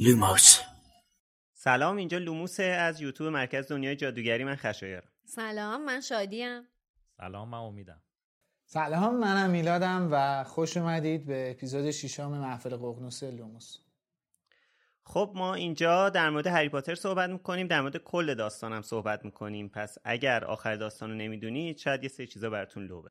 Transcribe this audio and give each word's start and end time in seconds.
لوموس. 0.00 0.60
سلام 1.52 1.96
اینجا 1.96 2.18
لوموس 2.18 2.60
از 2.60 3.00
یوتیوب 3.00 3.32
مرکز 3.32 3.68
دنیای 3.68 3.96
جادوگری. 3.96 4.44
من 4.44 4.54
خشایر 4.56 5.02
سلام 5.24 5.84
من 5.84 6.00
شادیم. 6.00 6.62
سلام 7.16 7.48
من 7.48 7.58
امیدم. 7.58 8.02
سلام 8.64 9.18
منم 9.18 9.50
میلادم 9.50 10.08
و 10.12 10.44
خوش 10.44 10.76
اومدید 10.76 11.26
به 11.26 11.50
اپیزود 11.50 11.90
ششم 11.90 12.30
محفل 12.30 12.76
ققنوس 12.76 13.22
لوموس. 13.22 13.78
خب 15.02 15.32
ما 15.34 15.54
اینجا 15.54 16.10
در 16.10 16.30
مورد 16.30 16.46
هری 16.46 16.68
پاتر 16.68 16.94
صحبت 16.94 17.30
می‌کنیم 17.30 17.66
در 17.66 17.80
مورد 17.80 17.96
کل 17.96 18.34
داستانم 18.34 18.82
صحبت 18.82 19.24
می‌کنیم. 19.24 19.68
پس 19.68 19.98
اگر 20.04 20.44
آخر 20.44 20.76
داستان 20.76 21.10
رو 21.10 21.16
نمی‌دونید 21.16 21.78
شاید 21.78 22.02
یه 22.02 22.08
سری 22.08 22.26
چیزا 22.26 22.50
براتون 22.50 22.86
لوبه. 22.86 23.10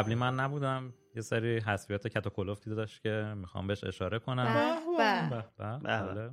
قبلی 0.00 0.14
من 0.14 0.34
نبودم. 0.34 0.94
یه 1.16 1.22
سری 1.22 1.58
حذفیات 1.58 2.06
کتاکلفتی 2.06 2.74
داشت 2.74 3.02
که 3.02 3.34
می‌خوام 3.36 3.66
بهش 3.66 3.84
اشاره 3.84 4.18
کنم. 4.18 4.44
به. 4.44 5.28
به. 5.30 5.44
به. 5.58 5.78
به. 5.78 5.78
بله. 5.78 6.30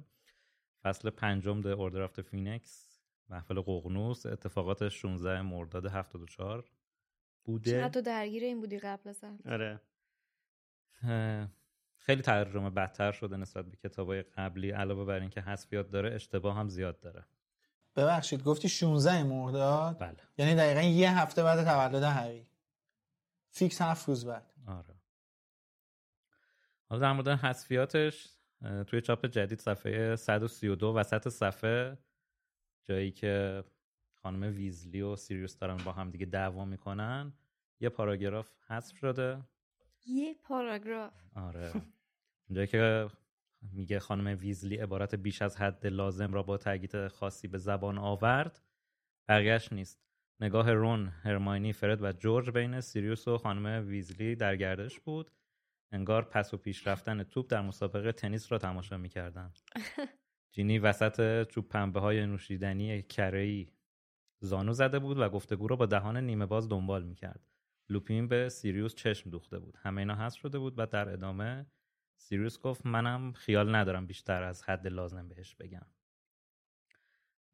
فصل 0.83 1.09
پنجم 1.09 1.61
The 1.61 1.67
Order 1.67 2.01
of 2.01 2.09
the 2.09 2.21
Phoenix 2.21 2.99
محفل 3.29 3.61
ققنوس. 3.61 4.25
اتفاقات 4.25 4.89
16 4.89 5.41
مرداد 5.41 5.85
74 5.85 6.65
بوده. 7.43 7.71
چقدر 7.71 7.89
تو 7.89 8.01
درگیر 8.01 8.43
این 8.43 8.59
بودی 8.59 8.79
قبل 8.79 9.09
از 9.09 9.23
هم. 9.23 9.39
آره. 9.45 9.81
خیلی 11.97 12.21
ترجمه 12.21 12.69
بدتر 12.69 13.11
شده 13.11 13.37
نسبت 13.37 13.65
به 13.65 13.77
کتابای 13.77 14.21
قبلی 14.21 14.71
علاوه 14.71 15.05
بر 15.05 15.19
اینکه 15.19 15.41
حذفیات 15.41 15.89
داره 15.89 16.15
اشتباه 16.15 16.55
هم 16.57 16.69
زیاد 16.69 16.99
داره. 16.99 17.25
ببخشید 17.95 18.43
گفتی 18.43 18.69
16 18.69 19.23
مرداد؟ 19.23 19.99
بله. 19.99 20.17
یعنی 20.37 20.55
دقیقا 20.55 20.81
یه 20.81 21.19
هفته 21.19 21.43
بعد 21.43 21.63
تولد 21.63 22.03
هری. 22.03 22.46
فیکس 23.57 23.81
هفت 23.81 24.07
روز 24.07 24.25
بعد. 24.25 24.53
آره. 24.67 24.95
حالا 26.89 27.01
در 27.01 27.11
مورد 27.11 27.27
حذفیاتش 27.27 28.29
توی 28.87 29.01
چاپ 29.01 29.25
جدید 29.25 29.59
صفحه 29.59 30.15
132 30.15 30.87
وسط 30.87 31.29
صفحه 31.29 31.97
جایی 32.83 33.11
که 33.11 33.63
خانم 34.13 34.55
ویزلی 34.55 35.01
و 35.01 35.15
سیریوس 35.15 35.57
دارن 35.57 35.77
با 35.77 35.91
هم 35.91 36.11
دیگه 36.11 36.25
دعوا 36.25 36.65
می‌کنن 36.65 37.33
یه 37.79 37.89
پاراگراف 37.89 38.51
حذف 38.67 38.97
شده. 38.97 39.41
یه 40.05 40.33
پاراگراف. 40.33 41.13
آره. 41.35 41.71
اونجایی 42.49 42.67
که 42.67 43.07
میگه 43.61 43.99
خانم 43.99 44.37
ویزلی 44.39 44.77
عبارت 44.77 45.15
بیش 45.15 45.41
از 45.41 45.57
حد 45.57 45.87
لازم 45.87 46.33
را 46.33 46.43
با 46.43 46.57
تاکید 46.57 47.07
خاصی 47.07 47.47
به 47.47 47.57
زبان 47.57 47.97
آورد 47.97 48.61
بقیهش 49.27 49.73
نیست. 49.73 50.06
نگاه 50.39 50.73
رون، 50.73 51.07
هرماینی، 51.07 51.73
فرد 51.73 52.03
و 52.03 52.11
جورج 52.11 52.49
بین 52.49 52.81
سیریوس 52.81 53.27
و 53.27 53.37
خانم 53.37 53.87
ویزلی 53.87 54.35
در 54.35 54.55
گردش 54.55 54.99
بود. 54.99 55.31
انگار 55.91 56.25
پس 56.25 56.53
و 56.53 56.57
پیش 56.57 56.87
رفتن 56.87 57.23
توپ 57.23 57.47
در 57.49 57.61
مسابقه 57.61 58.11
تنیس 58.11 58.51
را 58.51 58.57
تماشا 58.57 58.97
می‌کردن. 58.97 59.53
جینی 60.53 60.79
وسط 60.79 61.47
چوب 61.47 61.69
پنبه 61.69 61.99
های 61.99 62.25
نوشیدنی 62.25 63.01
کره‌ای 63.01 63.71
زانو 64.39 64.73
زده 64.73 64.99
بود 64.99 65.19
و 65.19 65.29
گفتگو 65.29 65.67
را 65.67 65.75
با 65.75 65.85
دهان 65.85 66.17
نیمه 66.17 66.45
باز 66.45 66.69
دنبال 66.69 67.03
می‌کرد. 67.03 67.47
لوپین 67.89 68.27
به 68.27 68.49
سیریوس 68.49 68.95
چشم 68.95 69.29
دوخته 69.29 69.59
بود. 69.59 69.77
همه 69.81 70.01
اینا 70.01 70.15
حذف 70.15 70.39
شده 70.39 70.59
بود 70.59 70.73
و 70.77 70.85
در 70.85 71.09
ادامه 71.09 71.65
سیریوس 72.17 72.59
گفت 72.59 72.85
منم 72.85 73.33
خیال 73.33 73.75
ندارم 73.75 74.07
بیشتر 74.07 74.43
از 74.43 74.63
حد 74.63 74.87
لازم 74.87 75.27
بهش 75.27 75.55
بگم. 75.55 75.85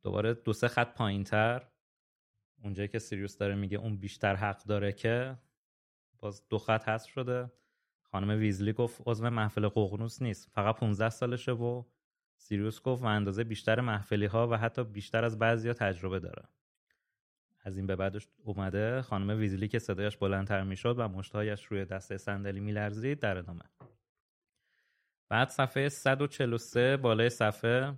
دوباره 0.04 0.34
دو 0.34 0.54
سه 0.54 0.68
خط 0.68 0.94
پایین 0.94 1.24
تر 1.24 1.73
اونجایی 2.64 2.88
که 2.88 3.00
سیریوس 3.00 3.38
داره 3.38 3.56
میگه 3.56 3.78
اون 3.78 3.98
بیشتر 3.98 4.36
حق 4.36 4.64
داره 4.64 4.92
که 4.92 5.38
باز 6.20 6.48
دو 6.50 6.58
خط 6.58 6.90
حذف 6.90 7.10
شده. 7.10 7.52
خانم 8.02 8.40
ویزلی 8.40 8.74
گفت 8.74 9.02
عضو 9.06 9.30
محفل 9.30 9.68
ققنوس 9.68 10.22
نیست. 10.22 10.50
فقط 10.52 10.76
15 10.76 11.10
سالشه 11.10 11.52
و 11.52 11.84
سیریوس 12.38 12.82
گفت 12.82 13.04
و 13.04 13.06
اندازه 13.06 13.44
بیشتر 13.44 13.82
محفلی 13.82 14.26
ها 14.26 14.48
و 14.48 14.58
حتی 14.58 14.84
بیشتر 14.84 15.26
از 15.26 15.40
بعضیا 15.40 15.74
تجربه 15.74 16.20
داره. 16.20 16.44
از 17.64 17.78
این 17.78 17.88
به 17.88 17.96
بعدش 17.96 18.28
اومده 18.44 19.02
خانم 19.02 19.40
ویزلی 19.40 19.68
که 19.68 19.80
صدایش 19.80 20.18
بلندتر 20.18 20.64
می‌شد 20.64 20.96
و 21.00 21.08
مشتهایش 21.08 21.66
روی 21.66 21.86
دسته 21.86 22.18
صندلی 22.18 22.60
میلرزید 22.60 23.20
در 23.20 23.38
ادامه. 23.38 23.64
بعد 25.30 25.50
صفحه 25.50 25.90
143 25.90 26.98
بالای 26.98 27.30
صفحه 27.30 27.94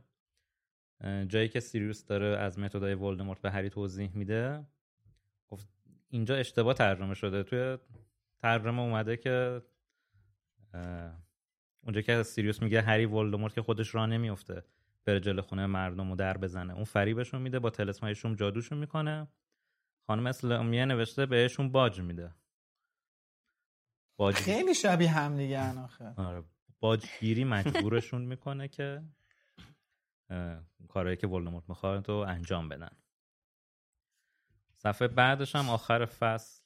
جایی 1.03 1.49
که 1.49 1.59
سیریوس 1.59 2.05
داره 2.05 2.37
از 2.37 2.59
متدای 2.59 2.93
ولدمورت 2.93 3.41
به 3.41 3.51
هری 3.51 3.69
توضیح 3.69 4.11
میده 4.13 4.65
گفت 5.47 5.67
اینجا 6.09 6.35
اشتباه 6.35 6.73
ترجمه 6.73 7.13
شده. 7.13 7.43
توی 7.43 7.77
ترجمه 8.41 8.81
اومده 8.81 9.17
که 9.17 9.61
اونجا 11.83 12.01
که 12.01 12.23
سیریوس 12.23 12.61
میگه 12.61 12.81
هری 12.81 13.05
ولدمورت 13.05 13.53
که 13.53 13.61
خودش 13.61 13.95
را 13.95 14.05
نمیفته 14.05 14.63
بره 15.05 15.19
جلو 15.19 15.41
خونه 15.41 15.65
مردم 15.65 16.11
و 16.11 16.15
در 16.15 16.37
بزنه. 16.37 16.73
اون 16.73 16.83
فریبشون 16.83 17.41
میده 17.41 17.59
با 17.59 17.69
تلسمایشون 17.69 18.35
جادوشون 18.35 18.77
می‌کنه. 18.77 19.27
خانم 20.07 20.27
اسلامیه 20.27 20.85
نوشته 20.85 21.25
بهشون 21.25 21.71
باج 21.71 22.01
میده. 22.01 22.31
باج 24.17 24.35
خیلی 24.35 24.73
شبیه 24.73 25.11
هم 25.11 25.37
دیگه 25.37 25.73
آره 26.17 26.43
باجگیری 26.79 27.43
مجبورشون 27.43 28.21
می‌کنه 28.21 28.67
که 28.67 29.03
کارهایی 30.87 31.17
که 31.17 31.27
ولدمورت 31.27 31.69
می‌خواد 31.69 32.09
رو 32.09 32.15
انجام 32.15 32.69
بدن. 32.69 32.89
صفحه 34.75 35.07
بعدش 35.07 35.55
هم 35.55 35.69
آخر 35.69 36.05
فصل 36.05 36.63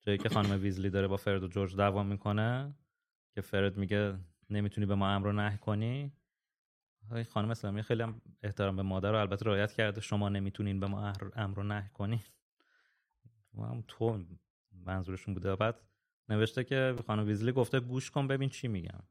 جایی 0.00 0.18
که 0.18 0.28
خانم 0.28 0.62
ویزلی 0.62 0.90
داره 0.90 1.08
با 1.08 1.16
فرد 1.16 1.42
و 1.42 1.48
جورج 1.48 1.76
دعوا 1.76 2.02
می‌کنه 2.02 2.74
که 3.34 3.40
فرد 3.40 3.76
میگه 3.76 4.18
نمی‌تونی 4.50 4.86
به 4.86 4.94
ما 4.94 5.08
امر 5.08 5.26
و 5.26 5.32
نه 5.32 5.56
کنی. 5.56 6.12
خانم 7.30 7.50
اسلامی 7.50 7.82
خیلی 7.82 8.02
هم 8.02 8.22
احترام 8.42 8.76
به 8.76 8.82
مادر 8.82 9.12
رو 9.12 9.18
البته 9.18 9.46
رعایت 9.46 9.72
کرده 9.72 10.00
شما 10.00 10.28
نمی‌تونین 10.28 10.80
به 10.80 10.86
ما 10.86 11.12
امر 11.36 11.58
و 11.58 11.62
نه 11.62 11.90
کنی. 11.94 12.22
هم 13.58 13.84
تو 13.88 14.24
منظورشون 14.72 15.34
بوده. 15.34 15.56
بعد 15.56 15.80
نوشته 16.28 16.64
که 16.64 16.96
خانم 17.06 17.26
ویزلی 17.26 17.52
گفته 17.52 17.80
گوش 17.80 18.10
کن 18.10 18.28
ببین 18.28 18.48
چی 18.48 18.68
میگم. 18.68 19.02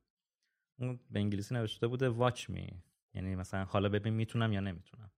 اون 0.79 0.99
به 1.09 1.19
انگلیسی 1.19 1.55
نوشته 1.55 1.87
بوده 1.87 2.09
واچ 2.09 2.49
می 2.49 2.83
یعنی 3.13 3.35
مثلا 3.35 3.63
حالا 3.65 3.89
ببین 3.89 4.13
می‌تونم 4.13 4.53
یا 4.53 4.59
نمی‌تونم. 4.59 5.11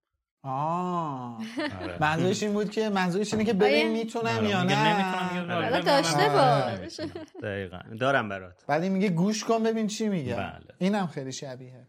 آه. 0.45 1.42
آره. 1.81 1.98
منظورش 2.01 2.44
این 2.44 2.54
بود 2.54 2.72
که 2.72 2.90
منظورش 2.90 3.34
اینه 3.34 3.45
که 3.45 3.54
ببین 3.54 3.92
می‌تونم 3.92 4.38
آره، 4.38 4.50
یا 4.50 4.63
نه. 4.63 5.54
حالا 5.54 5.81
داشته 5.81 6.30
باش. 6.30 7.00
دقیقا. 7.44 7.80
دارم 8.00 8.30
برات. 8.30 8.66
بعد 8.68 8.84
میگه 8.84 9.10
گوش 9.10 9.44
کن 9.44 9.63
ببین 9.63 9.88
چی 9.88 10.10
میگه. 10.10 10.36
بله. 10.36 10.75
اینم 10.80 11.07
خیلی 11.07 11.31
شبیه. 11.31 11.88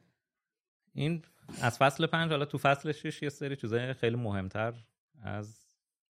این 0.94 1.22
از 1.62 1.78
فصل 1.78 2.06
پنج 2.06 2.30
حالا 2.30 2.44
تو 2.44 2.58
فصل 2.58 2.92
شش 2.92 3.22
یه 3.22 3.28
سری 3.28 3.56
چیزای 3.56 3.92
خیلی 3.94 4.16
مهمتر 4.16 4.74
از 5.22 5.58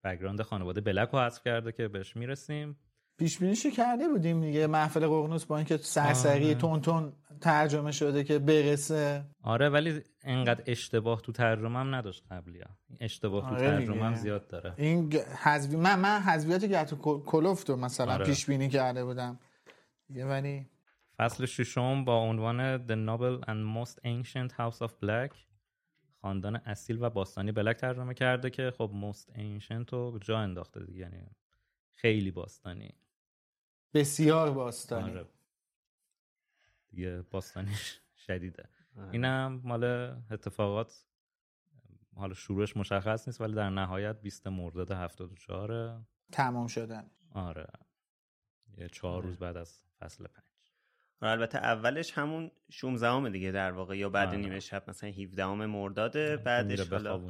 بگراند 0.05 0.43
خانواده 0.43 0.81
بلک 0.81 1.09
رو 1.09 1.19
حذف 1.21 1.43
کرده 1.45 1.73
که 1.73 1.89
بهش 1.89 2.17
می‌رسیم. 2.17 2.77
پیش 3.19 3.39
بینیشو 3.39 3.71
کرده 3.71 4.09
بودیم 4.09 4.41
دیگه. 4.41 4.67
محفل 4.67 5.07
قرنوس 5.07 5.45
با 5.45 5.57
اینکه 5.57 5.77
سرسری 5.77 6.45
آره. 6.45 6.55
تون 6.55 6.81
تون 6.81 7.13
ترجمه 7.41 7.93
شده 7.93 8.25
که 8.25 8.39
برسه. 8.39 9.25
آره 9.43 9.69
ولی 9.69 10.01
انقدر 10.23 10.63
اشتباه 10.67 11.21
تو 11.21 11.33
ترجمه 11.33 11.79
هم 11.79 11.95
نداشت 11.95 12.25
قبلی. 12.31 12.61
ها. 12.61 12.71
اشتباه 13.01 13.45
آره 13.45 13.57
تو 13.57 13.63
ترجمه 13.63 14.05
هم 14.05 14.15
زیاد 14.15 14.49
داره. 14.49 14.75
این 14.77 15.13
حذفی 15.43 15.77
من 15.77 15.99
من 15.99 16.59
که 16.61 16.85
تو 16.85 17.23
کلوف 17.27 17.71
رو 17.71 17.77
مثلا 17.77 18.13
آره. 18.13 18.25
پیش 18.25 18.47
بینی 18.47 18.69
کرده 18.69 19.05
بودم. 19.05 19.39
دیگه 20.09 20.27
ولی 20.27 20.67
فصل 21.19 21.47
ششم 21.47 22.05
با 22.05 22.17
عنوان 22.17 22.87
The 22.87 23.09
Noble 23.09 23.45
and 23.45 23.77
Most 23.77 23.95
Ancient 23.95 24.53
House 24.53 24.79
of 24.79 24.91
Black. 25.05 25.37
خاندان 26.23 26.57
اصیل 26.57 27.03
و 27.03 27.11
باستانی 27.11 27.53
بلک 27.53 27.77
ترجمه 27.77 28.15
کرده 28.15 28.51
که 28.51 28.73
خب 28.79 28.91
Most 29.03 29.35
Ancient 29.35 29.93
رو 29.93 30.19
جا 30.23 30.39
انداخته 30.39 30.85
دیگه. 30.85 31.01
یعنی 31.01 31.27
خیلی 31.91 32.31
باستانی. 32.31 32.95
بسیار 33.95 34.51
باستانی. 34.51 35.11
آره. 35.11 35.27
دیگه 36.91 37.23
باستانیش 37.31 38.01
شدیده. 38.27 38.69
آره. 38.99 39.11
اینم 39.13 39.61
مال 39.65 39.85
اتفاقات 40.31 41.07
حالا 42.17 42.35
شروعش 42.35 42.77
مشخص 42.77 43.29
نیست 43.29 43.41
ولی 43.41 43.55
در 43.55 43.71
نهایت 43.71 44.21
20 44.21 44.47
مرداد 44.47 44.91
74 44.91 46.01
تمام 46.33 46.67
شدن. 46.67 47.11
آره. 47.31 47.67
یه 48.79 48.89
چهار 48.89 49.17
آره. 49.17 49.27
روز 49.27 49.39
بعد 49.39 49.57
از 49.57 49.81
فصل 49.99 50.27
پنج. 50.27 50.45
آره، 51.21 51.33
البته 51.33 51.59
اولش 51.59 52.13
همون 52.13 52.51
16 52.71 53.29
دیگه 53.29 53.53
در 53.53 53.73
واقع 53.73 53.99
یا 53.99 54.09
بعد 54.09 54.35
نیمه 54.35 54.61
شب 54.61 54.91
مثلا 54.91 55.11
17 55.11 55.47
مرداد 55.47 56.43
بعدش 56.43 56.89
حالا 56.89 57.21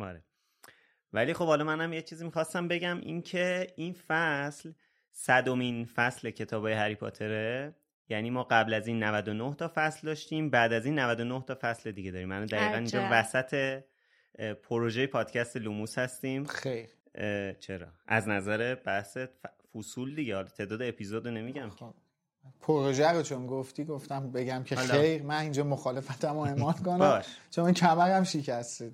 آره. 0.00 0.24
ولی 1.12 1.34
خب 1.34 1.46
حالا 1.46 1.64
منم 1.64 1.92
یه 1.92 2.02
چیزی 2.02 2.24
می‌خواستم 2.24 2.68
بگم 2.68 3.00
این 3.00 3.22
که 3.22 3.66
این 3.76 3.92
فصل 3.92 4.72
صدومین 5.18 5.84
فصل 5.84 6.30
کتاب 6.30 6.66
هری 6.66 6.94
پاتره. 6.94 7.74
یعنی 8.08 8.30
ما 8.30 8.42
قبل 8.42 8.74
از 8.74 8.86
این 8.86 9.02
99 9.02 9.54
تا 9.54 9.72
فصل 9.74 10.06
داشتیم 10.06 10.50
بعد 10.50 10.72
از 10.72 10.86
این 10.86 10.98
99 10.98 11.44
تا 11.46 11.58
فصل 11.60 11.92
دیگه 11.92 12.10
داریم. 12.10 12.28
من 12.28 12.46
دقیقا 12.46 12.76
اینجا 12.76 13.08
وسط 13.12 13.82
پروژه 14.62 15.06
پادکست 15.06 15.56
لوموس 15.56 15.98
هستیم. 15.98 16.44
خیر. 16.44 16.88
چرا؟ 17.60 17.86
از 18.06 18.28
نظر 18.28 18.74
بحث 18.74 19.18
فصول 19.74 20.14
دیگه. 20.14 20.34
حالا 20.34 20.48
تعداد 20.48 20.82
اپیزود 20.82 21.28
نمیگم. 21.28 21.70
خب. 21.70 21.94
پروژه 22.60 23.08
رو 23.08 23.22
چون 23.22 23.46
گفتی 23.46 23.84
گفتم 23.84 24.32
بگم 24.32 24.62
که 24.62 24.76
خیر. 24.76 25.22
من 25.22 25.40
اینجا 25.40 25.64
مخالفتم 25.64 26.32
رو 26.32 26.38
امان 26.38 26.74
کنم 26.74 27.22
چون 27.50 27.64
این 27.64 27.74
کمرم 27.74 28.24
شکسته. 28.24 28.92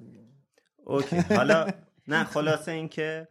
okay. 0.85 1.17
حالا 1.17 1.69
نه 2.09 2.25
خلاصه 2.25 2.73
اینکه 2.73 3.29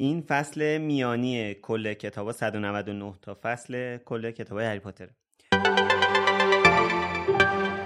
این 0.00 0.22
فصل 0.22 0.78
میانی 0.78 1.54
کل 1.54 1.94
کتاب 1.94 2.32
199 2.32 3.14
تا 3.22 3.38
فصل 3.42 3.96
کل 3.96 4.30
کتاب 4.30 4.58
هری 4.58 4.78
پاتر 4.78 5.08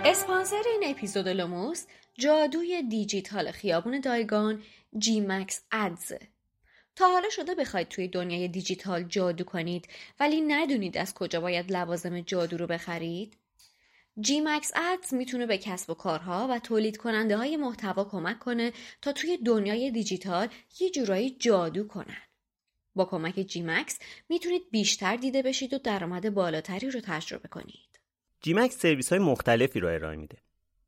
اسپانسر 0.04 0.62
این 0.66 0.90
اپیزود 0.90 1.28
لوموس 1.28 1.86
جادوی 2.14 2.82
دیجیتال 2.82 3.50
خیابون 3.50 4.00
دیاگان 4.00 4.62
جی 4.98 5.20
مکس 5.20 5.62
ادزه 5.72 6.20
تا 6.96 7.12
حالا 7.12 7.28
شده 7.30 7.54
بخواید 7.54 7.88
توی 7.88 8.08
دنیای 8.08 8.48
دیجیتال 8.48 9.02
جادو 9.02 9.44
کنید 9.44 9.88
ولی 10.20 10.40
ندونید 10.40 10.98
از 10.98 11.14
کجا 11.14 11.40
باید 11.40 11.72
لوازم 11.72 12.20
جادو 12.20 12.56
رو 12.56 12.66
بخرید؟ 12.66 13.36
جی 14.20 14.40
مکس 14.40 14.72
ادز 14.76 15.14
می‌تونه 15.14 15.46
به 15.46 15.58
کسب 15.58 15.90
و 15.90 15.94
کارها 15.94 16.48
و 16.50 16.58
تولید 16.58 16.96
کننده 16.96 17.36
های 17.36 17.56
محتوا 17.56 18.04
کمک 18.04 18.38
کنه 18.38 18.72
تا 19.02 19.12
توی 19.12 19.36
دنیای 19.36 19.90
دیجیتال 19.90 20.48
یه 20.80 20.90
جورایی 20.90 21.30
جادو 21.30 21.86
کنن. 21.86 22.22
با 22.94 23.04
کمک 23.04 23.34
جی 23.34 23.62
مکس 23.62 23.98
می‌تونید 24.28 24.62
بیشتر 24.70 25.16
دیده 25.16 25.42
بشید 25.42 25.74
و 25.74 25.78
درآمد 25.78 26.34
بالاتری 26.34 26.90
رو 26.90 27.00
تجربه 27.00 27.48
کنید. 27.48 28.00
جی 28.40 28.54
مکس 28.54 28.78
سرویس 28.78 29.08
های 29.08 29.18
مختلفی 29.18 29.80
رو 29.80 29.88
ارائه 29.88 30.16
میده. 30.16 30.38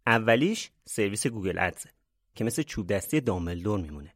اولیش 0.06 0.70
سرویس 0.84 1.26
گوگل 1.26 1.58
ادز 1.58 1.86
که 2.34 2.44
مثل 2.44 2.62
چوب 2.62 2.86
دستی 2.86 3.20
داملدور 3.20 3.80
میمونه. 3.80 4.14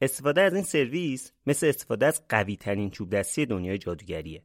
استفاده 0.00 0.40
از 0.40 0.54
این 0.54 0.64
سرویس 0.64 1.32
مثل 1.46 1.66
استفاده 1.66 2.06
از 2.06 2.28
قوی 2.28 2.56
ترین 2.56 2.90
چوب 2.90 3.10
دستی 3.10 3.46
دنیای 3.46 3.78
جادوگریه. 3.78 4.42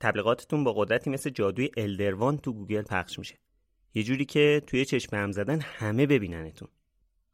تبلیغاتتون 0.00 0.64
با 0.64 0.72
قدرتی 0.72 1.10
مثل 1.10 1.30
جادوی 1.30 1.70
الدروان 1.76 2.38
تو 2.38 2.52
گوگل 2.52 2.82
پخش 2.82 3.18
میشه. 3.18 3.38
یه 3.94 4.02
جوری 4.02 4.24
که 4.24 4.62
توی 4.66 4.84
چشم 4.84 5.16
هم 5.16 5.32
زدن 5.32 5.60
همه 5.60 6.06
ببیننتون. 6.06 6.68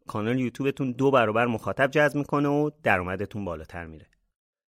کانال 0.06 0.40
یوتیوبتون 0.40 0.92
دو 0.92 1.10
برابر 1.10 1.46
مخاطب 1.46 1.90
جذب 1.90 2.16
می‌کنه 2.16 2.48
و 2.48 2.70
درآمدتون 2.82 3.44
بالاتر 3.44 3.86
میره. 3.86 4.06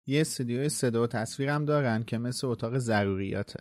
یه 0.06 0.20
استودیوی 0.20 0.68
صدا 0.68 1.02
و 1.02 1.06
تصویر 1.06 1.48
هم 1.48 1.64
دارن 1.64 2.02
که 2.02 2.18
مثل 2.18 2.46
اتاق 2.46 2.78
ضروریاته. 2.78 3.60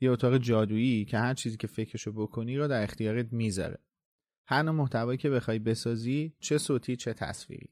یه 0.00 0.10
اتاق 0.10 0.38
جادویی 0.38 1.04
که 1.04 1.18
هر 1.18 1.34
چیزی 1.34 1.56
که 1.56 1.66
فکرشو 1.66 2.12
بکنی 2.12 2.56
رو 2.56 2.68
در 2.68 2.82
اختیارت 2.82 3.32
می‌ذاره. 3.32 3.78
هر 4.46 4.62
نوع 4.62 4.74
محتوایی 4.74 5.18
که 5.18 5.30
بخوای 5.30 5.58
بسازی 5.58 6.32
چه 6.40 6.58
صوتی 6.58 6.96
چه 6.96 7.12
تصویری. 7.12 7.68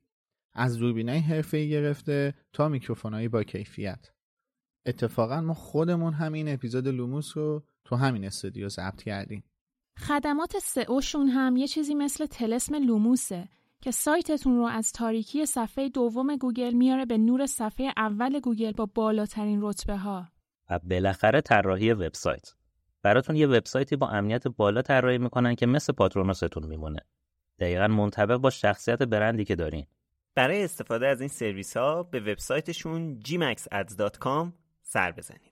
از 0.52 0.78
دوربینای 0.78 1.18
حرفه‌ای 1.18 1.70
گرفته 1.70 2.34
تا 2.52 2.68
میکروفونایی 2.68 3.28
با 3.28 3.42
کیفیت. 3.42 4.10
اتفاقا 4.86 5.40
ما 5.40 5.54
خودمون 5.54 6.12
همین 6.12 6.48
اپیزود 6.48 6.88
لوموس 6.88 7.36
رو 7.36 7.64
تو 7.84 7.96
همین 7.96 8.24
استودیو 8.24 8.68
ضبط 8.68 9.02
کردیم. 9.02 9.44
خدمات 9.98 10.58
سئوشون 10.58 11.28
هم 11.28 11.56
یه 11.56 11.66
چیزی 11.66 11.94
مثل 11.94 12.26
طلسم 12.26 12.74
لوموسه 12.74 13.48
که 13.80 13.90
سایتتون 13.90 14.56
رو 14.56 14.64
از 14.64 14.92
تاریکی 14.92 15.46
صفحه 15.46 15.88
دوم 15.88 16.36
گوگل 16.36 16.72
میاره 16.72 17.04
به 17.04 17.18
نور 17.18 17.46
صفحه 17.46 17.92
اول 17.96 18.40
گوگل 18.40 18.72
با 18.72 18.86
بالاترین 18.86 19.58
رتبه 19.62 19.96
ها. 19.96 20.28
و 20.70 20.78
بالاخره 20.78 21.40
طراحی 21.40 21.92
وبسایت. 21.92 22.54
براتون 23.02 23.36
یه 23.36 23.46
وبسایتی 23.46 23.96
با 23.96 24.08
امنیت 24.08 24.48
بالا 24.48 24.82
طراحی 24.82 25.18
می‌کنن 25.18 25.54
که 25.54 25.66
مثل 25.66 25.92
پاترونوستون 25.92 26.66
میمونه. 26.66 27.00
دقیقا 27.58 27.88
منطبق 27.88 28.36
با 28.36 28.50
شخصیت 28.50 29.02
برندی 29.02 29.44
که 29.44 29.56
دارین. 29.56 29.86
برای 30.34 30.64
استفاده 30.64 31.06
از 31.06 31.20
این 31.20 31.28
سرویس 31.28 31.76
ها 31.76 32.02
به 32.02 32.20
وبسایتشون 32.20 33.20
gmaxads.com 33.20 34.52
سر 34.82 35.12
بزنید. 35.12 35.51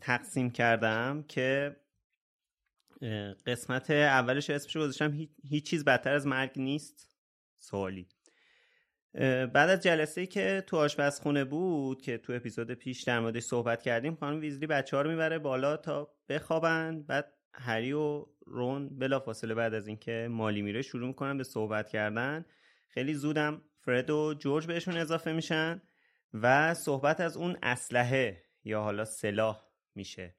تقسیم 0.00 0.50
کردم 0.50 1.24
که 1.28 1.76
قسمت 3.46 3.90
اولش 3.90 4.50
اسمش 4.50 4.76
گذاشتم 4.76 5.12
هیچ 5.44 5.70
چیز 5.70 5.84
بدتر 5.84 6.12
از 6.12 6.26
مرگ 6.26 6.52
نیست 6.56 7.16
سوالی. 7.58 8.08
بعد 9.14 9.56
از 9.56 9.80
جلسه 9.80 10.26
که 10.26 10.64
تو 10.66 10.76
آشپزخونه 10.76 11.44
بود 11.44 12.02
که 12.02 12.18
تو 12.18 12.32
اپیزود 12.32 12.70
پیش 12.70 13.02
در 13.02 13.20
موردش 13.20 13.42
صحبت 13.42 13.82
کردیم 13.82 14.14
خانم 14.14 14.40
ویزلی 14.40 14.66
بچه 14.66 14.96
ها 14.96 15.02
رو 15.02 15.10
می‌بره 15.10 15.38
بالا 15.38 15.76
تا 15.76 16.14
بخوابن. 16.28 17.02
بعد 17.02 17.32
هری 17.54 17.92
و 17.92 18.26
رون 18.46 18.98
بلافاصله 18.98 19.54
بعد 19.54 19.74
از 19.74 19.86
اینکه 19.86 20.28
مالی 20.30 20.62
میره 20.62 20.82
شروع 20.82 21.08
می‌کنن 21.08 21.38
به 21.38 21.44
صحبت 21.44 21.88
کردن. 21.88 22.44
خیلی 22.88 23.14
زودم 23.14 23.62
فرد 23.78 24.10
و 24.10 24.34
جورج 24.34 24.66
بهشون 24.66 24.96
اضافه 24.96 25.32
میشن 25.32 25.82
و 26.34 26.74
صحبت 26.74 27.20
از 27.20 27.36
اون 27.36 27.56
اسلحه 27.62 28.42
یا 28.64 28.82
حالا 28.82 29.04
سلاح 29.04 29.69
میشه. 30.00 30.34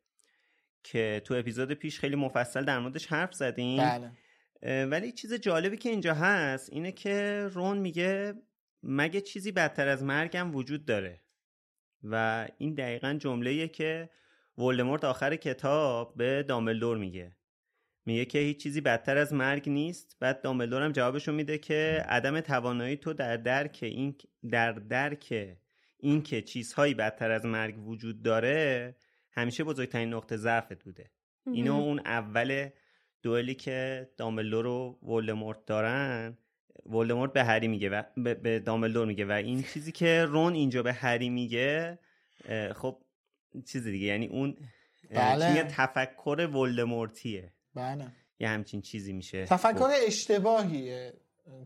که 0.83 1.21
تو 1.25 1.33
اپیزود 1.33 1.71
پیش 1.71 1.99
خیلی 1.99 2.15
مفصل 2.15 2.65
در 2.65 2.79
موردش 2.79 3.07
حرف 3.07 3.33
زدیم. 3.33 3.77
بله. 3.77 4.85
ولی 4.85 5.11
چیز 5.11 5.33
جالبی 5.33 5.77
که 5.77 5.89
اینجا 5.89 6.13
هست 6.13 6.73
اینه 6.73 6.91
که 6.91 7.47
رون 7.53 7.77
میگه 7.77 8.33
مگه 8.83 9.21
چیزی 9.21 9.51
بدتر 9.51 9.87
از 9.87 10.03
مرگم 10.03 10.55
وجود 10.55 10.85
داره. 10.85 11.21
و 12.03 12.47
این 12.57 12.73
دقیقا 12.73 13.13
جمله 13.13 13.67
که 13.67 14.09
ولدمورت 14.57 15.03
آخر 15.03 15.35
کتاب 15.35 16.17
به 16.17 16.43
دامبلدور 16.43 16.97
میگه. 16.97 17.35
میگه 18.05 18.25
که 18.25 18.39
هیچ 18.39 18.63
چیزی 18.63 18.81
بدتر 18.81 19.17
از 19.17 19.33
مرگ 19.33 19.69
نیست. 19.69 20.17
بعد 20.19 20.41
دامبلدور 20.41 20.81
هم 20.81 20.91
جوابشو 20.91 21.31
میده 21.31 21.57
که 21.57 22.05
عدم 22.09 22.39
توانایی 22.39 22.97
تو 22.97 23.13
در 23.13 23.37
درک 23.37 23.79
این 23.81 24.15
در 24.51 24.71
درک 24.71 25.57
اینکه 25.97 26.41
چیزهایی 26.41 26.93
بدتر 26.93 27.31
از 27.31 27.45
مرگ 27.45 27.87
وجود 27.87 28.23
داره 28.23 28.95
همیشه 29.31 29.63
بزرگترین 29.63 30.13
نقطه 30.13 30.37
ضعفت 30.37 30.83
بوده. 30.83 31.11
اینو 31.45 31.73
اون 31.73 31.99
اول 31.99 32.69
دوئلی 33.21 33.55
که 33.55 34.09
دامبلدور 34.17 34.65
و 34.65 34.99
ولدمورت 35.03 35.65
دارن 35.65 36.37
ولدمورت 36.85 37.33
به 37.33 37.43
هری 37.43 37.67
میگه 37.67 37.89
و 37.89 38.03
به 38.33 38.59
دامبلدور 38.59 39.07
میگه 39.07 39.25
و 39.25 39.31
این 39.31 39.63
چیزی 39.63 39.91
که 39.91 40.25
رون 40.25 40.53
اینجا 40.53 40.83
به 40.83 40.93
هری 40.93 41.29
میگه 41.29 41.99
خب 42.75 43.01
چیز 43.65 43.87
دیگه 43.87 44.05
یعنی 44.05 44.27
اون 44.27 44.57
بله. 45.11 45.63
تفکر 45.63 46.49
ولدمورتیه. 46.53 47.53
بله. 47.75 48.07
یه 48.39 48.49
همچین 48.49 48.81
چیزی 48.81 49.13
میشه 49.13 49.45
تفکر 49.45 49.89
اشتباهیه 50.07 51.13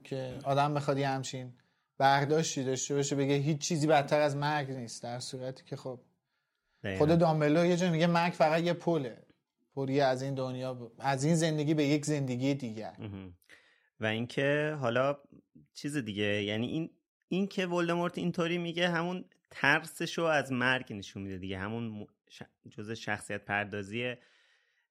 که 0.03 0.39
آدم 0.43 0.73
بخواد 0.73 0.97
یه 0.97 1.07
همچین 1.07 1.53
برداشتی 1.97 2.63
داشته 2.63 2.95
باشه 2.95 3.15
بگه 3.15 3.35
هیچ 3.35 3.57
چیزی 3.57 3.87
بدتر 3.87 4.21
از 4.21 4.35
مرگ 4.35 4.71
نیست 4.71 5.03
در 5.03 5.19
صورتی 5.19 5.63
که 5.65 5.75
خب 5.75 5.99
خود 6.97 7.17
دامبلو 7.17 7.65
یه 7.65 7.77
جا 7.77 7.91
میگه 7.91 8.07
مرگ 8.07 8.33
فقط 8.33 8.63
یه 8.63 8.73
پله. 8.73 9.25
پوری 9.73 10.01
از 10.01 10.21
این 10.21 10.35
دنیا 10.35 10.91
از 10.99 11.23
این 11.23 11.35
زندگی 11.35 11.73
به 11.73 11.83
یک 11.83 12.05
زندگی 12.05 12.53
دیگر. 12.53 12.95
و 13.99 14.05
اینکه 14.05 14.77
حالا 14.79 15.17
چیز 15.73 15.97
دیگه 15.97 16.43
یعنی 16.43 16.67
این 16.67 16.89
این 17.27 17.47
که 17.47 17.65
ولدمورت 17.65 18.17
اینطوری 18.17 18.57
میگه 18.57 18.89
همون 18.89 19.25
ترسشو 19.51 20.23
از 20.23 20.51
مرگ 20.51 20.93
نشون 20.93 21.23
میده 21.23 21.37
دیگه. 21.37 21.57
همون 21.57 22.07
جزء 22.69 22.93
شخصیت 22.93 23.45
پردازی 23.45 24.15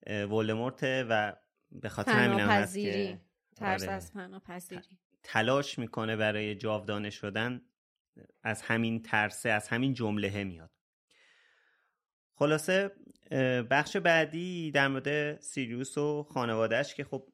ولدمورت 0.07 0.83
و 0.83 1.37
به 1.73 1.89
خاطر 1.89 2.13
همین 2.13 2.41
هم 2.41 2.49
هست 2.49 2.75
که 2.75 3.21
ترس 3.57 3.83
آره. 3.83 3.93
از 3.93 4.13
پذیری 4.47 4.99
تلاش 5.23 5.79
می‌کنه 5.79 6.17
برای 6.17 6.55
جاودانه 6.55 7.11
شدن 7.11 7.61
از 8.43 8.63
همین 8.63 9.03
ترسه 9.03 9.51
از 9.51 9.69
همین 9.69 9.95
جمله 9.95 10.45
میاد. 10.45 10.71
خلاصه 12.35 12.91
بخش 13.71 13.97
بعدی 13.97 14.71
در 14.71 14.89
مورد 14.89 15.41
سیریوس 15.41 15.99
و 15.99 16.23
خانوادهش 16.23 16.95
که 16.95 17.05
خب 17.05 17.29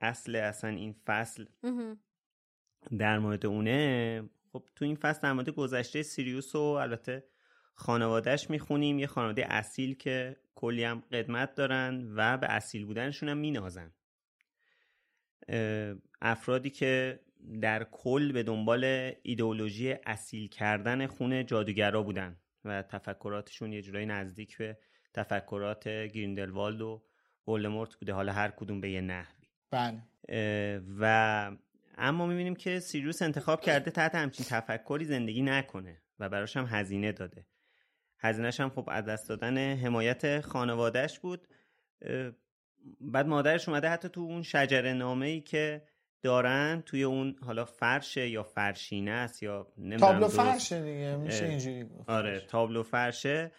اصل 0.00 0.36
اصلا 0.36 0.70
این 0.70 0.94
فصل 1.06 1.46
در 2.98 3.18
مورد 3.18 3.46
اونه 3.46 4.22
خب 4.52 4.64
تو 4.76 4.84
این 4.84 4.96
فصل 4.96 5.20
در 5.20 5.32
مورد 5.32 5.50
گذشته 5.50 6.02
سیریوس 6.02 6.54
و 6.54 6.58
البته 6.58 7.24
خانوادهش 7.74 8.50
می‌خونیم. 8.50 8.98
یه 8.98 9.06
خانواده 9.06 9.52
اصیل 9.52 9.94
که 9.94 10.36
کلی 10.54 10.84
هم 10.84 11.00
قدمت 11.12 11.54
دارن 11.54 12.12
و 12.16 12.36
به 12.36 12.46
اصیل 12.52 12.84
بودنشون 12.84 13.28
هم 13.28 13.38
مینازن. 13.38 13.92
افرادی 16.20 16.70
که 16.70 17.20
در 17.60 17.84
کل 17.84 18.32
به 18.32 18.42
دنبال 18.42 19.12
ایدئولوژی 19.22 19.92
اصیل 20.06 20.48
کردن 20.48 21.06
خونه 21.06 21.44
جادوگرا 21.44 22.02
بودن. 22.02 22.40
و 22.64 22.82
تفکراتشون 22.82 23.72
یه 23.72 23.82
جورایی 23.82 24.06
نزدیک 24.06 24.56
به 24.56 24.78
تفکرات 25.14 25.88
گریندلوالد 25.88 26.80
و 26.80 27.02
ولدمورت 27.48 27.94
بوده. 27.94 28.12
حالا 28.12 28.32
هر 28.32 28.50
کدوم 28.50 28.80
به 28.80 28.90
یه 28.90 29.00
نحوی. 29.00 29.46
بله. 29.70 30.02
و 31.00 31.56
اما 31.98 32.26
می‌بینیم 32.26 32.54
که 32.54 32.80
سیریوس 32.80 33.22
انتخاب 33.22 33.60
کرده 33.60 33.90
تحت 33.90 34.14
همچین 34.14 34.46
تفکری 34.48 35.04
زندگی 35.04 35.42
نکنه 35.42 36.02
و 36.18 36.28
براش 36.28 36.56
هم 36.56 36.66
هزینه 36.70 37.12
داده. 37.12 37.46
هزینهش 38.18 38.60
هم 38.60 38.70
خب 38.70 38.88
از 38.92 39.04
دست 39.04 39.28
دادن 39.28 39.76
حمایت 39.76 40.40
خانوادهش 40.40 41.18
بود. 41.18 41.48
بعد 43.00 43.26
مادرش 43.26 43.68
اومده 43.68 43.88
حتی 43.88 44.08
تو 44.08 44.20
اون 44.20 44.42
شجره 44.42 44.92
نامه 44.92 45.26
ای 45.26 45.40
که 45.40 45.82
دارن 46.24 46.82
توی 46.86 47.02
اون 47.02 47.36
حالا 47.46 47.64
فرشه 47.64 48.28
یا 48.28 48.42
فرشینه 48.42 49.10
است 49.10 49.42
یا 49.42 49.66
تابلو 50.00 50.28
فرشه 50.28 50.82
دیگه 50.82 51.16
میشه 51.16 51.44
اینجوری 51.44 51.86
آره 52.06 52.40
تابلو 52.40 52.82
فرشه 52.82 53.52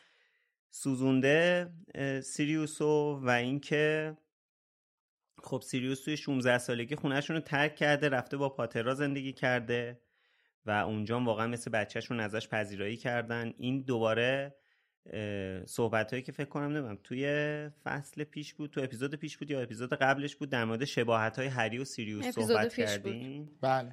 سوزونده 0.70 1.70
سیریوسو 2.24 3.20
و 3.24 3.30
اینکه 3.30 4.18
خب 5.44 5.62
سیریوس 5.62 6.04
توی 6.04 6.18
16 6.18 6.58
سالگی 6.58 6.96
خونهشون 6.96 7.36
رو 7.36 7.42
ترک 7.42 7.76
کرده 7.76 8.10
رفته 8.10 8.38
با 8.38 8.50
پاترا 8.50 8.94
زندگی 8.94 9.34
کرده 9.34 10.02
و 10.66 10.72
اونجا 10.72 11.20
واقعا 11.20 11.48
مثل 11.48 11.72
بچهشون 11.72 12.20
ازش 12.20 12.48
پذیرایی 12.48 12.98
کردن. 12.98 13.54
این 13.58 13.82
دوباره 13.82 14.56
صحبت 15.66 16.12
هایی 16.12 16.24
که 16.24 16.32
فکر 16.32 16.50
کنم 16.50 16.78
نمیم 16.78 17.00
توی 17.04 17.26
فصل 17.84 18.24
پیش 18.24 18.54
بود 18.54 18.70
تو 18.70 18.82
اپیزود 18.82 19.16
پیش 19.16 19.38
بود 19.38 19.52
یا 19.52 19.62
اپیزود 19.62 19.94
قبلش 19.94 20.36
بود 20.36 20.50
در 20.50 20.66
مورد 20.66 20.86
شباهت 20.86 21.40
های 21.40 21.48
هری 21.48 21.78
و 21.78 21.84
سیریوس 21.84 22.26
صحبت 22.26 22.74
کردیم؟ 22.74 23.50
بله. 23.62 23.92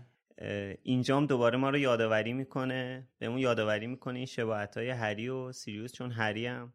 اینجام 0.83 1.27
دوباره 1.27 1.59
ما 1.59 1.71
رو 1.71 1.79
یادآوری 1.79 2.33
می‌کنه 2.33 3.09
بهمون 3.19 3.39
یادآوری 3.39 3.87
می‌کنه 3.87 4.17
این 4.17 4.27
شباهت 4.27 4.77
های 4.77 4.91
هری 4.91 5.29
و 5.29 5.53
سیریوس 5.53 5.93
چون 5.93 6.11
هری 6.11 6.47
هم 6.47 6.73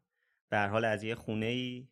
به 0.49 0.59
حال 0.59 0.85
از 0.85 1.03
یه 1.03 1.15
خونه 1.15 1.45
ای 1.45 1.87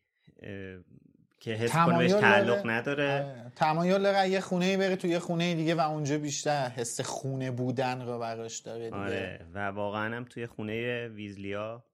که 1.40 1.52
حس 1.52 1.72
کنه 1.72 1.98
بهش 1.98 2.12
تعلق 2.12 2.70
نداره. 2.70 3.24
آره. 3.24 3.52
تمایل 3.56 4.02
داره 4.02 4.28
یه 4.28 4.40
خونه 4.40 4.64
ای 4.64 4.76
بره 4.76 4.96
توی 4.96 5.10
یه 5.10 5.18
خونه 5.18 5.54
دیگه 5.54 5.74
و 5.74 5.80
اونجا 5.80 6.18
بیشتر 6.18 6.68
حس 6.68 7.00
خونه 7.00 7.50
بودن 7.50 8.06
رو 8.06 8.18
براش 8.18 8.58
داره 8.58 8.84
دیگه. 8.84 8.96
آره. 8.96 9.46
و 9.54 9.58
واقعا 9.58 10.16
هم 10.16 10.24
توی 10.24 10.46
خونه 10.46 11.08
ویزلیا 11.08 11.84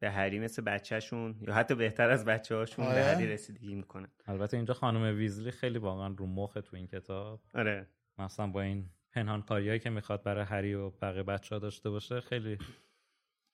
به 0.00 0.10
هری 0.10 0.38
مثل 0.38 0.62
بچهشون 0.62 1.38
یا 1.40 1.54
حتی 1.54 1.74
بهتر 1.74 2.10
از 2.10 2.24
بچه 2.24 2.54
هاشون 2.54 2.84
آره. 2.84 2.94
به 2.94 3.04
هری 3.04 3.26
رسیدگی 3.26 3.74
می‌کنن. 3.74 4.08
البته 4.26 4.56
اینجا 4.56 4.74
خانم 4.74 5.16
ویزلی 5.16 5.50
خیلی 5.50 5.78
واقعا 5.78 6.14
رو 6.18 6.26
مخ 6.26 6.52
تو 6.52 6.76
این 6.76 6.86
کتاب. 6.86 7.40
آره. 7.54 7.86
مثلا 8.18 8.46
با 8.46 8.60
این 8.60 8.90
پنهان 9.12 9.42
کاریایی 9.42 9.78
که 9.78 9.90
می‌خواد 9.90 10.22
برای 10.22 10.44
هری 10.44 10.74
و 10.74 10.90
بقیه 10.90 11.22
بچه 11.22 11.54
ها 11.54 11.58
داشته 11.58 11.90
باشه 11.90 12.20
خیلی 12.20 12.58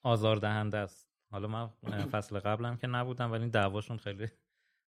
آزاردهنده 0.03 0.79
است. 0.79 1.11
حالا 1.31 1.49
من 1.49 1.69
فصل 2.11 2.39
قبلم 2.39 2.77
که 2.77 2.87
نبودم 2.87 3.33
ولی 3.33 3.41
این 3.41 3.51
دعواشون 3.51 3.97
خیلی 3.97 4.29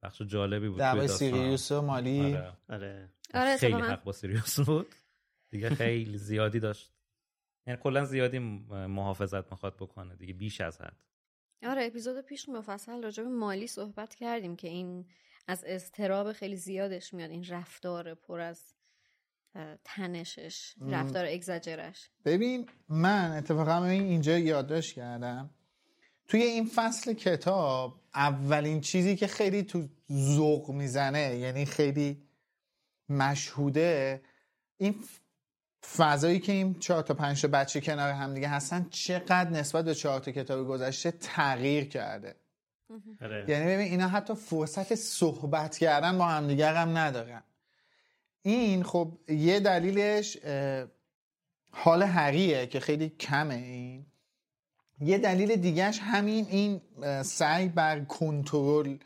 بخش 0.03 0.23
جالبی 0.23 0.69
بود 0.69 0.79
دعوای 0.79 1.09
سیریوس 1.09 1.73
و 1.73 1.83
مالی. 1.83 2.37
آره, 2.37 2.53
آره. 2.69 3.09
آره 3.35 3.57
خیلی 3.57 3.81
حق 3.81 4.05
با 4.05 4.13
سیریوس 4.13 4.61
بود. 4.61 4.95
دیگه 5.51 5.71
خیلی 5.71 6.19
زیادی 6.19 6.61
داشت. 6.61 6.93
یعنی 7.67 7.81
کلا 7.83 8.05
زیادی 8.05 8.39
محافظت 8.39 9.51
می‌خواد 9.53 9.77
بکنه 9.77 10.15
دیگه 10.15 10.33
بیش 10.33 10.61
از 10.61 10.81
حد. 10.81 10.97
آره 11.63 11.87
اپیزود 11.87 12.21
پیش 12.21 12.49
مفصل 12.49 13.03
راجع 13.03 13.23
به 13.23 13.29
مالی 13.29 13.67
صحبت 13.67 14.15
کردیم 14.15 14.57
که 14.57 14.69
این 14.69 15.07
از 15.47 15.65
اضطراب 15.67 16.33
خیلی 16.33 16.57
زیادش 16.57 17.15
میاد 17.15 17.31
این 17.31 17.45
رفتار 17.45 18.15
پر 18.15 18.41
از 18.41 18.75
تنشش 19.85 20.75
رفتار 20.81 21.27
اگزاجرش. 21.27 22.11
ببین 22.25 22.69
من 22.89 23.37
اتفاقا 23.37 23.85
اینجا 23.85 24.39
یادداشت 24.39 24.95
کردم. 24.95 25.51
توی 26.29 26.43
این 26.43 26.67
فصل 26.67 27.13
کتاب 27.13 28.01
اولین 28.15 28.81
چیزی 28.81 29.17
که 29.17 29.27
خیلی 29.27 29.63
تو 29.63 29.89
ذوق 30.13 30.71
می‌زنه 30.71 31.37
یعنی 31.37 31.65
خیلی 31.65 32.23
مشهوده 33.09 34.23
این 34.77 34.95
فضایی 35.97 36.39
که 36.39 36.53
این 36.53 36.79
چهار 36.79 37.03
تا 37.03 37.15
پنج 37.15 37.43
تا 37.43 37.49
بچه 37.49 37.81
کنار 37.81 38.13
هم 38.13 38.35
دیگه 38.35 38.49
هستن 38.49 38.87
چقدر 38.91 39.51
نسبت 39.51 39.85
به 39.85 39.95
چهار 39.95 40.21
تا 40.21 40.33
کتاب 40.33 40.69
گذشته 40.69 41.11
تغییر 41.11 41.85
کرده. 41.85 42.37
آره. 43.23 43.45
یعنی 43.49 43.67
ببین 43.67 43.91
اینا 43.91 44.09
حتی 44.09 44.35
فرصت 44.35 44.95
صحبت 44.95 45.79
کردن 45.79 46.19
با 46.19 46.25
همدیگر 46.25 46.75
هم 46.75 46.99
ندارن. 46.99 47.43
این 48.43 48.83
خب 48.83 49.19
یه 49.29 49.61
دلیلش 49.61 50.39
حال 51.71 52.03
حقیه 52.03 52.67
که 52.67 52.81
خیلی 52.81 53.09
کمه 53.09 53.55
این. 53.55 54.07
یه 55.01 55.19
دلیل 55.19 55.57
دیگهش 55.57 55.99
همین 56.03 56.47
این 56.47 56.81
سعی 57.23 57.69
بر 57.69 58.01
کنترل 58.01 58.97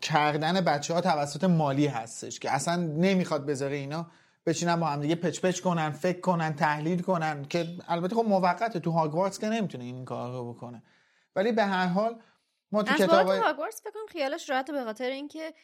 کردن 0.00 0.60
بچه 0.60 0.94
ها 0.94 1.00
توسط 1.00 1.44
مالی 1.44 1.86
هستش 1.86 2.38
که 2.38 2.50
اصلا 2.50 2.76
نمی‌خواد 2.76 3.46
بذاره 3.46 3.76
اینا 3.76 4.10
بچینن 4.46 4.80
با 4.80 4.86
هم 4.86 5.00
دیگه 5.00 5.14
پچ 5.14 5.40
پچ 5.40 5.60
کنن 5.60 5.90
فکر 5.90 6.20
کنن 6.20 6.54
تحلیل 6.54 7.02
کنن 7.02 7.44
که 7.44 7.66
البته 7.88 8.16
خب 8.16 8.24
موقته 8.24 8.80
تو 8.80 8.90
هاگوارتس 8.90 9.38
که 9.38 9.48
نمی‌تونه 9.48 9.84
این 9.84 10.04
کار 10.04 10.32
رو 10.32 10.52
بکنه. 10.52 10.82
ولی 11.36 11.52
به 11.52 11.64
هر 11.64 11.86
حال 11.86 12.20
ما 12.72 12.82
تو 12.82 12.94
کتاب 12.94 13.28
هاگوارتس 13.28 13.82
فکر 13.82 13.92
خیالش 14.08 14.50
راحته 14.50 14.72
به 14.72 14.84
خاطر 14.84 15.10
اینکه 15.10 15.54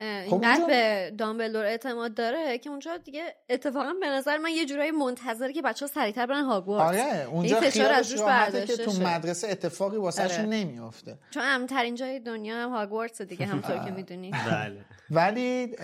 خب 0.00 0.32
اینقدر 0.32 0.66
به 0.66 1.12
دامبلدور 1.18 1.64
اعتماد 1.64 2.14
داره 2.14 2.58
که 2.58 2.70
اونجا 2.70 2.96
دیگه 2.96 3.34
اتفاقا 3.50 3.92
به 4.00 4.06
نظر 4.06 4.38
من 4.38 4.50
یه 4.50 4.66
جورایی 4.66 4.90
منتظره 4.90 5.52
که 5.52 5.62
بچه 5.62 5.86
ها 5.86 5.92
سریعتر 5.92 6.26
برن 6.26 6.44
هاگوارتس. 6.44 7.00
آره 7.00 7.28
اونجا 7.30 7.60
فشار 7.60 7.92
از 7.92 8.12
روش 8.12 8.22
برداشته 8.22 8.76
که 8.76 8.84
تو 8.84 8.92
مدرسه 8.92 9.48
اتفاقی 9.48 9.96
واسهشون 9.96 10.46
آره. 10.46 10.46
نمیافته. 10.46 11.18
چون 11.30 11.42
امترین 11.46 11.94
جای 11.94 12.20
دنیا 12.20 12.56
هم 12.56 12.70
هاگوارتس 12.70 13.22
دیگه 13.22 13.46
همطور 13.46 13.84
که 13.84 13.90
می‌دونی. 13.90 14.30
بله. 14.50 14.84
ولی 15.10 15.76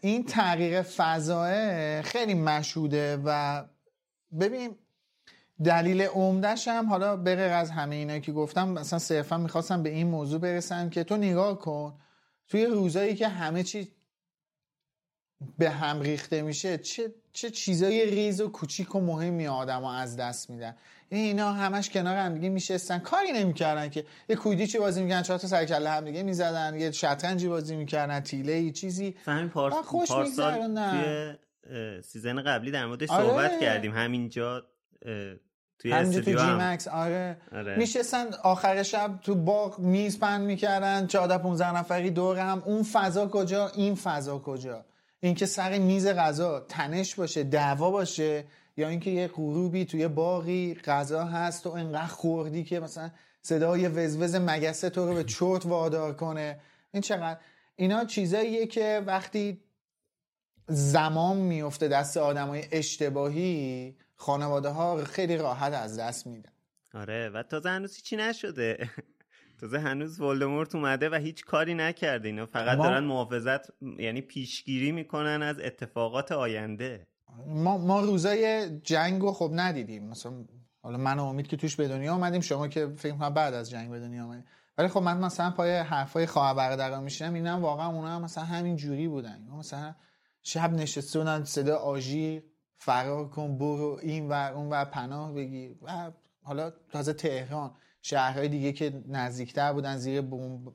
این 0.00 0.24
تغییر 0.24 0.82
فضاه 0.82 2.02
خیلی 2.02 2.34
مشهوده 2.34 3.18
و 3.24 3.62
ببین 4.40 4.76
دلیل 5.64 6.02
عمدهش 6.02 6.68
هم 6.68 6.86
حالا 6.86 7.16
بغیر 7.16 7.52
از 7.52 7.70
همه 7.70 7.94
اینا 7.94 8.18
که 8.18 8.32
گفتم 8.32 8.68
مثلا 8.68 8.98
صرفا 8.98 9.38
می‌خواستم 9.38 9.82
به 9.82 9.90
این 9.90 10.06
موضوع 10.06 10.40
برسم 10.40 10.90
که 10.90 11.04
تو 11.04 11.16
نگاه 11.16 11.58
کن 11.58 11.98
توی 12.48 12.66
روزایی 12.66 13.14
که 13.14 13.28
همه 13.28 13.62
چی 13.62 13.92
به 15.58 15.70
هم 15.70 16.00
ریخته 16.00 16.42
میشه 16.42 16.78
چه 16.78 17.14
چه 17.32 17.50
چیزای 17.50 18.10
ریز 18.10 18.40
و 18.40 18.48
کوچیک 18.48 18.94
و 18.94 19.00
مهمی 19.00 19.46
آدم 19.46 19.84
از 19.84 20.16
دست 20.16 20.50
میدن. 20.50 20.76
یعنی 21.10 21.24
اینا 21.24 21.52
همش 21.52 21.90
کنار 21.90 22.16
هم 22.16 22.34
دیگه 22.34 22.48
میشستن. 22.48 22.98
کاری 22.98 23.32
نمی‌کردن 23.32 23.88
که. 23.88 24.06
یه 24.28 24.36
کویدیچی 24.36 24.78
بازی 24.78 25.02
می‌کردن؟ 25.02 25.22
چهار 25.22 25.38
تا 25.38 25.48
سر 25.48 25.64
کله 25.64 25.90
هم 25.90 26.04
دیگه 26.04 26.22
می‌زدن. 26.22 26.80
یه 26.80 26.90
شطرنجی 26.90 27.48
بازی 27.48 27.76
می‌کردن 27.76 28.20
تیله 28.20 28.52
ای 28.52 28.72
چیزی. 28.72 29.16
فهمی 29.24 29.48
پارس... 29.48 29.74
خوش 29.74 30.08
پارسال 30.08 30.74
توی 30.74 32.02
season 32.02 32.42
قبلی 32.42 32.70
در 32.70 32.86
موردش 32.86 33.10
آره. 33.10 33.28
صحبت 33.28 33.60
کردیم. 33.60 33.92
همینجا 33.92 34.66
توی 35.82 36.20
تو 36.20 36.30
جی 36.30 36.52
مکس 36.52 36.88
آره, 36.88 37.36
آره. 37.52 37.76
میشستن 37.76 38.26
آخر 38.42 38.82
شب 38.82 39.18
تو 39.22 39.34
باغ 39.34 39.78
میز 39.78 40.18
پند 40.18 40.46
می‌کردن 40.46 41.06
14 41.06 41.38
15 41.38 41.76
نفری 41.76 42.10
دور 42.10 42.38
هم. 42.38 42.62
اون 42.66 42.82
فضا 42.82 43.26
کجا؟ 43.26 43.68
این 43.68 43.94
فضا 43.94 44.38
کجا؟ 44.38 44.84
اینکه 45.20 45.46
سر 45.46 45.78
میز 45.78 46.06
غذا 46.06 46.60
تنش 46.60 47.14
باشه 47.14 47.42
دعوا 47.42 47.90
باشه 47.90 48.44
یا 48.76 48.88
اینکه 48.88 49.10
یه 49.10 49.28
غروبی 49.28 49.84
توی 49.84 50.08
باقی 50.08 50.74
غذا 50.84 51.24
هست 51.24 51.66
و 51.66 51.70
انقدر 51.70 52.06
خوردی 52.06 52.64
که 52.64 52.80
مثلا 52.80 53.10
صدای 53.42 53.88
وزوز 53.88 54.34
مگسه 54.34 54.90
تو 54.90 55.06
رو 55.06 55.14
به 55.14 55.24
چرت 55.24 55.66
وادار 55.66 56.14
کنه. 56.14 56.60
این 56.92 57.02
چقدر؟ 57.02 57.38
اینا 57.76 58.04
چیزاییه 58.04 58.66
که 58.66 59.02
وقتی 59.06 59.60
زمان 60.68 61.36
میفته 61.36 61.88
دست 61.88 62.16
آدمای 62.16 62.64
اشتباهی 62.72 63.96
خانواده 64.22 64.68
ها 64.68 65.04
خیلی 65.04 65.36
راحت 65.36 65.72
از 65.72 65.98
دست 65.98 66.26
میدن. 66.26 66.52
آره 66.94 67.28
و 67.28 67.42
تازه 67.42 67.70
هنوز 67.70 67.96
چی 67.96 68.16
نشده. 68.16 68.90
تازه 69.60 69.78
هنوز 69.78 70.20
ولدمورت 70.20 70.74
اومده 70.74 71.08
و 71.08 71.14
هیچ 71.14 71.44
کاری 71.44 71.74
نکرده. 71.74 72.28
اینا 72.28 72.46
فقط 72.46 72.78
ما... 72.78 72.84
دارن 72.84 73.04
محافظت 73.04 73.60
یعنی 73.98 74.20
پیشگیری 74.20 74.92
می‌کنن 74.92 75.42
از 75.42 75.60
اتفاقات 75.60 76.32
آینده. 76.32 77.06
ما, 77.46 77.78
ما 77.78 78.00
روزای 78.00 78.70
جنگ 78.80 79.22
رو 79.22 79.32
خب 79.32 79.50
ندیدیم. 79.54 80.08
مثلا 80.08 80.44
حالا 80.82 80.98
من 80.98 81.18
امید 81.18 81.46
که 81.46 81.56
توش 81.56 81.76
به 81.76 81.88
دنیا 81.88 82.14
آمدیم 82.14 82.40
شما 82.40 82.68
که 82.68 82.92
فکر 82.96 83.16
کنم 83.16 83.34
بعد 83.34 83.54
از 83.54 83.70
جنگ 83.70 83.90
به 83.90 84.00
دنیا 84.00 84.24
آمدیم 84.24 84.44
ولی 84.78 84.88
خب 84.88 85.00
من 85.00 85.18
مثلا 85.18 85.50
پای 85.50 85.76
حرفای 85.76 86.26
خواهر 86.26 86.54
برادران 86.54 87.02
میشنم 87.02 87.34
اینا 87.34 87.60
واقعا 87.60 87.86
اونا 87.86 88.08
هم 88.08 88.22
مثلا 88.22 88.44
همین 88.44 88.76
جوری 88.76 89.08
بودن. 89.08 89.46
مثلا 89.58 89.94
شب 90.42 90.72
نشسته 90.72 91.18
بودن 91.18 91.44
صدا 91.44 91.76
آژیر. 91.76 92.51
فرار 92.84 93.28
کن 93.28 93.58
برو 93.58 93.98
این 94.02 94.28
و 94.28 94.32
اون 94.32 94.68
و 94.70 94.84
پناه 94.84 95.34
بگیر. 95.34 95.76
و 95.82 96.12
حالا 96.42 96.70
تازه 96.70 97.12
تهران 97.12 97.74
شهرهای 98.02 98.48
دیگه 98.48 98.72
که 98.72 99.02
نزدیکتر 99.08 99.72
بودن 99.72 99.96
زیر 99.96 100.22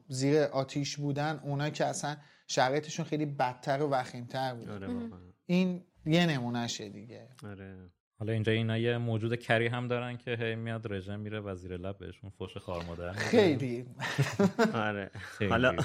زیر 0.08 0.42
آتیش 0.42 0.98
بودن 0.98 1.40
اونا 1.44 1.70
که 1.70 1.86
اصلا 1.86 2.18
شرایطشون 2.48 3.06
خیلی 3.06 3.26
بدتر 3.26 3.82
و 3.82 3.90
وخیمتر 3.90 4.54
بود. 4.56 4.70
آره 4.70 5.10
این 5.46 5.84
یه 6.06 6.26
نمونهشه 6.26 6.90
دیگه. 6.90 7.30
آره. 7.44 7.92
حالا 8.20 8.34
اینجا 8.34 8.52
اینا 8.52 8.78
یه 8.78 8.98
موجود 8.98 9.36
کری 9.36 9.68
هم 9.68 9.88
دارن 9.88 10.18
که 10.18 10.38
هی 10.40 10.56
میاد 10.56 10.94
رژم 10.94 11.20
میره 11.20 11.40
وزیر 11.40 11.78
لب 11.78 11.98
بهشون 11.98 12.30
فوش 12.30 12.58
خار 12.58 12.84
مادر 12.84 13.12
خیلی. 13.14 13.86
آره. 14.74 15.12
حالا 15.50 15.76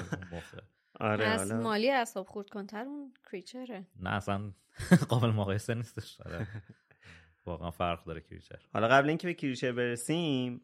آره 0.99 1.25
از 1.25 1.51
مالی 1.51 1.91
اصاب 1.91 2.27
خورد 2.27 2.49
کنتر 2.49 2.85
اون 2.85 3.13
کریچره. 3.31 3.87
نه 3.99 4.09
اصلا 4.09 4.51
قابل 5.09 5.27
مقایسه 5.29 5.73
نیستش. 5.73 6.21
آره. 6.21 6.47
واقعا 7.45 7.71
فرق 7.71 8.03
داره 8.05 8.21
کریچر. 8.21 8.59
حالا 8.73 8.87
قبل 8.87 9.09
اینکه 9.09 9.27
به 9.27 9.33
کریچر 9.33 9.71
برسیم 9.71 10.61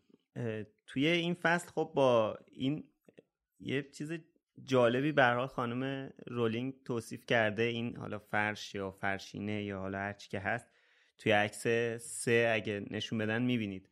توی 0.88 1.08
این 1.08 1.34
فصل 1.34 1.72
خب 1.72 1.92
با 1.96 2.38
این 2.52 2.84
یه 3.60 3.84
چیز 3.84 4.12
جالبی 4.64 5.12
به 5.12 5.48
خانم 5.48 6.14
رولینگ 6.28 6.74
توصیف 6.86 7.26
کرده. 7.26 7.64
این 7.64 7.96
حالا 7.96 8.20
فرش 8.20 8.76
یا 8.76 8.92
فرشینه 8.92 9.64
یا 9.64 9.80
حالا 9.80 9.98
هرچی 9.98 10.30
که 10.30 10.40
هست 10.40 10.68
توی 11.18 11.32
عکس 11.32 11.68
سه 11.98 12.52
اگه 12.56 12.86
نشون 12.92 13.18
بدن 13.20 13.42
می‌بینید. 13.42 13.90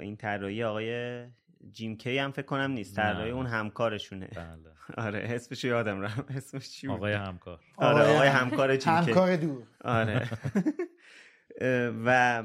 این 0.00 0.16
طراحی 0.16 0.64
آقای 0.64 1.26
جیم 1.72 1.96
کی 1.96 2.18
هم 2.18 2.32
فکر 2.32 2.46
کنم 2.46 2.70
نیست 2.70 2.96
طراحی 2.96 3.30
اون 3.30 3.46
همکارشونه. 3.46 4.26
بله. 4.26 4.74
آره 5.06 5.26
اسمش 5.28 5.64
یادم 5.64 6.00
رفت. 6.00 6.30
اسمش 6.36 6.70
چی 6.70 6.88
آقای 6.88 7.12
همکار. 7.12 7.60
آره 7.76 8.14
آقای 8.14 8.28
همکار 8.28 8.76
جیم 8.76 8.92
همکار 8.92 9.36
دور. 9.36 9.66
آره. 9.84 10.28
و 12.06 12.42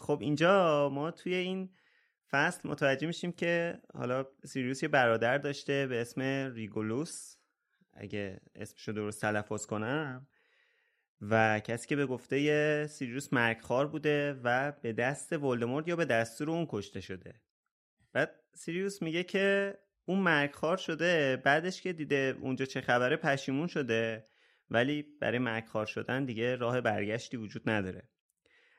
خب 0.00 0.18
اینجا 0.20 0.88
ما 0.92 1.10
توی 1.10 1.34
این 1.34 1.70
فصل 2.30 2.68
متوجه 2.68 3.06
میشیم 3.06 3.32
که 3.32 3.80
حالا 3.94 4.26
سیریوس 4.44 4.82
یه 4.82 4.88
برادر 4.88 5.38
داشته 5.38 5.86
به 5.86 6.00
اسم 6.00 6.20
ریگولوس. 6.54 7.36
اگه 7.92 8.40
اسمشو 8.54 8.92
درست 8.92 9.20
تلفظ 9.20 9.66
کنم. 9.66 10.26
و 11.20 11.60
کسی 11.60 11.88
که 11.88 11.96
به 11.96 12.06
گفته 12.06 12.86
سیریوس 12.86 13.32
مرگخوار 13.32 13.86
بوده 13.86 14.40
و 14.44 14.72
به 14.72 14.92
دست 14.92 15.32
ولدمورت 15.32 15.88
یا 15.88 15.96
به 15.96 16.04
دستور 16.04 16.50
اون 16.50 16.66
کشته 16.68 17.00
شده. 17.00 17.40
بعد 18.12 18.40
سیریوس 18.54 19.02
میگه 19.02 19.24
که 19.24 19.78
اون 20.04 20.18
مرگخوار 20.18 20.76
شده 20.76 21.36
بعدش 21.36 21.82
که 21.82 21.92
دیده 21.92 22.36
اونجا 22.40 22.64
چه 22.64 22.80
خبره 22.80 23.16
پشیمون 23.16 23.66
شده 23.66 24.26
ولی 24.70 25.02
برای 25.02 25.38
مرگخوار 25.38 25.86
شدن 25.86 26.24
دیگه 26.24 26.56
راه 26.56 26.80
برگشتی 26.80 27.36
وجود 27.36 27.70
نداره. 27.70 28.08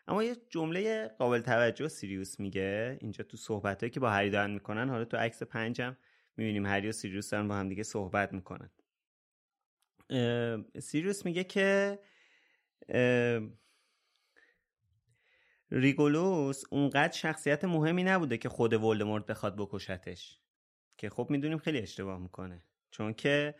اما 0.08 0.24
یه 0.24 0.36
جمله 0.50 1.08
قابل 1.08 1.42
توجه 1.42 1.88
سیریوس 1.88 2.40
میگه 2.40 2.98
اینجا 3.02 3.24
تو 3.24 3.38
صحبت 3.38 3.92
که 3.92 4.00
با 4.00 4.10
هری 4.10 4.30
دارن 4.30 4.52
می‌کنن 4.52 4.90
حالا 4.90 5.06
تو 5.06 5.18
عکس 5.18 5.44
پنجم 5.44 5.98
می‌بینیم 6.38 6.66
هری 6.66 6.90
و 6.90 6.92
سیریوس 6.92 7.30
دارن 7.30 7.48
با 7.48 7.56
هم 7.56 7.70
دیگه 7.70 7.84
صحبت 7.84 8.34
می‌کنن. 8.34 8.70
سیریوس 10.80 11.26
میگه 11.26 11.44
که 11.44 12.00
ریگولوس 15.72 16.64
اونقدر 16.70 17.14
شخصیت 17.14 17.64
مهمی 17.64 18.04
نبوده 18.04 18.38
که 18.38 18.50
خود 18.50 18.74
ولدمورت 18.74 19.26
بخواد 19.26 19.56
بکشتش. 19.58 20.40
که 20.98 21.10
خب 21.10 21.28
می‌دونیم 21.30 21.58
خیلی 21.58 21.80
اشتباه 21.80 22.20
می‌کنه. 22.20 22.64
چون 22.92 23.14
که 23.14 23.56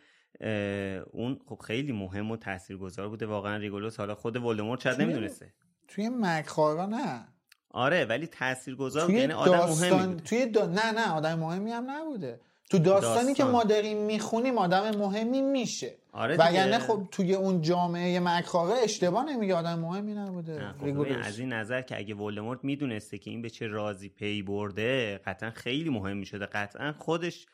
اون 1.10 1.40
خب 1.46 1.58
خیلی 1.66 1.92
مهم 1.92 2.30
و 2.30 2.36
تاثیرگذار 2.36 3.08
بوده. 3.08 3.26
واقعا 3.26 3.56
ریگولوس 3.56 3.96
حالا 3.96 4.14
خود 4.14 4.36
ولدمورت 4.36 4.80
شاید 4.80 5.02
نمی‌دونسته. 5.02 5.52
توی 5.88 6.08
مکخارا 6.08 6.86
نه. 6.86 7.28
آره 7.70 8.04
ولی 8.04 8.26
تاثیرگذار 8.26 9.06
بوده. 9.06 9.18
یعنی 9.18 9.32
آدم 9.32 9.58
مهمی 9.58 10.20
توی 10.20 10.46
نه 10.46 10.92
نه 10.92 11.12
آدم 11.12 11.38
مهمی 11.38 11.70
هم 11.70 11.90
نبوده. 11.90 12.40
تو 12.70 12.78
داستانی 12.78 13.14
داستان. 13.14 13.34
که 13.34 13.44
ما 13.44 13.64
داریم 13.64 13.98
می‌خونیم 13.98 14.58
آدم 14.58 14.96
مهمی 14.96 15.42
میشه. 15.42 15.94
آره 16.12 16.36
وگرنه 16.36 16.78
خب 16.78 17.08
توی 17.10 17.34
اون 17.34 17.60
جامعه 17.60 18.20
مکخاره 18.20 18.74
اشتباه 18.82 19.24
نمیگه 19.24 19.54
آدم 19.54 19.78
مهمی 19.78 20.14
نبوده. 20.14 20.74
خب 20.80 21.06
از 21.24 21.38
این 21.38 21.52
نظر 21.52 21.82
که 21.82 21.98
اگه 21.98 22.14
ولدمورت 22.14 22.58
می‌دونسته 22.62 23.18
که 23.18 23.30
این 23.30 23.42
به 23.42 23.50
چه 23.50 23.66
رازی 23.66 24.08
پی 24.08 24.42
برده 24.42 25.18
قطعا 25.18 25.50
خیلی 25.50 25.90
مهم 25.90 26.16
می‌شده. 26.16 26.46
قطعا 26.46 26.92
خودش 26.98 27.46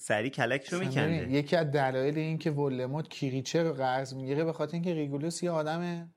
سری 0.00 0.30
کلکشو 0.30 0.78
میکنده. 0.78 1.30
یکی 1.30 1.56
از 1.56 1.70
دلایل 1.70 2.18
این 2.18 2.38
که 2.38 2.50
ولموت 2.50 3.08
کریچه 3.08 3.62
رو 3.62 3.72
قرض 3.72 4.14
می‌گیره 4.14 4.44
به 4.44 4.52
خاطر 4.52 4.72
اینکه 4.72 4.94
ریگولوس 4.94 5.42
یه 5.42 5.50
آدم 5.50 6.12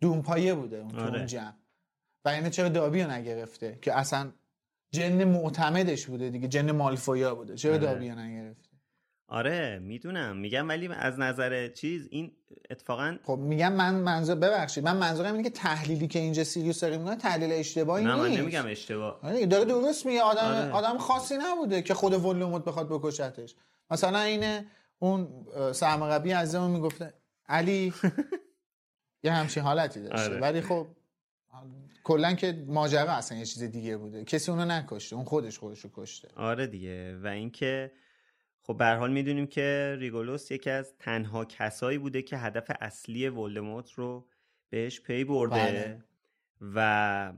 دونپایه 0.00 0.54
بوده 0.54 0.76
اون 0.76 0.88
تو 0.88 1.00
آره. 1.00 1.26
جمع. 1.26 1.52
و 2.24 2.28
اینه 2.28 2.50
چرا 2.50 2.68
دابی 2.68 3.02
رو 3.02 3.10
نگرفته؟ 3.10 3.78
که 3.82 3.98
اصلا 3.98 4.32
جن 4.92 5.24
معتمدش 5.24 6.06
بوده 6.06 6.30
دیگه 6.30 6.48
جن 6.48 6.70
مالفویا 6.70 7.34
بوده. 7.34 7.54
چرا 7.54 7.72
آره. 7.74 7.80
دابی 7.82 8.08
رو 8.10 8.18
نگرفته 8.18 8.68
آره 9.28 9.78
می‌دونم. 9.78 10.36
میگم 10.36 10.68
ولی 10.68 10.88
از 10.88 11.18
نظر 11.18 11.68
چیز 11.68 12.08
این 12.10 12.32
اتفاقا 12.70 13.16
خب 13.24 13.38
میگم 13.38 13.72
من 13.72 13.94
منظور 13.94 14.36
ببخشید 14.36 14.84
من 14.84 14.96
منظورم 14.96 15.32
اینه 15.34 15.44
که 15.44 15.50
تحلیلی 15.50 16.08
که 16.08 16.18
اینجا 16.18 16.44
سیریوس 16.44 16.80
داره 16.80 16.98
می‌کنه 16.98 17.16
تحلیل 17.16 17.52
اشتباهی 17.52 18.04
نه 18.04 18.14
نیست. 18.14 18.26
من 18.28 18.36
نمیگم 18.42 18.66
اشتباه. 18.66 19.20
آره 19.22 19.46
داره 19.46 19.64
درست 19.64 20.06
میگه. 20.06 20.22
آدم 20.22 20.44
آره. 20.44 20.70
آدم 20.70 20.98
خاصی 20.98 21.34
نبوده 21.40 21.82
که 21.82 21.94
خود 21.94 22.12
ولوموت 22.12 22.64
بخواد 22.64 22.88
بکشتش. 22.88 23.54
مثلا 23.90 24.20
اینه 24.20 24.66
اون 24.98 25.46
سرمقبی 25.72 26.32
عزیزمون 26.32 26.70
می‌گفته 26.70 27.14
علی 27.48 27.94
یه 29.24 29.32
همچین 29.32 29.62
حالتی 29.62 30.00
داشته. 30.02 30.30
آره. 30.30 30.40
ولی 30.40 30.60
خب 30.60 30.86
کلا 32.04 32.34
که 32.34 32.64
ماجرا 32.66 33.12
اصلا 33.12 33.38
یه 33.38 33.44
چیز 33.44 33.62
دیگه 33.62 33.96
بوده. 33.96 34.24
کسی 34.24 34.50
اونو 34.50 34.64
نکشته 34.64 35.16
اون 35.16 35.24
خودش 35.24 35.58
خودش 35.58 35.80
رو 35.80 35.90
کشته. 35.94 36.28
آره 36.36 36.66
دیگه. 36.66 37.18
و 37.22 37.26
اینکه 37.26 37.92
خب 38.62 38.76
به 38.76 38.81
هر 38.81 38.86
حال 38.86 39.12
می‌دونیم 39.12 39.46
که 39.46 39.96
ریگولوس 39.98 40.50
یکی 40.50 40.70
از 40.70 40.94
تنها 40.98 41.44
کسایی 41.44 41.98
بوده 41.98 42.22
که 42.22 42.36
هدف 42.36 42.70
اصلی 42.80 43.28
ولدمورت 43.28 43.92
رو 43.92 44.28
بهش 44.70 45.00
پی 45.00 45.24
برده. 45.24 45.54
بله. 45.54 46.04
و 46.74 47.32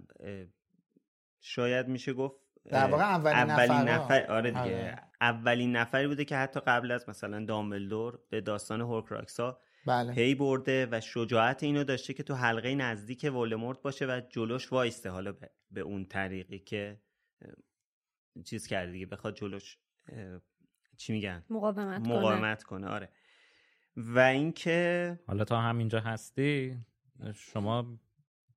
شاید 1.40 1.88
میشه 1.88 2.12
گفت 2.12 2.36
در 2.64 2.86
واقع 2.86 3.02
اولین, 3.02 3.50
اولین 3.50 3.88
نفر, 3.88 4.26
آره 4.26 4.50
دیگه. 4.50 4.60
آره. 4.60 4.98
اولین 5.20 5.76
نفری 5.76 6.06
بوده 6.06 6.24
که 6.24 6.36
حتی 6.36 6.60
قبل 6.60 6.90
از 6.90 7.08
مثلا 7.08 7.44
دامبلدور 7.44 8.18
به 8.30 8.40
داستان 8.40 8.80
هورکراکسا 8.80 9.58
بله. 9.86 10.12
پی 10.14 10.34
برده 10.34 10.88
و 10.90 11.00
شجاعت 11.00 11.62
اینو 11.62 11.84
داشته 11.84 12.14
که 12.14 12.22
تو 12.22 12.34
حلقه 12.34 12.74
نزدیک 12.74 13.24
ولدمورت 13.34 13.82
باشه 13.82 14.06
و 14.06 14.20
جلوش 14.28 14.72
وایسته. 14.72 15.10
حالا 15.10 15.34
به 15.70 15.80
اون 15.80 16.04
طریقی 16.04 16.58
که 16.58 17.00
چیز 18.44 18.66
کرده 18.66 18.92
دیگه. 18.92 19.06
بخواد 19.06 19.36
جلوش 19.36 19.78
چی 20.96 21.12
میگن؟ 21.12 21.44
مقاومت, 21.50 22.08
مقاومت 22.08 22.62
کنه. 22.62 22.86
آره. 22.86 23.08
و 23.96 24.18
اینکه 24.18 25.18
حالا 25.26 25.44
تا 25.44 25.60
همینجا 25.60 26.00
هستی 26.00 26.78
شما 27.34 27.98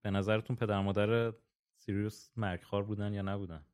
به 0.02 0.12
نظرتون 0.12 0.56
پدر 0.56 0.82
مادر 0.82 1.34
سیریوس 1.78 2.30
مرگخوار 2.36 2.84
بودن 2.84 3.14
یا 3.14 3.22
نبودن؟ 3.22 3.66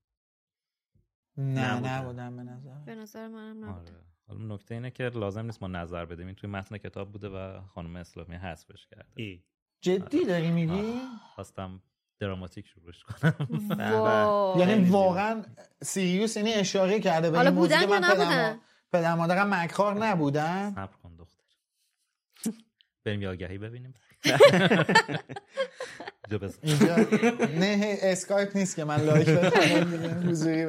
نه 1.38 1.80
نبودن, 1.80 2.36
به 2.36 2.44
نظر. 2.44 2.80
به 2.86 2.96
نظر 2.96 3.28
منم 3.28 3.66
نبودن. 3.66 3.96
آره. 3.96 4.11
حالا 4.32 4.56
نکته 4.56 4.76
اینه 4.76 4.92
که 4.92 5.04
لازم 5.04 5.46
نیست 5.46 5.62
ما 5.62 5.68
نظر 5.68 6.06
بدیم. 6.06 6.26
این 6.26 6.36
توی 6.36 6.50
متن 6.50 6.78
کتاب 6.78 7.12
بوده 7.12 7.30
و 7.30 7.62
خانم 7.62 7.96
اسلامی 7.96 8.36
حذفش 8.36 8.88
کرده. 8.88 9.12
ای. 9.16 9.44
جدی 9.82 10.26
داری 10.26 10.52
میگی؟ 10.52 10.94
خواستم 11.36 11.82
دراماتیک 12.20 12.68
شروعش 12.68 13.04
کنم. 13.04 13.36
یعنی 14.60 14.90
واقعا 14.90 15.44
سیریوس 15.84 16.38
اینی 16.38 16.54
اشاره 16.54 17.00
کرده 17.00 17.32
به 17.32 17.40
این 17.40 17.50
بودن 17.50 17.90
یا 17.90 18.00
نبودن؟ 18.00 18.60
پدر 18.94 19.16
مادرم 19.16 19.54
مکار 19.54 20.06
نبودن. 20.06 20.72
صبر 20.72 20.96
کن 21.04 21.16
دختر. 21.16 21.44
بریم 23.06 23.22
یه 23.22 23.30
آگهی 23.30 23.58
ببینیم. 23.58 23.94
اینجا 26.64 26.96
نه 27.60 27.98
اسکایپ 28.02 28.58
نیست 28.58 28.76
که 28.76 28.84
من 28.84 29.02
like 29.02 29.30
بدم 29.30 30.24
حضوری 30.30 30.66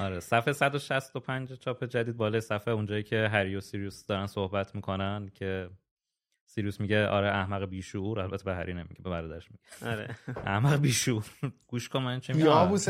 آره 0.00 0.20
صفحه 0.20 0.52
165 0.52 1.52
چاپ 1.52 1.84
جدید 1.84 2.16
بالای 2.16 2.40
صفحه 2.40 2.74
اونجایی 2.74 3.02
که 3.02 3.28
هری 3.32 3.56
و 3.56 3.60
سیریوس 3.60 4.06
دارن 4.06 4.26
صحبت 4.26 4.74
می‌کنن 4.74 5.30
که 5.34 5.70
سیریوس 6.46 6.80
میگه 6.80 7.06
آره 7.06 7.28
احمق 7.28 7.64
بیشعور. 7.64 8.20
البته 8.20 8.44
به 8.44 8.54
هری 8.54 8.74
نمیگه 8.74 9.02
به 9.02 9.10
برادرش 9.10 9.48
میگه. 9.50 9.92
آره. 9.92 10.16
احمق 10.46 10.80
بیشعور. 10.80 11.24
گوش 11.66 11.88
کن 11.88 12.02
من 12.02 12.20
چه 12.20 12.32
میگم 12.32 12.46
یا 12.46 12.58
ابو 12.60 12.78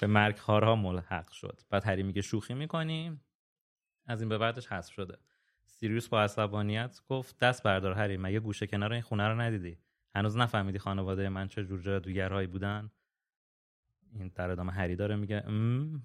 به 0.00 0.06
مرگ 0.06 0.38
خارها 0.38 0.76
ملحق 0.76 1.30
شد. 1.30 1.60
بعد 1.70 1.86
هری 1.86 2.02
میگه 2.02 2.22
شوخی 2.22 2.54
می‌کنیم 2.54 3.24
از 4.06 4.20
این 4.20 4.28
به 4.28 4.38
بعدش 4.38 4.66
حذف 4.66 4.92
شده. 4.92 5.18
سیریوس 5.66 6.08
با 6.08 6.22
عصبانیت 6.22 7.00
گفت 7.08 7.38
دست 7.38 7.62
بردار 7.62 7.92
هری 7.92 8.16
مگه 8.16 8.40
گوشه 8.40 8.66
کنار 8.66 8.92
این 8.92 9.02
خونه 9.02 9.28
رو 9.28 9.40
ندیدی؟ 9.40 9.78
هنوز 10.14 10.36
نفهمیدی 10.36 10.78
خانواده 10.78 11.28
من 11.28 11.48
چه 11.48 11.64
جور 11.64 11.80
جادوگرهایی 11.80 12.46
بودن؟ 12.46 12.90
این 14.14 14.32
در 14.34 14.50
ادامه 14.50 14.72
هری 14.72 14.96
داره 14.96 15.16
میگه 15.16 15.42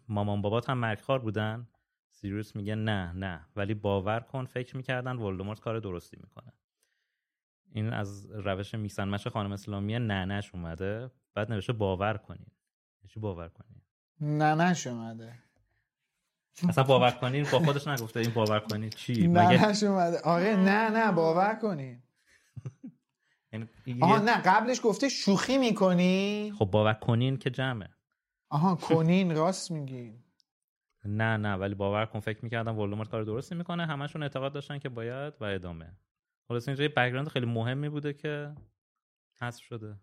مامان 0.07 0.41
بابات 0.41 0.69
هم 0.69 0.77
مرگخوار 0.77 1.19
بودن؟ 1.19 1.67
سیریوس 2.09 2.55
میگه 2.55 2.75
نه 2.75 3.11
نه 3.11 3.47
ولی 3.55 3.73
باور 3.73 4.19
کن 4.19 4.45
فکر 4.45 4.77
می‌کردن 4.77 5.15
ولدمورت 5.15 5.59
کار 5.59 5.79
درستی 5.79 6.17
می‌کنه. 6.23 6.53
این 7.71 7.93
از 7.93 8.31
روش 8.31 8.75
میسن 8.75 9.09
مش 9.09 9.27
خانم 9.27 9.51
اسلامی 9.51 9.99
ننش 9.99 10.55
اومده 10.55 11.11
بعد 11.33 11.51
نوشته 11.51 11.73
باور 11.73 12.17
کنین. 12.17 12.47
چی 13.07 13.19
باور 13.19 13.49
کنین؟ 13.49 13.81
ننش 14.21 14.87
اومده. 14.87 15.39
اصلا 16.69 16.83
باور 16.83 17.11
کنین 17.11 17.43
با 17.51 17.59
خودش 17.59 17.87
نگفته 17.87 18.19
این 18.19 18.29
باور 18.29 18.59
کنین 18.59 18.89
چی؟ 18.89 19.27
ننش 19.27 19.83
اومده 19.83 20.21
آره 20.21 20.55
نه 20.55 20.89
نه 20.89 21.11
باور 21.11 21.55
کنین. 21.55 22.03
یعنی 23.53 23.67
آها 24.01 24.17
نه 24.17 24.41
قبلش 24.41 24.79
گفته 24.83 25.09
شوخی 25.09 25.57
می‌کنی؟ 25.57 26.53
خب 26.59 26.65
باور 26.65 26.93
کنین 26.93 27.37
که 27.37 27.49
جمعه. 27.49 27.89
آها 28.49 28.75
کنین 28.89 29.35
راست 29.35 29.71
میگی 29.71 30.13
نه 31.05 31.37
نه 31.37 31.53
ولی 31.53 31.75
باور 31.75 32.05
کن 32.05 32.19
فکر 32.19 32.39
می‌کردم 32.43 32.79
ولدمورت 32.79 33.09
کار 33.09 33.23
درستی 33.23 33.55
می‌کنه. 33.55 33.85
همشون 33.85 34.23
اعتقاد 34.23 34.53
داشتن 34.53 34.79
که 34.79 34.89
باید 34.89 35.33
و 35.41 35.43
ادامه. 35.43 35.97
خلاص 36.47 36.67
اینجا 36.67 36.83
یه 36.83 36.89
بک‌گراند 36.89 37.27
خیلی 37.27 37.45
مهمی 37.45 37.89
بوده 37.89 38.13
که 38.13 38.55
حذف 39.41 39.63
شده. 39.63 39.95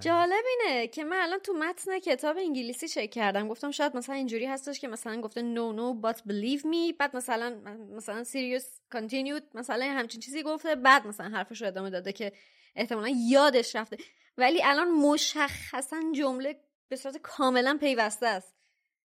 جالب 0.00 0.44
اینه 0.48 0.86
که 0.86 1.04
من 1.04 1.16
الان 1.16 1.38
تو 1.38 1.52
متن 1.52 1.98
کتاب 1.98 2.36
انگلیسی 2.36 2.88
چک 2.88 3.10
کردم. 3.10 3.48
گفتم 3.48 3.70
شاید 3.70 3.96
مثلا 3.96 4.14
اینجوری 4.14 4.46
هستش 4.46 4.80
که 4.80 4.88
مثلا 4.88 5.20
گفته 5.20 5.40
no 5.40 5.76
no 5.76 6.06
but 6.06 6.18
believe 6.18 6.60
me. 6.60 6.96
بعد 6.98 7.16
مثلا 7.16 7.50
مثلا 7.96 8.24
serious 8.24 8.64
continued 8.94 9.42
مثلا 9.54 9.84
همچین 9.84 10.20
چیزی 10.20 10.42
گفته. 10.42 10.74
بعد 10.74 11.06
مثلا 11.06 11.28
حرفش 11.28 11.62
رو 11.62 11.68
ادامه 11.68 11.90
داده 11.90 12.12
که 12.12 12.32
احتمالا 12.76 13.12
یادش 13.28 13.76
رفته. 13.76 13.96
ولی 14.38 14.62
الان 14.64 14.90
مشخصا 14.90 16.00
جمله 16.14 16.60
به 16.88 16.96
صورت 16.96 17.16
کاملا 17.16 17.78
پیوسته 17.80 18.26
است. 18.26 18.54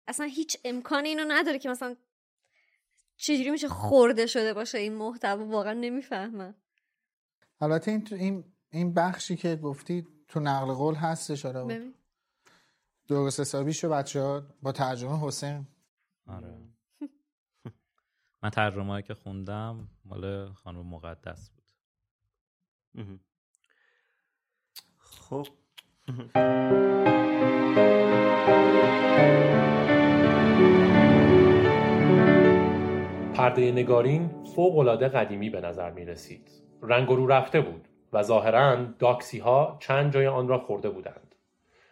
اصلا 0.09 0.27
هیچ 0.27 0.57
امکانی 0.65 1.09
اینو 1.09 1.25
نداره 1.29 1.59
که 1.59 1.69
مثلا 1.69 1.97
چجوری 3.17 3.51
میشه 3.51 3.69
خورده 3.69 4.27
شده 4.27 4.55
باشه 4.55 4.79
این 4.79 4.95
محتوا. 4.95 5.47
واقعا 5.47 5.73
نمی‌فهمم. 5.73 6.55
البته 7.61 7.91
این 7.91 8.09
این 8.13 8.45
این 8.73 8.95
بخشی 8.95 9.37
که 9.37 9.57
گفتی 9.57 10.07
تو 10.29 10.41
نقل 10.41 10.73
قول 10.73 10.95
هستش 10.95 11.47
آره. 11.47 11.93
درست 13.09 13.41
حسابی 13.41 13.73
شو 13.73 13.89
بچه 13.89 14.23
ها 14.23 14.43
با 14.63 14.73
ترجمه 14.73 15.27
حسین. 15.27 15.67
آره. 16.27 16.59
من 18.43 18.51
ترجمه 18.51 19.03
که 19.03 19.15
خوندم 19.15 19.89
مال 20.05 20.53
خانم 20.53 20.87
مقدس 20.87 21.51
بود. 21.51 21.71
خب. 24.99 25.47
پرده 33.35 33.73
نگارین 33.73 34.45
فوقالعاده 34.45 35.09
قدیمی 35.09 35.51
به 35.51 35.61
نظر 35.61 35.91
می 35.91 36.05
رسید. 36.05 36.51
رنگ 36.83 37.09
رو 37.09 37.27
رفته 37.27 37.61
بود. 37.61 37.89
و 38.17 38.23
ظاهرا 38.23 38.85
داکسی 38.99 39.39
ها 39.39 39.77
چند 39.81 40.13
جای 40.13 40.27
آن 40.27 40.49
را 40.49 40.59
خورده 40.59 40.91
بودند. 40.91 41.35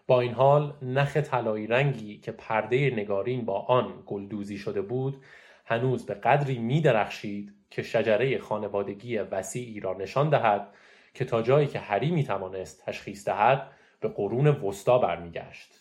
با 0.06 0.20
این 0.20 0.32
حال 0.32 0.74
نخ 0.82 1.16
طلایی 1.16 1.66
رنگی 1.66 2.18
که 2.18 2.32
پرده 2.32 2.90
نگارین 2.90 3.44
با 3.44 3.60
آن 3.60 4.02
گلدوزی 4.06 4.58
شده 4.58 4.82
بود 4.82 5.22
هنوز 5.64 6.06
به 6.06 6.14
قدری 6.14 6.58
می 6.58 6.80
درخشید 6.80 7.54
که 7.70 7.82
شجره 7.82 8.38
خانوادگی 8.38 9.18
وسیعی 9.18 9.80
را 9.80 9.94
نشان 9.94 10.28
دهد 10.28 10.68
که 11.14 11.24
تا 11.24 11.42
جایی 11.42 11.66
که 11.66 11.78
هری 11.78 12.10
می 12.10 12.24
توانست 12.24 12.86
تشخیص 12.86 13.28
دهد 13.28 13.70
به 14.00 14.08
قرون 14.08 14.46
وسطا 14.46 14.98
برمیگشت. 14.98 15.80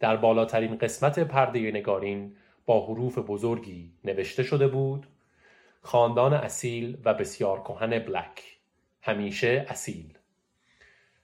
در 0.00 0.16
بالاترین 0.16 0.78
قسمت 0.78 1.18
پرده 1.18 1.70
نگارین 1.70 2.36
با 2.66 2.86
حروف 2.86 3.18
بزرگی 3.18 3.92
نوشته 4.04 4.42
شده 4.42 4.68
بود 4.68 5.06
خاندان 5.82 6.34
اصیل 6.34 6.98
و 7.04 7.14
بسیار 7.14 7.60
کهن 7.60 7.98
بلک 7.98 8.57
همیشه 9.08 9.66
اصیل. 9.68 10.18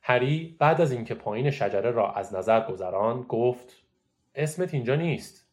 هری 0.03 0.57
بعد 0.59 0.81
از 0.81 0.93
اینکه 0.93 1.15
پایین 1.15 1.51
شجره 1.51 1.91
را 1.91 2.13
از 2.13 2.35
نظر 2.35 2.61
گذران 2.61 3.23
گفت 3.23 3.83
اسمت 4.35 4.75
اینجا 4.75 4.97
نیست. 4.97 5.49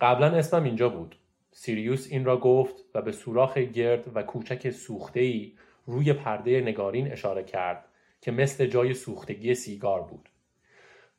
قبلا 0.00 0.26
اسمم 0.26 0.64
اینجا 0.64 0.88
بود. 0.88 1.16
سیریوس 1.52 2.06
این 2.10 2.24
را 2.24 2.36
گفت 2.36 2.74
و 2.94 3.02
به 3.02 3.12
سوراخ 3.12 3.58
گرد 3.58 4.16
و 4.16 4.22
کوچک 4.22 4.70
سوخته‌ای 4.70 5.52
روی 5.86 6.12
پرده 6.12 6.60
نگارین 6.60 7.12
اشاره 7.12 7.44
کرد 7.44 7.84
که 8.20 8.30
مثل 8.30 8.66
جای 8.66 8.94
سوختگی 8.94 9.54
سیگار 9.54 10.02
بود. 10.02 10.28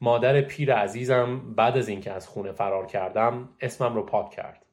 مادر 0.01 0.41
پیر 0.41 0.73
عزیزم 0.73 1.53
بعد 1.55 1.77
از 1.77 1.87
اینکه 1.87 2.11
از 2.11 2.27
خونه 2.27 2.51
فرار 2.51 2.85
کردم 2.85 3.49
اسمم 3.61 3.95
رو 3.95 4.03
پاک 4.03 4.29
کرد. 4.29 4.65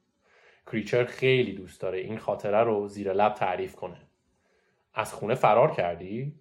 کریچر 0.67 1.05
خیلی 1.05 1.53
دوست 1.53 1.81
داره 1.81 1.99
این 1.99 2.17
خاطره 2.17 2.63
رو 2.63 2.87
زیر 2.87 3.13
لب 3.13 3.33
تعریف 3.33 3.75
کنه. 3.75 4.06
از 4.97 5.13
خونه 5.13 5.35
فرار 5.35 5.71
کردی؟ 5.71 6.35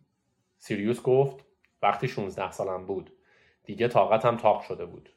سیریوس 0.58 1.02
گفت 1.02 1.44
وقتی 1.82 2.08
16 2.08 2.50
سالم 2.50 2.86
بود. 2.86 3.12
دیگه 3.64 3.88
طاقتم 3.88 4.36
تاق 4.36 4.62
شده 4.62 4.86
بود. 4.86 5.10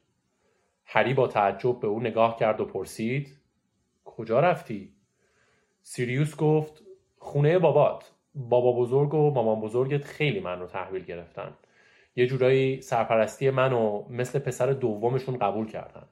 هری 0.84 1.14
با 1.14 1.28
تعجب 1.28 1.80
به 1.80 1.88
او 1.88 2.00
نگاه 2.00 2.36
کرد 2.36 2.60
و 2.60 2.64
پرسید 2.64 3.38
کجا 4.04 4.40
رفتی؟ 4.40 4.94
سیریوس 5.82 6.36
گفت 6.36 6.82
خونه 7.18 7.58
بابات. 7.58 8.12
بابا 8.34 8.72
بزرگ 8.72 9.14
و 9.14 9.30
مامان 9.30 9.60
بزرگت 9.60 10.04
خیلی 10.04 10.40
من 10.40 10.60
رو 10.60 10.66
تحویل 10.66 11.04
گرفتن. 11.04 11.54
یه 12.16 12.26
جورایی 12.26 12.80
سرپرستی 12.80 13.50
منو 13.50 14.04
مثل 14.08 14.38
پسر 14.38 14.72
دومشون 14.72 15.38
قبول 15.38 15.66
کردن. 15.66 16.08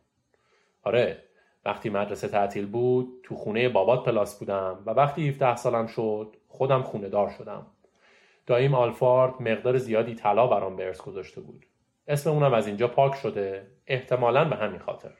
آره 0.83 1.25
وقتی 1.65 1.91
مدرسه 1.91 2.29
تعطیل 2.29 2.67
بود 2.67 3.21
تو 3.23 3.35
خونه 3.35 3.69
بابات 3.69 4.05
پلاس 4.05 4.39
بودم 4.39 4.83
و 4.87 4.91
وقتی 4.91 5.29
17 5.29 5.57
سالم 5.57 5.87
شد 5.87 6.37
خودم 6.59 6.83
خونه 6.83 7.09
دار 7.09 7.29
شدم. 7.29 7.67
دایم 8.47 8.75
آلفارد 8.75 9.43
مقدار 9.43 9.79
زیادی 9.79 10.15
طلا 10.15 10.47
برام 10.47 10.77
به 10.77 10.87
ارث 10.87 11.01
گذاشته 11.01 11.41
بود. 11.41 11.67
اسم 12.09 12.31
اونم 12.31 12.55
از 12.55 12.67
اینجا 12.67 12.89
پاک 12.89 13.15
شده 13.15 13.67
احتمالا 13.87 14.45
به 14.45 14.57
همین 14.57 14.79
خاطر. 14.79 15.11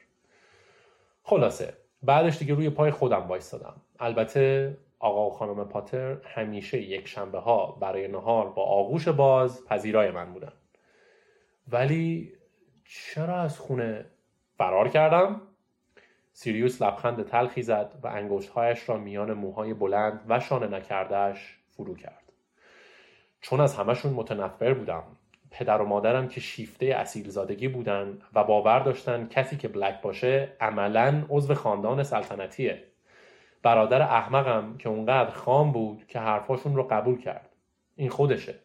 خلاصه 1.23 1.73
بعدش 2.03 2.37
دیگه 2.37 2.53
روی 2.53 2.69
پای 2.69 2.91
خودم 2.91 3.27
وایستادم. 3.27 3.81
البته 3.99 4.77
آقا 4.99 5.27
و 5.27 5.29
خانم 5.29 5.65
پاتر 5.67 6.17
همیشه 6.23 6.81
یک 6.81 7.07
شنبه 7.07 7.39
ها 7.39 7.77
برای 7.81 8.07
نهار 8.07 8.49
با 8.49 8.63
آغوش 8.63 9.07
باز 9.07 9.65
پذیرای 9.65 10.11
من 10.11 10.33
بودن. 10.33 10.53
ولی 11.67 12.33
چرا 12.85 13.35
از 13.35 13.59
خونه 13.59 14.05
فرار 14.57 14.89
کردم؟ 14.89 15.41
سیریوس 16.33 16.81
لبخند 16.81 17.25
تلخی 17.25 17.61
زد 17.61 17.93
و 18.03 18.07
انگشتهایش 18.07 18.89
را 18.89 18.97
میان 18.97 19.33
موهای 19.33 19.73
بلند 19.73 20.21
و 20.29 20.39
شانه 20.39 20.67
نکردهش 20.67 21.57
فرو 21.69 21.95
کرد. 21.95 22.31
چون 23.41 23.59
از 23.59 23.75
همشون 23.75 24.13
متنفر 24.13 24.73
بودم. 24.73 25.03
پدر 25.51 25.81
و 25.81 25.85
مادرم 25.85 26.27
که 26.27 26.41
شیفته 26.41 26.85
اصیل 26.85 27.29
زادگی 27.29 27.67
بودن 27.67 28.21
و 28.33 28.43
باور 28.43 28.79
داشتن 28.79 29.27
کسی 29.27 29.57
که 29.57 29.67
بلک 29.67 30.01
باشه 30.01 30.53
عملا 30.61 31.25
عضو 31.29 31.53
خاندان 31.53 32.03
سلطنتیه. 32.03 32.83
برادر 33.63 34.01
احمقم 34.01 34.77
که 34.77 34.89
اونقدر 34.89 35.29
خام 35.29 35.71
بود 35.71 36.07
که 36.07 36.19
حرفاشون 36.19 36.75
رو 36.75 36.83
قبول 36.83 37.21
کرد. 37.21 37.49
این 37.95 38.09
خودشه. 38.09 38.55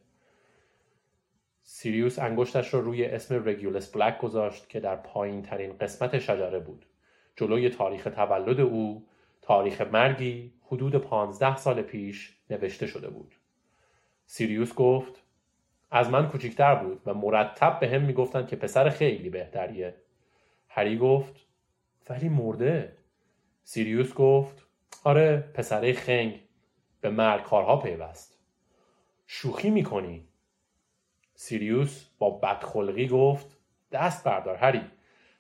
سیریوس 1.63 2.19
انگشتش 2.19 2.75
را 2.75 2.81
روی 2.81 3.05
اسم 3.05 3.49
رگیولس 3.49 3.97
بلک 3.97 4.19
گذاشت 4.19 4.69
که 4.69 4.81
در 4.81 4.97
پایین 4.97 5.43
ترین 5.43 5.79
قسمت 5.79 6.19
شجره 6.19 6.59
بود. 6.59 6.87
جلوی 7.37 7.71
تاریخ 7.71 8.05
تولد 8.05 8.61
او 8.61 9.07
تاریخ 9.43 9.81
مرگی 9.81 10.53
حدود 10.63 10.97
پانزده 10.97 11.57
سال 11.57 11.83
پیش 11.83 12.37
نوشته 12.51 12.87
شده 12.87 13.11
بود. 13.11 13.35
سیریوس 14.27 14.75
گفت 14.75 15.23
از 15.91 16.11
من 16.11 16.29
کوچیکتر 16.29 16.75
بود 16.75 17.03
و 17.07 17.15
مرتب 17.15 17.81
به 17.81 17.89
هم 17.89 18.03
می‌گفتند 18.03 18.49
که 18.49 18.57
پسر 18.57 18.89
خیلی 18.89 19.31
بهتریه. 19.31 19.95
هری 20.69 20.99
گفت 20.99 21.47
ولی 22.11 22.29
مرده. 22.29 22.97
سیریوس 23.65 24.15
گفت 24.15 24.67
آره 25.05 25.37
پسره 25.55 25.93
خنگ 25.93 26.41
به 27.01 27.11
مرگ 27.11 27.43
کارها 27.43 27.77
پیوست. 27.77 28.39
شوخی 29.27 29.71
می‌کنی 29.71 30.29
سیریوس 31.35 32.07
با 32.19 32.31
بدخلقی 32.31 33.09
گفت 33.09 33.57
دست 33.93 34.25
بردار 34.25 34.57
هری 34.57 34.83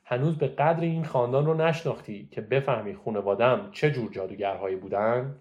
هنوز 0.05 0.39
به 0.39 0.49
قدر 0.49 0.81
این 0.81 1.05
خاندان 1.05 1.47
رو 1.47 1.55
نشناختی 1.55 2.29
که 2.31 2.41
بفهمی 2.41 2.95
خونوادم 2.95 3.69
چه 3.73 3.91
جور 3.91 4.13
جادوگرهایی 4.13 4.77
بودن؟ 4.77 5.37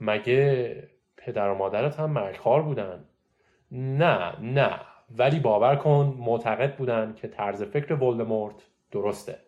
مگه 0.00 0.88
پدر 1.16 1.50
و 1.50 1.54
مادرت 1.54 2.00
هم 2.00 2.10
مرگخوار 2.10 2.62
بودن؟ 2.62 3.04
نه 3.72 4.40
نه 4.40 4.80
ولی 5.18 5.40
باور 5.40 5.76
کن 5.76 6.16
معتقد 6.18 6.76
بودن 6.76 7.14
که 7.16 7.28
طرز 7.28 7.62
فکر 7.62 7.94
ولدمورت 7.94 8.54
درسته 8.90 9.38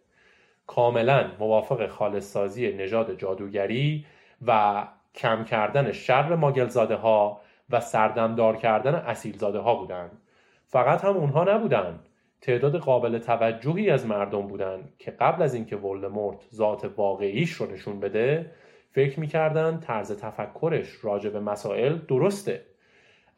کاملا 0.66 1.30
موافق 1.38 1.86
خالص 1.86 2.32
سازی 2.32 2.72
نژاد 2.72 3.18
جادوگری 3.18 4.06
و 4.46 4.82
کم 5.14 5.44
کردن 5.44 5.92
شر 5.92 6.34
ماگلزاده 6.34 6.94
ها 6.94 7.40
و 7.70 7.80
سردمدار 7.80 8.56
کردن 8.56 8.94
اصیلزاده 8.94 9.58
ها 9.58 9.74
بودند. 9.74 10.18
فقط 10.66 11.04
هم 11.04 11.16
اونها 11.16 11.44
نبودند. 11.44 12.05
تعداد 12.46 12.76
قابل 12.76 13.18
توجهی 13.18 13.90
از 13.90 14.06
مردم 14.06 14.46
بودند 14.46 14.92
که 14.98 15.10
قبل 15.10 15.42
از 15.42 15.54
اینکه 15.54 15.76
ولدمورت 15.76 16.48
ذات 16.54 16.90
واقعیش 16.96 17.52
رو 17.52 17.72
نشون 17.72 18.00
بده 18.00 18.50
فکر 18.90 19.20
می‌کردن 19.20 19.80
طرز 19.80 20.12
تفکرش 20.12 21.04
راجع 21.04 21.30
به 21.30 21.40
مسائل 21.40 21.98
درسته. 21.98 22.64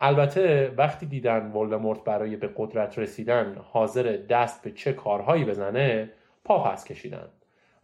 البته 0.00 0.74
وقتی 0.76 1.06
دیدن 1.06 1.52
ولدمورت 1.52 2.04
برای 2.04 2.36
به 2.36 2.50
قدرت 2.56 2.98
رسیدن 2.98 3.56
حاضر 3.62 4.18
دست 4.28 4.62
به 4.62 4.72
چه 4.72 4.92
کارهایی 4.92 5.44
بزنه 5.44 6.10
پا 6.44 6.64
پس 6.64 6.84
کشیدن. 6.84 7.28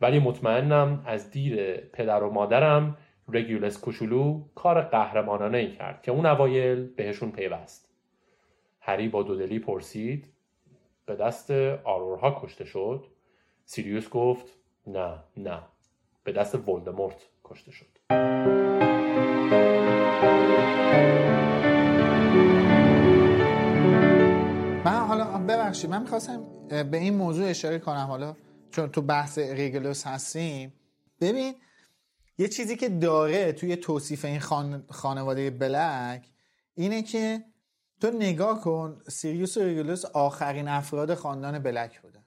ولی 0.00 0.18
مطمئنم 0.18 1.02
از 1.06 1.30
دیر 1.30 1.76
پدر 1.76 2.22
و 2.22 2.30
مادرم 2.30 2.96
رگیولس 3.28 3.80
کوچولو 3.80 4.44
کار 4.54 4.80
قهرمانانه 4.80 5.58
ای 5.58 5.70
کرد 5.70 6.02
که 6.02 6.12
اون 6.12 6.26
اوایل 6.26 6.86
بهشون 6.96 7.30
پیوست. 7.30 7.90
هری 8.80 9.08
با 9.08 9.22
دودلی 9.22 9.58
پرسید 9.58 10.33
به 11.06 11.16
دست 11.16 11.50
آرورها 11.84 12.40
کشته 12.42 12.64
شد. 12.64 13.04
سیریوس 13.64 14.08
گفت 14.08 14.46
نه 14.86 15.18
نه 15.36 15.62
به 16.24 16.32
دست 16.32 16.68
ولدمورت 16.68 17.16
کشته 17.44 17.70
شد. 17.70 17.86
من 24.84 25.06
حالا 25.08 25.24
ببخشید 25.24 25.90
من 25.90 26.02
می‌خواستم 26.02 26.42
به 26.68 26.96
این 26.96 27.14
موضوع 27.14 27.48
اشاره 27.48 27.78
کنم 27.78 28.06
حالا 28.08 28.36
چون 28.70 28.90
تو 28.90 29.02
بحث 29.02 29.38
ریگلوس 29.38 30.06
هستیم. 30.06 30.72
ببین 31.20 31.54
یه 32.38 32.48
چیزی 32.48 32.76
که 32.76 32.88
داره 32.88 33.52
توی 33.52 33.76
توصیف 33.76 34.24
این 34.24 34.40
خان... 34.40 34.84
خانواده 34.90 35.50
بلک 35.50 36.26
اینه 36.74 37.02
که 37.02 37.44
تو 38.04 38.10
نگاه 38.10 38.60
کن 38.60 39.02
سیریوس 39.08 39.56
و 39.56 39.60
ریگولوس 39.60 40.04
آخرین 40.04 40.68
افراد 40.68 41.14
خاندان 41.14 41.58
بلک 41.58 42.00
بودن 42.00 42.24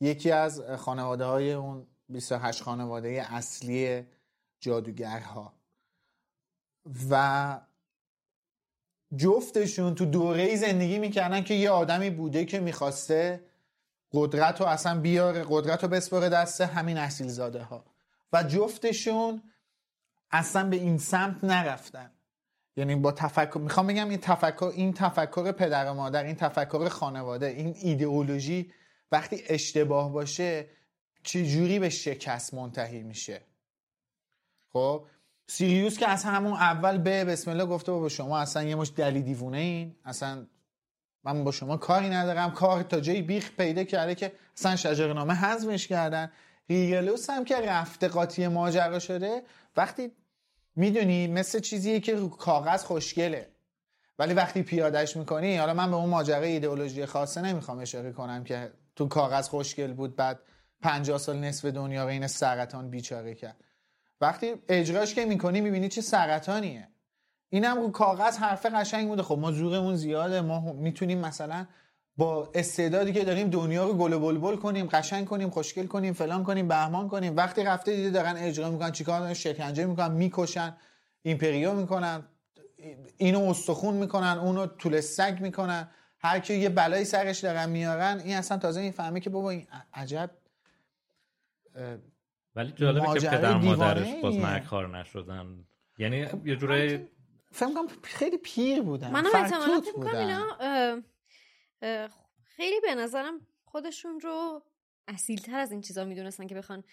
یکی 0.00 0.30
از 0.30 0.62
خانواده 0.78 1.24
های 1.24 1.52
اون 1.52 1.86
28 2.08 2.62
خانواده 2.62 3.26
اصلی 3.34 4.06
جادوگرها. 4.60 5.52
و 7.10 7.60
جفتشون 9.16 9.94
تو 9.94 10.04
دوره 10.04 10.42
ای 10.42 10.56
زندگی 10.56 10.98
می‌کردن 10.98 11.42
که 11.42 11.54
یه 11.54 11.70
آدمی 11.70 12.10
بوده 12.10 12.44
که 12.44 12.60
می‌خواسته 12.60 13.44
قدرت 14.12 14.60
رو 14.60 14.66
اصلا 14.66 15.00
بیاره 15.00 15.44
قدرت 15.48 15.82
رو 15.82 15.88
بسپاره 15.88 16.28
دست 16.28 16.60
همین 16.60 16.98
اصیل 16.98 17.28
زاده 17.28 17.62
ها 17.62 17.84
و 18.32 18.42
جفتشون 18.42 19.42
اصلا 20.30 20.68
به 20.68 20.76
این 20.76 20.98
سمت 20.98 21.44
نرفتن. 21.44 22.10
یعنی 22.76 22.96
با 22.96 23.12
تفکر 23.12 23.58
می‌خوام 23.58 23.86
بگم 23.86 24.08
این 24.08 24.18
تفکر 24.18 24.72
این 24.74 24.92
تفکر 24.92 25.52
پدر 25.52 25.90
و 25.90 25.94
مادر 25.94 26.24
این 26.24 26.36
تفکر 26.36 26.88
خانواده 26.88 27.46
این 27.46 27.74
ایدئولوژی 27.82 28.72
وقتی 29.12 29.42
اشتباه 29.48 30.12
باشه 30.12 30.66
چجوری 31.22 31.78
به 31.78 31.88
شکست 31.88 32.54
منتهی 32.54 33.02
میشه؟ 33.02 33.40
خب؟ 34.72 35.06
سیریوس 35.46 35.98
که 35.98 36.08
از 36.08 36.24
همون 36.24 36.52
اول 36.52 36.98
به 36.98 37.24
بسم 37.24 37.50
الله 37.50 37.66
گفته 37.66 37.92
با 37.92 38.08
شما 38.08 38.38
اصلا 38.38 38.62
یه 38.62 38.74
مش 38.74 38.92
دلی 38.96 39.22
دیوونه 39.22 39.58
این. 39.58 39.96
اصلا 40.04 40.46
من 41.24 41.44
با 41.44 41.52
شما 41.52 41.76
کاری 41.76 42.08
ندارم. 42.08 42.50
کار 42.50 42.82
تا 42.82 43.00
جایی 43.00 43.22
بیخ 43.22 43.50
پیدا 43.56 43.84
کرده 43.84 44.14
که 44.14 44.32
اصلا 44.56 44.76
شجرنامه 44.76 45.34
حذفش 45.34 45.86
کردن. 45.86 46.32
ریگلوس 46.68 47.30
هم 47.30 47.44
که 47.44 47.56
رفته 47.56 48.08
قاطی 48.08 48.48
ماجرا 48.48 48.98
شده 48.98 49.42
وقتی 49.76 50.12
می‌دونی 50.76 51.26
مثل 51.26 51.60
چیزیه 51.60 52.00
که 52.00 52.28
کاغذ 52.38 52.84
خوشگله. 52.84 53.50
ولی 54.18 54.34
وقتی 54.34 54.62
پیادش 54.62 55.16
می‌کنی 55.16 55.56
حالا 55.56 55.74
من 55.74 55.90
به 55.90 55.96
اون 55.96 56.10
ماجرای 56.10 56.52
ایدئولوژی 56.52 57.06
خاصه 57.06 57.42
نمی‌خوام 57.42 57.78
اشاره 57.78 58.12
کنم 58.12 58.44
که 58.44 58.72
تو 58.96 59.08
کاغذ 59.08 59.48
خوشگل 59.48 59.92
بود 59.92 60.16
بعد 60.16 60.40
50 60.82 61.18
سال 61.18 61.38
نصف 61.38 61.64
دنیا 61.64 62.08
این 62.08 62.26
سرطان 62.26 62.90
بیچاره 62.90 63.34
کرد. 63.34 63.64
وقتی 64.20 64.54
اجراش 64.68 65.14
که 65.14 65.24
می‌کنی 65.24 65.60
می‌بینی 65.60 65.88
چه 65.88 66.00
سرطانیه. 66.00 66.88
اینم 67.48 67.76
رو 67.76 67.90
کاغذ 67.90 68.36
حرف 68.36 68.66
قشنگ 68.66 69.08
بوده. 69.08 69.22
خب 69.22 69.38
ما 69.38 69.52
زورمون 69.52 69.96
زیاده. 69.96 70.40
ما 70.40 70.72
می‌تونیم 70.72 71.18
مثلا 71.18 71.66
با 72.16 72.50
استعدادی 72.54 73.12
که 73.12 73.24
داریم 73.24 73.50
دنیا 73.50 73.86
رو 73.86 73.94
گل 73.94 74.12
و 74.12 74.18
بلبل 74.18 74.56
کنیم 74.56 74.86
قشنگ 74.86 75.26
کنیم 75.26 75.50
خوشگل 75.50 75.86
کنیم 75.86 76.12
فلان 76.12 76.44
کنیم 76.44 76.68
بهمان 76.68 77.08
کنیم. 77.08 77.36
وقتی 77.36 77.64
رفته 77.64 77.96
دیده 77.96 78.10
دارن 78.10 78.36
اجرا 78.36 78.70
می‌کنن 78.70 78.92
چیکار 78.92 79.20
دارن 79.20 79.34
شکنجه 79.34 79.86
می‌کنن 79.86 80.12
می‌کشن 80.12 80.76
ایمپریو 81.22 81.72
می‌کنن 81.72 82.22
اینو 83.16 83.40
استخون 83.40 83.94
می‌کنن 83.94 84.38
اونو 84.38 84.66
طول 84.66 85.00
سگ 85.00 85.38
می‌کنن. 85.40 85.88
هر 86.22 86.38
کی 86.38 86.54
یه 86.54 86.68
بلایی 86.68 87.04
سرش 87.04 87.38
دارن 87.38 87.68
میارن 87.68 88.20
این 88.24 88.36
اصلا 88.36 88.58
تازه 88.58 88.80
این 88.80 88.92
فهمه 88.92 89.20
که 89.20 89.30
بابا 89.30 89.50
این 89.50 89.66
عجب 89.94 90.30
ولی 92.56 92.72
جالبه 92.72 93.20
که 93.20 93.28
پدر 93.28 93.56
مادرش 93.56 94.22
باز 94.22 94.36
مرگ 94.36 94.74
نشدن. 94.74 95.64
یعنی 95.98 96.26
یه 96.44 96.56
جوره 96.56 97.08
فکر 97.52 97.74
کنم 97.74 97.86
خیلی 98.02 98.38
پیر 98.38 98.82
بودن 98.82 99.10
من 99.10 99.26
احتمالا 99.26 99.80
فکر 99.80 99.92
کنم 99.92 100.16
اینا 100.16 100.44
خیلی 102.44 102.80
به 102.82 102.94
نظرم 102.94 103.40
خودشون 103.64 104.20
رو 104.20 104.62
اصیلتر 105.08 105.58
از 105.58 105.72
این 105.72 105.80
چیزا 105.80 106.04
می‌دونستن 106.04 106.46
که 106.46 106.54
بخوان 106.54 106.84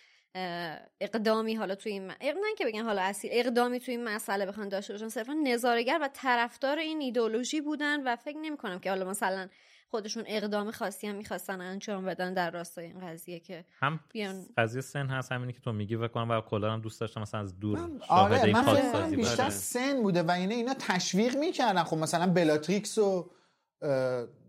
اقدامی 1.02 1.56
حالا 1.56 1.76
توی 1.76 1.92
این 1.92 2.08
نه 2.08 2.56
که 2.58 2.66
بگن 2.66 2.84
حالا 2.84 3.02
اصیل 3.02 3.32
اقدامی 3.34 3.80
توی 3.80 3.96
این 3.96 4.04
مسئله 4.04 4.46
بخوان 4.46 4.70
داشته 4.70 4.94
باشن 4.94 5.10
صرفا 5.10 5.34
نظارگر 5.34 6.00
و 6.02 6.10
طرفدار 6.14 6.78
این 6.78 7.02
ایدئولوژی 7.02 7.62
بودن 7.62 8.04
و 8.08 8.16
فکر 8.16 8.38
نمی 8.38 8.58
کنم 8.58 8.80
که 8.80 8.90
حالا 8.90 9.10
مثلا 9.10 9.48
خودشون 9.90 10.24
اقدام 10.28 10.72
خاصی 10.72 11.08
هم 11.08 11.16
می‌خواستن 11.16 11.62
انجام 11.62 12.06
بدن 12.06 12.34
در 12.34 12.52
راستای 12.52 12.86
این 12.86 13.00
قضیه 13.00 13.40
که 13.40 13.66
هم 13.80 14.00
بیان 14.14 14.46
قضیه 14.58 14.82
سن 14.82 15.08
هست 15.08 15.32
همینی 15.32 15.54
که 15.54 15.60
تو 15.60 15.72
میگی 15.72 15.96
و 15.96 16.08
کنم 16.08 16.32
و 16.32 16.42
کلا 16.42 16.74
هم 16.74 16.82
دوست 16.82 17.02
داشتم 17.02 17.22
مثلا 17.22 17.40
از 17.40 17.60
دور 17.60 17.80
من 17.80 18.02
آره 18.10 18.52
من 18.52 19.12
بیشتر 19.16 19.50
سن 19.50 20.02
بوده 20.02 20.24
و 20.24 20.32
اینه 20.32 20.56
اینا 20.56 20.74
تشویق 20.74 21.38
می‌کردن. 21.38 21.84
خب 21.84 21.98
مثلا 21.98 22.34
بلاتریکس 22.34 22.98
و 22.98 23.32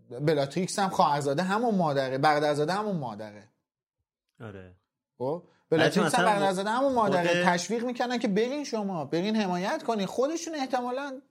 بلاتریکس 0.09 0.79
هم 0.79 0.89
خواهرزاده 0.89 1.43
همون 1.43 1.75
مادره 1.75 2.17
برادرزاده 2.17 2.73
همون 2.73 2.95
مادره. 2.95 3.47
آره. 4.41 4.75
خب؟ 5.17 5.43
بلاتریکس 5.69 6.15
هم 6.15 6.25
برادرزاده 6.25 6.69
همون 6.69 6.93
مادره. 6.93 7.45
تشویق 7.45 7.85
می‌کردن 7.85 8.17
که 8.17 8.27
برین 8.27 8.63
شما 8.63 9.05
برین 9.05 9.35
حمایت 9.35 9.83
کنین. 9.83 10.05
خودشون 10.05 10.55
احتمالاً 10.55 11.21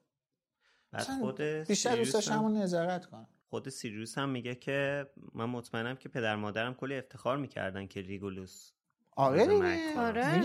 بیشتر 1.68 1.96
دوست 1.96 2.14
داشتن 2.14 2.34
همون 2.34 2.56
نظارت 2.56 3.06
کنن. 3.06 3.26
خود 3.50 3.68
سیریوس 3.68 4.18
هم 4.18 4.28
میگه 4.28 4.54
که 4.54 5.06
من 5.34 5.44
مطمئنم 5.44 5.96
که 5.96 6.08
پدر 6.08 6.36
مادرم 6.36 6.74
کلی 6.74 6.98
افتخار 6.98 7.36
می‌کردن 7.36 7.86
که 7.86 8.00
ریگولوس 8.00 8.70
آره 9.16 9.46
دیگه. 9.46 10.00
آره. 10.00 10.42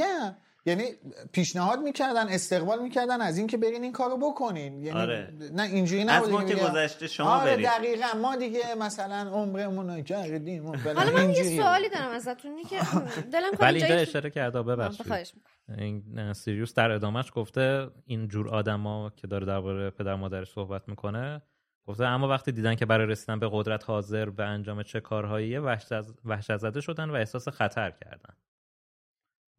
یعنی 0.65 0.83
پیشنهاد 1.31 1.79
می‌کردن 1.79 2.27
استقبال 2.27 2.81
می‌کردن 2.81 3.21
از 3.21 3.37
اینکه 3.37 3.57
برین 3.57 3.83
این 3.83 3.91
کارو 3.91 4.17
بکنین. 4.17 4.83
یعنی 4.83 4.99
آره. 4.99 5.33
نه 5.53 5.63
اینجوری 5.63 6.03
نبود 6.03 6.27
از 6.27 6.31
ما 6.33 6.43
که 6.43 6.55
گذشته 6.55 7.07
شما 7.07 7.29
آره 7.29 7.51
برید. 7.51 7.65
دقیقا. 7.65 8.17
ما 8.21 8.35
دیگه 8.35 8.75
مثلا 8.79 9.29
عمرمون 9.31 9.89
رو 9.89 10.01
کردیم 10.01 10.67
حالا 10.95 11.11
من 11.11 11.29
یه 11.29 11.43
سوالی 11.43 11.89
دارم 11.89 12.11
ازتون. 12.11 12.63
که 12.69 12.79
دلم 13.33 13.51
ولی 13.59 13.83
اینجا 13.83 13.95
اشاره 13.95 14.29
کرده 14.29 14.61
ببخشید. 14.61 15.33
این 15.77 16.33
سیریوس 16.33 16.73
در 16.73 16.91
ادامهش 16.91 17.31
گفته 17.35 17.87
این 18.05 18.27
جور 18.27 18.49
آدما 18.49 19.11
که 19.15 19.27
داره 19.27 19.45
درباره 19.45 19.89
پدر 19.89 20.15
مادرش 20.15 20.51
صحبت 20.51 20.89
می‌کنه 20.89 21.41
گفته 21.87 22.05
اما 22.05 22.27
وقتی 22.27 22.51
دیدن 22.51 22.75
که 22.75 22.85
برای 22.85 23.07
رسیدن 23.07 23.39
به 23.39 23.49
قدرت 23.51 23.83
حاضر 23.85 24.29
به 24.29 24.43
انجام 24.43 24.83
چه 24.83 24.99
کارهایی 24.99 25.57
وحشت 25.57 26.57
زده 26.57 26.81
شدن 26.81 27.09
و 27.09 27.13
احساس 27.13 27.47
خطر 27.47 27.91
کردن. 27.91 28.35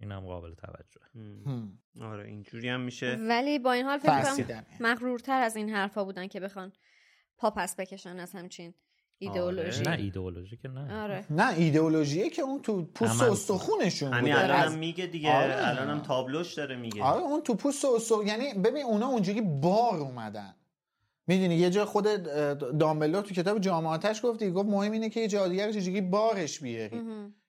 این 0.00 0.12
هم. 0.12 0.20
قابل 0.20 0.54
توجه 0.54 1.00
آره 2.00 2.28
اینجوری 2.28 2.68
هم 2.68 2.80
میشه. 2.80 3.16
ولی 3.20 3.58
با 3.58 3.72
این 3.72 3.84
حال 3.84 3.98
فکر 3.98 4.22
کنم 4.22 4.64
مغرورتر 4.80 5.40
از 5.40 5.56
این 5.56 5.70
حرفا 5.70 6.04
بودن 6.04 6.26
که 6.26 6.40
بخوان 6.40 6.72
پا 7.36 7.50
پس 7.50 7.76
بکشن 7.76 8.18
از 8.18 8.32
همچین 8.32 8.74
ایدئولوژی. 9.18 9.80
آره. 9.80 9.90
نه 9.90 10.02
ایدئولوژی 10.02 10.56
که 10.56 10.68
نه. 10.68 11.02
آره. 11.02 11.26
نه 11.30 11.54
ایدئولوژیه 11.54 12.30
که 12.30 12.42
اون 12.42 12.62
تو 12.62 12.84
پوست 12.84 13.22
و 13.22 13.32
استخونشون 13.32 14.12
همین 14.12 14.32
الانم 14.32 14.78
میگه 14.78 15.06
دیگه 15.06 15.32
آره. 15.32 15.68
الانم 15.68 16.02
تابلوش 16.02 16.54
داره 16.54 16.76
میگه. 16.76 17.02
آره 17.02 17.22
اون 17.22 17.40
تو 17.40 17.54
پوست 17.54 17.84
و 17.84 17.88
استخون 17.96 18.26
یعنی 18.26 18.54
ببین 18.54 18.84
اونا 18.84 19.06
اونجوری 19.06 19.40
بار 19.40 19.98
اومدن. 19.98 20.54
می‌دونی 21.26 21.54
یه 21.54 21.70
جا 21.70 21.84
خود 21.84 22.04
دامبلو 22.78 23.22
تو 23.22 23.34
کتاب 23.34 23.58
جامعاتش 23.58 24.24
گفتی 24.24 24.50
گفت 24.50 24.68
مهم 24.68 24.92
اینه 24.92 25.10
که 25.10 25.20
یه 25.20 25.28
جادوگر 25.28 25.72
چجوری 25.72 26.00
بارش 26.00 26.60
بیاری. 26.60 27.02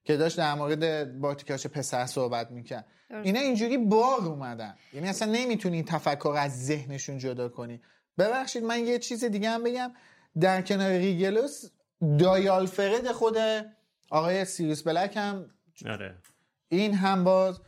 که 0.06 0.18
داشت 0.18 0.38
در 0.38 0.54
مورد 0.54 1.20
باتیکاش 1.20 1.68
پسر 1.68 2.06
صحبت 2.06 2.52
می‌کرد. 2.52 2.86
اینا 3.24 3.40
اینجوری 3.40 3.78
بار 3.78 4.22
اومدن. 4.26 4.76
یعنی 4.94 5.10
اصلا 5.10 5.32
نمی‌تونی 5.32 5.84
تفکر 5.84 6.36
از 6.38 6.66
ذهنشون 6.66 7.18
جدا 7.18 7.50
کنی. 7.50 7.82
ببخشید 8.18 8.64
من 8.64 8.80
یه 8.80 9.00
چیز 9.00 9.24
دیگه 9.24 9.50
هم 9.50 9.64
بگم. 9.64 9.92
در 10.40 10.62
کنار 10.62 10.92
ریگلوس 10.92 11.66
دایی 12.20 12.54
آلفرد 12.54 13.12
خود 13.12 13.38
آقای 14.10 14.46
سیریس 14.46 14.88
بلک 14.88 15.18
هم 15.18 15.50
آره. 15.86 16.16
این 16.68 16.94
هم 16.94 17.24
باز 17.24 17.60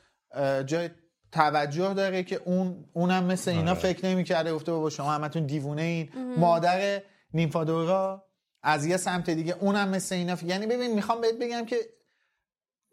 جای 0.66 0.90
توجه 1.32 1.94
داره 1.94 2.24
که 2.24 2.42
اون 2.46 2.86
اونم 2.94 3.24
مثل 3.24 3.52
اینا 3.52 3.72
آره. 3.72 3.80
فکر 3.80 4.06
نمی‌کرده. 4.06 4.54
گفته 4.54 4.72
بابا 4.72 4.90
شما 4.90 5.12
همتون 5.12 5.46
دیوونه 5.46 5.82
این 5.82 6.10
مادر 6.38 7.02
نیمفادورا 7.34 8.26
از 8.64 8.86
یه 8.86 8.98
سمت 8.98 9.30
دیگه 9.30 9.56
اونم 9.60 9.90
مثل 9.90 10.16
اینا 10.16 10.38
یعنی 10.46 10.68
ببین 10.68 10.94
می‌خوام 10.94 11.22
بهت 11.22 11.36
بگم 11.36 11.66
که 11.66 11.78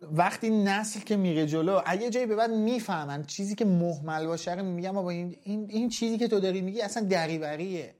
وقتی 0.03 0.51
نسل 0.51 1.01
که 1.01 1.17
میره 1.17 1.47
جلو 1.47 1.81
اگه 1.87 2.11
جایی 2.11 2.27
به 2.27 2.37
بعد 2.37 2.51
می‌فهمن 2.51 3.25
چیزی 3.25 3.55
که 3.55 3.65
مهمل 3.65 4.27
باشه 4.27 4.55
رو 4.55 4.63
میگم 4.63 4.93
بابا 4.93 5.11
این, 5.11 5.37
این, 5.43 5.67
این 5.71 5.89
چیزی 5.89 6.19
که 6.19 6.29
تو 6.29 6.41
داری 6.41 6.61
میگی 6.61 6.83
اصلا 6.83 7.07
دریوریه. 7.09 7.95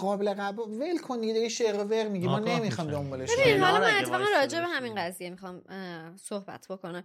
قابل 0.00 0.34
قبول 0.34 0.68
ول 0.68 0.98
کن 0.98 1.20
دیگه 1.20 1.48
شعر 1.48 1.78
و 1.78 1.84
ور 1.84 2.08
میگی 2.08 2.26
ما 2.26 2.38
نمی‌خوام 2.38 2.90
دنبالش 2.90 3.30
حالا 3.30 3.80
من 3.80 3.94
اتفاقا 4.00 4.24
راجع 4.34 4.60
به 4.60 4.66
همین 4.66 4.94
قضیه 4.94 5.30
می‌خوام 5.30 5.62
صحبت 6.16 6.66
بکنم. 6.68 7.04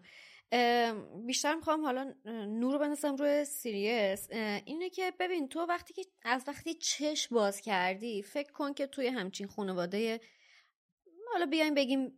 بیشتر 1.25 1.55
می‌خوام 1.55 1.81
حالا 1.85 2.13
نور 2.25 2.73
رو 2.73 2.79
بندازم 2.79 3.15
روی 3.15 3.45
سیریس. 3.45 4.27
اینه 4.65 4.89
که 4.89 5.13
ببین 5.19 5.47
تو 5.47 5.59
وقتی 5.59 5.93
که 5.93 6.05
از 6.23 6.43
وقتی 6.47 6.73
چش 6.73 7.27
باز 7.27 7.61
کردی 7.61 8.21
فکر 8.21 8.51
کن 8.51 8.73
که 8.73 8.87
توی 8.87 9.07
همچین 9.07 9.47
خانواده 9.47 10.19
حالا 11.33 11.45
بیایم 11.45 11.73
بگیم 11.73 12.11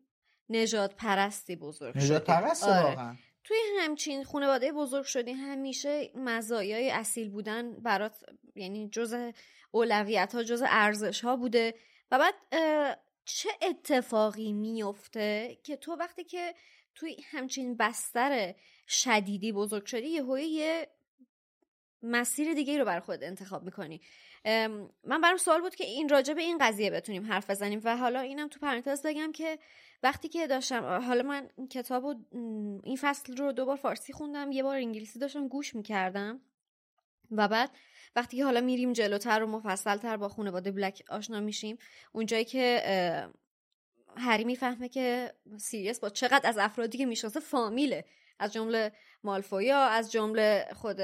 نجات 0.50 0.96
پرستی 0.96 1.56
بزرگ 1.56 1.98
نجات 1.98 2.24
پرست 2.26 2.64
آره. 2.64 2.84
واقعا. 2.84 3.16
توی 3.44 3.58
همچین 3.80 4.24
خانواده 4.24 4.72
بزرگ 4.72 5.06
شدی 5.06 5.32
همیشه 5.32 6.12
مزایای 6.16 6.92
اصیل 6.92 7.30
بودن 7.30 7.74
برات 7.74 8.24
یعنی 8.56 8.90
جز 8.90 9.16
اولویت 9.72 10.36
ها 10.36 10.44
جز 10.44 10.64
ارزش 10.68 11.22
ها 11.22 11.36
بوده. 11.36 11.74
و 12.12 12.20
بعد 12.20 12.34
چه 13.26 13.50
اتفاقی 13.62 14.54
میفته 14.54 15.58
که 15.64 15.78
تو 15.78 15.96
وقتی 15.96 16.24
که 16.24 16.56
توی 16.96 17.18
همچین 17.32 17.78
بستر 17.78 18.56
شدیدی 18.88 19.52
بزرگ 19.52 19.86
شدی 19.86 20.08
یه 20.08 20.44
یه 20.44 20.88
مسیر 22.04 22.54
دیگه 22.54 22.78
رو 22.78 22.86
برای 22.86 23.00
خود 23.00 23.24
انتخاب 23.24 23.64
می‌کنی. 23.64 24.02
من 25.04 25.22
برام 25.24 25.38
سوال 25.38 25.62
بود 25.62 25.76
که 25.76 25.84
این 25.84 26.10
راجع 26.10 26.34
به 26.34 26.42
این 26.42 26.58
قضیه 26.62 26.90
بتونیم 26.90 27.26
حرف 27.26 27.50
بزنیم 27.50 27.82
و 27.84 27.98
حالا 27.98 28.20
اینم 28.20 28.48
تو 28.48 28.60
پرانتز 28.60 29.02
بگم 29.06 29.32
که 29.32 29.60
وقتی 30.04 30.28
که 30.28 30.48
داشتم 30.48 30.84
حالا 30.84 31.24
من 31.24 31.50
کتاب 31.70 32.06
و 32.06 32.16
این 32.84 32.98
فصل 33.02 33.38
رو 33.38 33.52
دوبار 33.52 33.76
فارسی 33.76 34.14
خوندم 34.14 34.52
یه 34.52 34.64
بار 34.64 34.76
انگلیسی 34.76 35.20
داشتم 35.20 35.48
گوش 35.48 35.76
می‌کردم 35.76 36.42
و 37.32 37.48
بعد 37.48 37.72
وقتی 38.16 38.38
که 38.38 38.46
حالا 38.46 38.62
میریم 38.62 38.94
جلوتر 38.94 39.44
و 39.44 39.48
مفصلتر 39.48 40.18
با 40.18 40.30
خانواده 40.30 40.72
بلک 40.72 41.04
آشنا 41.10 41.40
میشیم 41.40 41.78
اونجایی 42.12 42.46
که 42.46 42.84
هری 44.18 44.44
می‌فهمه 44.44 44.90
که 44.90 45.34
سیریس 45.58 46.00
با 46.00 46.10
چقدر 46.10 46.50
از 46.50 46.58
افرادی 46.58 46.98
که 46.98 47.06
می‌شناسه 47.06 47.40
فامیله. 47.40 48.06
از 48.40 48.54
جمله 48.54 48.92
مالفویا 49.24 49.80
از 49.80 50.12
جمله 50.12 50.68
خود 50.76 51.02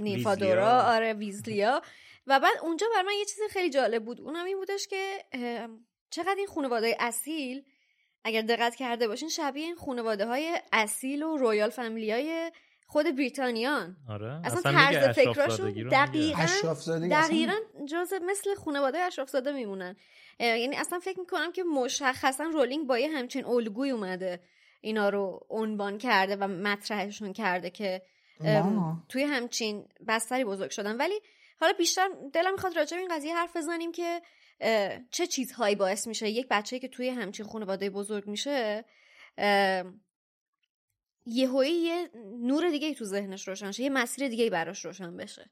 نیمفادورا 0.00 0.82
آره 0.82 1.12
ویزلیا. 1.12 1.82
و 2.26 2.40
بعد 2.40 2.58
اونجا 2.62 2.86
بر 2.94 3.02
من 3.02 3.12
یه 3.18 3.24
چیز 3.24 3.38
خیلی 3.50 3.70
جالب 3.70 4.04
بود. 4.04 4.20
اونم 4.20 4.44
این 4.44 4.56
بودش 4.56 4.86
که 4.86 5.24
چقدر 6.10 6.34
این 6.38 6.46
خانواده 6.46 6.96
اصیل 7.00 7.64
اگر 8.24 8.42
دقت 8.42 8.74
کرده 8.74 9.08
باشین 9.08 9.28
شبیه 9.28 9.64
این 9.64 9.74
خانواده 9.74 10.26
های 10.26 10.60
اصیل 10.72 11.22
و 11.22 11.36
royal 11.36 11.70
فامیلی 11.70 12.10
های 12.12 12.52
خود 12.86 13.16
بریتانیان. 13.16 13.96
آره. 14.08 14.40
اصلا, 14.44 14.72
طرز 14.72 15.18
فکراشون 15.18 15.70
دقیقا 15.70 16.46
دقیقا 17.10 17.56
جز 17.88 18.12
مثل 18.22 18.54
خانواده 18.54 18.98
اشرافزاده 18.98 19.52
میمونن. 19.52 19.96
یعنی 20.40 20.76
اصلا 20.76 20.98
فکر 20.98 21.20
می‌کنم 21.20 21.52
که 21.52 21.62
مشخصا 21.62 22.44
رولینگ 22.44 22.86
با 22.86 22.98
یه 22.98 23.08
همچین 23.08 23.44
الگوی 23.44 23.90
اومده. 23.90 24.40
اینا 24.84 25.08
رو 25.08 25.46
عنوان 25.50 25.98
کرده 25.98 26.36
و 26.36 26.48
مطرحشون 26.48 27.32
کرده 27.32 27.70
که 27.70 28.02
توی 29.08 29.22
همچین 29.22 29.88
بستری 30.08 30.44
بزرگ 30.44 30.70
شدن. 30.70 30.96
ولی 30.96 31.20
حالا 31.60 31.72
بیشتر 31.78 32.08
دلم 32.32 32.52
می‌خواد 32.52 32.76
راجع 32.76 32.96
به 32.96 33.00
این 33.00 33.16
قضیه 33.16 33.36
حرف 33.36 33.56
بزنیم 33.56 33.92
که 33.92 34.22
چه 35.10 35.26
چیزهایی 35.26 35.74
باعث 35.74 36.06
میشه 36.06 36.28
یک 36.28 36.46
بچه 36.50 36.78
که 36.78 36.88
توی 36.88 37.08
همچین 37.08 37.46
خانواده 37.46 37.90
بزرگ 37.90 38.26
میشه 38.26 38.84
یه 41.26 41.48
یه 41.66 42.10
نور 42.40 42.70
دیگه 42.70 42.94
تو 42.94 43.04
ذهنش 43.04 43.48
روشن 43.48 43.70
شه 43.70 43.82
یه 43.82 43.90
مسیر 43.90 44.28
دیگه 44.28 44.50
براش 44.50 44.84
روشن 44.84 45.16
بشه. 45.16 45.50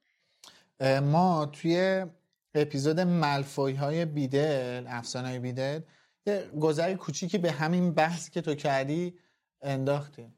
ما 1.03 1.47
توی 1.47 2.07
اپیزود 2.55 3.01
ملفوی 3.01 3.74
های 3.74 4.05
بیدل 4.05 4.87
افسانه 4.89 5.28
های 5.28 5.39
بیدل 5.39 5.80
یه 6.27 6.51
گذری 6.61 6.95
کوچیکی 6.95 7.39
به 7.39 7.53
همین 7.53 7.95
بحث 7.95 8.31
که 8.31 8.41
تو 8.41 8.55
کردی 8.55 9.18
انداختیم 9.62 10.35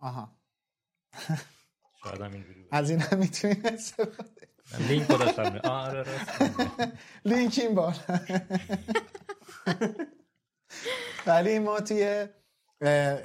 آها. 0.00 0.32
شاید 2.04 2.44
از 2.70 2.90
این 2.90 3.00
هم 3.00 3.18
می‌تونیم 3.18 3.62
استفاده 3.64 4.48
لینک 4.88 5.08
گذاشتم 5.08 5.60
آره 5.64 6.04
لینک 7.24 7.58
این 7.62 7.74
بار 7.74 7.96
ولی 11.26 11.58
ما 11.58 11.80
توی 11.80 12.26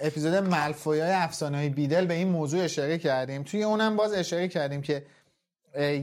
اپیزود 0.02 0.34
ملفوی 0.34 1.00
های 1.00 1.12
افسانه 1.12 1.58
های 1.58 1.70
بیدل 1.70 2.06
به 2.06 2.14
این 2.14 2.28
موضوع 2.28 2.64
اشاره 2.64 2.98
کردیم. 2.98 3.44
توی 3.44 3.64
اونم 3.64 3.96
باز 3.96 4.14
اشاره 4.14 4.48
کردیم 4.48 4.82
که 4.82 5.06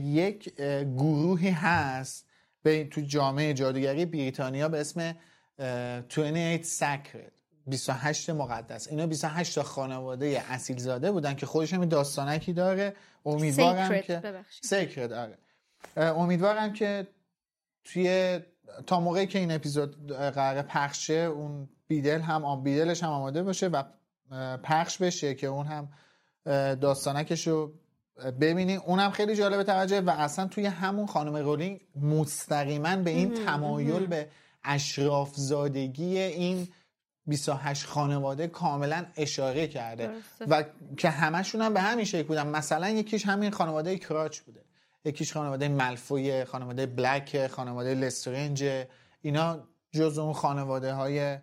یک 0.03 0.55
گروهی 0.97 1.49
هست 1.49 2.27
به 2.63 2.83
تو 2.83 3.01
جامعه 3.01 3.53
جادوگری 3.53 4.05
بریتانیا 4.05 4.69
به 4.69 4.79
اسم 4.79 5.15
28 5.57 6.63
Sacred 6.63 7.31
28 7.67 8.29
مقدس. 8.29 8.87
اینا 8.87 9.07
28 9.07 9.55
تا 9.55 9.63
خانواده 9.63 10.43
اصیل 10.49 10.77
زاده 10.77 11.11
بودن 11.11 11.35
که 11.35 11.45
خودش 11.45 11.73
هم 11.73 11.85
داستانکی 11.85 12.53
داره. 12.53 12.95
امیدوارم 13.25 14.01
که 14.01 14.43
سیکرد 14.61 15.13
آره. 15.13 15.37
امیدوارم 15.97 16.73
که 16.73 17.07
توی 17.83 18.39
تا 18.87 18.99
موقعی 18.99 19.27
که 19.27 19.39
این 19.39 19.51
اپیزود 19.51 20.11
قرار 20.11 20.61
پخشه 20.61 21.13
اون 21.13 21.69
بیدل 21.87 22.21
هم 22.21 22.45
آن 22.45 22.63
بیدلش 22.63 23.03
هم 23.03 23.09
آماده 23.09 23.43
باشه 23.43 23.67
و 23.67 23.83
پخش 24.63 24.97
بشه 24.97 25.35
که 25.35 25.47
اون 25.47 25.65
هم 25.65 25.89
داستانکش 26.75 27.47
رو 27.47 27.73
ببینی 28.41 28.75
اونم 28.75 29.11
خیلی 29.11 29.35
جالب 29.35 29.63
توجه 29.63 30.01
و 30.01 30.09
اصلا 30.09 30.47
توی 30.47 30.65
همون 30.65 31.05
خانم 31.05 31.35
رولینگ 31.35 31.81
مستقیما 32.01 32.95
به 32.95 33.09
این 33.09 33.33
تمایل 33.45 34.05
به 34.05 34.27
اشراف 34.67 35.35
زادگی 35.35 36.19
این 36.19 36.67
28 37.27 37.85
خانواده 37.85 38.47
کاملا 38.47 39.05
اشاره 39.17 39.67
کرده 39.67 40.09
و 40.47 40.63
که 40.97 41.09
همشون 41.09 41.61
هم 41.61 41.73
به 41.73 41.81
همین 41.81 42.05
شکل 42.05 42.23
بودن. 42.23 42.47
مثلا 42.47 42.89
یکیش 42.89 43.25
همین 43.25 43.51
خانواده 43.51 43.97
کراچ 43.97 44.39
بوده. 44.39 44.61
یکیش 45.05 45.33
خانواده 45.33 45.67
ملفوی 45.67 46.45
خانواده 46.45 46.85
بلک 46.85 47.47
خانواده 47.47 47.95
لسترنج. 47.95 48.85
اینا 49.21 49.59
جز 49.91 50.17
اون 50.17 50.33
خانواده 50.33 50.93
های 50.93 51.37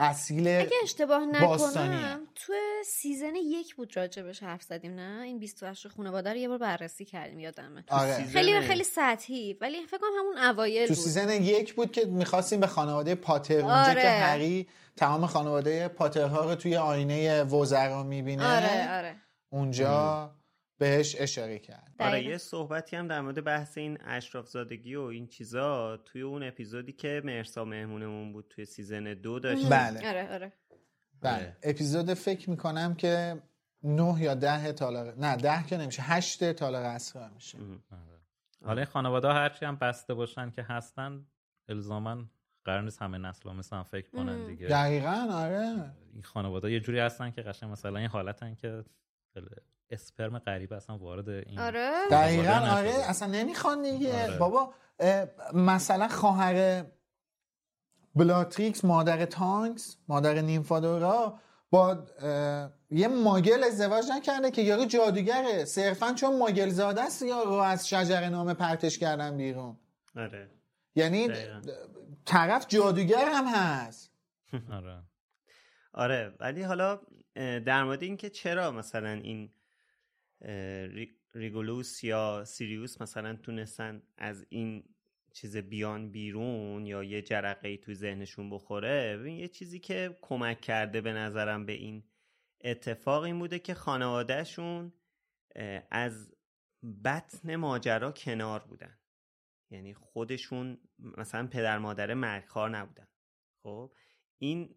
اصیل 0.00 0.48
اگه 0.48 0.70
اشتباه 0.82 1.26
نکنم 1.26 2.20
تو 2.34 2.52
season 2.86 3.34
یک 3.34 3.74
بود 3.74 3.96
راجبش 3.96 4.42
حرف 4.42 4.62
زدیم 4.62 4.94
نه؟ 4.94 5.22
این 5.22 5.38
28 5.38 5.88
خانواده 5.88 6.30
رو 6.30 6.36
یه 6.36 6.48
بار 6.48 6.58
بررسی 6.58 7.04
کردیم 7.04 7.40
یادمه. 7.40 7.84
آره. 7.88 8.24
خیلی 8.24 8.60
خیلی 8.60 8.84
سطحی 8.84 9.56
ولی 9.60 9.86
فکر 9.86 9.98
کنم 9.98 10.10
همون 10.18 10.38
اوایل 10.38 10.88
تو 10.88 10.94
season 10.94 11.30
یک 11.30 11.74
بود 11.74 11.92
که 11.92 12.04
می‌خواستیم 12.04 12.60
به 12.60 12.66
خانواده 12.66 13.14
پاتر 13.14 13.54
اونجا 13.54 13.90
آره. 13.90 14.02
که 14.02 14.08
هری 14.08 14.68
تمام 14.96 15.26
خانواده 15.26 15.88
پاترها 15.88 16.44
رو 16.44 16.54
توی 16.54 16.76
آینه 16.76 17.42
وزرا 17.42 18.02
می‌بینه 18.02 18.56
آره 18.56 18.98
آره. 18.98 19.16
اونجا 19.50 20.30
بهش 20.80 21.16
اشاره 21.18 21.58
کرد. 21.58 21.94
آره 21.98 22.24
یه 22.24 22.38
صحبتی 22.38 22.96
هم 22.96 23.08
در 23.08 23.20
مورد 23.20 23.44
بحث 23.44 23.78
این 23.78 23.98
اشراف 24.00 24.48
زادگی 24.48 24.94
و 24.94 25.02
این 25.02 25.26
چیزا 25.26 25.96
توی 25.96 26.22
اون 26.22 26.42
اپیزودی 26.42 26.92
که 26.92 27.22
مرسا 27.24 27.64
مهمونمون 27.64 28.32
بود 28.32 28.46
توی 28.50 28.64
سیزن 28.64 29.14
دو 29.14 29.38
داشت 29.38 29.70
بله. 29.70 30.08
آره 30.08 30.32
آره. 30.32 30.52
بله. 31.22 31.56
اپیزود 31.62 32.14
فکر 32.14 32.50
می‌کنم 32.50 32.94
که 32.94 33.42
نه 33.82 34.22
یا 34.22 34.34
ده 34.34 34.72
تالار 34.72 35.14
نه 35.18 35.36
ده 35.36 35.66
که 35.66 35.76
نمیشه 35.76 36.02
هشت 36.02 36.52
تالار 36.52 36.82
اسرار 36.82 37.30
میشه. 37.30 37.58
آره. 37.58 38.20
حالا 38.64 38.84
خانواده 38.84 39.28
هرچی 39.28 39.64
هم 39.64 39.76
بسته 39.76 40.14
باشن 40.14 40.50
که 40.50 40.62
هستن 40.62 41.26
الزاما 41.68 42.24
قرار 42.64 42.82
نیست 42.82 43.02
همه 43.02 43.18
نسل 43.18 43.48
ها 43.48 43.54
مثلا 43.54 43.82
فکر 43.82 44.10
کنن 44.10 44.46
دیگه. 44.46 44.66
دقیقا 44.66 45.28
آره. 45.32 45.92
این 46.12 46.22
خانواده 46.22 46.72
یه 46.72 46.80
جوری 46.80 46.98
هستن 46.98 47.30
که 47.30 47.42
قشنگ 47.42 47.70
مثلا 47.72 47.98
این 47.98 48.08
حالتن 48.08 48.54
که 48.54 48.84
اسپرم 49.90 50.38
غریبه 50.38 50.76
اصلا 50.76 50.98
وارد 50.98 51.28
این 51.28 51.58
آره. 51.58 51.92
دقیقا 52.10 52.52
آره 52.52 52.90
اصلا 52.90 53.28
نمی‌خوان 53.28 53.82
دیگه. 53.82 54.24
آره. 54.24 54.38
بابا 54.38 54.74
مثلا 55.54 56.08
خواهر 56.08 56.84
بلاتریکس 58.14 58.84
مادر 58.84 59.24
تانکس 59.24 59.96
مادر 60.08 60.40
نیمفادورا 60.40 61.38
با 61.70 62.06
یه 62.90 63.08
ماگل 63.08 63.64
ازدواج 63.64 64.04
نکرده 64.10 64.50
که 64.50 64.62
یارو 64.62 64.84
جادوگره. 64.84 65.64
صرفا 65.64 66.12
چون 66.12 66.38
ماگل 66.38 66.68
زاده 66.68 67.02
است 67.02 67.22
یا 67.22 67.42
رو 67.42 67.52
از 67.52 67.88
شجر 67.88 68.28
نامه 68.28 68.54
پرتش 68.54 68.98
کردن 68.98 69.36
بیرون. 69.36 69.76
آره. 70.16 70.50
یعنی 70.94 71.28
طرف 72.24 72.66
جادوگر 72.68 73.28
هم 73.32 73.44
هست. 73.46 74.12
آره. 74.72 75.02
آره 75.92 76.34
ولی 76.40 76.62
حالا 76.62 77.00
در 77.66 77.84
مورد 77.84 78.02
اینکه 78.02 78.30
چرا 78.30 78.70
مثلا 78.70 79.10
این 79.10 79.50
ریگولوس 81.34 82.04
یا 82.04 82.44
سیریوس 82.44 83.00
مثلا 83.02 83.36
تونستن 83.36 84.02
از 84.16 84.46
این 84.48 84.84
چیز 85.32 85.56
بیان 85.56 86.10
بیرون 86.10 86.86
یا 86.86 87.02
یه 87.02 87.22
جرقه 87.22 87.68
ای 87.68 87.78
توی 87.78 87.94
ذهنشون 87.94 88.50
بخوره 88.50 89.16
ببین 89.16 89.36
یه 89.36 89.48
چیزی 89.48 89.78
که 89.78 90.18
کمک 90.22 90.60
کرده 90.60 91.00
به 91.00 91.12
نظرم 91.12 91.66
به 91.66 91.72
این 91.72 92.04
اتفاق 92.60 93.22
این 93.22 93.38
بوده 93.38 93.58
که 93.58 93.74
خانوادهشون 93.74 94.92
از 95.90 96.34
بطن 97.04 97.56
ماجرا 97.56 98.12
کنار 98.12 98.60
بودن. 98.60 98.98
یعنی 99.70 99.94
خودشون 99.94 100.78
مثلا 100.98 101.46
پدر 101.46 101.78
مادر 101.78 102.14
مرگخوار 102.14 102.70
نبودن. 102.70 103.08
خب؟ 103.62 103.92
این 104.38 104.76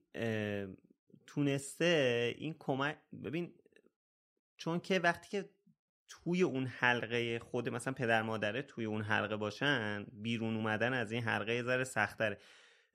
تونسته 1.28 2.36
این 2.38 2.55
کمک 2.59 2.97
ببین 3.24 3.53
چون 4.64 4.80
که 4.80 4.99
وقتی 4.99 5.30
که 5.30 5.49
توی 6.07 6.43
اون 6.43 6.66
حلقه 6.66 7.39
خود 7.39 7.70
مثلا 7.70 7.93
پدر 7.93 8.22
مادره 8.22 8.61
توی 8.61 8.86
اون 8.86 9.01
حلقه 9.01 9.36
باشن 9.36 10.05
بیرون 10.14 10.55
اومدن 10.55 10.93
از 10.93 11.11
این 11.11 11.24
حلقه 11.24 11.55
یه 11.55 11.64
ذره 11.64 11.84
سختره 11.84 12.38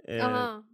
آها. 0.09 0.65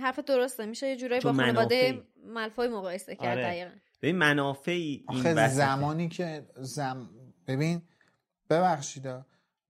حرف 0.00 0.18
درسته. 0.18 0.66
میشه 0.66 0.88
یه 0.88 0.96
جورایی 0.96 1.22
با 1.22 1.32
خانواده 1.32 2.02
ملفای 2.26 2.68
مقایسه 2.68 3.16
کرد 3.16 3.38
آره. 3.38 3.42
دقیقا. 3.42 3.70
ببین 4.02 4.16
منافعی 4.16 5.04
این 5.10 5.48
زمانی 5.48 6.08
که 6.08 6.46
زم... 6.56 7.10
ببین 7.46 7.82
ببخشید 8.50 9.08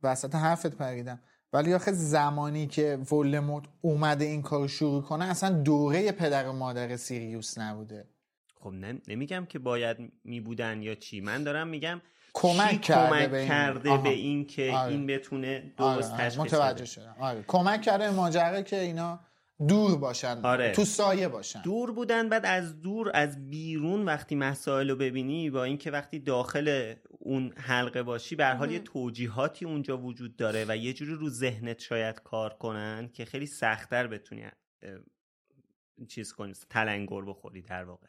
وسط 0.02 0.34
حرفت 0.34 0.76
پریدم. 0.76 1.20
ولی 1.52 1.74
آخه 1.74 1.92
زمانی 1.92 2.66
که 2.66 2.98
ولموت 3.12 3.64
اومده 3.80 4.24
این 4.24 4.42
کار 4.42 4.68
شروع 4.68 5.02
کنه 5.02 5.24
اصلا 5.24 5.50
دوره 5.62 6.12
پدر 6.12 6.48
و 6.48 6.52
مادر 6.52 6.96
سیریوس 6.96 7.58
نبوده. 7.58 8.13
خب 8.64 8.72
نمیگم 9.08 9.46
که 9.48 9.58
باید 9.58 9.96
میبودن 10.24 10.82
یا 10.82 10.94
چی 10.94 11.20
من 11.20 11.44
دارم 11.44 11.68
میگم 11.68 12.00
کمک 12.34 12.80
کرده, 12.80 13.16
کمک 13.16 13.30
به, 13.30 13.46
کرده 13.46 13.96
به 13.96 14.08
این 14.08 14.46
که 14.46 14.72
آره. 14.72 14.92
این 14.92 15.06
بتونه 15.06 15.72
درست 15.76 16.12
آره. 16.12 16.24
تشخیص 16.24 16.40
متوجه 16.40 16.84
شدم 16.84 17.16
آره. 17.20 17.44
کمک 17.46 17.82
کرده 17.82 18.10
ماجرا 18.10 18.62
که 18.62 18.80
اینا 18.80 19.20
دور 19.68 19.98
باشن 19.98 20.40
آره. 20.44 20.72
تو 20.72 20.84
سایه 20.84 21.28
باشن 21.28 21.62
دور 21.62 21.92
بودن 21.92 22.28
بعد 22.28 22.46
از 22.46 22.80
دور 22.80 23.10
از 23.14 23.50
بیرون 23.50 24.04
وقتی 24.04 24.34
مسائل 24.34 24.90
رو 24.90 24.96
ببینی 24.96 25.50
با 25.50 25.64
اینکه 25.64 25.90
وقتی 25.90 26.18
داخل 26.18 26.94
اون 27.18 27.52
حلقه 27.56 28.02
باشی 28.02 28.36
به 28.36 28.46
حال 28.46 28.70
یه 28.70 28.78
توجیهاتی 28.78 29.64
اونجا 29.64 29.98
وجود 29.98 30.36
داره 30.36 30.64
و 30.68 30.76
یه 30.76 30.92
جوری 30.92 31.14
رو 31.14 31.28
ذهنت 31.28 31.80
شاید 31.80 32.22
کار 32.22 32.54
کنن 32.54 33.08
که 33.12 33.24
خیلی 33.24 33.46
سختتر 33.46 34.06
بتونی 34.06 34.42
چیز 36.08 36.32
کنی 36.32 36.52
تلنگر 36.70 37.20
بخوری 37.20 37.62
در 37.62 37.84
واقع 37.84 38.06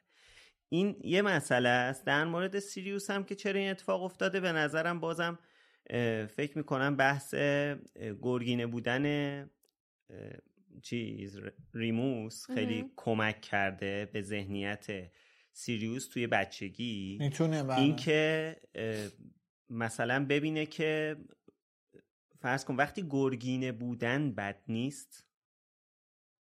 این 0.69 0.99
یه 1.03 1.21
مسئله 1.21 1.69
است. 1.69 2.05
در 2.05 2.25
مورد 2.25 2.59
سیریوس 2.59 3.09
هم 3.09 3.23
که 3.23 3.35
چرا 3.35 3.59
این 3.59 3.69
اتفاق 3.69 4.03
افتاده 4.03 4.39
به 4.39 4.51
نظرم 4.51 4.99
بازم 4.99 5.39
فکر 6.27 6.57
می‌کنم 6.57 6.95
بحث 6.95 7.35
گرگینه 8.21 8.67
بودن 8.67 9.49
چیز 10.81 11.39
ریموس 11.73 12.45
خیلی 12.45 12.91
کمک 12.95 13.41
کرده 13.41 14.09
به 14.13 14.21
ذهنیت 14.21 14.87
سیریوس 15.51 16.07
توی 16.07 16.27
بچگی. 16.27 17.17
بله. 17.39 17.79
اینکه 17.79 18.55
مثلا 19.69 20.25
ببینه 20.25 20.65
که 20.65 21.17
فرض 22.39 22.65
کن 22.65 22.75
وقتی 22.75 23.05
گرگینه 23.09 23.71
بودن 23.71 24.35
بد 24.35 24.63
نیست 24.67 25.25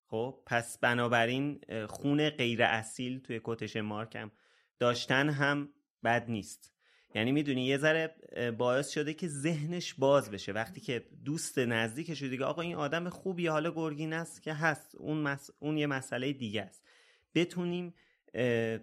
خب 0.06 0.42
پس 0.46 0.78
بنابراین 0.78 1.60
خون 1.86 2.30
غیر 2.30 2.62
اصیل 2.62 3.18
توی 3.18 3.40
کتش 3.44 3.76
مارکم 3.76 4.30
داشتن 4.78 5.28
هم 5.28 5.68
بد 6.04 6.30
نیست. 6.30 6.72
یعنی 7.14 7.32
می‌دونی 7.32 7.66
یه 7.66 7.78
ذره 7.78 8.14
باعث 8.58 8.90
شده 8.90 9.14
که 9.14 9.28
ذهنش 9.28 9.94
باز 9.94 10.30
بشه. 10.30 10.52
وقتی 10.52 10.80
که 10.80 11.06
دوست 11.24 11.58
نزدیکش 11.58 12.22
دیگه 12.22 12.44
آقا 12.44 12.62
این 12.62 12.74
آدم 12.74 13.08
خوبیه 13.08 13.50
حالا 13.50 13.70
گرگین 13.70 14.12
است 14.12 14.42
که 14.42 14.54
هست. 14.54 14.94
اون, 14.94 15.36
اون 15.58 15.78
یه 15.78 15.86
مسئله 15.86 16.32
دیگه 16.32 16.62
است. 16.62 16.88
بتونیم 17.34 17.94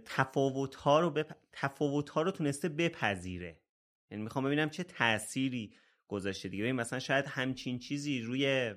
تفاوت 0.06 0.76
ها 0.76 1.00
رو 1.00 1.10
بپ... 1.10 1.32
تفاوت 1.52 2.10
ها 2.10 2.22
رو 2.22 2.32
تونسته 2.32 2.70
بپذیره. 2.70 3.60
یعنی 4.12 4.24
می‌خوام 4.24 4.46
ببینم 4.46 4.70
چه 4.70 4.84
تأثیری 4.84 5.74
گذاشته 6.08 6.50
دیگه. 6.50 6.72
مثلا 6.72 7.00
شاید 7.00 7.26
همچین 7.26 7.80
چیزی 7.80 8.22
روی 8.22 8.76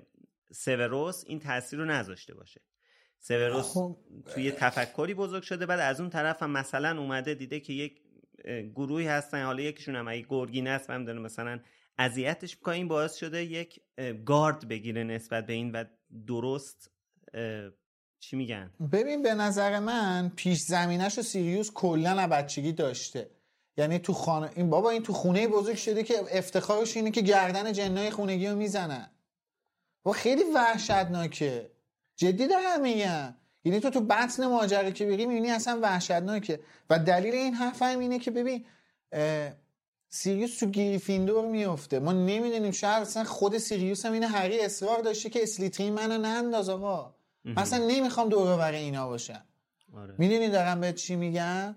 سوروس 0.53 1.25
این 1.27 1.41
تاثیر 1.41 1.79
رو 1.79 1.85
نذاشته 1.85 2.35
باشه. 2.35 2.61
سوروس 3.21 3.65
خب، 3.65 3.97
توی 4.35 4.51
تفکری 4.51 5.15
بزرگ 5.15 5.43
شده 5.43 5.67
بعد 5.67 5.81
از 5.81 6.01
اون 6.01 6.11
طرف 6.11 6.43
هم 6.43 6.51
مثلا 6.51 7.01
اومده 7.01 7.35
دیده 7.35 7.61
که 7.61 7.73
یک 7.73 8.01
گروهی 8.75 9.07
هستن 9.07 9.45
حالا 9.45 9.63
یکیشون 9.63 9.97
هم 9.97 10.09
اگه 10.09 10.27
گرگین 10.29 10.69
است 10.69 10.91
و 10.91 10.99
مثلا 10.99 11.61
اذیتش 11.99 12.57
می‌کنه 12.57 12.75
این 12.75 12.89
باعث 12.89 13.15
شده 13.15 13.45
یک 13.45 13.81
گارد 14.27 14.69
بگیره 14.69 15.05
نسبت 15.05 15.47
به 15.47 15.53
این 15.53 15.73
و 15.73 15.85
درست 16.27 16.91
چی 18.21 18.37
میگن؟ 18.37 18.71
ببین 18.93 19.23
به 19.23 19.35
نظر 19.35 19.79
من 19.79 20.33
پیش 20.37 20.61
زمینش 20.61 21.17
رو 21.17 21.23
سیریوس 21.23 21.71
کلا 21.75 22.27
بچگی 22.27 22.73
داشته. 22.73 23.31
یعنی 23.77 23.99
تو 23.99 24.13
خانه 24.13 24.51
این 24.57 24.71
بابا 24.71 24.91
این 24.91 25.03
تو 25.03 25.13
خونه 25.13 25.49
بزرگ 25.49 25.77
شده 25.77 26.03
که 26.03 26.15
افتخارش 26.31 26.97
اینه 26.97 27.11
که 27.11 27.21
گردن 27.21 27.73
جنای 27.73 28.11
خونگی 28.11 28.47
رو 28.47 28.57
می‌زنن. 28.57 29.11
و 30.07 30.11
خیلی 30.13 30.45
وحشتناکه. 30.55 31.71
جدی 32.17 32.47
دارم 32.47 32.81
میگم. 32.81 33.35
یعنی 33.65 33.81
تو 33.81 33.91
تو 33.91 34.01
بطن 34.01 34.47
ماجرا 34.47 34.91
که 34.91 35.07
بری 35.07 35.27
می‌بینی 35.27 35.51
اصلا 35.51 35.79
وحشتناکه. 35.83 36.61
و 36.91 36.99
دلیل 36.99 37.35
این 37.35 37.55
حرف 37.55 37.83
هم 37.83 37.99
اینه 37.99 38.19
که 38.19 38.31
ببین 38.31 38.65
سیریوس 40.09 40.59
تو 40.59 40.67
گریفیندور 40.67 41.47
میفته 41.47 41.99
ما 41.99 42.13
نمی‌دونیم 42.13 42.71
شاید 42.71 43.03
اصلا 43.03 43.25
خود 43.25 43.59
سیریوس 43.59 44.07
هم 44.07 44.13
اینه 44.13 44.27
هری 44.27 44.61
اصرار 44.61 45.01
داشته 45.01 45.31
که 45.31 45.43
اسلیترین 45.43 45.93
منو 45.93 46.19
ننداز 46.19 46.69
آقا. 46.69 47.15
مثلا 47.45 47.87
نمی‌خوام 47.87 48.29
دور 48.29 48.63
اینا 48.63 49.09
باشم. 49.09 49.45
آره. 49.97 50.15
می‌دونی 50.19 50.49
دارم 50.49 50.81
به 50.81 50.93
چی 50.93 51.17
میگم؟ 51.17 51.77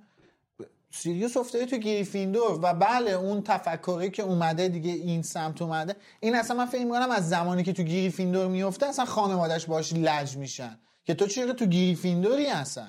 سیریوس 0.97 1.37
افتاده 1.37 1.65
تو 1.65 1.77
گریفیندور 1.77 2.59
و 2.63 2.73
بله 2.73 3.11
اون 3.11 3.43
تفکری 3.43 4.09
که 4.09 4.23
اومده 4.23 4.67
دیگه 4.67 4.91
این 4.91 5.21
سمت 5.21 5.61
اومده 5.61 5.95
این 6.19 6.35
اصلا 6.35 6.57
من 6.57 6.65
فکر 6.65 6.85
می‌کنم 6.85 7.11
از 7.11 7.29
زمانی 7.29 7.63
که 7.63 7.73
تو 7.73 7.83
گریفیندور 7.83 8.47
میفته 8.47 8.85
اصلا 8.85 9.05
خانوادش 9.05 9.65
باش 9.65 9.93
لج 9.93 10.37
میشن 10.37 10.79
که 11.05 11.13
تو 11.13 11.27
چرا 11.27 11.53
تو 11.53 11.65
گریفیندوری 11.65 12.47
اصلا؟ 12.47 12.87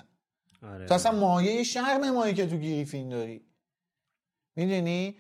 آره. 0.63 0.87
تو 0.87 0.95
اصلا 0.95 1.13
مایه 1.13 1.63
شرم 1.63 2.11
مایی 2.11 2.35
که 2.35 2.47
تو 2.47 2.57
گریفیندوری 2.57 3.43
می‌دونی؟ 4.57 5.17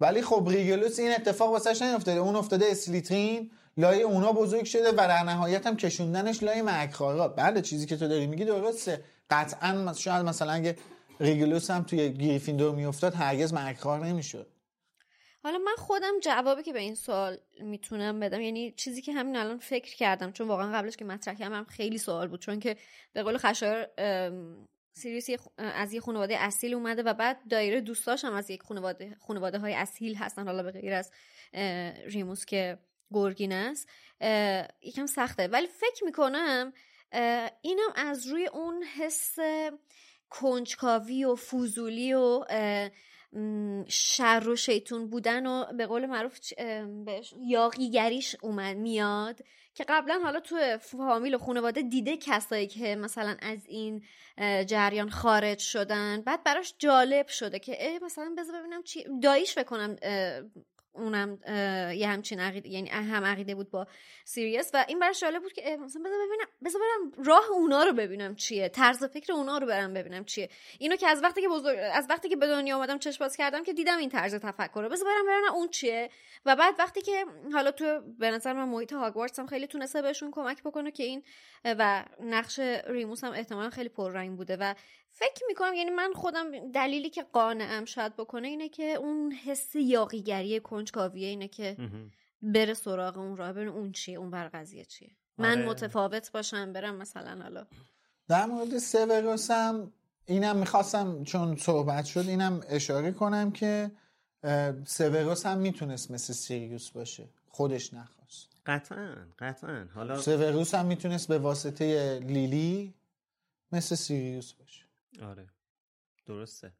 ولی 0.00 0.22
خب 0.22 0.48
ریگلوس 0.48 0.98
این 0.98 1.12
اتفاق 1.12 1.50
واسش 1.50 1.82
نیفتاده. 1.82 2.20
اون 2.20 2.36
افتاده 2.36 2.66
اسلیترین 2.68 3.50
لای 3.76 4.02
اونا 4.02 4.32
بزرگ 4.32 4.64
شده 4.64 4.90
و 4.92 4.96
در 4.96 5.22
نهایت 5.22 5.66
هم 5.66 5.76
کشوندنش 5.76 6.42
لای 6.42 6.62
مرگخوارا. 6.62 7.28
بله 7.28 7.62
چیزی 7.62 7.86
که 7.86 7.96
تو 7.96 8.08
داری 8.08 8.26
میگی 8.26 8.44
درسته. 8.44 9.04
قطعا 9.30 9.92
شاید 9.92 10.26
مثلا 10.26 10.52
اگه 10.52 10.76
ریگلوس 11.20 11.70
هم 11.70 11.82
توی 11.82 12.12
گریفیندور 12.12 12.74
میافتاد 12.74 13.14
هرگز 13.14 13.54
مرگخوار 13.54 14.06
نمی‌شد. 14.06 14.50
حالا 15.42 15.58
من 15.58 15.74
خودم 15.78 16.20
جوابی 16.22 16.62
که 16.62 16.72
به 16.72 16.80
این 16.80 16.94
سوال 16.94 17.38
می‌تونم 17.60 18.20
بدم 18.20 18.40
یعنی 18.40 18.72
چیزی 18.72 19.02
که 19.02 19.12
همین 19.12 19.36
الان 19.36 19.58
فکر 19.58 19.96
کردم 19.96 20.32
چون 20.32 20.48
واقعا 20.48 20.72
قبلش 20.72 20.96
که 20.96 21.04
مطرح 21.04 21.34
کردم 21.34 21.54
هم 21.54 21.64
خیلی 21.64 21.98
سوال 21.98 22.28
بود 22.28 22.40
چون 22.40 22.60
که 22.60 22.76
به 23.12 23.22
قول 23.22 23.38
خشایار 23.38 23.88
سیریوس 24.92 25.26
از 25.58 25.92
یه 25.92 26.00
خانواده 26.00 26.38
اصیل 26.38 26.74
اومده 26.74 27.02
و 27.02 27.14
بعد 27.14 27.38
دایره 27.50 27.80
دوستاش 27.80 28.24
هم 28.24 28.34
از 28.34 28.50
یک 28.50 28.62
خانواده 28.62 29.16
خانواده 29.20 29.58
های 29.58 29.74
اصیل 29.74 30.14
هستن 30.14 30.46
حالا 30.46 30.62
به 30.62 30.70
غیر 30.70 30.94
از 30.94 31.10
ریموس 32.06 32.44
که 32.44 32.78
گرگین 33.12 33.52
است. 33.52 33.88
یکم 34.82 35.06
سخته. 35.06 35.48
ولی 35.48 35.66
فکر 35.66 36.04
می‌کنم 36.04 36.72
اینم 37.62 37.92
از 37.96 38.26
روی 38.26 38.46
اون 38.46 38.82
حس 38.82 39.36
کنجکاوی 40.30 41.24
و 41.24 41.34
فوزولی 41.34 42.14
و 42.14 42.44
شر 43.88 44.48
و 44.48 44.56
شیطون 44.56 45.10
بودن 45.10 45.46
و 45.46 45.72
به 45.72 45.86
قول 45.86 46.06
معروف 46.06 46.38
یاقیگریش 47.46 48.36
اومد 48.42 48.76
میاد. 48.76 49.40
که 49.74 49.84
قبلا 49.88 50.20
حالا 50.22 50.40
تو 50.40 50.78
فامیل 50.78 51.34
و 51.34 51.38
خانواده 51.38 51.82
دیده 51.82 52.16
کسایی 52.16 52.66
که 52.66 52.96
مثلا 52.96 53.36
از 53.42 53.58
این 53.66 54.02
جریان 54.66 55.10
خارج 55.10 55.58
شدن. 55.58 56.20
بعد 56.20 56.44
براش 56.44 56.74
جالب 56.78 57.28
شده 57.28 57.58
که 57.58 58.00
مثلا 58.02 58.34
بذار 58.38 58.60
ببینم 58.60 58.82
چی 58.82 59.06
داییش 59.22 59.58
بکنم 59.58 59.96
اونم 60.94 61.38
یه 61.96 62.08
همچین 62.08 62.40
عقیده 62.40 62.68
یعنی 62.68 62.88
هم 62.88 63.24
عقیده 63.24 63.54
بود 63.54 63.70
با 63.70 63.86
سیریس 64.24 64.70
و 64.74 64.84
این 64.88 64.98
براش 64.98 65.20
جالب 65.20 65.42
بود 65.42 65.52
که 65.52 65.76
مثلا 65.76 66.02
بذار 66.02 66.18
ببینم 66.26 66.46
بذار 66.64 66.82
برم 66.82 67.24
راه 67.24 67.44
اونا 67.50 67.84
رو 67.84 67.92
ببینم 67.92 68.34
چیه 68.36 68.68
طرز 68.68 69.04
فکر 69.04 69.32
اونا 69.32 69.58
رو 69.58 69.66
برم 69.66 69.94
ببینم 69.94 70.24
چیه. 70.24 70.48
اینو 70.78 70.96
که 70.96 71.08
از 71.08 71.22
وقتی 71.22 71.40
که 71.40 71.48
بزرگ 71.48 71.78
از 71.92 72.06
وقتی 72.10 72.28
که 72.28 72.36
به 72.36 72.46
دنیا 72.46 72.76
اومدم 72.76 72.98
چشم 72.98 73.24
باز 73.24 73.36
کردم 73.36 73.62
که 73.62 73.72
دیدم 73.72 73.98
این 73.98 74.08
طرز 74.08 74.34
تفکر 74.34 74.82
رو. 74.82 74.88
بذار 74.88 75.08
برم 75.08 75.26
ببینم 75.26 75.54
اون 75.54 75.68
چیه. 75.68 76.10
و 76.46 76.56
بعد 76.56 76.74
وقتی 76.78 77.02
که 77.02 77.24
حالا 77.52 77.70
تو 77.70 78.00
به 78.18 78.30
نظر 78.30 78.52
من 78.52 78.68
محیط 78.68 78.92
هاگوارتس 78.92 79.38
هم 79.38 79.46
خیلی 79.46 79.66
تونسته 79.66 80.02
بهشون 80.02 80.30
کمک 80.30 80.62
بکنه 80.62 80.90
که 80.90 81.02
این 81.02 81.22
و 81.64 82.04
نقش 82.20 82.58
ریموس 82.86 83.24
هم 83.24 83.32
احتمالا 83.32 83.70
خیلی 83.70 83.88
پررنگ 83.88 84.36
بوده 84.36 84.56
و 84.60 84.74
فکر 85.16 85.42
می‌کنم 85.48 85.74
یعنی 85.74 85.90
من 85.90 86.12
خودم 86.14 86.70
دلیلی 86.72 87.10
که 87.10 87.22
قانعم 87.22 87.84
شاید 87.84 88.16
بکنه 88.16 88.48
اینه 88.48 88.68
که 88.68 88.84
اون 88.84 89.32
حس 89.32 89.74
یاقیگری 89.74 90.60
کنجکاویه 90.60 91.28
اینه 91.28 91.48
که 91.48 91.76
بره 92.42 92.74
سراغ 92.74 93.18
اون 93.18 93.36
راه 93.36 93.52
بره 93.52 93.70
اون 93.70 93.92
چیه 93.92 94.18
اون 94.18 94.30
بر 94.30 94.48
قضیه 94.48 94.84
چیه. 94.84 95.10
من 95.38 95.58
آره. 95.58 95.68
متفاوت 95.68 96.32
باشم 96.32 96.72
برم 96.72 96.94
مثلا 96.94 97.42
حالا. 97.42 97.66
در 98.28 98.46
مورد 98.46 98.78
سیوروس 98.78 99.50
هم 99.50 99.92
اینم 100.26 100.56
می‌خواستم 100.56 101.24
چون 101.24 101.56
صحبت 101.56 102.04
شد 102.04 102.24
اینم 102.28 102.60
اشاره 102.68 103.12
کنم 103.12 103.50
که 103.50 103.90
سیوروس 104.86 105.46
هم 105.46 105.58
می‌تونست 105.58 106.10
مثل 106.10 106.32
سیریوس 106.32 106.90
باشه. 106.90 107.28
خودش 107.48 107.94
نخواست. 107.94 108.48
قطعا 108.66 109.16
قطعا. 109.38 109.88
حالا 109.94 110.20
سیوروس 110.20 110.74
هم 110.74 110.86
می‌تونست 110.86 111.28
به 111.28 111.38
واسطه 111.38 112.18
لیلی 112.18 112.94
مثل 113.72 113.94
سیریوس 113.94 114.52
باشه. 114.52 114.83
آره. 115.22 115.46
درسته. 116.26 116.72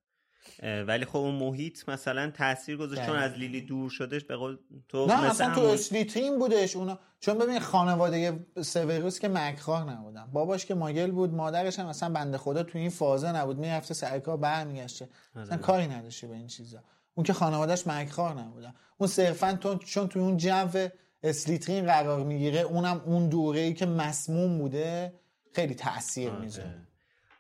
ولی 0.62 1.04
خب 1.04 1.16
اون 1.16 1.34
محیط 1.34 1.88
مثلا 1.88 2.30
تاثیر 2.30 2.76
گذاشت 2.76 3.06
چون 3.06 3.16
از 3.16 3.32
لیلی 3.32 3.60
دور 3.60 3.90
شدش 3.90 4.24
به 4.24 4.36
قول 4.36 4.58
تو 4.88 5.06
نه 5.06 5.24
اصلا 5.24 5.54
تو 5.54 5.60
اسلیترین 5.60 6.38
بودش 6.38 6.76
اونا. 6.76 6.98
چون 7.20 7.38
ببین 7.38 7.60
خانواده 7.60 8.46
سوروس 8.62 9.18
که 9.18 9.28
مرگخوار 9.28 9.90
نبودن. 9.90 10.26
باباش 10.32 10.66
که 10.66 10.74
ماگل 10.74 11.10
بود 11.10 11.34
مادرش 11.34 11.78
هم 11.78 11.86
مثلا 11.86 12.08
بنده 12.08 12.38
خدا 12.38 12.62
تو 12.62 12.78
این 12.78 12.90
فازه 12.90 13.32
نبود. 13.32 13.58
می‌رفته 13.58 13.94
سر 13.94 14.18
کار 14.18 14.36
برمیگشته. 14.36 15.08
مثلا 15.34 15.54
آره. 15.54 15.62
کاری 15.62 15.86
نداشته 15.86 16.26
به 16.26 16.34
این 16.34 16.46
چیزا. 16.46 16.82
اون 17.14 17.24
که 17.24 17.32
خانوادهش 17.32 17.86
مکخار 17.86 18.34
نبودن. 18.34 18.74
اون 18.98 19.08
صرفا 19.08 19.58
چون 19.84 20.08
تو 20.08 20.20
اون 20.20 20.36
جو 20.36 20.88
اسلیترین 21.22 21.86
قرار 21.86 22.24
می‌گیره 22.24 22.60
اونم 22.60 23.00
اون 23.06 23.28
دوره 23.28 23.60
ای 23.60 23.74
که 23.74 23.86
مسموم 23.86 24.58
بوده 24.58 25.14
خیلی 25.52 25.74
تاثیر 25.74 26.30
آره. 26.30 26.40
می‌ذاره. 26.40 26.86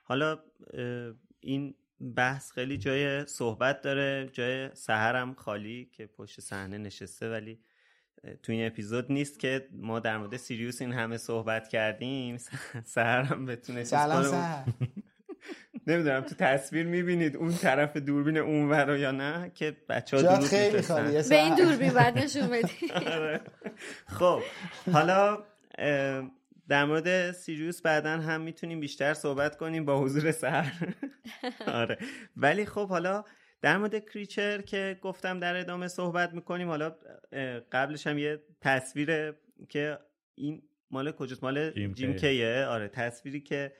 حالا 0.06 0.38
این 1.40 1.74
بحث 2.16 2.52
خیلی 2.52 2.78
جای 2.78 3.26
صحبت 3.26 3.82
داره 3.82 4.30
جای 4.32 4.74
سهرم 4.74 5.34
خالی 5.34 5.90
که 5.92 6.06
پشت 6.06 6.40
صحنه 6.40 6.78
نشسته 6.78 7.30
ولی 7.30 7.60
تو 8.42 8.52
این 8.52 8.66
اپیزود 8.66 9.12
نیست 9.12 9.38
که 9.38 9.68
ما 9.72 10.00
در 10.00 10.18
مورد 10.18 10.36
سیریوس 10.36 10.80
این 10.80 10.92
همه 10.92 11.16
صحبت 11.16 11.68
کردیم. 11.68 12.36
سهرم 12.84 13.46
بتونه 13.46 13.84
سلام 13.84 14.22
سهر 14.22 14.64
نمی‌دونم 15.86 16.20
تو 16.20 16.34
تصویر 16.34 16.86
می‌بینید 16.86 17.36
اون 17.36 17.52
طرف 17.52 17.96
دوربین 17.96 18.36
اون 18.36 18.70
ور 18.70 18.96
یا 18.96 19.10
نه؟ 19.10 19.50
که 19.54 19.76
بچه 19.88 20.28
ها 20.28 20.40
خیلی 20.40 20.82
به 21.28 21.42
این 21.42 21.54
دوربین 21.54 21.92
بعد 21.92 22.18
نشون 22.18 22.46
بدی. 22.46 22.92
آره. 23.14 23.40
خب 24.06 24.42
حالا 24.92 25.38
در 26.68 26.84
مورد 26.84 27.32
سیریوس 27.32 27.82
بعدا 27.82 28.10
هم 28.10 28.40
می‌تونیم 28.40 28.80
بیشتر 28.80 29.14
صحبت 29.14 29.56
کنیم 29.56 29.84
با 29.84 30.00
حضور 30.00 30.32
سهر. 30.32 30.94
آره. 31.66 31.98
ولی 32.36 32.64
خب 32.64 32.88
حالا 32.88 33.24
در 33.62 33.78
مورد 33.78 34.04
کریچر 34.04 34.60
که 34.60 34.98
گفتم 35.02 35.40
در 35.40 35.56
ادامه 35.56 35.88
صحبت 35.88 36.34
می‌کنیم 36.34 36.68
حالا 36.68 36.96
قبلش 37.72 38.06
هم 38.06 38.18
یه 38.18 38.42
تصویر 38.60 39.34
که 39.68 39.98
این 40.34 40.62
مال 40.90 41.12
کجاست؟ 41.12 41.44
مال 41.44 41.70
جیم, 41.70 42.16
کیه؟ 42.16 42.64
آره 42.64 42.88
تصویری 42.88 43.40
که 43.40 43.72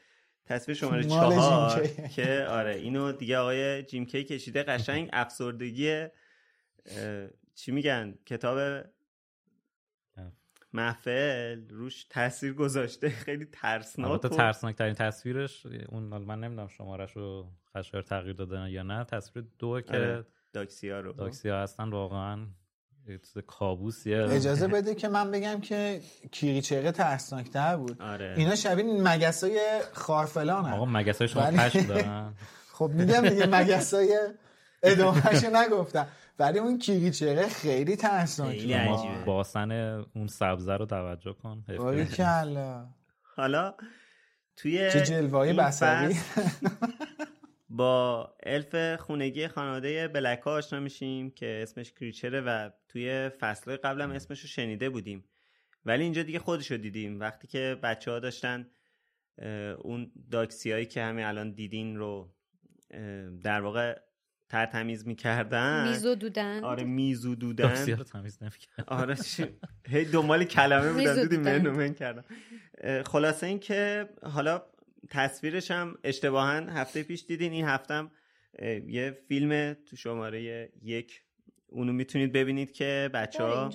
تصویر 0.46 0.76
شماره 0.76 1.04
چهار 1.04 1.86
که 1.86 2.46
آره 2.48 2.74
اینو 2.74 3.12
دیگه 3.12 3.38
آقای 3.38 3.82
جیم 3.82 4.06
کی 4.06 4.24
کشیده 4.24 4.62
قشنگ 4.62 5.08
افسردگی 5.12 6.06
چی 7.54 7.72
میگن؟ 7.72 8.18
کتاب 8.26 8.84
محفل 10.74 11.68
روش 11.68 12.04
تاثیر 12.04 12.52
گذاشته. 12.52 13.08
خیلی 13.26 13.44
ترسناک 13.44 14.20
تا 14.22 14.28
ترسناک 14.28 14.76
ترین 14.76 14.94
تصویرش 14.94 15.66
اون 15.88 16.02
من 16.02 16.40
نمی‌دونم 16.40 16.68
شمارش 16.68 17.12
رو 17.12 17.46
خشار 17.76 18.02
تغییر 18.02 18.36
دادن 18.36 18.68
یا 18.68 18.82
نه. 18.82 19.04
تصویر 19.04 19.46
دو 19.58 19.80
که 19.80 19.96
آره. 19.96 20.24
داکسیا 20.52 21.00
رو. 21.00 21.12
داکسیا 21.12 21.62
هستن 21.62 21.90
واقعا. 21.90 22.46
کابوسیه. 23.46 24.22
اجازه 24.22 24.68
بده 24.68 24.94
که 24.94 25.08
من 25.08 25.30
بگم 25.30 25.60
که 25.60 26.00
کیریچره 26.32 26.92
ترسناکتر 26.92 27.76
بود. 27.76 28.02
آره. 28.02 28.34
اینا 28.36 28.54
شبیه 28.54 28.84
مگسای 28.84 29.80
خارفلان 29.92 30.72
آقا 30.72 30.84
مگسای 30.84 31.28
شما 31.28 31.50
پشم 31.50 31.82
دارن. 31.86 32.34
خب 32.78 32.90
میگم 32.94 33.28
دیگه 33.28 33.46
مگسای 33.46 34.18
ادامهشو 34.82 35.46
نگفتم. 35.56 36.06
ولی 36.38 36.58
اون 36.58 36.78
کیریچره 36.78 37.48
خیلی 37.48 37.96
ترسناکه. 37.96 39.22
باسن 39.26 39.72
اون 40.14 40.26
سبزه 40.26 40.76
رو 40.76 40.86
توجه 40.86 41.32
کن. 41.32 41.64
کلا. 42.16 42.86
حالا 43.36 43.74
توی 44.56 44.90
چه 44.92 45.00
جلوه‌ای 45.00 45.52
بسری 45.52 46.16
با 47.68 48.34
الف 48.42 49.00
خونگی 49.00 49.48
خانواده 49.48 50.08
بلک 50.08 50.46
آشنا 50.46 50.80
میشیم 50.80 51.30
که 51.30 51.60
اسمش 51.62 51.92
کریچره 51.92 52.40
و 52.40 52.70
توی 52.88 53.30
فصل 53.40 53.76
قبلم 53.76 54.10
اسمش 54.10 54.40
رو 54.40 54.48
شنیده 54.48 54.90
بودیم. 54.90 55.24
ولی 55.84 56.02
اینجا 56.02 56.22
دیگه 56.22 56.38
خودش 56.38 56.70
رو 56.70 56.76
دیدیم. 56.76 57.20
وقتی 57.20 57.48
که 57.48 57.78
بچه 57.82 58.10
ها 58.10 58.18
داشتن 58.18 58.70
اون 59.78 60.12
داکسی 60.30 60.72
هایی 60.72 60.86
که 60.86 61.02
همین 61.02 61.24
الان 61.24 61.52
دیدین 61.52 61.96
رو 61.96 62.34
در 63.42 63.60
واقع 63.60 63.98
ترتمیز 64.48 65.06
می‌کردن. 65.06 65.88
میزو 65.88 66.14
دودن. 66.14 66.64
آره 66.64 66.84
میزو 66.84 67.34
دودن. 67.34 67.86
رو 67.90 68.04
تمیز 68.04 68.38
آره 68.86 69.16
هی 69.88 70.04
دنبال 70.04 70.44
کلمه 70.44 70.92
بودن 70.92 71.14
دودی 71.14 71.36
منو 71.36 71.72
من 71.72 71.94
کردم. 71.94 72.24
خلاصه 73.06 73.46
این 73.46 73.58
که 73.58 74.08
حالا 74.22 74.62
تصویرش 75.10 75.70
هم 75.70 75.98
اشتباها 76.04 76.50
هفته 76.50 77.02
پیش 77.02 77.24
دیدین. 77.28 77.52
این 77.52 77.64
هفتم 77.64 78.10
یه 78.86 79.18
فیلم 79.28 79.74
تو 79.74 79.96
شماره 79.96 80.72
یک. 80.82 81.20
اونو 81.68 81.92
می‌تونید 81.92 82.32
ببینید 82.32 82.72
که 82.72 83.10
بچه 83.14 83.42
ها 83.44 83.70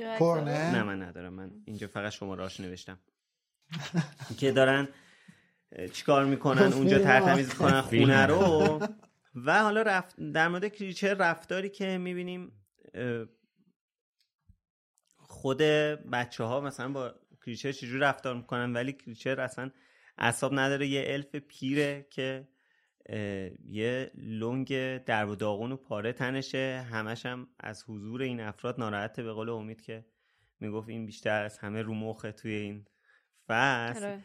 نه 0.45 0.83
من 0.83 1.01
ندارم. 1.01 1.33
من 1.33 1.51
اینجا 1.65 1.87
فقط 1.87 2.11
شماره 2.11 2.49
نوشتم. 2.59 2.99
که 4.39 4.51
دارن 4.51 4.87
چیکار 5.93 6.25
می‌کنن؟ 6.25 6.73
اونجا 6.79 6.99
ترتمیز 6.99 7.53
کنن 7.53 7.81
خونه 7.81 8.25
رو. 8.25 8.79
و 9.35 9.63
حالا 9.63 9.81
رفت 9.81 10.19
در 10.21 10.47
مورد 10.47 10.67
کریچر 10.67 11.13
رفتاری 11.13 11.69
که 11.69 11.97
می‌بینیم 11.97 12.51
خود 15.15 15.57
بچه 16.11 16.43
ها 16.43 16.61
مثلا 16.61 16.91
با 16.91 17.15
کریچر 17.45 17.71
چجور 17.71 17.99
رفتار 17.99 18.35
می‌کنن؟ 18.35 18.73
ولی 18.73 18.93
کریچر 18.93 19.41
اصلا 19.41 19.71
اصاب 20.17 20.59
نداره 20.59 20.87
یه 20.87 21.03
الف 21.07 21.35
پیره 21.35 22.07
که 22.09 22.47
یه 23.65 24.11
لنگ 24.15 24.97
در 24.97 25.25
و 25.25 25.35
داغون 25.35 25.71
و 25.71 25.77
پاره 25.77 26.13
تنشه. 26.13 26.85
همش 26.91 27.25
هم 27.25 27.47
از 27.59 27.83
حضور 27.87 28.21
این 28.21 28.39
افراد 28.39 28.79
ناراحته 28.79 29.23
به 29.23 29.33
قول 29.33 29.49
امید 29.49 29.81
که 29.81 30.05
می‌گفت 30.59 30.89
این 30.89 31.05
بیشتر 31.05 31.43
از 31.43 31.57
همه 31.57 31.81
رو 31.81 31.93
مخه 31.93 32.31
توی 32.31 32.53
این 32.53 32.85
فصل. 33.47 34.05
آره. 34.05 34.23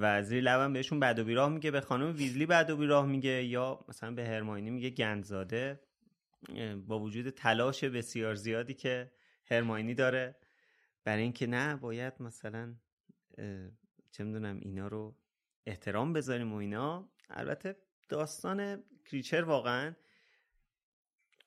و 0.00 0.22
زیر 0.22 0.42
لبم 0.42 0.72
بهشون 0.72 1.00
بد 1.00 1.18
و 1.18 1.24
بیراه 1.24 1.48
میگه 1.48 1.70
به 1.70 1.80
خانم 1.80 2.16
ویزلی 2.16 2.46
بد 2.46 2.70
و 2.70 2.76
بیراه 2.76 3.06
میگه 3.06 3.44
یا 3.44 3.84
مثلا 3.88 4.10
به 4.14 4.26
هرماینی 4.26 4.70
میگه 4.70 4.90
گندزاده. 4.90 5.80
با 6.86 6.98
وجود 6.98 7.30
تلاش 7.30 7.84
بسیار 7.84 8.34
زیادی 8.34 8.74
که 8.74 9.10
هرماینی 9.44 9.94
داره. 9.94 10.36
برای 11.04 11.22
اینکه 11.22 11.46
نه 11.46 11.76
باید 11.76 12.12
مثلا 12.20 12.74
چه 14.10 14.24
می‌دونم 14.24 14.60
اینا 14.62 14.88
رو 14.88 15.16
احترام 15.66 16.12
بذاریم 16.12 16.52
و 16.52 16.56
اینا. 16.56 17.08
البته 17.30 17.76
داستان 18.08 18.84
کریچر 19.04 19.42
واقعا 19.42 19.94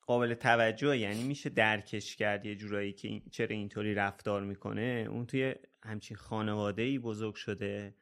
قابل 0.01 0.33
توجه 0.33 0.97
یعنی 0.97 1.23
میشه 1.23 1.49
درکش 1.49 2.15
کرد 2.15 2.45
یه 2.45 2.55
جورایی 2.55 2.93
که 2.93 3.21
چرا 3.31 3.55
اینطوری 3.55 3.93
رفتار 3.93 4.43
می‌کنه. 4.43 5.07
اون 5.09 5.25
توی 5.25 5.55
همچین 5.83 6.17
خانواده 6.17 6.81
ای 6.81 6.99
بزرگ 6.99 7.35
شده. 7.35 7.95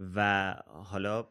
و 0.00 0.54
حالا 0.66 1.28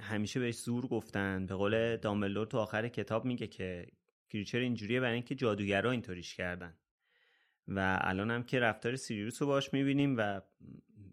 همیشه 0.00 0.40
بهش 0.40 0.56
زور 0.56 0.86
گفتن. 0.86 1.46
به 1.46 1.54
قول 1.54 1.96
دامبلدور 1.96 2.46
تو 2.46 2.58
آخر 2.58 2.88
کتاب 2.88 3.24
میگه 3.24 3.46
که 3.46 3.86
کریچر 4.28 4.58
اینجوریه 4.58 5.00
برای 5.00 5.14
اینکه 5.14 5.34
جادوگرا 5.34 5.90
اینطوریش 5.90 6.34
کردن. 6.34 6.74
و 7.68 7.98
الان 8.00 8.30
هم 8.30 8.42
که 8.42 8.60
رفتار 8.60 8.96
سیریوس 8.96 9.42
رو 9.42 9.48
باش 9.48 9.72
می‌بینیم 9.72 10.14
و 10.18 10.40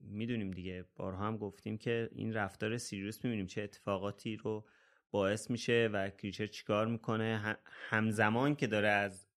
می‌دونیم 0.02 0.52
دیگه 0.52 0.86
بارها 0.96 1.28
هم 1.28 1.38
گفتیم 1.38 1.78
که 1.78 2.10
این 2.12 2.34
رفتار 2.34 2.78
سیریوس 2.78 3.24
می‌بینیم 3.24 3.48
چه 3.48 3.62
اتفاقاتی 3.62 4.36
رو 4.36 4.66
باعث 5.12 5.52
میشه 5.52 5.90
و 5.94 6.10
کریچر 6.10 6.48
چیکار 6.48 6.88
می‌کنه. 6.88 7.58
همزمان 7.90 8.56
که 8.56 8.68
داره 8.68 8.88
از 8.88 9.28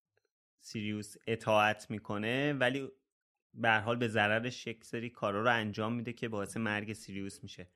سیریوس 0.60 1.16
اطاعت 1.26 1.90
می‌کنه 1.90 2.52
ولی 2.52 2.88
به 3.58 3.70
حال 3.70 3.96
به 3.96 4.08
ضررش 4.08 4.66
یک 4.66 4.84
سری 4.84 5.10
کارا 5.10 5.42
رو 5.42 5.52
انجام 5.52 5.92
میده 5.92 6.12
که 6.12 6.28
باعث 6.28 6.56
مرگ 6.56 6.92
سیریوس 6.92 7.42
میشه. 7.42 7.68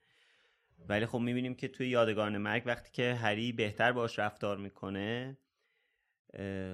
ولی 0.88 1.06
خب 1.06 1.18
می‌بینیم 1.18 1.54
که 1.54 1.68
توی 1.68 1.88
یادگان 1.88 2.38
مرگ 2.38 2.62
وقتی 2.66 2.90
که 2.92 3.14
هری 3.14 3.52
بهتر 3.52 3.92
باش 3.92 4.18
رفتار 4.18 4.58
می‌کنه 4.58 5.38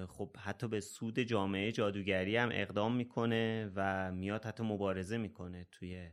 خب 0.07 0.37
حتی 0.37 0.67
به 0.67 0.81
سود 0.81 1.19
جامعه 1.19 1.71
جادوگری 1.71 2.37
هم 2.37 2.49
اقدام 2.51 2.95
می‌کنه 2.95 3.71
و 3.75 4.11
میاد 4.11 4.45
حتی 4.45 4.63
مبارزه 4.63 5.17
می‌کنه 5.17 5.67
توی 5.71 6.11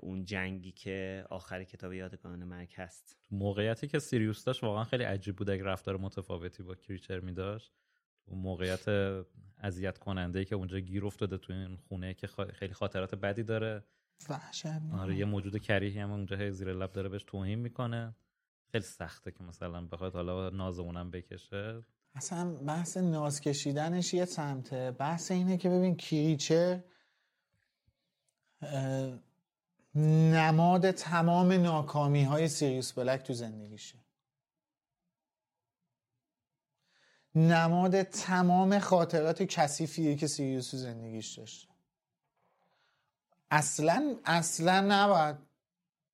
اون 0.00 0.24
جنگی 0.24 0.72
که 0.72 1.24
آخر 1.30 1.64
کتاب 1.64 1.92
یادگان 1.92 2.44
مرگ 2.44 2.72
هست. 2.76 3.18
موقعیتی 3.30 3.88
که 3.88 3.98
سیریوس 3.98 4.44
داشت 4.44 4.62
واقعا 4.62 4.84
خیلی 4.84 5.04
عجیب 5.04 5.36
بود 5.36 5.50
اگه 5.50 5.64
رفتار 5.64 5.96
متفاوتی 5.96 6.62
با 6.62 6.74
کریچر 6.74 7.20
می 7.20 7.32
داشت 7.32 7.72
اون 8.30 8.38
موقعیت 8.40 8.88
اذیت 9.58 9.98
کننده 9.98 10.38
ای 10.38 10.44
که 10.44 10.54
اونجا 10.54 10.78
گیر 10.78 11.06
افتاده 11.06 11.38
تو 11.38 11.52
این 11.52 11.76
خونه 11.76 12.14
که 12.14 12.26
خیلی 12.52 12.74
خاطرات 12.74 13.14
بدی 13.14 13.42
داره. 13.42 13.84
آره 14.92 15.16
یه 15.16 15.24
موجود 15.24 15.58
کریهی 15.58 15.98
هم 15.98 16.10
اونجا 16.10 16.50
زیر 16.50 16.72
لب 16.72 16.92
داره 16.92 17.08
بهش 17.08 17.24
توهین 17.26 17.58
می‌کنه. 17.58 18.14
خیلی 18.72 18.84
سخته 18.84 19.30
که 19.30 19.44
مثلا 19.44 19.86
بخواد 19.86 20.14
حالا 20.14 20.50
نازمونم 20.50 21.10
بکشه. 21.10 21.82
اصلا 22.14 22.54
بحث 22.54 22.96
ناز 22.96 23.40
کشیدنش 23.40 24.14
یه 24.14 24.24
سمته 24.24 24.90
بحث 24.90 25.30
اینه 25.30 25.56
که 25.56 25.68
ببین 25.68 25.96
کریچر 25.96 26.80
نماد 29.94 30.90
تمام 30.90 31.52
ناکامی 31.52 32.22
های 32.22 32.48
سیریوس 32.48 32.92
بلک 32.92 33.22
تو 33.22 33.32
زندگیشه. 33.32 33.98
نماد 37.34 38.02
تمام 38.02 38.78
خاطرات 38.78 39.42
کثیفیه 39.42 40.16
که 40.16 40.26
سیریوس 40.26 40.70
تو 40.70 40.76
زندگیش 40.76 41.38
داشته 41.38 41.68
اصلا 43.50 44.16
اصلا 44.24 44.80
نباید. 44.80 45.36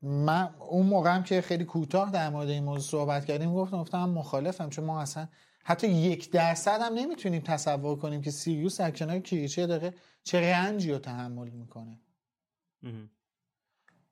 من 0.02 0.54
اون 0.58 0.86
موقع 0.86 1.14
هم 1.14 1.22
که 1.22 1.40
خیلی 1.40 1.64
کوتاه 1.64 2.10
در 2.10 2.30
مورد 2.30 2.48
این 2.48 2.64
موضوع 2.64 2.90
صحبت 2.90 3.24
کردیم 3.24 3.54
گفتم 3.54 3.80
گفتم 3.80 4.08
مخالفم 4.08 4.68
چون 4.68 4.84
ما 4.84 5.00
اصلا 5.00 5.28
حتی 5.64 5.88
یک 5.88 6.30
درصد 6.30 6.80
هم 6.80 6.94
نمی‌تونیم 6.94 7.42
تصور 7.42 7.96
کنیم 7.96 8.22
که 8.22 8.30
سیریوس 8.30 8.80
در 8.80 8.90
کنار 8.90 9.18
کریچه 9.18 9.66
داره 9.66 9.94
چه 10.24 10.40
رنجی 10.40 10.92
رو 10.92 10.98
تحمل 10.98 11.48
می‌کنه. 11.48 12.00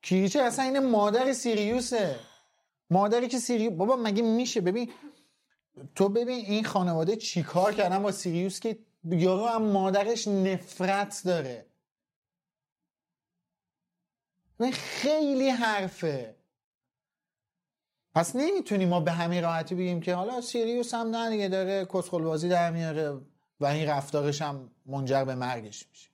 کریچه 0.02 0.42
اصلا 0.42 0.64
این 0.64 0.78
مادر 0.78 1.32
سیریوسه. 1.32 2.16
مادری 2.90 3.28
که 3.28 3.38
سیریوس 3.38 3.76
بابا 3.76 3.96
مگه 3.96 4.22
میشه؟ 4.22 4.60
ببین 4.60 4.90
تو 5.94 6.08
ببین 6.08 6.44
این 6.44 6.64
خانواده 6.64 7.16
چیکار 7.16 7.74
کردن 7.74 8.02
با 8.02 8.12
سیریوس 8.12 8.60
که 8.60 8.78
یارو 9.04 9.46
هم 9.46 9.62
مادرش 9.62 10.28
نفرت 10.28 11.22
داره. 11.24 11.66
خیلی 14.72 15.48
حرفه. 15.48 16.36
پس 18.14 18.36
نمی‌تونیم 18.36 18.88
ما 18.88 19.00
به 19.00 19.12
همین 19.12 19.42
راحتی 19.42 19.74
بگیم 19.74 20.00
که 20.00 20.14
حالا 20.14 20.40
سیریوس 20.40 20.94
هم 20.94 21.16
نه 21.16 21.30
دیگه 21.30 21.48
داره 21.48 21.84
کسخل 21.84 22.22
بازی 22.22 22.48
در 22.48 22.70
میاره 22.70 23.20
و 23.60 23.66
این 23.66 23.88
رفتارش 23.88 24.42
هم 24.42 24.70
منجر 24.86 25.24
به 25.24 25.34
مرگش 25.34 25.88
میشه. 25.90 26.10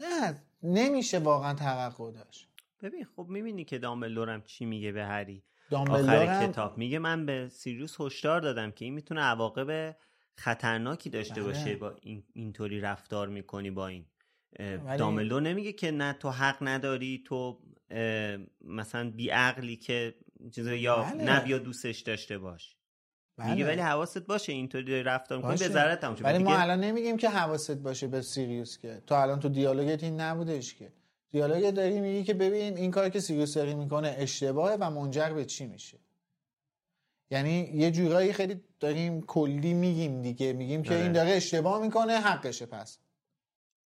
نه 0.00 0.42
نمیشه 0.62 1.18
واقعا 1.18 1.54
توقع 1.54 2.10
داشت. 2.10 2.48
ببین 2.82 3.04
خب 3.16 3.26
می‌بینی 3.28 3.64
که 3.64 3.78
دامبلدورم 3.78 4.42
چی 4.42 4.64
میگه 4.64 4.92
به 4.92 5.04
هری؟ 5.04 5.42
آخر 5.72 6.46
کتاب. 6.46 6.78
میگه 6.78 6.98
من 6.98 7.26
به 7.26 7.48
سیریوس 7.48 8.00
هشدار 8.00 8.40
دادم 8.40 8.70
که 8.70 8.84
این 8.84 8.94
می‌تونه 8.94 9.20
عواقب 9.20 9.96
خطرناکی 10.34 11.10
داشته 11.10 11.34
بله. 11.34 11.44
باشه 11.44 11.76
با 11.76 11.96
این 12.02 12.24
اینطوری 12.32 12.80
رفتار 12.80 13.28
می‌کنی 13.28 13.70
با 13.70 13.88
این. 13.88 14.06
داملدور 14.98 15.42
نمیگه 15.42 15.72
که 15.72 15.90
نه 15.90 16.12
تو 16.12 16.30
حق 16.30 16.56
نداری 16.60 17.22
تو 17.26 17.60
مثلا 18.60 19.10
بیعقلی 19.10 19.76
که 19.76 20.14
چیز 20.54 20.66
یا 20.66 20.96
بله. 20.96 21.24
نه 21.24 21.40
بیا 21.40 21.58
دوستش 21.58 22.00
داشته 22.00 22.38
باش. 22.38 22.76
بله. 23.36 23.50
میگه 23.50 23.66
ولی 23.66 23.80
حواست 23.80 24.26
باشه 24.26 24.52
اینطوری 24.52 25.02
رفتار 25.02 25.38
می‌کنی 25.38 25.56
به 25.56 25.68
ضررت 25.68 26.04
هم 26.04 26.16
ولی 26.20 26.38
ما 26.38 26.56
الان 26.56 26.80
نمیگیم 26.80 27.16
که 27.16 27.28
حواست 27.28 27.78
باشه 27.82 28.06
به 28.06 28.22
سیریوس 28.22 28.78
که. 28.78 29.02
تو 29.06 29.14
الان 29.14 29.40
تو 29.40 29.48
دیالوگت 29.48 30.04
این 30.04 30.20
نبودش 30.20 30.74
که. 30.74 30.92
دیالوگ 31.30 31.70
داری 31.70 32.00
میگی 32.00 32.24
که 32.24 32.34
ببین 32.34 32.76
این 32.76 32.90
کار 32.90 33.08
که 33.08 33.20
سیریوس 33.20 33.54
داری 33.54 33.74
می‌کنه 33.74 34.16
اشتباهه 34.18 34.76
و 34.80 34.90
منجر 34.90 35.32
به 35.32 35.44
چی 35.44 35.66
میشه؟ 35.66 35.98
یعنی 37.30 37.70
یه 37.74 37.90
جورایی 37.90 38.32
خیلی 38.32 38.64
داریم 38.80 39.22
کلی 39.22 39.74
میگیم 39.74 40.22
دیگه. 40.22 40.52
میگیم 40.52 40.82
که 40.82 40.94
این 40.94 41.02
آره. 41.02 41.12
داره 41.12 41.30
اشتباه 41.30 41.82
می‌کنه 41.82 42.12
حقشه 42.12 42.66
پس. 42.66 42.98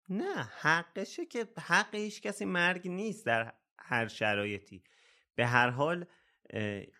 نه 0.09 0.43
حقشه 0.43 1.27
که 1.27 1.49
حق 1.59 1.95
هیچ 1.95 2.23
کسی 2.23 2.45
مرگ 2.45 2.89
نیست 2.89 3.27
در 3.27 3.53
هر 3.79 4.09
شرایطی. 4.09 4.83
به 5.35 5.47
هر 5.47 5.71
حال 5.71 6.07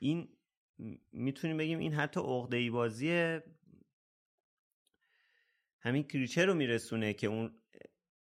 این 0.01 0.29
می‌تونیم 1.13 1.57
بگیم 1.57 1.79
این 1.79 1.95
حتی 1.95 2.21
عقده 2.21 2.71
بازی 2.71 3.39
همین 5.81 6.03
کریچر 6.03 6.47
رو 6.47 6.55
میرسونه 6.55 7.13
که 7.13 7.27
اون 7.27 7.55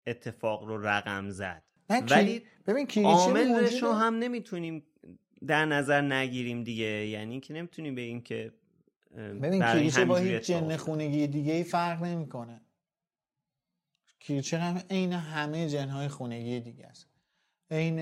اتفاق 0.05 0.63
رو 0.63 0.87
رقم 0.87 1.29
زد. 1.29 1.63
ولی 2.01 2.43
ببین 2.67 3.05
عاملش 3.05 3.83
رو 3.83 3.91
هم 3.91 4.15
نمی‌تونیم 4.15 4.83
در 5.47 5.65
نظر 5.65 6.01
نگیریم 6.01 6.63
دیگه. 6.63 7.07
یعنی 7.07 7.39
که 7.39 7.53
نمی‌تونیم 7.53 7.95
بگیم 7.95 8.21
که 8.21 8.53
ببین 9.17 9.59
کریچه 9.61 10.05
با 10.05 10.17
هیچ 10.17 10.41
جن 10.41 10.77
خونگی 10.77 11.27
دیگه 11.27 11.53
ای 11.53 11.63
فرق 11.63 12.03
نمی‌کنه. 12.03 12.61
کریچر 14.19 14.57
هم 14.57 14.81
عین 14.89 15.13
همه 15.13 15.69
جنهای 15.69 16.07
خونگی 16.07 16.59
دیگه 16.59 16.85
است. 16.85 17.07
عین 17.71 17.99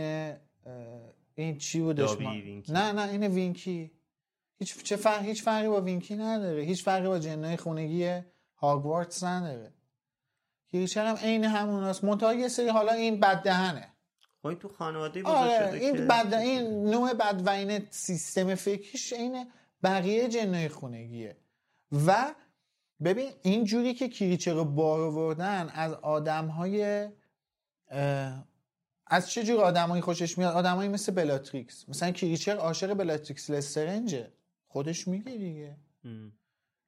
این 1.35 1.57
چی 1.57 1.79
بود 1.79 2.01
نه 2.69 2.91
نه 2.91 3.09
این 3.11 3.23
وینکی. 3.23 3.91
هیچ 4.59 4.83
چه 4.83 4.95
فرق 4.95 5.25
هیچ 5.25 5.43
فرقی 5.43 5.67
با 5.67 5.81
وینکی 5.81 6.15
نداره. 6.15 6.63
هیچ 6.63 6.83
فرقی 6.83 7.07
با 7.07 7.19
جنهای 7.19 7.57
خونگی 7.57 8.21
هاگوارتس 8.55 9.23
نداره. 9.23 9.73
کریچر 10.71 11.05
هم 11.05 11.15
عین 11.15 11.43
هموناست. 11.43 12.03
منتها 12.03 12.33
یه 12.33 12.47
سری 12.47 12.69
حالا 12.69 12.91
این 12.91 13.19
بد 13.19 13.43
دهنه 13.43 13.87
خب 14.43 14.53
تو 14.53 14.67
خانواده 14.67 15.23
آره 15.23 15.73
این 15.73 16.07
بد 16.07 16.33
این 16.33 16.89
نوع 16.89 17.13
بد 17.13 17.41
و 17.45 17.49
این 17.49 17.87
سیستم 17.89 18.55
فکریش 18.55 19.13
عین 19.13 19.51
بقیه 19.83 20.27
جنهای 20.27 20.69
خونگیه. 20.69 21.37
و 22.07 22.33
ببین 23.03 23.31
این 23.41 23.63
جوری 23.63 23.93
که 23.93 24.09
کریچر 24.09 24.53
رو 24.53 24.65
بار 24.65 25.01
آوردن 25.01 25.69
از 25.73 25.93
آدم 25.93 26.47
های 26.47 27.07
از 29.07 29.29
چه 29.29 29.43
جور 29.43 29.61
آدمایی 29.61 30.01
خوشش 30.01 30.37
میاد؟ 30.37 30.55
آدمایی 30.55 30.89
مثل 30.89 31.11
بلاتریکس. 31.11 31.89
مثلا 31.89 32.11
کریچر 32.11 32.55
عاشق 32.55 32.93
بلاتریکس 32.93 33.49
لسترنجه. 33.49 34.31
خودش 34.67 35.07
میگه 35.07 35.31
دیگه. 35.31 35.77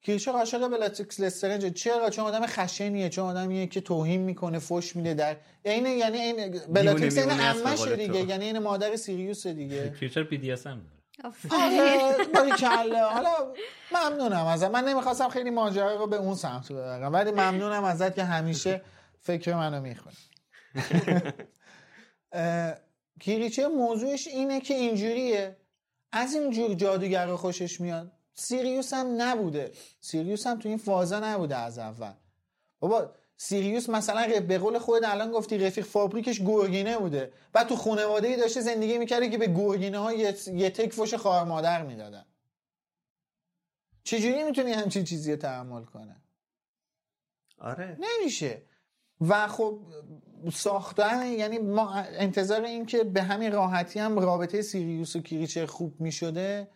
کریچر 0.04 0.32
عاشق 0.32 0.68
بلاتریکس 0.68 1.20
لسترنجه 1.20 1.70
چرا؟ 1.70 2.10
چون 2.10 2.26
آدم 2.26 2.46
خشنیه 2.48 3.10
چون 3.10 3.26
آدمیه 3.26 3.68
که 3.68 3.82
توهین 3.82 4.22
می‌کنه 4.22 4.60
فوش 4.60 4.96
میده 4.96 5.14
در 5.14 5.38
یعنی 5.66 5.90
یعنی 5.90 6.18
این 6.28 6.60
بلاتریکس 6.74 7.18
این 7.18 7.30
عمشه 7.30 7.96
دیگه 7.96 8.20
یعنی 8.20 8.46
این 8.46 8.60
مادر 8.60 8.96
سیریوس 8.96 9.48
دیگه. 9.48 9.94
کریچر 10.00 10.24
BDSM 10.24 10.86
آره 11.52 12.52
کله. 12.60 13.04
حالا 13.04 13.54
ممنونم 13.92 14.46
ازت. 14.46 14.72
من 14.72 14.84
نمی‌خواستم 14.84 15.30
خیلی 15.30 15.50
ماجرا 15.50 15.96
رو 15.96 16.08
به 16.08 16.16
اون 16.16 16.36
سمت 16.36 16.72
ببرم 16.72 17.14
ولی 17.14 17.32
ممنونم 17.32 17.84
ازت 17.84 18.16
که 18.16 18.24
همیشه 18.24 18.82
فکر 19.22 19.56
منو 19.56 19.82
می‌خونی. 19.82 20.16
کریچه 23.22 23.68
موضوعش 23.68 24.28
اینه 24.28 24.62
که 24.62 24.74
اینجوریه. 24.74 25.58
از 26.12 26.34
این 26.34 26.52
جور 26.52 26.74
جادوگر 26.74 27.36
خوشش 27.36 27.82
میاد 27.82 28.12
سیریوس 28.34 28.94
هم 28.94 29.22
نبوده. 29.22 29.72
سیریوس 30.02 30.48
هم 30.48 30.60
تو 30.60 30.70
این 30.70 30.78
فازا 30.78 31.20
نبوده 31.20 31.56
از 31.56 31.80
اول. 31.80 32.14
بابا 32.80 33.16
سیریوس 33.38 33.90
مثلا 33.90 34.40
به 34.40 34.58
قول 34.58 34.80
خود 34.80 35.04
الان 35.06 35.32
گفتی 35.32 35.58
رفیق 35.58 35.86
فابریکش 35.86 36.42
گورگینه 36.42 36.98
بوده. 36.98 37.34
بعد 37.54 37.68
تو 37.68 37.76
خانواده 37.76 38.28
ای 38.28 38.36
داشته 38.36 38.62
زندگی 38.62 38.98
می‌کرده 38.98 39.30
که 39.30 39.38
به 39.38 39.48
گورگینه 39.48 39.98
ها 39.98 40.14
یه, 40.14 40.36
یه 40.48 40.70
تک 40.70 40.94
فوش 40.94 41.14
خواهر 41.14 41.44
مادر 41.44 41.84
می‌دادن. 41.84 42.26
چجوری 44.04 44.44
می‌تونی 44.44 44.72
همچین 44.72 45.04
چیزی 45.04 45.32
رو 45.32 45.38
تحمل 45.38 45.84
کنه؟ 45.84 46.16
آره. 47.58 47.98
نمیشه. 48.00 48.62
و 49.22 49.48
خب 49.48 49.80
ساختن 50.54 51.28
یعنی 51.28 51.58
ما 51.60 51.94
انتظار 51.94 52.62
این 52.62 52.86
که 52.86 53.04
به 53.04 53.22
همین 53.22 53.52
راحتی 53.52 54.00
هم 54.00 54.20
رابطه 54.20 54.62
سیریوس 54.62 55.16
و 55.16 55.22
کریچر 55.22 55.66
خوب 55.66 56.02
می‌شده 56.02 56.68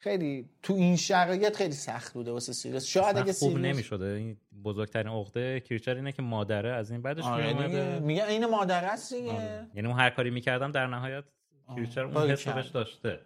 خیلی 0.00 0.50
تو 0.62 0.74
این 0.74 0.96
شرایط 0.96 1.56
خیلی 1.56 1.72
سخت 1.72 2.14
بوده 2.14 2.30
واسه 2.30 2.52
سیریوس 2.52 2.84
شاید 2.84 3.16
اگه 3.16 3.32
خوب 3.32 3.32
سیریوس... 3.32 3.64
نمی‌شده. 3.64 4.04
این 4.04 4.40
بزرگترین 4.64 5.08
عقده 5.08 5.60
کریچر 5.60 5.94
اینه 5.94 6.12
که 6.12 6.22
مادره 6.22 6.72
از 6.72 6.90
این 6.90 7.02
بعدش 7.02 7.24
آره 7.24 7.52
میومده 7.52 7.98
میگه 7.98 8.28
این 8.28 8.46
مادر 8.46 8.84
است 8.84 9.14
دیگه. 9.14 9.32
آره. 9.32 9.70
یعنی 9.74 9.88
اون 9.88 9.96
هر 9.98 10.10
کاری 10.10 10.30
می‌کردم 10.30 10.72
در 10.72 10.86
نهایت 10.86 11.24
کریچر 11.68 12.04
اون 12.04 12.30
حسابش 12.30 12.68
داشته. 12.68 13.20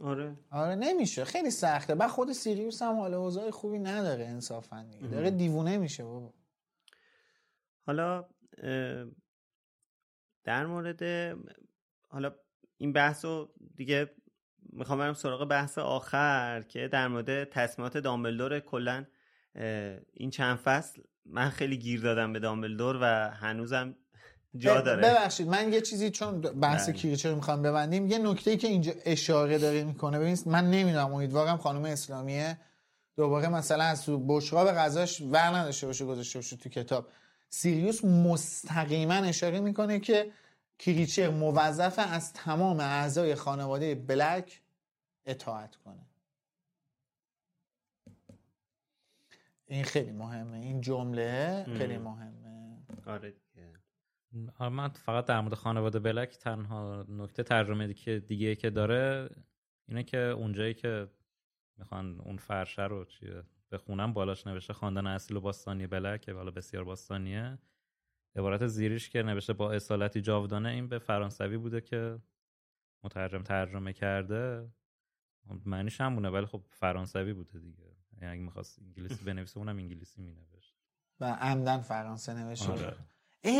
آره. 0.00 0.36
آره 0.50 0.74
نمیشه. 0.74 1.24
خیلی 1.24 1.50
سخته. 1.50 1.94
بعد 1.94 2.10
خود 2.10 2.32
سیریوس 2.32 2.82
هم 2.82 2.94
حال 2.94 3.14
اوضاع 3.14 3.50
خوبی 3.50 3.78
نداره 3.78 4.26
انصافا 4.26 4.90
داره 5.12 5.30
دیوونه 5.30 5.78
میشه 5.78 6.04
بابا. 6.04 6.34
حالا 7.86 8.28
در 10.44 10.66
مورد 10.66 11.02
حالا 12.08 12.34
این 12.80 12.92
بحث 12.92 13.24
رو 13.24 13.48
دیگه 13.76 14.10
می‌خوام 14.72 14.98
برم 14.98 15.14
سراغ 15.14 15.44
بحث 15.48 15.78
آخر 15.78 16.62
که 16.68 16.88
در 16.88 17.08
مورد 17.08 17.44
تصمیمات 17.44 17.96
دامبلدور 17.96 18.60
کلا 18.60 19.04
این 20.14 20.30
چند 20.30 20.56
فصل 20.56 21.02
من 21.26 21.50
خیلی 21.50 21.78
گیر 21.78 22.00
دادم 22.00 22.32
به 22.32 22.38
دامبلدور 22.38 22.98
و 23.02 23.30
هنوزم 23.30 23.94
جا 24.56 24.80
داره. 24.80 25.02
ببخشید 25.02 25.48
من 25.48 25.72
یه 25.72 25.80
چیزی 25.80 26.10
چون 26.10 26.40
بحث 26.40 26.88
بله. 26.88 26.96
کریچر 26.98 27.34
می‌خوام 27.34 27.62
ببندیم 27.62 28.06
یه 28.06 28.18
نکته 28.18 28.50
ای 28.50 28.56
که 28.56 28.68
اینجا 28.68 28.92
اشاره 29.04 29.58
داره 29.58 29.84
می‌کنه. 29.84 30.18
ببینید 30.18 30.42
من 30.46 30.70
نمی‌دونم 30.70 31.14
امیدوارم 31.14 31.56
خانم 31.56 31.84
اسلامیه 31.84 32.58
دوباره 33.16 33.48
مثلا 33.48 33.84
از 33.84 34.04
تو 34.06 34.26
بشقاب 34.26 34.72
غذاش 34.72 35.20
ور 35.20 35.56
نداشته 35.56 35.86
باشه 35.86 36.04
گذاشته 36.04 36.38
باشه 36.38 36.56
تو 36.56 36.68
کتاب. 36.68 37.08
سیریوس 37.48 38.04
مستقیما 38.04 39.14
اشاره 39.14 39.60
می‌کنه 39.60 40.00
که 40.00 40.32
کریچر 40.80 41.30
موظف 41.30 41.98
از 41.98 42.32
تمام 42.32 42.80
اعضای 42.80 43.34
خانواده 43.34 43.94
بلک 43.94 44.62
اطاعت 45.26 45.76
کنه. 45.76 46.06
این 49.66 49.84
خیلی 49.84 50.12
مهمه. 50.12 50.56
این 50.56 50.80
جمله 50.80 51.64
خیلی 51.78 51.98
مهمه. 51.98 52.78
آره 53.06 53.34
آره 54.58 54.72
من 54.72 54.88
فقط 54.88 55.26
در 55.26 55.40
مورد 55.40 55.54
خانواده 55.54 55.98
بلک 55.98 56.38
تنها 56.38 57.06
نکته 57.08 57.42
ترجمه 57.42 57.94
که 57.94 58.18
دیگه 58.18 58.54
که 58.54 58.70
داره 58.70 59.30
اینه 59.88 60.02
که 60.02 60.18
اونجایی 60.18 60.74
که 60.74 61.08
می‌خوان 61.76 62.20
اون 62.20 62.36
فرشه 62.36 62.82
رو 62.82 63.04
چیه 63.04 63.42
بخونم 63.72 64.12
بالاش 64.12 64.46
نوشته 64.46 64.72
خواندن 64.72 65.06
اصیل 65.06 65.36
و 65.36 65.40
باستانی 65.40 65.86
بلک 65.86 66.20
که 66.20 66.32
بالا 66.32 66.50
بسیار 66.50 66.84
باستانیه. 66.84 67.58
عبارت 68.36 68.66
زیریش 68.66 69.10
که 69.10 69.22
نوشته 69.22 69.52
با 69.52 69.72
اصالتی 69.72 70.20
جاودانه 70.20 70.68
این 70.68 70.88
به 70.88 70.98
فرانسوی 70.98 71.56
بوده 71.56 71.80
که 71.80 72.18
مترجم 73.04 73.42
ترجمه 73.42 73.92
کرده. 73.92 74.68
معنیش 75.66 76.00
هم 76.00 76.14
بونه 76.14 76.30
ولی 76.30 76.46
خب 76.46 76.62
فرانسوی 76.70 77.32
بوده 77.32 77.58
دیگه. 77.58 77.84
یعنی 78.12 78.32
اگه 78.32 78.42
می‌خواست 78.42 78.78
انگلیسی 78.82 79.24
بنویسه 79.24 79.58
اونم 79.58 79.76
انگلیسی 79.76 80.22
مینوشت. 80.22 80.76
و 81.20 81.24
عمدن 81.24 81.80
فرانسه 81.80 82.34
نوشته 82.34 82.72
آره. 82.72 82.96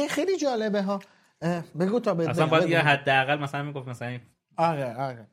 خیلی 0.09 0.37
جالبه 0.37 0.83
ها. 0.83 0.99
بگو 1.81 2.01
تا 2.01 2.13
اصلا 2.13 2.47
باید 2.47 2.71
یه 2.71 2.79
حداقل 2.79 3.39
مثلا 3.39 3.63
می‌گفت 3.63 3.89
مثلا 3.89 4.19
آره 4.57 4.95
آره. 4.95 5.27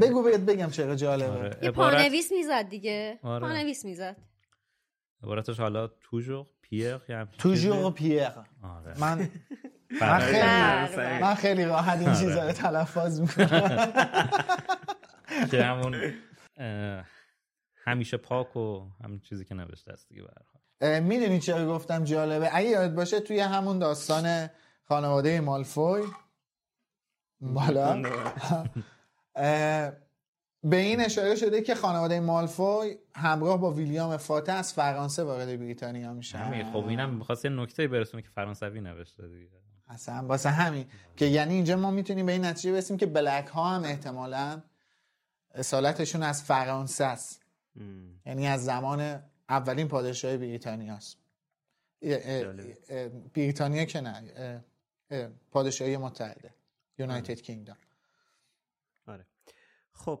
بگو 0.00 0.22
بگید 0.22 0.46
بگم 0.46 0.70
چرا 0.70 0.96
جالبه. 0.96 1.30
آره. 1.30 1.58
یه 1.62 1.70
پانویس 1.70 2.32
می‌زد 2.32 2.68
دیگه. 2.68 3.18
آره. 3.22 3.46
پانویس 3.46 3.84
می‌زد. 3.84 4.16
عبارتش 5.22 5.60
حالا 5.60 5.86
توجو 5.86 6.46
پیر 6.70 6.98
توجور 7.38 7.92
پیر 7.92 8.28
آره. 8.62 9.00
من 9.00 9.18
من 10.00 10.18
خیلی 10.18 11.20
من 11.20 11.34
خیلی 11.34 11.64
راحت 11.64 11.98
این 11.98 12.14
چیزا 12.14 12.46
رو 12.46 12.52
تلفظ 12.52 13.20
می‌کنم. 13.20 13.92
که 15.50 15.62
همون 15.62 16.12
همیشه 17.84 18.16
پاک 18.16 18.56
و 18.56 18.86
همین 19.04 19.20
چیزی 19.20 19.44
که 19.44 19.54
نوشته 19.54 19.92
است 19.92 20.08
دیگه 20.08 20.22
می‌دونی 21.00 21.40
چرا 21.40 21.66
گفتم 21.66 22.04
جالبه؟ 22.04 22.56
اگه 22.56 22.68
یاد 22.68 22.94
باشه 22.94 23.20
توی 23.20 23.40
همون 23.40 23.78
داستان 23.78 24.48
خانواده 24.84 25.40
مالفوی. 25.40 26.02
بالا. 27.40 28.02
به 30.64 30.76
این 30.76 31.00
اشاره 31.00 31.36
شده 31.36 31.62
که 31.62 31.74
خانواده 31.74 32.20
مالفوی 32.20 32.96
همراه 33.14 33.60
با 33.60 33.70
ویلیام 33.70 34.16
فاتح 34.16 34.54
از 34.54 34.72
فرانسه 34.72 35.24
وارد 35.24 35.58
بریتانیا 35.58 36.12
میشن. 36.12 36.38
همین 36.38 36.72
خب 36.72 36.88
اینم 36.88 37.14
می‌خواست 37.14 37.44
یه 37.44 37.50
نکته 37.50 37.88
برسونه 37.88 38.22
که 38.22 38.28
فرانسوی 38.28 38.80
نوشته 38.80 39.28
دیگه. 39.28 39.50
اصلا 39.88 40.26
واسه 40.26 40.50
همین 40.50 40.86
که 41.16 41.24
یعنی 41.24 41.54
اینجا 41.54 41.76
ما 41.76 41.90
می‌تونیم 41.90 42.26
به 42.26 42.32
این 42.32 42.44
نتیجه 42.44 42.72
برسیم 42.72 42.96
که 42.96 43.06
بلک 43.06 43.46
ها 43.46 43.70
هم 43.70 43.84
احتمالا 43.84 44.62
اصالتشون 45.54 46.22
از 46.22 46.42
فرانسه 46.42 47.04
است. 47.04 47.42
یعنی 48.26 48.46
از 48.46 48.64
زمان 48.64 49.22
اولین 49.48 49.88
پادشاهی 49.88 50.36
بریتانیا 50.36 50.94
است. 50.94 51.18
بریتانیا 53.34 53.84
که 53.84 54.00
نه 54.00 54.64
پادشاهی 55.50 55.96
متحده 55.96 56.54
یونایتد 56.98 57.40
کینگدام 57.40 57.76
آره. 59.06 59.26
خب 59.92 60.20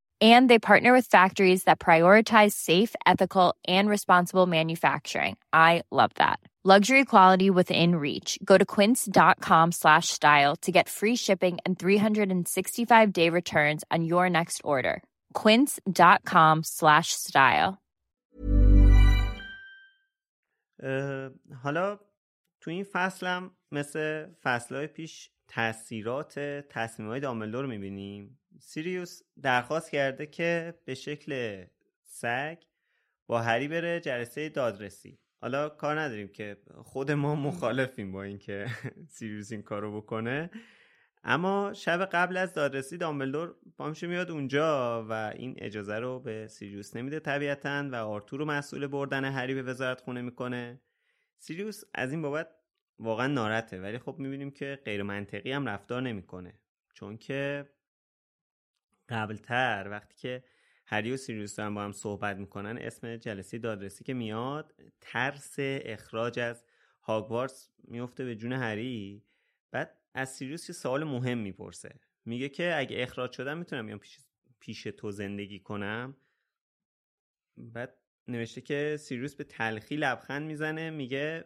and 0.20 0.48
they 0.48 0.58
partner 0.58 0.92
with 0.94 1.06
factories 1.06 1.64
that 1.64 1.78
prioritize 1.78 2.52
safe 2.52 2.94
ethical 3.04 3.54
and 3.68 3.88
responsible 3.88 4.46
manufacturing 4.46 5.36
i 5.52 5.82
love 5.90 6.10
that 6.14 6.40
luxury 6.64 7.04
quality 7.04 7.50
within 7.50 7.94
reach 7.94 8.38
go 8.44 8.56
to 8.56 8.64
quince.com 8.64 9.72
slash 9.72 10.08
style 10.08 10.56
to 10.56 10.72
get 10.72 10.88
free 10.88 11.16
shipping 11.16 11.58
and 11.66 11.78
365 11.78 13.12
day 13.12 13.28
returns 13.28 13.84
on 13.90 14.04
your 14.04 14.30
next 14.30 14.60
order 14.64 15.02
quince.com 15.34 16.62
slash 16.64 17.12
style 17.12 17.78
حالا 21.62 21.98
تو 22.60 22.70
این 22.70 22.84
فصلم 22.84 23.50
مثل 23.72 24.26
فصلهای 24.42 24.86
پیش 24.86 25.30
تاثیرات 25.48 26.38
تصمیمهای 26.68 27.20
دامبلدور 27.20 27.62
رو 27.62 27.68
میبینیم 27.68 28.38
سیریوس 28.61 29.21
درخواست 29.41 29.91
کرده 29.91 30.25
که 30.25 30.73
به 30.85 30.93
شکل 30.95 31.63
سگ 32.03 32.57
با 33.27 33.41
هری 33.41 33.67
بره 33.67 33.99
جلسه 33.99 34.49
دادرسی. 34.49 35.19
حالا 35.41 35.69
کار 35.69 35.99
نداریم 35.99 36.27
که 36.27 36.57
خود 36.83 37.11
ما 37.11 37.35
مخالفیم 37.35 38.11
با 38.11 38.23
اینکه 38.23 38.67
سیریوس 39.15 39.51
این 39.51 39.61
کارو 39.61 40.01
بکنه. 40.01 40.49
اما 41.23 41.73
شب 41.73 42.05
قبل 42.05 42.37
از 42.37 42.53
دادرسی 42.53 42.97
دامبلدور 42.97 43.55
پامشه 43.77 44.07
میاد 44.07 44.31
اونجا 44.31 45.05
و 45.09 45.33
این 45.35 45.55
اجازه 45.57 45.99
رو 45.99 46.19
به 46.19 46.47
سیریوس 46.47 46.95
نمیده 46.95 47.19
طبیعتا 47.19 47.89
و 47.91 47.95
آرتور 47.95 48.39
رو 48.39 48.45
مسئول 48.45 48.87
بردن 48.87 49.25
هری 49.25 49.53
به 49.53 49.63
وزارت 49.63 50.01
خونه 50.01 50.21
می‌کنه. 50.21 50.81
سیریوس 51.37 51.83
از 51.93 52.11
این 52.11 52.21
بابت 52.21 52.47
واقعا 52.99 53.27
ناراحته 53.27 53.81
ولی 53.81 53.99
خب 53.99 54.15
می‌بینیم 54.19 54.51
که 54.51 54.79
غیر 54.85 55.03
منطقی 55.03 55.51
هم 55.51 55.69
رفتار 55.69 56.01
نمی‌کنه. 56.01 56.59
چون 56.93 57.17
که 57.17 57.69
قبلتر 59.11 59.87
وقتی 59.91 60.15
که 60.17 60.43
هری 60.85 61.11
و 61.11 61.17
سیریوس 61.17 61.55
دارن 61.55 61.73
با 61.75 61.83
هم 61.83 61.91
صحبت 61.91 62.37
می‌کنن 62.37 62.77
اسم 62.77 63.17
جلسه 63.17 63.57
دادرسی 63.57 64.03
که 64.03 64.13
میاد 64.13 64.73
ترس 65.01 65.55
اخراج 65.59 66.39
از 66.39 66.65
هاگوارتس 67.01 67.69
میفته 67.83 68.25
به 68.25 68.35
جون 68.35 68.53
هری. 68.53 69.23
بعد 69.71 69.97
از 70.13 70.29
سیریوس 70.29 70.69
یه 70.69 70.75
سوال 70.75 71.03
مهم 71.03 71.37
می‌پرسه. 71.37 71.99
میگه 72.25 72.49
که 72.49 72.73
اگه 72.77 73.03
اخراج 73.03 73.31
شدم 73.31 73.57
می‌تونم 73.57 73.85
بیام 73.85 73.99
پیش, 73.99 74.19
پیش 74.59 74.83
تو 74.83 75.11
زندگی 75.11 75.59
کنم؟ 75.59 76.17
بعد 77.57 77.97
نوشته 78.27 78.61
که 78.61 78.97
سیریوس 78.99 79.35
به 79.35 79.43
تلخی 79.43 79.95
لبخند 79.95 80.47
می‌زنه 80.47 80.89
میگه 80.89 81.43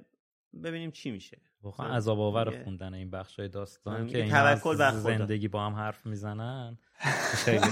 ببینیم 0.63 0.91
چی 0.91 1.11
میشه. 1.11 1.41
واقعا 1.65 1.95
عذاب 1.95 2.19
آور 2.19 2.63
خوندن 2.63 2.93
این 2.93 3.09
بخش 3.09 3.39
های 3.39 3.49
داستان 3.49 4.07
که 4.07 4.23
این 4.23 4.55
زندگی 4.91 5.47
با 5.47 5.65
هم 5.65 5.73
حرف 5.73 6.05
می‌زنن. 6.05 6.77
خیلی 7.45 7.67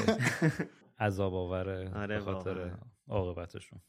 عذاب 1.00 1.34
آوره 1.34 1.92
آره 1.96 2.20
خاطر 2.20 2.72
عاقبتشون. 3.08 3.82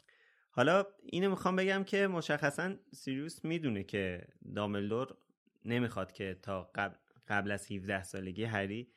حالا 0.50 0.86
اینو 1.02 1.30
می‌خوام 1.30 1.57
بگم 1.57 1.84
که 1.84 2.07
مشخصا 2.07 2.74
سیریوس 2.92 3.44
می‌دونه 3.44 3.84
که 3.84 4.26
داملدور 4.55 5.16
نمی‌خواد 5.64 6.12
که 6.12 6.38
تا 6.42 6.70
قبل, 6.74 6.94
قبل 7.28 7.50
از 7.50 7.72
17 7.72 8.02
سالگی 8.02 8.44
هری 8.44 8.92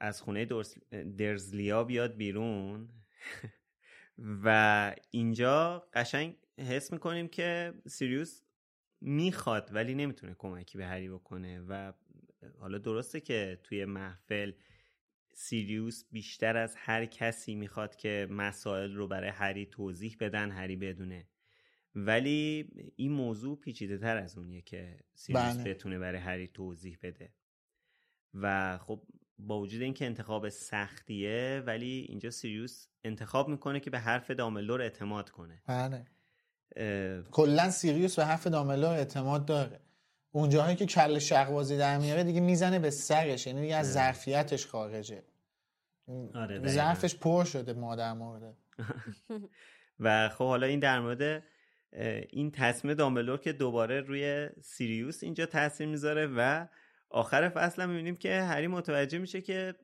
از 0.00 0.22
خونه 0.22 0.46
درزلیا 1.18 1.84
بیاد 1.84 2.16
بیرون. 2.16 2.88
و 4.44 4.94
اینجا 5.10 5.88
قشنگ 5.94 6.36
حس 6.58 6.92
می‌کنیم 6.92 7.28
که 7.28 7.74
سیریوس 7.86 8.42
می‌خواد 9.04 9.70
ولی 9.72 9.94
نمی‌تونه 9.94 10.34
کمکی 10.38 10.78
به 10.78 10.86
هری 10.86 11.08
بکنه 11.08 11.60
و 11.60 11.92
حالا 12.58 12.78
درسته 12.78 13.20
که 13.20 13.60
توی 13.62 13.84
محفل 13.84 14.52
سیریوس 15.34 16.04
بیشتر 16.10 16.56
از 16.56 16.74
هر 16.76 17.06
کسی 17.06 17.54
می‌خواد 17.54 17.96
که 17.96 18.26
مسائل 18.30 18.94
رو 18.94 19.08
برای 19.08 19.30
هری 19.30 19.66
توضیح 19.66 20.16
بدن 20.20 20.50
هری 20.50 20.76
بدونه. 20.76 21.28
ولی 21.94 22.68
این 22.96 23.12
موضوع 23.12 23.60
پیچیده 23.60 23.98
تر 23.98 24.16
از 24.16 24.38
اونیه 24.38 24.62
که 24.62 24.98
سیریوس 25.14 25.56
بله. 25.56 25.64
بتونه 25.64 25.98
برای 25.98 26.20
هری 26.20 26.48
توضیح 26.48 26.98
بده. 27.02 27.34
و 28.34 28.78
خب 28.78 29.06
با 29.38 29.60
وجود 29.60 29.82
اینکه 29.82 30.06
انتخاب 30.06 30.48
سختیه 30.48 31.62
ولی 31.66 32.06
اینجا 32.08 32.30
سیریوس 32.30 32.86
انتخاب 33.04 33.48
می‌کنه 33.48 33.80
که 33.80 33.90
به 33.90 33.98
حرف 33.98 34.30
داملور 34.30 34.82
اعتماد 34.82 35.30
کنه. 35.30 35.62
بله. 35.66 36.06
کلا 37.30 37.70
سیریوس 37.70 38.16
به 38.16 38.24
حرف 38.24 38.46
داملور 38.46 38.94
اعتماد 38.94 39.44
داره. 39.46 39.80
اونجاهایی 40.32 40.76
که 40.76 40.86
کل 40.86 41.18
شقبازی 41.18 41.78
در 41.78 41.98
میاره 41.98 42.24
دیگه 42.24 42.40
می‌زنه 42.40 42.78
به 42.78 42.90
سرش 42.90 43.46
یعنی 43.46 43.60
دیگه 43.60 43.76
از 43.76 43.92
ظرفیتش 43.92 44.66
خارجه. 44.66 45.22
آره 46.34 46.68
ظرفش 46.68 47.14
پر 47.14 47.44
شده 47.44 47.72
مادر 47.72 48.12
مورده 48.12 48.56
و 50.00 50.28
خب 50.28 50.44
حالا 50.44 50.66
این 50.66 50.80
در 50.80 51.00
مورد 51.00 51.42
این 52.30 52.50
تصمیم 52.50 52.94
دامبلور 52.94 53.38
که 53.38 53.52
دوباره 53.52 54.00
روی 54.00 54.48
سیریوس 54.62 55.22
اینجا 55.22 55.46
تاثیر 55.46 55.86
می‌ذاره 55.86 56.26
و 56.36 56.66
آخر 57.10 57.48
فصل 57.48 57.82
هم 57.82 57.90
می‌بینیم 57.90 58.16
که 58.16 58.42
هری 58.42 58.66
متوجه 58.66 59.18
میشه 59.18 59.40
که 59.40 59.74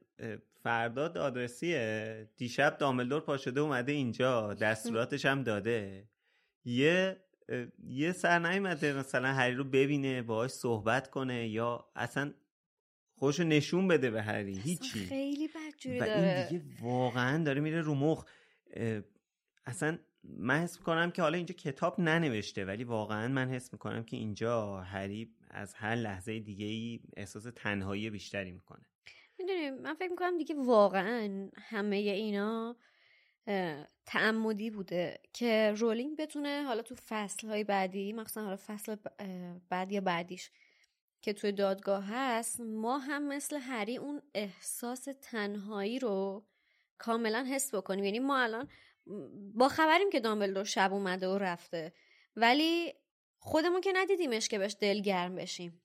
فردا 0.62 1.08
دادرسیه. 1.08 2.28
دیشب 2.36 2.78
دامبلدور 2.78 3.20
پا 3.20 3.36
شده 3.36 3.60
اومده 3.60 3.92
اینجا 3.92 4.54
دستوراتش 4.64 5.26
هم 5.26 5.42
داده. 5.42 6.08
یه 6.64 7.16
یه 7.88 8.12
سر 8.12 8.38
نیومده 8.38 8.92
مثلا 8.92 9.28
هری 9.32 9.54
رو 9.54 9.64
ببینه 9.64 10.22
باهاش 10.22 10.50
صحبت 10.50 11.10
کنه 11.10 11.48
یا 11.48 11.90
اصلا 11.96 12.34
خوشو 13.14 13.44
نشون 13.44 13.88
بده 13.88 14.10
به 14.10 14.22
هری 14.22 14.58
هیچی. 14.58 14.98
خیلی 14.98 15.48
بدجوری 15.48 15.98
داره 15.98 16.48
این 16.50 16.60
دیگه 16.60 16.64
واقعا 16.82 17.44
داره 17.44 17.60
میره 17.60 17.80
رو 17.80 17.94
مخ. 17.94 18.24
اصلا 19.66 19.98
من 20.24 20.62
حس 20.62 20.78
می‌کنم 20.78 21.10
که 21.10 21.22
حالا 21.22 21.36
اینجا 21.36 21.54
کتاب 21.54 22.00
ننوشته 22.00 22.64
ولی 22.64 22.84
واقعا 22.84 23.28
من 23.28 23.48
حس 23.48 23.72
می‌کنم 23.72 24.04
که 24.04 24.16
اینجا 24.16 24.80
هری 24.80 25.34
از 25.50 25.74
هر 25.74 25.94
لحظه 25.94 26.40
دیگه 26.40 26.66
ای 26.66 27.00
احساس 27.16 27.46
تنهایی 27.56 28.10
بیشتری 28.10 28.52
می‌کنه. 28.52 28.86
می‌دونیم 29.38 29.74
من 29.74 29.94
فکر 29.94 30.10
می‌کنم 30.10 30.38
دیگه 30.38 30.54
واقعا 30.54 31.48
همه 31.54 31.96
اینا 31.96 32.76
تعمدی 34.06 34.70
بوده 34.70 35.20
که 35.32 35.74
رولینگ 35.76 36.16
بتونه 36.16 36.64
حالا 36.66 36.82
تو 36.82 36.94
فصل 37.08 37.48
های 37.48 37.64
بعدی 37.64 38.12
مخصوصا 38.12 38.44
حالا 38.44 38.58
فصل 38.66 38.96
بعد 39.68 39.92
یا 39.92 40.00
بعدیش 40.00 40.50
که 41.22 41.32
توی 41.32 41.52
دادگاه 41.52 42.04
هست 42.04 42.60
ما 42.60 42.98
هم 42.98 43.28
مثل 43.28 43.56
هری 43.56 43.96
اون 43.96 44.22
احساس 44.34 45.08
تنهایی 45.22 45.98
رو 45.98 46.46
کاملا 46.98 47.46
حس 47.50 47.74
بکنیم. 47.74 48.04
یعنی 48.04 48.18
ما 48.18 48.38
الان 48.38 48.68
با 49.54 49.68
خبریم 49.68 50.10
که 50.10 50.20
دامبلدور 50.20 50.64
شب 50.64 50.92
اومده 50.92 51.28
و 51.28 51.38
رفته 51.38 51.92
ولی 52.36 52.94
خودمون 53.38 53.80
که 53.80 53.92
ندیدیمش 53.94 54.48
که 54.48 54.58
بهش 54.58 54.76
دلگرم 54.80 55.34
بشیم. 55.34 55.82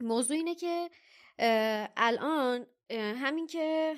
موضوع 0.00 0.36
اینه 0.36 0.54
که 0.54 0.90
الان 1.96 2.66
همین 2.90 3.46
که 3.46 3.96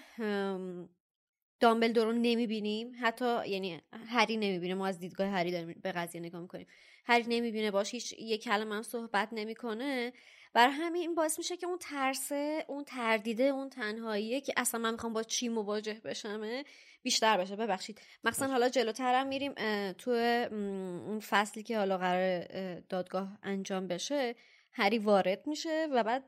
دامبلدور 1.61 2.07
رو 2.07 2.13
نمی‌بینیم. 2.13 2.93
حتی 3.01 3.49
یعنی 3.49 3.81
هری 4.07 4.37
نمی‌بینه. 4.37 4.75
ما 4.75 4.87
از 4.87 4.99
دیدگاه 4.99 5.29
هری 5.29 5.51
داریم 5.51 5.81
به 5.83 5.93
قضیه 5.93 6.21
نگاه 6.21 6.41
می‌کنیم. 6.41 6.67
هری 7.05 7.25
نمی‌بینه. 7.29 7.71
باش 7.71 7.95
هیچ 7.95 8.13
یه 8.19 8.39
کلمه 8.39 8.75
هم 8.75 8.83
صحبت 8.83 9.29
نمی‌کنه. 9.33 10.13
بر 10.53 10.69
همین 10.69 11.03
این 11.03 11.15
باعث 11.15 11.39
میشه 11.39 11.57
که 11.57 11.67
اون 11.67 11.79
ترسه 11.79 12.65
اون 12.69 12.85
تردیده 12.85 13.43
اون 13.43 13.69
تنهاییه 13.71 14.41
که 14.41 14.53
اصلا 14.57 14.81
من 14.81 14.93
می‌خوام 14.93 15.13
با 15.13 15.23
چی 15.23 15.49
مواجه 15.49 16.01
بشمه 16.05 16.65
بیشتر 17.03 17.37
بشه. 17.37 17.57
ببخشید. 17.57 18.01
مثلا 18.25 18.49
حالا 18.49 18.69
جلوترم 18.69 19.27
میریم 19.27 19.53
تو 19.93 20.11
اون 20.11 21.21
فصلی 21.21 21.63
که 21.63 21.79
حالا 21.79 21.99
قرار 21.99 22.45
دادگاه 22.81 23.39
انجام 23.43 23.87
بشه. 23.87 24.35
هری 24.73 24.99
وارد 24.99 25.47
میشه 25.47 25.89
و 25.93 26.05
بعد 26.05 26.25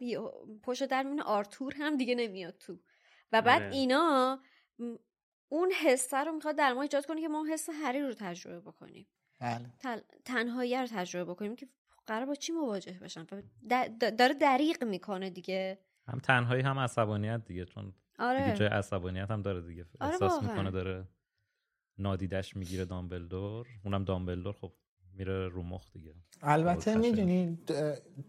پشت 0.63 0.85
در 0.85 1.03
میونه 1.03 1.23
آرتور 1.23 1.75
هم 1.75 1.97
دیگه 1.97 2.15
نمیاد 2.15 2.59
تو. 2.59 2.79
و 3.33 3.43
بعد 3.43 3.63
آره. 3.63 3.75
اینا 3.75 4.41
اون 5.53 5.73
حسه 5.85 6.17
رو 6.17 6.33
می‌خواد 6.33 6.57
در 6.57 6.73
ما 6.73 6.83
ایجاد 6.83 7.07
کنه 7.07 7.21
که 7.21 7.29
ما 7.29 7.45
حس 7.53 7.69
هری 7.83 8.01
رو 8.01 8.15
تجربه 8.15 8.61
بکنیم. 8.61 9.07
بله. 9.41 9.73
تنهایی 10.25 10.77
رو 10.77 10.87
تجربه 10.87 11.31
بکنیم 11.33 11.57
که 11.57 11.69
قرار 12.07 12.27
با 12.27 12.35
چی 12.35 12.53
مواجه 12.53 12.99
بشن؟ 13.03 13.27
داره 14.19 14.35
دریغ 14.35 14.85
می‌کنه 14.85 15.31
دیگه. 15.31 15.79
هم 16.09 16.19
تنهایی 16.19 16.63
هم 16.63 16.79
عصبانیت 16.79 17.45
دیگه 17.45 17.65
چون 17.65 17.93
آره. 18.19 18.45
دیگه 18.45 18.57
جای 18.57 18.69
عصبانیت 18.69 19.31
هم 19.31 19.43
داره 19.43 19.61
دیگه. 19.61 19.87
آره 20.01 20.13
احساس 20.13 20.43
می‌کنه 20.43 20.71
داره 20.71 21.09
نادیدش 21.99 22.57
می‌گیره 22.57 22.85
دامبلدور. 22.85 23.67
اونم 23.85 24.05
دامبلدور 24.05 24.53
خب 24.53 24.73
میره 25.15 25.49
رو 25.49 25.63
مخ 25.63 25.93
دیگه. 25.93 26.15
البته 26.43 26.97
می‌دونی 26.97 27.59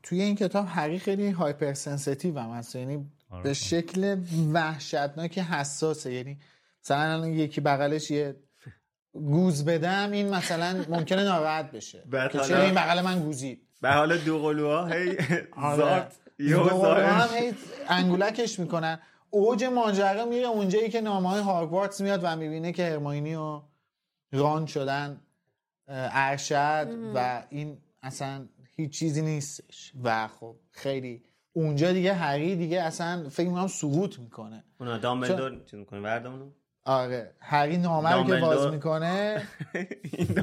توی 0.03 0.21
این 0.21 0.35
کتاب 0.35 0.65
هری 0.69 0.99
خیلی 0.99 1.29
hyper 1.29 1.73
sensitive 1.73 2.39
هم 2.39 2.49
هست. 2.49 2.75
یعنی 2.75 3.11
آره. 3.29 3.43
به 3.43 3.53
شکل 3.53 4.23
وحشتناک 4.53 5.39
حساسه. 5.39 6.13
یعنی 6.13 6.39
مثلا 6.83 7.27
یکی 7.27 7.61
بغلش 7.61 8.11
یه 8.11 8.35
گوز 9.13 9.65
بدم 9.65 10.11
این 10.11 10.29
مثلا 10.29 10.85
ممکنه 10.89 11.23
ناراحت 11.23 11.71
بشه. 11.71 12.03
که 12.31 12.39
چرا 12.39 12.61
این 12.61 12.73
بغل 12.73 13.01
من 13.01 13.19
گوزید 13.23 13.67
به 13.81 13.91
حال 13.91 14.17
دو 14.17 14.39
قلوها 14.39 14.85
هی 14.87 15.17
آره. 15.51 15.77
زارت 15.77 16.19
هم 16.39 17.37
هی 17.37 17.53
انگولکش 17.87 18.59
می‌کنن. 18.59 18.99
اوج 19.29 19.63
ماجرا 19.63 20.25
میره 20.25 20.47
اونجایی 20.47 20.89
که 20.89 21.01
نامه 21.01 21.29
های 21.29 21.41
هاگوارتس 21.41 22.01
میاد 22.01 22.19
و 22.23 22.35
می‌بینه 22.35 22.71
که 22.71 22.85
هرماینی 22.85 23.35
و 23.35 23.61
ران 24.31 24.65
شدن 24.65 25.21
ارشد 25.87 26.87
و 27.15 27.43
این 27.49 27.77
اصلا 28.01 28.47
هیچ 28.75 28.99
چیزی 28.99 29.21
نیستش. 29.21 29.91
و 30.03 30.27
خب 30.27 30.55
خیلی 30.71 31.23
اونجا 31.53 31.91
دیگه 31.91 32.13
هری 32.13 32.55
دیگه 32.55 32.81
اصلا 32.81 33.29
فکر 33.29 33.47
می‌کنم 33.47 33.67
سقوط 33.67 34.19
می‌کنه. 34.19 34.63
اونا 34.79 34.97
دامبلدور 34.97 35.61
چی 35.65 35.77
می‌کنه 35.77 35.99
آره. 36.85 37.35
هری 37.39 37.77
نامه 37.77 38.11
رو 38.11 38.23
که 38.23 38.35
باز 38.35 38.73
می‌کنه. 38.73 39.47
این 40.17 40.39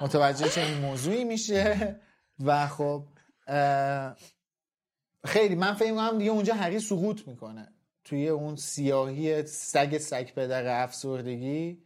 متوجه 0.00 0.48
چنین 0.48 0.78
موضوعی 0.78 1.24
میشه. 1.24 1.96
و 2.44 2.66
خب 2.66 3.04
خیلی 5.24 5.54
من 5.54 5.74
فکر 5.74 5.90
می‌کنم 5.90 6.18
دیگه 6.18 6.30
اونجا 6.30 6.54
هری 6.54 6.80
سقوط 6.80 7.28
می‌کنه. 7.28 7.68
توی 8.04 8.28
اون 8.28 8.56
سیاهی 8.56 9.46
سگ 9.46 9.98
سگ 9.98 10.34
پدر 10.34 10.82
افسردگی 10.82 11.82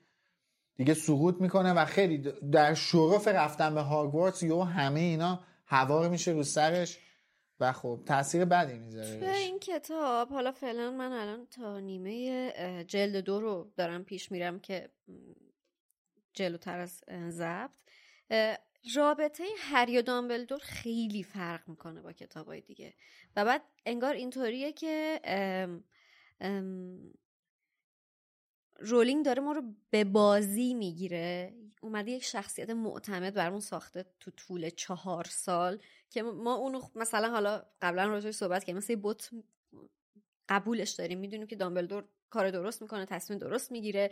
دیگه 0.76 0.94
سقوط 0.94 1.40
می‌کنه 1.40 1.72
و 1.72 1.84
خیلی 1.84 2.18
در 2.52 2.74
شرف 2.74 3.28
رفتن 3.28 3.74
به 3.74 3.80
هاگوارتس 3.80 4.42
یو 4.42 4.62
همه 4.62 5.00
اینا 5.00 5.40
هوار 5.66 6.08
میشه 6.08 6.30
رو 6.30 6.42
سرش. 6.42 6.98
و 7.60 7.72
خب 7.72 8.00
تاثیر 8.06 8.44
بدی 8.44 8.78
می‌ذاره 8.78 9.20
به 9.20 9.36
این 9.36 9.58
کتاب 9.58 10.28
حالا 10.28 10.52
فعلا 10.52 10.90
من 10.90 11.12
الان 11.12 11.46
تا 11.46 11.80
نیمه 11.80 12.84
جلد 12.88 13.16
دو 13.16 13.40
رو 13.40 13.72
دارم 13.76 14.04
پیش 14.04 14.32
میرم 14.32 14.60
که 14.60 14.90
جلوتر 16.34 16.78
از 16.78 17.04
ضبط. 17.28 17.70
رابطه 18.94 19.44
هری 19.58 19.98
و 19.98 20.02
دامبلدور 20.02 20.58
خیلی 20.58 21.22
فرق 21.22 21.68
می‌کنه 21.68 22.00
با 22.00 22.12
کتابای 22.12 22.60
دیگه. 22.60 22.94
و 23.36 23.44
بعد 23.44 23.62
انگار 23.86 24.14
اینطوریه 24.14 24.72
که 24.72 25.20
رولینگ 28.86 29.24
داره 29.24 29.42
ما 29.42 29.52
رو 29.52 29.62
به 29.90 30.04
بازی 30.04 30.74
می‌گیره. 30.74 31.54
اومده 31.82 32.10
یک 32.10 32.24
شخصیت 32.24 32.70
معتمد 32.70 33.34
برمون 33.34 33.60
ساخته 33.60 34.04
تو 34.20 34.30
طول 34.30 34.70
چهار 34.70 35.24
سال 35.24 35.78
که 36.10 36.22
ما 36.22 36.54
اونو 36.54 36.80
مثلا 36.94 37.30
حالا 37.30 37.62
قبلا 37.82 38.06
راجعش 38.06 38.34
صحبت 38.34 38.64
کردیم. 38.64 38.76
مثل 38.76 38.96
بوت 38.96 39.30
قبولش 40.48 40.90
داریم. 40.90 41.18
می‌دونیم 41.18 41.46
که 41.46 41.56
دامبلدور 41.56 42.04
کار 42.30 42.50
درست 42.50 42.82
می‌کنه 42.82 43.06
تصمیم 43.06 43.38
درست 43.38 43.72
می‌گیره. 43.72 44.10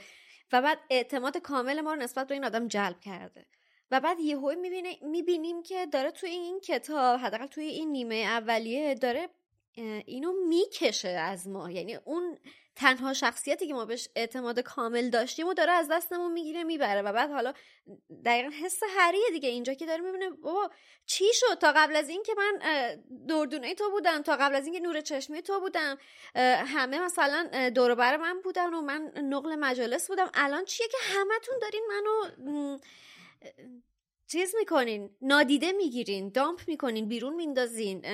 و 0.53 0.63
بعد 0.63 0.79
اعتماد 0.91 1.37
کامل 1.37 1.81
ما 1.81 1.95
رو 1.95 2.01
نسبت 2.01 2.27
به 2.27 2.35
این 2.35 2.45
آدم 2.45 2.69
جلب 2.69 3.01
کرده. 3.01 3.47
و 3.91 4.01
بعد 4.01 4.21
یهو 4.21 4.55
می‌بینه 4.61 4.97
می‌بینیم 5.03 5.63
که 5.63 5.87
داره 5.87 6.11
توی 6.11 6.31
این 6.31 6.61
کتاب 6.61 7.21
حداقل 7.21 7.47
توی 7.47 7.65
این 7.65 7.93
نیمه 7.93 8.15
اولیه 8.15 8.95
داره 8.95 9.29
اینو 10.07 10.33
می‌کشه 10.49 11.09
از 11.09 11.49
ما. 11.49 11.71
یعنی 11.71 11.95
اون 11.95 12.39
تنها 12.77 13.13
شخصیتی 13.13 13.67
که 13.67 13.75
ما 13.75 13.85
بهش 13.85 14.09
اعتماد 14.17 14.61
کامل 14.61 15.11
داشتیم 15.11 15.47
و 15.47 15.55
داره 15.55 15.73
از 15.73 15.89
دستمون 15.91 16.33
می‌گیره 16.33 16.65
می‌بره 16.65 17.03
و 17.03 17.13
بعد 17.13 17.31
حالا 17.31 17.53
دقیقا 18.25 18.51
حس 18.63 18.81
هریه 18.97 19.31
دیگه 19.33 19.49
اینجا 19.49 19.75
که 19.75 19.87
داره 19.87 20.01
می‌بینه 20.01 20.31
بابا 20.31 20.71
چی 21.07 21.25
شد؟ 21.33 21.59
تا 21.59 21.73
قبل 21.77 21.97
از 21.97 22.09
این 22.09 22.23
که 22.23 22.33
من 22.37 22.59
دردونه 23.29 23.75
تو 23.75 23.91
بودم 23.91 24.23
تا 24.23 24.37
قبل 24.37 24.55
از 24.55 24.65
این 24.65 24.75
که 24.75 24.81
نور 24.81 25.01
چشمی 25.01 25.43
تو 25.43 25.61
بودم 25.61 25.99
همه 26.67 27.01
مثلا 27.01 27.71
دور 27.75 27.95
بر 27.95 28.17
من 28.17 28.41
بودن 28.41 28.75
و 28.75 28.81
من 28.81 29.13
نقل 29.17 29.55
مجالس 29.55 30.09
بودم. 30.09 30.31
الان 30.35 30.65
چیه 30.65 30.89
که 30.89 30.99
همتون 31.01 31.55
دارین 31.61 31.83
منو 31.89 32.79
چیز 34.27 34.55
می‌کنین 34.59 35.17
نادیده 35.23 35.73
می‌گیرین 35.73 36.29
دامپ 36.29 36.61
می‌کنین 36.67 37.09
بیرون 37.09 37.35
میندازین 37.35 38.05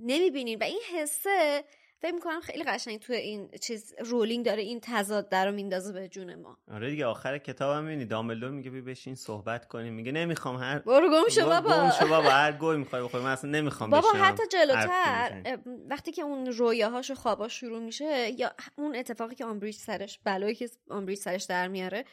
نمی‌بینین 0.00 0.58
و 0.58 0.62
این 0.62 0.80
حسه 0.92 1.64
فکر 2.00 2.14
می‌کنم 2.14 2.40
خیلی 2.40 2.64
قشنگ 2.64 2.98
تو 2.98 3.12
این 3.12 3.50
چیز 3.60 3.94
رولینگ 3.98 4.46
داره 4.46 4.62
این 4.62 4.80
تضاد 4.82 5.28
در 5.28 5.46
رو 5.46 5.52
میندازه 5.52 5.92
به 5.92 6.08
جون 6.08 6.34
ما. 6.34 6.58
آره 6.72 6.90
دیگه 6.90 7.06
آخر 7.06 7.38
کتاب 7.38 7.76
هم 7.76 7.84
می‌بینی. 7.84 8.04
دامبلدور 8.04 8.50
میگه 8.50 8.70
بی 8.70 8.80
بشین 8.80 9.14
صحبت 9.14 9.68
کنیم. 9.68 9.94
میگه 9.94 10.12
نمی‌خوام 10.12 10.56
هر 10.56 10.78
برو 10.78 11.10
گم 11.10 11.28
شو 11.28 11.46
بابا. 11.46 11.70
گم 11.70 11.90
شو 11.90 12.08
بابا. 12.08 12.30
هر 12.30 12.52
گهی 12.52 12.76
می‌خوای 12.76 13.02
بخوری 13.02 13.24
من 13.24 13.32
اصلا 13.32 13.50
نمی‌خوام 13.50 13.90
بابا 13.90 14.08
حتی 14.08 14.42
جلوتر 14.52 15.58
وقتی 15.90 16.12
که 16.12 16.22
اون 16.22 16.46
رویاهاش 16.46 17.10
و 17.10 17.14
خواباش 17.14 17.60
شروع 17.60 17.82
میشه 17.82 18.30
یا 18.38 18.52
اون 18.76 18.96
اتفاقی 18.96 19.34
که 19.34 19.44
آمبریج 19.44 19.74
سرش 19.76 20.18
بلایی 20.24 20.54
که 20.54 20.68
آمبریج 20.90 21.18
سرش 21.18 21.44
در 21.44 21.68
میاره 21.68 22.04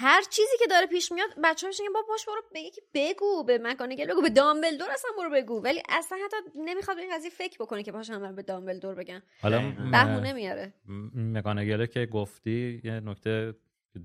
هر 0.00 0.22
چیزی 0.30 0.58
که 0.58 0.64
داره 0.70 0.86
پیش 0.86 1.12
میاد 1.12 1.28
بچه 1.44 1.66
ها 1.66 1.72
میگن 1.80 1.92
با 1.92 2.00
باش 2.08 2.26
برو 2.26 2.42
به 2.52 2.60
یکی 2.60 2.80
بگو 2.94 3.44
به 3.44 3.58
مکانگل 3.62 4.06
بگو 4.06 4.22
به 4.22 4.30
دامبلدور 4.30 4.90
اصلا 4.90 5.10
برو 5.18 5.30
بگو. 5.30 5.60
ولی 5.62 5.82
اصلا 5.88 6.18
حتی 6.24 6.36
نمی‌خواد 6.56 6.96
به 6.96 7.02
این 7.02 7.14
قضیه 7.14 7.30
فکر 7.30 7.58
بکنه 7.60 7.82
که 7.82 7.92
باشه 7.92 8.10
هم 8.10 8.34
به 8.34 8.42
دامبلدور 8.42 8.94
بگن. 8.94 9.22
حالا 9.42 9.58
بهونه 9.92 10.32
میاره. 10.32 10.74
مکانگله 11.14 11.86
که 11.86 12.06
گفتی 12.06 12.80
یه 12.84 13.00
نکته 13.00 13.54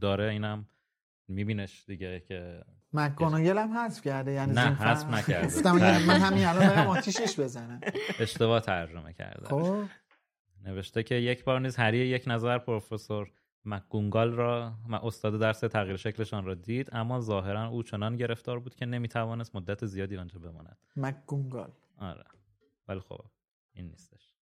داره 0.01 0.29
اینم 0.29 0.67
میبینش 1.27 1.83
دیگه 1.87 2.19
که 2.19 2.63
مکانگل 2.93 3.57
هم 3.57 3.77
حذف 3.77 4.01
کرده 4.01 4.31
یعنی 4.31 4.53
نه 4.53 4.75
حذف 4.75 5.09
نکرده. 5.09 5.71
من 6.07 6.19
همین 6.19 6.45
الان 6.45 6.67
برم 6.67 6.87
آتیشش 6.87 7.39
بزنم 7.39 7.81
اشتباه 8.19 8.59
ترجمه 8.59 9.13
کرده. 9.13 9.45
خب. 9.45 9.83
نوشته 10.65 11.03
که 11.03 11.15
یک 11.15 11.43
بار 11.43 11.59
نیز 11.59 11.75
هری 11.75 11.97
یک 11.97 12.23
نظر 12.27 12.57
پروفسور 12.57 13.31
مکگونگال 13.65 14.31
را 14.31 14.73
استاد 15.03 15.39
درس 15.39 15.59
تغییر 15.59 15.97
شکلشان 15.97 16.45
را 16.45 16.53
دید 16.53 16.89
اما 16.91 17.19
ظاهرا 17.19 17.67
او 17.67 17.83
چنان 17.83 18.15
گرفتار 18.15 18.59
بود 18.59 18.75
که 18.75 18.85
نمی‌توانست 18.85 19.55
مدت 19.55 19.85
زیادی 19.85 20.17
آنجا 20.17 20.39
بماند. 20.39 20.77
مکگونگال 20.95 21.71
آره. 21.97 22.25
ولی 22.87 22.99
خب 22.99 23.25
این 23.73 23.87
نیستش. 23.87 24.35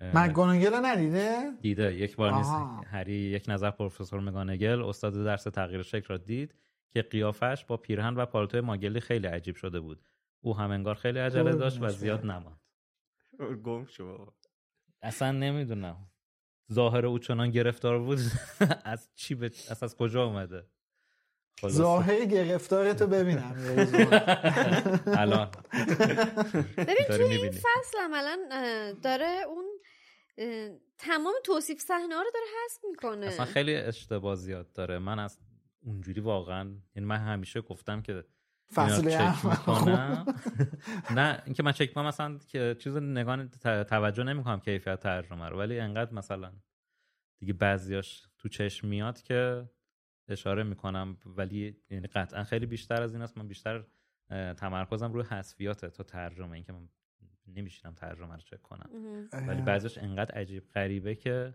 مکگونگل 0.00 0.74
ندیده؟ 0.84 1.50
دیده. 1.60 1.94
یک 1.94 2.16
بار 2.16 2.34
نیست. 2.34 2.54
هری 2.86 3.14
یک 3.14 3.44
نظر 3.48 3.70
پروفسور 3.70 4.20
مگانگل 4.20 4.82
استاد 4.82 5.24
درس 5.24 5.44
تغییر 5.44 5.82
شکل 5.82 6.06
را 6.06 6.16
دید 6.16 6.54
که 6.90 7.02
قیافش 7.02 7.64
با 7.64 7.76
پیرهن 7.76 8.14
و 8.16 8.26
پالتوی 8.26 8.60
ماگلی 8.60 9.00
خیلی 9.00 9.26
عجیب 9.26 9.56
شده 9.56 9.80
بود. 9.80 10.02
او 10.40 10.56
هم 10.56 10.70
انگار 10.70 10.94
خیلی 10.94 11.18
عجله 11.18 11.52
داشت 11.52 11.82
و 11.82 11.88
زیاد 11.88 12.26
نماند. 12.26 12.60
گم 13.64 13.84
شو 13.84 14.32
اصلا 15.02 15.32
نمی‌دونم. 15.32 15.96
ظاهر 16.72 17.06
او 17.06 17.18
چنان 17.18 17.50
گرفتار 17.50 17.98
بود؟ 17.98 18.18
از 18.84 19.08
چی 19.14 19.34
به 19.34 19.46
از, 19.46 19.82
از 19.82 19.96
کجا 19.96 20.24
اومده؟ 20.24 20.66
ظاهر 21.66 22.24
گرفتار 22.24 22.92
تو 22.92 23.06
ببینم. 23.06 23.54
الان. 25.18 25.50
ببین 26.76 27.06
توی 27.08 27.24
این 27.24 27.50
فصل 27.50 27.98
عملا 28.04 28.38
داره 29.02 29.42
اون 29.48 29.64
تمام 30.98 31.34
توصیف 31.44 31.80
صحنه 31.80 32.14
رو 32.14 32.30
داره 32.34 32.46
حذف 32.64 32.84
می‌کنه. 32.90 33.26
اصلا 33.26 33.44
خیلی 33.44 33.74
اشتباه 33.74 34.36
زیاد 34.36 34.72
داره. 34.72 34.98
من 34.98 35.18
از 35.18 35.38
اونجوری 35.84 36.20
واقعا 36.20 36.76
یعنی 36.96 37.06
من 37.08 37.18
همیشه 37.18 37.60
گفتم 37.60 38.02
که 38.02 38.24
فصل 38.74 39.08
نه 41.16 41.42
اینکه 41.44 41.62
من 41.62 41.72
چک 41.72 41.96
مثلا 41.96 42.38
که 42.48 42.76
چیز 42.78 42.96
نگاه 42.96 43.46
توجه 43.84 44.24
نمی‌کنم 44.24 44.60
کیفیت 44.60 45.00
ترجمه 45.00 45.48
رو 45.48 45.58
ولی 45.58 45.80
انقدر 45.80 46.12
مثلا 46.14 46.52
دیگه 47.38 47.52
بعضیاش 47.52 48.26
تو 48.38 48.48
چشم 48.48 48.88
میاد 48.88 49.22
که 49.22 49.70
اشاره 50.28 50.62
می‌کنم 50.62 51.16
ولی 51.26 51.76
یعنی 51.90 52.06
قطعا 52.06 52.44
خیلی 52.44 52.66
بیشتر 52.66 53.02
از 53.02 53.12
این 53.14 53.22
است. 53.22 53.38
من 53.38 53.48
بیشتر 53.48 53.84
تمرکزم 54.56 55.12
روی 55.12 55.22
حذفیاته 55.22 55.88
تا 55.88 56.02
ترجمه 56.04 56.52
اینکه 56.52 56.72
من 56.72 56.88
نمیشینم 57.46 57.94
ترجمه 57.94 58.34
رو 58.34 58.40
چک 58.40 58.62
کنم. 58.62 58.90
ولی 59.32 59.62
بعضیش 59.62 59.98
انقدر 59.98 60.34
عجیب 60.34 60.68
غریبه 60.74 61.14
که 61.14 61.54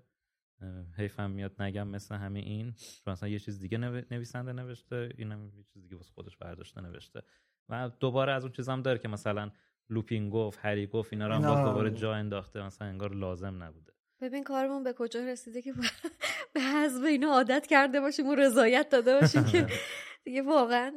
حیفم 0.97 1.32
میاد 1.32 1.62
نگم 1.62 1.88
مثل 1.88 2.16
همه 2.16 2.39
این. 2.39 2.74
چون 3.05 3.12
مثلا 3.12 3.30
یه 3.30 3.39
چیز 3.39 3.59
دیگه 3.59 3.78
نویسنده 4.12 4.53
نوشته 4.53 5.09
اینم 5.18 5.45
یه 5.57 5.64
چیز 5.64 5.84
دیگه 5.84 5.95
واسه 5.95 6.12
خودش 6.14 6.38
برداشته 6.38 6.82
نوشته. 6.82 7.22
و 7.70 7.89
دوباره 7.99 8.34
از 8.34 8.43
اون 8.43 8.51
چیزام 8.51 8.82
داره 8.82 8.99
که 8.99 9.07
مثلا 9.07 9.51
لوپین 9.89 10.30
گفت 10.30 10.59
هری 10.62 10.88
گفت 10.88 11.14
اینا 11.14 11.28
رو 11.28 11.34
هم 11.34 11.66
دوباره 11.66 11.91
جا 11.91 12.14
انداخته. 12.14 12.64
مثلا 12.64 12.88
انگار 12.88 13.14
لازم 13.14 13.64
نبوده. 13.64 13.93
ببین 14.22 14.43
کارمون 14.43 14.84
به 14.84 14.93
کجا 14.93 15.20
رسیده 15.20 15.62
که 15.62 15.74
به 16.53 16.62
حذف 16.62 17.03
اینا 17.03 17.28
عادت 17.28 17.68
کرده 17.68 18.01
باشیم 18.01 18.28
و 18.28 18.36
رضایت 18.36 18.89
داده 18.89 19.20
باشیم 19.20 19.43
که 19.43 19.68
دیگه 20.26 20.41
واقعا. 20.41 20.93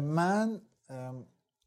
من 0.00 0.60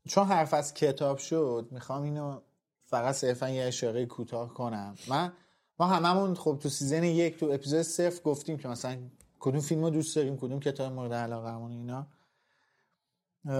چون 0.07 0.27
حرف 0.27 0.53
از 0.53 0.73
کتاب 0.73 1.17
شد 1.17 1.67
می‌خوام 1.71 2.03
اینو 2.03 2.41
فقط 2.83 3.15
صرفا 3.15 3.49
یه 3.49 3.63
اشاره 3.63 4.05
کوتاه 4.05 4.53
کنم. 4.53 4.95
من 5.09 5.33
ما 5.81 5.87
هممون 5.87 6.35
خب 6.35 6.57
تو 6.61 6.69
سیزن 6.69 7.03
یک 7.03 7.39
تو 7.39 7.45
اپیزود 7.45 7.81
صفر 7.81 8.21
گفتیم 8.23 8.57
که 8.57 8.67
مثلا 8.67 8.97
کدوم 9.39 9.61
فیلم 9.61 9.83
رو 9.83 9.89
دوست 9.89 10.15
داریم 10.15 10.37
کدوم 10.37 10.59
کتاب 10.59 10.93
مورد 10.93 11.13
علاقه 11.13 11.51
همون 11.51 11.71
اینا. 11.71 12.07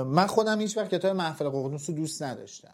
من 0.04 0.28
خودم 0.28 0.60
هیچ 0.60 0.78
وقت 0.78 0.90
کتاب 0.90 1.16
محفل 1.16 1.50
ققنوس 1.50 1.90
رو 1.90 1.96
دوست 1.96 2.24
نداشتم. 2.24 2.74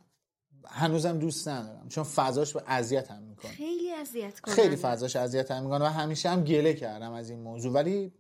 هنوزم 0.66 1.20
دوست 1.20 1.48
ندارم 1.48 1.88
چون 1.90 2.04
فضاش 2.04 2.54
به 2.54 2.64
اذیت 2.68 3.12
هم 3.12 3.24
می‌کنه. 3.24 3.52
خیلی 3.52 3.92
اذیت 3.92 4.40
کنه 4.40 4.56
خیلی 4.56 4.76
فضاش 4.76 5.16
اذیت 5.16 5.52
هم 5.52 5.64
می‌کنه 5.64 5.86
و 5.86 5.88
همیشه 5.88 6.30
هم 6.30 6.44
گله 6.44 6.74
کردم 6.74 7.12
از 7.12 7.30
این 7.30 7.40
موضوع. 7.40 7.74
ولی 7.74 8.14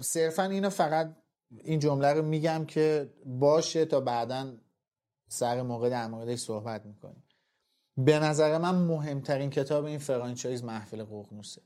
صرفا 0.00 0.42
اینو 0.42 0.70
فقط 0.70 1.16
این 1.64 1.78
جمله 1.78 2.12
رو 2.12 2.22
میگم 2.22 2.64
که 2.64 3.14
باشه 3.26 3.84
تا 3.84 4.00
بعدا 4.00 4.52
سر 5.28 5.62
موقع 5.62 5.90
در 5.90 6.06
موردش 6.06 6.38
صحبت 6.38 6.86
می‌کنیم. 6.86 7.23
به 7.96 8.18
نظر 8.18 8.58
من 8.58 8.74
مهمترین 8.74 9.50
کتاب 9.50 9.84
این 9.84 9.98
فرانچایز 9.98 10.64
محفل 10.64 11.04
ققنوسه. 11.04 11.62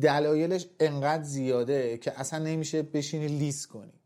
دلایلش 0.00 0.66
انقدر 0.80 1.22
زیاده 1.22 1.98
که 1.98 2.20
اصلا 2.20 2.38
نمیشه 2.38 2.82
بشینی 2.82 3.28
لیست 3.28 3.66
کنی. 3.66 4.00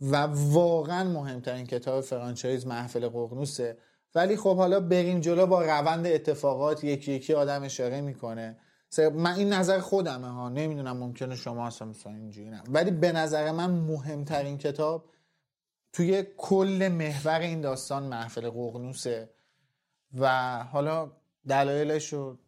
و 0.00 0.16
واقعا 0.32 1.04
مهمترین 1.04 1.66
کتاب 1.66 2.00
فرانچایز 2.00 2.66
محفل 2.66 3.08
ققنوسه. 3.08 3.78
ولی 4.14 4.36
خب 4.36 4.56
حالا 4.56 4.80
بریم 4.80 5.20
جلو 5.20 5.46
با 5.46 5.62
روند 5.62 6.06
اتفاقات 6.06 6.84
یکی 6.84 7.12
یکی 7.12 7.34
آدم 7.34 7.62
اشاره 7.62 8.00
می‌کنه. 8.00 8.58
من 9.14 9.34
این 9.34 9.52
نظر 9.52 9.78
خودمه 9.78 10.28
ها. 10.28 10.48
نمی‌دونم 10.48 10.96
ممکنه 10.96 11.36
شما 11.36 11.66
اصلا 11.66 11.92
اینجوری 12.06 12.50
نه. 12.50 12.62
ولی 12.68 12.90
به 12.90 13.12
نظر 13.12 13.52
من 13.52 13.70
مهمترین 13.70 14.58
کتاب 14.58 15.10
توی 15.92 16.24
کل 16.36 16.88
محور 16.92 17.40
این 17.40 17.60
داستان 17.60 18.02
محفل 18.02 18.50
ققنوسه. 18.50 19.30
و 20.14 20.28
حالا 20.64 21.12
دلایلش 21.48 22.12
رو 22.12 22.38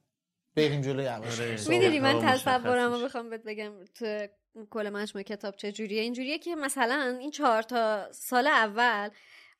بریم 0.57 0.81
جلو 0.81 1.03
یواش. 1.03 1.41
آره. 1.41 1.57
می‌دونی 1.69 2.01
من 2.01 2.21
تصورم 2.23 2.93
رو 2.93 3.05
بخوام 3.05 3.31
بهت 3.31 3.43
بگم 3.43 3.85
تو 3.85 4.27
کل 4.71 4.89
مجموعه 4.89 5.25
کتاب 5.25 5.57
چجوریه؟ 5.57 6.03
اینجوریه 6.03 6.39
که 6.39 6.55
مثلا 6.55 7.19
این 7.21 7.31
چهار 7.31 7.63
تا 7.63 8.13
سال 8.13 8.47
اول 8.47 9.09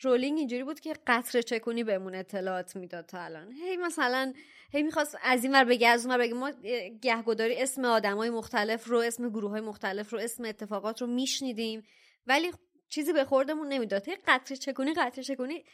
رولینگ 0.03 0.39
اینجوری 0.39 0.65
بود 0.65 0.81
که 0.81 0.95
قطره 1.07 1.43
چکونی 1.43 1.85
بهمون 1.85 2.15
اطلاعات 2.15 2.77
می‌داد 2.77 3.07
تا 3.07 3.21
الان. 3.21 3.53
هی 3.53 3.77
مثلا 3.77 4.33
هی 4.73 4.83
می‌خواست 4.83 5.19
از 5.23 5.45
این 5.45 5.53
ور 5.53 5.65
بگه 5.65 5.89
از 5.89 6.07
اون 6.07 6.15
ور 6.15 6.21
بگه. 6.21 6.35
ما 6.35 6.53
گهگداری 7.03 7.63
اسم 7.63 7.85
آدمای 7.85 8.31
مختلف 8.31 8.87
رو 8.87 8.99
اسم 8.99 9.29
گروه 9.29 9.51
های 9.51 9.61
مختلف 9.61 10.13
رو 10.13 10.19
اسم 10.19 10.45
اتفاقات 10.45 11.01
رو 11.01 11.07
میشنیدیم 11.07 11.83
ولی 12.27 12.53
چیزی 12.89 13.13
به 13.13 13.25
خوردمون 13.25 13.69
نمی‌داد. 13.69 14.09
هی 14.09 14.17
قطره 14.27 14.57
چکونی 14.57 14.95
قطره 14.95 15.25
چکونی 15.25 15.65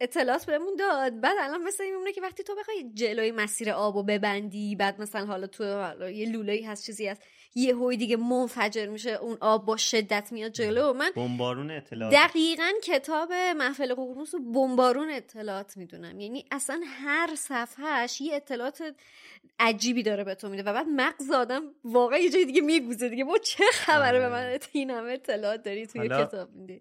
اطلاعات 0.00 0.46
بهمون 0.46 0.76
داد. 0.76 1.20
بعد 1.20 1.36
الان 1.40 1.62
مثل 1.62 1.82
این 1.82 1.92
میمونه 1.92 2.12
که 2.12 2.20
وقتی 2.20 2.42
تو 2.42 2.54
بخوای 2.54 2.90
جلوی 2.94 3.30
مسیر 3.30 3.70
آب 3.70 4.10
ببندی 4.10 4.76
بعد 4.76 5.00
مثلا 5.00 5.26
حالا 5.26 5.46
تو 5.46 5.64
حالا 5.64 6.10
یه 6.10 6.28
لوله‌ای 6.28 6.62
هست 6.62 6.86
چیزی 6.86 7.06
هست 7.06 7.22
یه 7.54 7.74
هوی 7.74 7.96
دیگه 7.96 8.16
منفجر 8.16 8.86
میشه 8.86 9.10
اون 9.10 9.38
آب 9.40 9.66
با 9.66 9.76
شدت 9.76 10.32
میاد 10.32 10.52
جلو. 10.52 10.92
من 10.92 11.10
بمبارون 11.16 11.70
اطلاعات. 11.70 12.14
دقیقا 12.14 12.70
کتاب 12.84 13.32
محفل 13.32 13.94
ققنوس 13.94 14.34
رو 14.34 14.52
بمبارون 14.52 15.10
اطلاعات 15.10 15.76
می‌دونم. 15.76 16.20
یعنی 16.20 16.44
اصلا 16.50 16.80
هر 16.86 17.34
صفحهش 17.36 18.20
یه 18.20 18.34
اطلاعات 18.34 18.94
عجیبی 19.58 20.02
داره 20.02 20.24
به 20.24 20.34
تو 20.34 20.48
میده 20.48 20.62
و 20.62 20.72
بعد 20.72 20.86
مغز 20.88 21.30
آدم 21.30 21.62
واقعا 21.84 22.18
یه 22.18 22.30
جای 22.30 22.44
دیگه 22.44 22.60
میگوزه 22.60 23.08
دیگه. 23.08 23.24
با 23.24 23.38
چه 23.38 23.64
خبره 23.72 24.18
به 24.18 24.28
من 24.28 24.58
این 24.72 24.90
همه 24.90 25.12
اطلاعات 25.12 25.62
داری 25.62 25.86
توی 25.86 26.08
کتاب 26.08 26.48
میدی؟ 26.54 26.80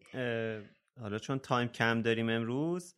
حالا 1.02 1.20
چون 1.20 1.40
تایم 1.40 1.68
کم 1.68 2.02
داریم 2.02 2.30
امروز 2.30 2.96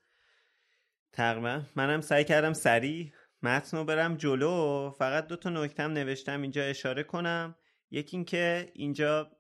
تقریبا 1.12 1.62
منم 1.76 2.02
سعی 2.02 2.24
کردم 2.24 2.54
سریع 2.54 3.12
متن 3.44 3.78
رو 3.78 3.84
برم 3.84 4.16
جلو. 4.18 4.90
فقط 4.98 5.28
دو 5.28 5.36
تا 5.36 5.50
نکتم 5.50 5.92
نوشتم 5.92 6.42
اینجا 6.42 6.64
اشاره 6.64 7.04
کنم. 7.04 7.56
یکی 7.92 8.18
اینکه 8.18 8.72
اینجا 8.74 9.32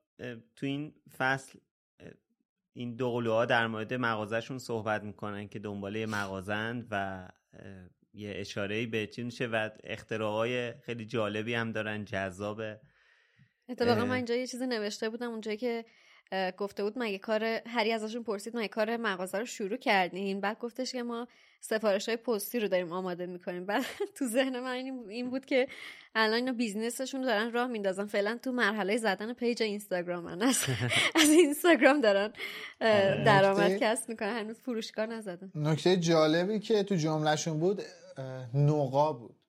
تو 0.56 0.66
این 0.66 0.94
فصل 1.18 1.60
این 2.74 2.96
دوقلوها 2.96 3.46
در 3.46 3.68
مورد 3.68 3.94
مغازهشون 3.94 4.58
صحبت 4.58 5.04
می‌کنن 5.04 5.48
که 5.48 5.60
دنباله 5.60 6.06
مغازند 6.06 6.88
و 6.92 7.28
یه 8.14 8.34
اشاره 8.36 8.86
به 8.86 9.08
چی 9.08 9.24
میشه 9.24 9.48
و 9.48 9.70
اختراعای 9.84 10.74
خیلی 10.74 11.06
جالبی 11.06 11.54
هم 11.54 11.72
دارن 11.72 12.06
جذابه 12.06 12.80
اتفاقا 13.70 14.06
من 14.06 14.16
اینجا 14.16 14.36
یه 14.36 14.48
چیزی 14.48 14.68
نوشته 14.68 15.10
بودم 15.10 15.32
اونجایی 15.32 15.58
که 15.58 15.86
گفته 16.58 16.84
بود 16.84 16.94
مگه 16.96 17.18
کار 17.18 17.44
هری 17.44 17.92
ازشون 17.92 18.24
پرسید 18.24 18.58
مگه 18.58 18.68
کار 18.68 18.98
مغازه 18.98 19.38
رو 19.38 19.46
شروع 19.46 19.78
کردین 19.78 20.42
بعد 20.42 20.60
گفتش 20.60 20.92
که 20.92 21.04
ما 21.04 21.28
سفارش 21.60 22.10
های 22.10 22.18
پستی 22.18 22.60
رو 22.60 22.68
داریم 22.68 22.94
آماده 22.94 23.26
می‌کنیم. 23.26 23.66
بعد 23.66 23.86
تو 24.16 24.28
ذهن 24.28 24.60
من 24.60 24.72
این 25.10 25.30
بود 25.30 25.46
که 25.46 25.68
الان 26.16 26.34
اینا 26.34 26.52
بیزنسشون 26.52 27.22
دارن 27.22 27.52
راه 27.52 27.68
میندازن. 27.68 28.06
فعلا 28.06 28.40
تو 28.44 28.52
مرحله 28.52 28.98
زدن 28.98 29.34
پیج 29.34 29.64
اینستاگرام 29.64 30.24
من 30.24 30.42
از, 30.42 30.66
از 31.22 31.30
اینستاگرام 31.30 32.02
دارن 32.02 32.34
آره. 32.82 33.24
درآمد 33.26 33.78
کسب 33.78 34.10
می‌کنن. 34.10 34.38
هنوز 34.38 34.60
فروشگاه 34.60 35.06
نزدن. 35.06 35.52
نکته 35.56 35.98
جالبی 35.98 36.60
که 36.60 36.84
تو 36.84 36.96
جملهشون 36.96 37.60
بود 37.60 37.82
نوقا 38.54 39.14
بود. 39.14 39.41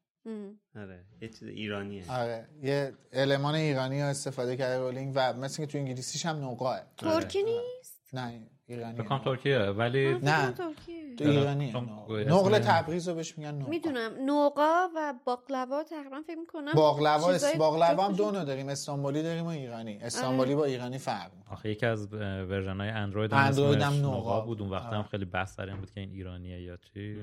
آره 0.76 1.04
یه 1.20 1.28
چیز 1.28 1.42
ایرانیه. 1.42 2.12
آره 2.12 2.48
یه 2.62 2.92
المان 3.12 3.54
ایرانی 3.54 4.00
ها 4.00 4.06
استفاده 4.06 4.56
کرده 4.56 4.78
رولینگ 4.78 5.12
و 5.14 5.32
مثل 5.32 5.56
که 5.56 5.72
تو 5.72 5.78
انگلیسیش 5.78 6.26
هم 6.26 6.36
نوقا 6.36 6.80
ترکی 6.96 7.42
آره. 7.42 7.50
نیست؟ 7.50 8.10
نه 8.12 8.48
ایرانی 8.66 9.02
بکنم 9.02 9.18
ترکیه 9.18 9.58
ولی 9.58 10.14
نه. 10.14 10.52
تو 10.52 10.72
ایرانی. 11.18 11.72
نقل. 11.72 12.58
تبریز 12.58 13.08
رو 13.08 13.14
بهش 13.14 13.38
میگن 13.38 13.54
نوقا 13.54 13.70
می‌دونم. 13.70 14.10
نوقا 14.24 14.88
و 14.96 15.14
باقلوا 15.26 15.82
تقریبا 15.82 16.22
فکر 16.26 16.38
می‌کنم 16.38 16.72
باقلوا 16.74 17.38
باقلوا 17.58 18.04
هم 18.04 18.12
دو 18.12 18.30
داریم 18.30 18.68
استانبولی 18.68 19.22
داریم 19.22 19.44
و 19.44 19.48
ایرانی. 19.48 19.98
استانبولی 20.02 20.54
با 20.54 20.64
ایرانی 20.64 20.98
فرق 20.98 21.30
آخه 21.50 21.70
یکی 21.70 21.86
از 21.86 22.12
ورژن 22.12 22.80
های 22.80 22.88
اندروید 22.88 23.32
هم 23.32 23.46
اندروید 23.46 23.82
هم 23.82 23.92
نوقا 23.92 24.40
بود. 24.40 24.60
اون 24.60 24.70
وقت 24.70 24.92
هم 24.92 25.02
خیلی 25.02 25.24
بحث 25.24 25.54
سر 25.54 25.76
بود 25.76 25.90
که 25.90 26.00
این 26.00 26.10
ایرانیه 26.10 26.62
یا 26.62 26.76
چی. 26.76 27.16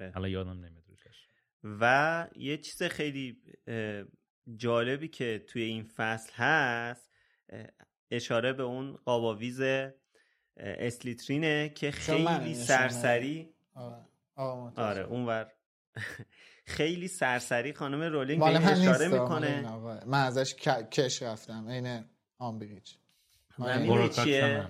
آره. 0.00 0.12
حالا 0.14 0.28
یادم 0.28 0.50
نمیاد. 0.50 0.89
و 1.64 2.26
یه 2.36 2.56
چیز 2.56 2.82
خیلی 2.82 3.42
جالبی 4.56 5.08
که 5.08 5.44
توی 5.48 5.62
این 5.62 5.84
فصل 5.84 6.32
هست 6.34 7.10
اشاره 8.10 8.52
به 8.52 8.62
اون 8.62 8.96
قاباویز 9.04 9.60
اسلیترینه 10.56 11.68
که 11.68 11.90
خیلی 11.90 12.54
سرسری 12.54 13.54
آره, 13.74 13.96
آره 14.76 15.02
اونور. 15.02 15.52
خیلی 16.66 17.08
سرسری 17.08 17.72
خانم 17.72 18.02
رولینگ 18.02 18.40
به 18.40 18.70
اشاره 18.72 19.08
می‌کنه. 19.08 19.76
من 20.06 20.26
ازش 20.26 20.54
کش 20.92 21.22
رفتم. 21.22 21.66
این 21.66 22.04
آمبریج. 22.38 22.90
چیه؟ 24.24 24.68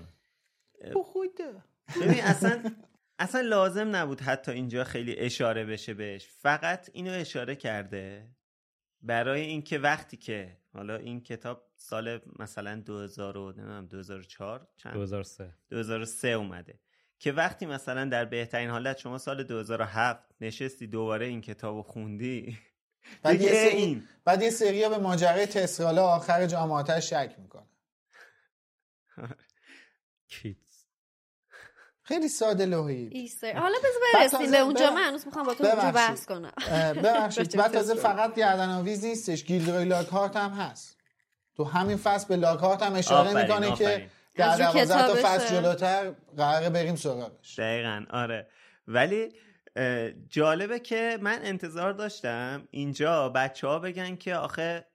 ببین 2.01 2.20
اصلا 2.24 2.62
اصلا 3.20 3.40
لازم 3.40 3.96
نبود 3.96 4.20
حتی 4.20 4.52
اینجا 4.52 4.84
خیلی 4.84 5.16
اشاره 5.16 5.64
بشه 5.64 5.94
بهش. 5.94 6.26
فقط 6.26 6.90
اینو 6.92 7.12
اشاره 7.12 7.56
کرده 7.56 8.28
برای 9.02 9.40
اینکه 9.40 9.78
وقتی 9.78 10.16
که 10.16 10.56
حالا 10.74 10.97
این 10.97 11.20
کتاب 11.20 11.70
سال 11.76 12.20
مثلا 12.38 12.80
2000 12.80 13.36
و 13.36 13.52
2004 13.82 14.68
چند؟ 14.76 14.92
2003 14.92 15.55
2003 15.70 16.28
اومده. 16.28 16.80
که 17.18 17.32
وقتی 17.32 17.66
مثلا 17.66 18.05
در 18.05 18.24
بهترین 18.24 18.70
حالت 18.70 18.98
شما 18.98 19.18
سال 19.18 19.42
2007 19.42 20.34
نشستی 20.40 20.86
دوباره 20.86 21.26
این 21.26 21.40
کتاب 21.40 21.76
رو 21.76 21.82
خوندی 21.82 22.59
بعد 23.22 23.40
یه 23.40 23.48
سری 23.48 23.76
این. 23.76 24.09
بعد 24.24 24.42
یه 24.42 24.51
سری 24.51 24.88
به 24.88 24.98
ماجرای 24.98 25.47
تسراله 25.47 26.01
آخر 26.01 26.47
جامعاتش 26.47 27.10
شک 27.10 27.34
می‌کنه 27.38 27.66
کیت 30.28 30.56
خیلی 32.11 32.28
ساده 32.28 32.66
لوحی 32.66 33.09
ایستر 33.12 33.59
حالا 33.59 33.78
بذار 33.78 34.20
برسیم 34.20 34.51
به 34.51 34.59
اونجا. 34.59 34.91
من 34.91 35.03
هنوز 35.03 35.27
می‌خوام 35.27 35.47
با 35.47 35.55
تو 35.55 35.65
اونجا 35.66 35.91
بحث 35.91 36.27
کنم. 36.27 36.53
ببخشید. 36.95 37.57
بعد 37.61 37.73
تازه 37.73 37.95
فقط 37.95 38.35
گردن 38.35 38.70
آویز 38.70 39.05
نیستش. 39.05 39.45
گیلدروی 39.45 39.85
لاکارت 39.85 40.37
هم 40.37 40.51
هست. 40.51 40.97
تو 41.57 41.65
همین 41.65 41.97
فصل 41.97 42.28
به 42.28 42.37
لاکارت 42.37 42.82
هم 42.82 42.95
اشاره 42.95 43.43
می‌کنه 43.43 43.77
که 43.77 44.09
در 44.35 44.57
دوازده 44.57 45.07
تا 45.07 45.15
فصل 45.15 45.61
جلوتر 45.61 46.12
قراره 46.37 46.70
بریم 46.70 46.97
سراغش. 46.97 47.59
دقیقا 47.59 48.05
آره. 48.11 48.47
ولی 48.89 49.32
جالبه 50.28 50.78
که 50.78 51.19
من 51.20 51.39
انتظار 51.43 51.93
داشتم 51.93 52.69
اینجا 52.70 53.28
بچه 53.28 53.66
ها 53.66 53.78
بگن 53.78 54.16
که 54.16 54.35
آخه 54.35 54.87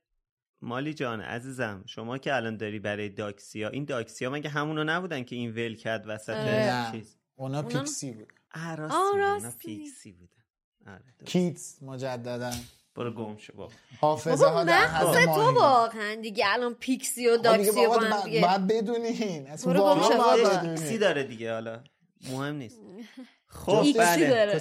مالی 0.66 0.94
جان 0.94 1.22
عزیزم 1.22 1.84
شما 1.86 2.18
که 2.18 2.36
الان 2.36 2.58
داری 2.58 2.80
برای 2.80 3.10
داکسیا 3.10 3.70
این 3.70 3.86
داکسیا 3.86 4.30
مگه 4.30 4.50
همونو 4.50 4.84
نبودن 4.84 5.24
که 5.24 5.36
این 5.36 5.52
ول 5.52 5.76
کرد 5.76 6.04
وسط 6.08 6.92
چیز؟ 6.92 7.18
اونا 7.36 7.62
پیکسی 7.62 8.12
بود 8.12 8.34
اونا 8.52 9.52
پیکسی 9.60 10.12
بودن. 10.12 10.44
آره 10.88 11.04
کیتس 11.26 11.84
مجددا. 11.84 12.52
برو 12.96 13.12
گم 13.12 13.38
شو 13.38 13.54
بابا. 13.54 13.74
حافظه 14.02 14.46
ها 14.46 14.64
در 14.64 14.88
حد 14.88 15.26
تو 15.26 15.52
واقعا 15.52 16.16
دیگه 16.16 16.46
الان 16.48 16.74
پیکسی 16.74 17.28
و 17.28 17.38
داکسی 17.38 17.86
و 17.86 18.00
بعد 18.42 18.68
بدونین. 18.68 19.48
واقعا 19.66 20.62
پیکسی 20.62 20.98
داره 20.98 21.24
دیگه 21.24 21.54
حالا؟ 21.54 21.84
مهم 22.32 22.56
نیست. 22.56 22.80
خب 23.56 23.86
بله. 24.00 24.58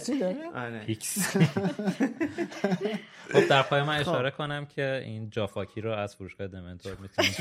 آره. 0.55 0.87
خب 3.33 3.49
در 3.49 3.63
پای 3.63 3.83
من 3.83 4.01
اشاره 4.01 4.31
کنم 4.31 4.67
که 4.67 5.03
این 5.05 5.31
جافاکی 5.31 5.81
رو 5.81 5.93
از 5.93 6.17
فروشگاه 6.17 6.47
دمنتور 6.47 6.97
می‌تونید 6.97 7.33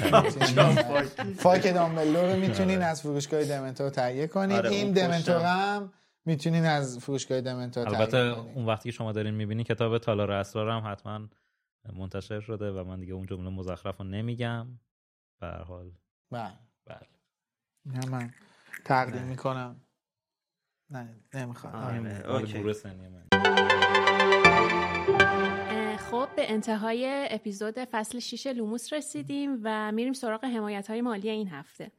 فاک 1.43 1.73
دامبلو 1.73 2.21
رو 2.21 2.35
می‌تونین 2.35 2.81
از 2.81 3.01
فروشگاه 3.01 3.43
دمنتور 3.43 3.89
تهیه 3.89 4.27
کنید. 4.27 4.57
آره، 4.57 4.69
این 4.69 4.91
دمنتور 4.91 5.41
هم. 5.41 5.93
می‌تونین 6.25 6.65
از 6.65 6.99
فروشگاه 6.99 7.41
دمنتور 7.41 7.87
البته 7.87 8.17
اون 8.17 8.65
وقتی 8.65 8.89
که 8.89 8.95
شما 8.95 9.11
دارین 9.11 9.33
می‌بینین 9.33 9.63
کتاب 9.63 9.97
تالار 9.97 10.31
اسرار 10.31 10.69
هم 10.69 10.91
حتما 10.91 11.27
منتشر 11.93 12.39
شده 12.39 12.71
و 12.71 12.83
من 12.83 12.99
دیگه 12.99 13.13
اون 13.13 13.25
جمله 13.25 13.49
مزخرف 13.49 13.97
رو 13.97 14.05
نمیگم. 14.05 14.67
به 15.39 15.47
هر 15.47 15.63
حال. 15.63 15.91
بله. 16.31 16.53
بله. 16.85 18.09
من 18.09 18.33
تقدیم 18.85 19.23
می‌کنم. 19.23 19.82
نه 20.93 21.09
نمی‌خوام. 21.33 22.07
خب 25.97 26.27
به 26.35 26.51
انتهای 26.51 27.27
اپیزود 27.31 27.79
فصل 27.83 28.19
6 28.19 28.47
لوموس 28.47 28.93
رسیدیم 28.93 29.59
و 29.63 29.91
میریم 29.91 30.13
سراغ 30.13 30.45
حمایت 30.45 30.89
های 30.89 31.01
مالی 31.01 31.29
این 31.29 31.47
هفته. 31.47 31.91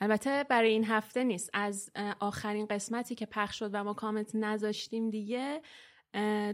البته 0.00 0.44
برای 0.50 0.70
این 0.70 0.84
هفته 0.84 1.24
نیست. 1.24 1.50
از 1.54 1.90
آخرین 2.20 2.66
قسمتی 2.66 3.14
که 3.14 3.26
پخش 3.26 3.58
شد 3.58 3.70
و 3.72 3.84
ما 3.84 3.94
کامنت 3.94 4.34
نذاشتیم 4.34 5.10
دیگه 5.10 5.62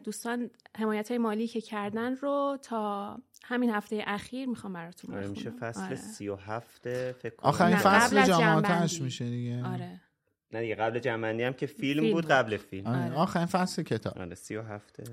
دوستان 0.05 0.51
حمایت 0.77 1.09
های 1.09 1.19
مالی 1.19 1.48
که 1.48 1.60
کردن 1.60 2.16
رو 2.16 2.59
تا 2.62 3.16
همین 3.44 3.70
هفته 3.70 4.02
اخیر 4.06 4.48
می‌خوام 4.48 4.73
براتون 4.73 5.14
آره، 5.14 5.20
بخونم. 5.20 5.36
میشه 5.36 5.51
فصل 5.51 5.85
آره. 5.85 5.97
سی 5.97 6.28
و 6.28 6.36
هفته 6.36 7.14
فکر 7.19 7.35
آخرین 7.39 7.77
فصل 7.77 8.27
جامعاتش 8.27 9.01
میشه 9.01 9.24
دیگه. 9.24 9.64
آره. 9.64 10.01
نه 10.53 10.61
دیگه 10.61 10.74
قبل 10.74 10.99
جمعندی 10.99 11.43
هم 11.43 11.53
که 11.53 11.66
فیلم, 11.66 12.12
بود 12.12 12.27
قبل 12.27 12.57
فیلم. 12.57 12.87
آره. 12.87 13.15
آخرین 13.15 13.47
فصل 13.47 13.83
کتاب. 13.83 14.19
آره 14.19 14.35
سی 14.35 14.57
و 14.57 14.62
هفته. 14.62 15.05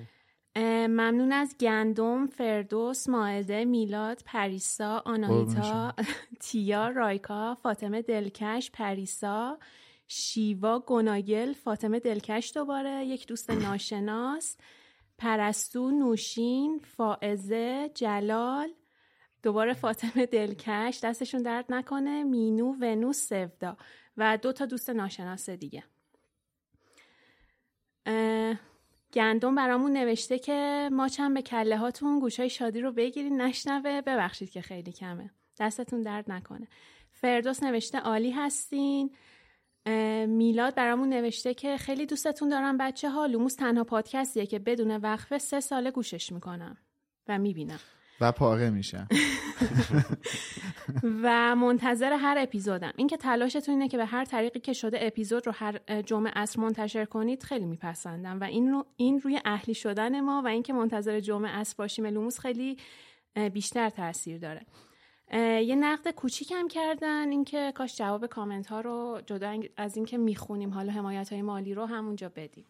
ممنون 0.88 1.32
از 1.32 1.56
گندم، 1.60 2.28
فردوس، 2.28 3.10
ماعده، 3.10 3.66
میلاد، 3.66 4.22
پریسا، 4.26 5.02
آناهیتا، 5.06 5.94
تیا، 6.41 6.88
رایکا، 6.88 7.56
فاطمه 7.56 8.02
دلکش، 8.02 8.72
پریسا، 8.72 9.57
شیوا، 10.07 10.80
گناگل، 10.80 11.53
فاطمه 11.53 11.99
دلکش 11.99 12.52
دوباره، 12.56 13.06
یک 13.06 13.28
دوست 13.28 13.52
ناشناس، 13.52 14.57
پرستو، 15.18 15.91
نوشین، 15.91 16.80
فائزه، 16.98 17.90
جلال، 17.95 18.70
دوباره 19.44 19.74
فاطمه 19.74 20.26
دلکش 20.26 20.99
دستشون 21.03 21.41
درد 21.41 21.66
نکنه. 21.70 22.24
مینو 22.24 22.76
ونوس 22.82 23.30
سودا. 23.30 23.78
و 24.18 24.38
دو 24.38 24.52
تا 24.52 24.65
دوست 24.65 24.90
ناشناس 24.90 25.49
دیگه. 25.49 25.84
گندم 29.14 29.56
برامون 29.56 29.94
نوشته 29.94 30.40
که 30.40 30.90
ما 30.91 31.07
چند 31.07 31.34
به 31.34 31.41
کله 31.41 31.77
هاتون 31.77 32.19
گوشای 32.19 32.49
شادی 32.49 32.81
رو 32.81 32.91
بگیرین 32.91 33.41
نشنوه 33.41 34.02
ببخشید 34.02 34.49
که 34.49 34.61
خیلی 34.61 34.91
کمه. 34.91 35.31
دستتون 35.60 36.02
درد 36.02 36.31
نکنه. 36.31 36.68
فردوس 37.11 37.64
نوشته 37.64 37.98
عالی 37.99 38.31
هستین. 38.31 39.15
میلاد 40.27 40.76
برامون 40.76 41.10
نوشته 41.10 41.53
که 41.53 41.77
خیلی 41.77 42.06
دوستتون 42.06 42.49
دارم 42.49 42.77
بچه 42.77 43.10
ها 43.10 43.26
لوموس 43.26 43.56
تنها 43.56 43.84
پادکستیه 43.84 44.45
که 44.45 44.60
بدون 44.60 44.98
وقفه 44.98 45.38
سه 45.38 45.60
ساله 45.60 45.91
گوشش 45.91 46.31
می‌کنم 46.31 46.77
و 47.27 47.40
می‌بینم. 47.40 47.80
و 48.22 48.32
پاره 48.32 48.70
میشن 48.70 49.08
و 51.24 51.56
منتظر 51.56 52.14
هر 52.14 52.38
اپیزودم. 52.40 52.94
اینکه 52.96 53.18
تلاشتون 53.18 53.74
اینه 53.74 53.88
که 53.88 53.98
به 53.98 54.06
هر 54.06 54.26
طریقی 54.26 54.60
که 54.60 54.74
شده 54.74 54.98
اپیزود 55.02 55.48
رو 55.48 55.54
هر 55.56 56.02
جمعه 56.02 56.32
عصر 56.36 56.61
منتشر 56.62 57.06
کنید 57.06 57.44
خیلی 57.44 57.66
میپسندم. 57.66 58.40
و 58.40 58.44
این, 58.44 58.72
رو 58.72 58.86
این 58.96 59.20
روی 59.20 59.40
اهلی 59.46 59.74
شدن 59.74 60.22
ما 60.22 60.41
و 60.46 60.48
اینکه 60.48 60.74
منتظر 60.74 61.20
جمعه 61.20 61.52
عصر 61.52 61.76
باشیم 61.78 62.06
لوموس 62.06 62.40
خیلی 62.40 62.78
بیشتر 63.54 63.90
تاثیر 63.90 64.38
داره. 64.38 64.66
یه 65.62 65.76
نقد 65.76 66.12
کوچیکم 66.12 66.68
کردن 66.68 67.30
اینکه 67.30 67.72
کاش 67.76 67.98
جواب 67.98 68.26
کامنت 68.28 68.68
ها 68.68 68.82
رو 68.82 69.22
جدا 69.26 69.60
از 69.78 69.96
اینکه 69.96 70.18
می‌خونیم 70.18 70.74
حالا 70.74 70.91
حمایت 70.91 71.34
های 71.34 71.41
مالی 71.41 71.74
رو 71.74 71.86
همونجا 71.86 72.30
بدیم. 72.30 72.66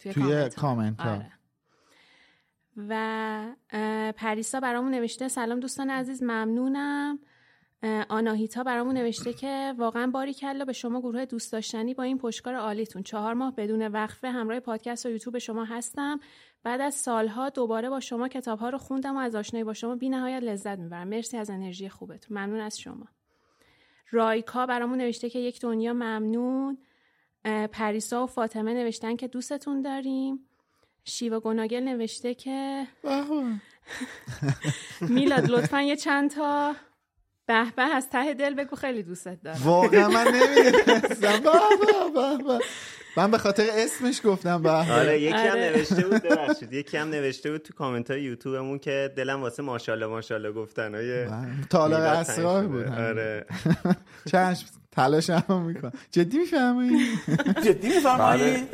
توی, 0.00 0.12
توی 0.12 0.48
کامنت 0.48 1.00
ها, 1.00 1.10
آره. 1.10 1.37
و 2.88 3.54
پریسا 4.16 4.60
برامون 4.60 4.94
نوشته. 4.94 5.28
سلام 5.28 5.60
دوستان 5.60 5.90
عزیز 5.90 6.22
ممنونم. 6.22 7.18
آناهیتا 8.08 8.62
برامون 8.62 8.94
نوشته 8.94 9.32
که 9.32 9.74
واقعا 9.78 10.06
باری 10.06 10.34
کلا 10.34 10.64
به 10.64 10.72
شما 10.72 11.00
گروه 11.00 11.24
دوست 11.24 11.52
داشتنی 11.52 11.94
با 11.94 12.02
این 12.02 12.18
پشتکار 12.18 12.54
عالیتون. 12.54 13.02
چهار 13.02 13.34
ماه 13.34 13.54
بدون 13.56 13.86
وقفه 13.86 14.30
همراه 14.30 14.60
پادکست 14.60 15.06
و 15.06 15.10
یوتیوب 15.10 15.38
شما 15.38 15.64
هستم. 15.64 16.20
بعد 16.62 16.80
از 16.80 16.94
سالها 16.94 17.50
دوباره 17.50 17.88
با 17.90 18.00
شما 18.00 18.28
کتابها 18.28 18.68
رو 18.68 18.78
خوندم 18.78 19.16
و 19.16 19.18
از 19.18 19.34
آشنایی 19.34 19.64
با 19.64 19.74
شما 19.74 19.96
بی 19.96 20.08
نهایت 20.08 20.42
لذت 20.42 20.78
می‌برم. 20.78 21.08
مرسی 21.08 21.36
از 21.36 21.50
انرژی 21.50 21.88
خوبتون. 21.88 22.38
ممنون 22.38 22.60
از 22.60 22.78
شما. 22.78 23.08
رایکا 24.10 24.66
برامون 24.66 24.98
نوشته 24.98 25.30
که 25.30 25.38
یک 25.38 25.60
دنیا 25.60 25.92
ممنون. 25.92 26.78
پریسا 27.72 28.24
و 28.24 28.26
فاطمه 28.26 28.74
نوشتن 28.74 29.16
که 29.16 29.28
دوستتون 29.28 29.82
داریم. 29.82 30.47
شیوا 31.08 31.40
گناگل 31.40 31.80
نوشته 31.80 32.34
که 32.34 32.86
میلاد 35.00 35.50
لطفا 35.50 35.82
یه 35.82 35.96
چند 35.96 36.30
تا 36.30 36.74
به 37.46 37.64
به 37.76 37.82
از 37.82 38.08
ته 38.10 38.34
دل 38.34 38.54
بگو 38.54 38.76
خیلی 38.76 39.02
دوستت 39.02 39.42
دارم. 39.42 39.58
واقعا 39.64 40.08
من 40.08 40.26
نمی‌دونستم. 40.26 41.42
من 43.16 43.30
به 43.30 43.38
خاطر 43.38 43.66
اسمش 43.72 44.20
گفتم 44.24 44.62
به 44.62 44.70
آره 44.70 45.20
یکی 45.20 45.34
هم 45.34 45.50
آره. 45.50 45.72
نوشته 45.76 46.06
بود 46.06 46.22
ببخشید. 46.22 46.72
یکی 46.72 46.96
هم 46.96 47.10
نوشته 47.10 47.50
بود 47.50 47.62
تو 47.62 47.74
کامنت 47.74 48.10
های 48.10 48.22
یوتیوبمون 48.22 48.78
که 48.78 49.12
دلم 49.16 49.42
واسه 49.42 49.62
ماشاءالله 49.62 50.06
ماشاءالله 50.06 50.52
گفتن 50.52 50.94
های 50.94 51.26
تالار 51.70 52.00
اسرار 52.00 52.66
بود 52.66 52.86
آره. 52.86 53.46
چشم 54.32 54.66
تلاش 54.92 55.30
هم 55.30 55.62
می‌کنم. 55.62 55.92
جدی 56.10 56.38
می‌فهمی؟ 56.38 57.06
جدی 57.64 57.88
می‌فهمی؟ 57.88 58.18
بله. 58.18 58.68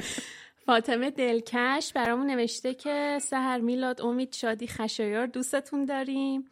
فاطمه 0.66 1.10
دلکش 1.10 1.92
برامون 1.92 2.26
نوشته 2.26 2.74
که 2.74 3.18
سهر 3.22 3.58
میلاد 3.58 4.00
امید 4.00 4.34
شادی 4.34 4.66
خشایار 4.66 5.26
دوستتون 5.26 5.84
داریم. 5.84 6.50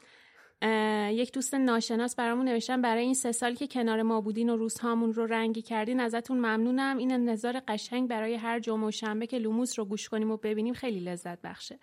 یک 1.10 1.32
دوست 1.32 1.54
ناشناس 1.54 2.16
برامون 2.16 2.48
نوشتن 2.48 2.82
برای 2.82 3.04
این 3.04 3.14
سه 3.14 3.32
سال 3.32 3.54
که 3.54 3.66
کنار 3.66 4.02
ما 4.02 4.20
بودین 4.20 4.50
و 4.50 4.56
روزهامون 4.56 5.14
رو 5.14 5.26
رنگی 5.26 5.62
کردین 5.62 6.00
ازتون 6.00 6.36
ممنونم. 6.36 6.98
این 6.98 7.12
نظار 7.12 7.62
قشنگ 7.68 8.08
برای 8.08 8.34
هر 8.34 8.60
جمعه 8.60 8.88
و 8.88 8.90
شنبه 8.90 9.26
که 9.26 9.38
لوموس 9.38 9.78
رو 9.78 9.84
گوش 9.84 10.08
کنیم 10.08 10.30
و 10.30 10.36
ببینیم 10.36 10.74
خیلی 10.74 11.00
لذت 11.00 11.42
بخشه. 11.42 11.78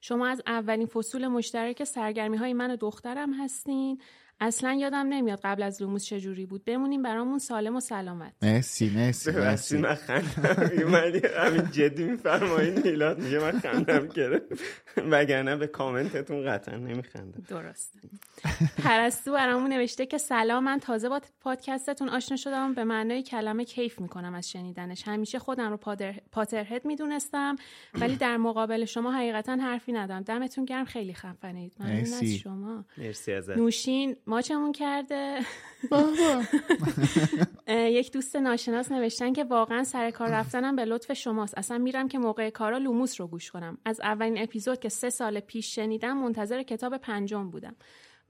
شما 0.00 0.26
از 0.26 0.42
اولین 0.46 0.86
فصول 0.86 1.26
مشترک 1.26 1.84
سرگرمی 1.84 2.36
های 2.36 2.52
من 2.52 2.70
و 2.70 2.76
دخترم 2.76 3.34
هستین. 3.34 4.00
اصلا 4.40 4.72
یادم 4.72 5.06
نمیاد 5.08 5.40
قبل 5.44 5.62
از 5.62 5.82
لوموس 5.82 6.04
چجوری 6.04 6.46
بود. 6.46 6.64
بمونیم 6.64 7.02
برامون. 7.02 7.38
سالم 7.38 7.76
و 7.76 7.80
سلامت. 7.80 8.32
مرسی 8.42 8.90
مرسی 8.90 9.30
مرسی. 9.30 9.76
من 9.76 9.94
خندم. 9.94 10.94
همین 11.36 11.70
جدی 11.70 12.04
میفرمایید 12.04 12.86
میلاد 12.86 13.18
میگه 13.18 13.38
من 13.38 13.58
خندم 13.60 14.06
گرفت 14.06 14.44
وگرنه 15.10 15.56
به 15.56 15.66
کامنتتون 15.66 16.46
قطعا 16.46 16.76
نمیخندم. 16.76 17.42
درست. 17.48 17.98
پرستو 18.84 19.32
برامون 19.32 19.72
نوشته 19.72 20.06
که 20.06 20.18
سلام 20.18 20.64
من 20.64 20.78
تازه 20.78 21.08
با 21.08 21.20
پادکستتون 21.40 22.08
آشنا 22.08 22.36
شدم. 22.36 22.74
به 22.74 22.84
معنای 22.84 23.22
کلمه 23.22 23.64
کیف 23.64 24.00
می‌کنم 24.00 24.34
از 24.34 24.50
شنیدنش. 24.50 25.08
همیشه 25.08 25.38
خودم 25.38 25.70
رو 25.70 25.76
پادر... 25.76 26.14
پاترهد 26.32 26.84
می‌دونستم 26.84 27.56
ولی 27.94 28.16
در 28.16 28.36
مقابل 28.36 28.84
شما 28.84 29.12
حقیقتا 29.12 29.56
حرفی 29.56 29.92
ندارم. 29.92 30.22
دمتون 30.22 30.64
گرم. 30.64 30.84
خیلی 30.84 31.14
خفنید. 31.14 31.72
ممنون 31.80 31.98
از 32.00 32.24
شما. 32.24 32.84
مرسی 32.98 33.32
ازت. 33.32 33.56
نوشین 33.56 34.16
ماچمون 34.26 34.72
کرده. 34.72 35.40
یک 37.98 38.12
دوست 38.12 38.36
ناشناس 38.36 38.92
نوشتن 38.92 39.32
که 39.32 39.44
واقعا 39.44 39.84
سر 39.84 40.10
کار 40.10 40.28
رفتنم 40.28 40.76
به 40.76 40.84
لطف 40.84 41.12
شماست. 41.12 41.58
اصلا 41.58 41.78
میرم 41.78 42.08
که 42.08 42.18
موقع 42.18 42.50
کارا 42.50 42.78
لوموس 42.78 43.20
رو 43.20 43.26
گوش 43.26 43.50
کنم. 43.50 43.78
از 43.84 44.00
اولین 44.00 44.42
اپیزود 44.42 44.80
که 44.80 44.88
سه 44.88 45.10
سال 45.10 45.40
پیش 45.40 45.74
شنیدم 45.74 46.16
منتظر 46.16 46.62
کتاب 46.62 46.96
پنجم 46.96 47.50
بودم. 47.50 47.76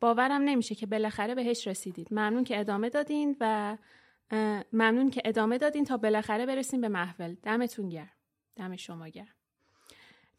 باورم 0.01 0.43
نمیشه 0.43 0.75
که 0.75 0.87
بالاخره 0.87 1.35
بهش 1.35 1.67
رسیدید. 1.67 2.09
ممنون 2.11 2.45
که 2.45 2.61
ادامه 2.61 2.89
دادین 2.89 3.37
و 3.41 3.77
ممنون 4.73 5.11
که 5.11 5.23
ادامه 5.25 5.59
دادین 5.59 5.85
تا 5.85 5.97
بالاخره 5.97 6.47
برسیم 6.47 6.81
به 6.81 6.89
محول. 6.89 7.35
دمتون 7.43 7.89
گرم. 7.89 8.11
دم 8.57 8.77
شما 8.77 9.09
گرم. 9.09 9.34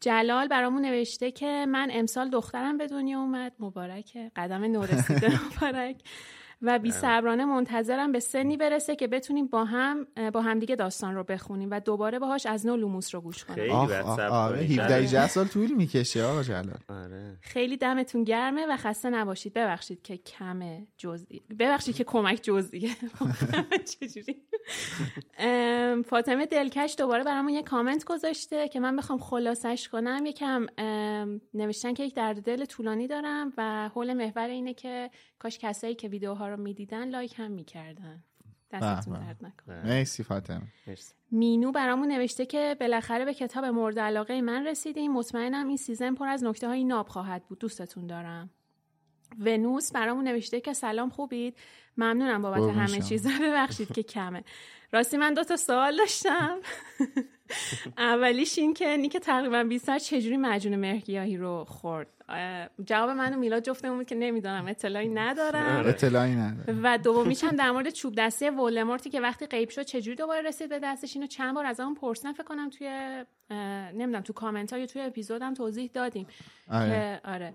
جلال 0.00 0.48
برامون 0.48 0.82
نوشته 0.82 1.30
که 1.30 1.66
من 1.68 1.88
امسال 1.92 2.30
دخترم 2.30 2.78
به 2.78 2.86
دنیا 2.86 3.20
اومد. 3.20 3.52
مبارکه 3.58 4.30
قدم 4.36 4.64
نورسیده. 4.64 5.40
مبارک. 5.56 5.96
و 6.62 6.78
بی 6.78 6.90
صبرانه 6.90 7.44
منتظرم 7.44 8.12
به 8.12 8.20
سنی 8.20 8.56
برسه 8.56 8.96
که 8.96 9.06
بتونیم 9.06 9.46
با 9.46 9.64
هم 9.64 10.06
با 10.32 10.40
همدیگه 10.42 10.76
داستان 10.76 11.14
رو 11.14 11.24
بخونیم 11.24 11.68
و 11.70 11.80
دوباره 11.80 12.18
باهاش 12.18 12.46
از 12.46 12.66
نو 12.66 12.76
لوموس 12.76 13.14
رو 13.14 13.20
گوش 13.20 13.44
کنیم. 13.44 13.70
آره 13.70 14.58
17 14.58 15.28
سال 15.28 15.46
طول 15.46 15.72
می‌کشه 15.72 16.24
آقا 16.24 16.42
جلال. 16.42 16.78
آره. 16.88 17.36
خیلی 17.40 17.76
دمتون 17.76 18.24
گرمه 18.24 18.66
و 18.66 18.76
خسته 18.76 19.10
نباشید. 19.10 19.54
ببخشید 19.54 20.02
که 20.02 20.16
کمه 20.16 20.86
جزئی 20.96 21.42
ببخشید 21.58 21.96
که 21.96 22.04
کمک 22.04 22.40
جزئیه. 22.42 22.90
چجوری؟ 24.00 24.36
فاطمه 26.02 26.46
دلکش 26.46 26.94
دوباره 26.98 27.24
برامون 27.24 27.52
یه 27.52 27.62
کامنت 27.62 28.04
گذاشته 28.04 28.68
که 28.68 28.80
من 28.80 28.96
بخوام 28.96 29.18
خلاصش 29.18 29.88
کنم. 29.88 30.26
یکم 30.26 30.66
نوشتن 31.54 31.94
که 31.94 32.02
یک 32.02 32.14
درد 32.14 32.42
دل 32.42 32.64
طولانی 32.64 33.06
دارم 33.06 33.52
و 33.56 33.88
حول 33.88 34.12
محور 34.12 34.48
اینه 34.48 34.74
که 34.74 35.10
کاش 35.38 35.58
کسایی 35.58 35.94
که 35.94 36.08
ویدیوها 36.08 36.45
رو 36.48 36.56
می‌دیدن 36.56 37.08
like 37.08 37.34
هم 37.38 37.50
می‌کردن. 37.50 38.24
دستتون 38.70 39.18
درد 39.18 39.44
نکنه. 39.44 39.86
مرسی 39.86 40.22
فاطمه. 40.22 40.62
مینو 41.30 41.72
برامون 41.72 42.12
نوشته 42.12 42.46
که 42.46 42.76
بالاخره 42.80 43.24
به 43.24 43.34
کتاب 43.34 43.64
مورد 43.64 43.98
علاقه 43.98 44.40
من 44.40 44.66
رسیدیم. 44.66 45.12
مطمئنم 45.12 45.68
این 45.68 45.76
season 45.76 46.14
پر 46.14 46.28
از 46.28 46.44
نکته 46.44 46.68
های 46.68 46.84
ناب 46.84 47.08
خواهد 47.08 47.46
بود. 47.46 47.58
دوستتون 47.58 48.06
دارم. 48.06 48.50
ونوس 49.38 49.92
برامون 49.92 50.28
نوشته 50.28 50.60
که 50.60 50.72
سلام 50.72 51.10
خوبید؟ 51.10 51.56
ممنونم 51.96 52.42
بابت 52.42 52.76
همه 52.76 53.00
چیز. 53.00 53.26
ببخشید 53.42 53.92
که 53.92 54.02
کمه. 54.02 54.44
راستی 54.92 55.16
من 55.16 55.34
دو 55.34 55.44
تا 55.44 55.56
سوال 55.56 55.96
داشتم. 55.96 56.58
اولیش 57.98 58.58
این 58.58 58.74
که 58.74 58.96
نیک 58.96 59.16
تقریبا 59.16 59.64
20 59.64 59.98
چجوری 59.98 60.36
مجون 60.36 60.76
مهرگیاهی 60.76 61.36
رو 61.36 61.64
خورد؟ 61.64 62.06
جواب 62.84 63.10
من 63.10 63.34
و 63.34 63.38
میلاد 63.38 63.62
جفتمون 63.62 63.98
بود 63.98 64.06
که 64.06 64.14
نمی‌دونم 64.14 64.66
اطلاعی 64.66 65.08
ندارم. 65.08 65.76
آره. 65.76 65.88
اطلاعی 65.88 66.34
ندارم. 66.34 66.80
و 66.82 66.98
دومیش 66.98 67.44
هم 67.44 67.56
در 67.56 67.70
مورد 67.70 67.90
چوب 67.90 68.14
دستی 68.14 68.48
ولدمورتی 68.48 69.10
که 69.10 69.20
وقتی 69.20 69.46
غیب 69.46 69.68
شد 69.68 69.82
چجوری 69.82 70.16
دوباره 70.16 70.48
رسید 70.48 70.68
به 70.68 70.78
دستش؟ 70.78 71.16
اینو 71.16 71.26
چند 71.26 71.54
بار 71.54 71.66
از 71.66 71.80
اون 71.80 71.94
پرسیدم. 71.94 72.32
فکر 72.32 72.44
کنم 72.44 72.70
توی 72.70 73.24
نمی‌دونم 73.94 74.20
تو 74.20 74.32
کامنت 74.32 74.72
ها 74.72 74.78
یا 74.78 74.86
توی 74.86 75.02
اپیزودم 75.02 75.54
توضیح 75.54 75.90
دادیم. 75.94 76.26
آره. 76.70 76.88
که 76.88 77.20
آره. 77.24 77.54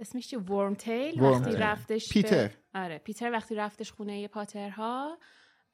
اسمش 0.00 0.28
چیه 0.28 0.38
ورم 0.38 0.74
تیل 0.74 1.22
وقتی 1.22 1.56
رفتش 1.56 2.08
پیتر. 2.08 2.50
آره 2.74 2.98
پیتر 2.98 3.30
وقتی 3.32 3.54
رفتش 3.54 3.92
خونه 3.92 4.28
پاترها 4.28 5.18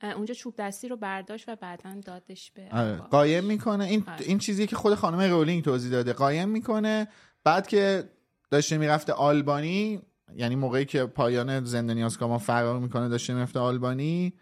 اونجا 0.03 0.35
چوب 0.35 0.55
دستی 0.59 0.89
رو 0.89 0.97
برداشت 0.97 1.49
و 1.49 1.57
بعدا 1.57 2.01
دادش 2.05 2.51
به 2.51 2.69
آره. 2.73 2.97
قایم 2.97 3.45
می‌کنه. 3.45 3.85
این 3.85 4.05
آره. 4.09 4.27
این 4.27 4.39
چیزی 4.39 4.67
که 4.67 4.77
خود 4.77 4.95
خانم 4.95 5.21
رولینگ 5.21 5.65
توضیح 5.65 5.91
داده 5.91 6.13
قایم 6.13 6.49
می‌کنه. 6.49 7.09
بعد 7.45 7.67
که 7.67 8.11
داشته 8.51 8.79
می‌رفته 8.79 9.13
آلبانی 9.13 10.03
یعنی 10.37 10.57
موقعی 10.57 10.85
که 10.85 11.07
پایان 11.07 11.65
زندانی 11.65 12.05
آسکاما 12.05 12.39
فرار 12.39 12.79
می‌کنه 12.79 13.09
داشته 13.09 13.35
می‌رفته 13.35 13.59
آلبانی 13.59 14.35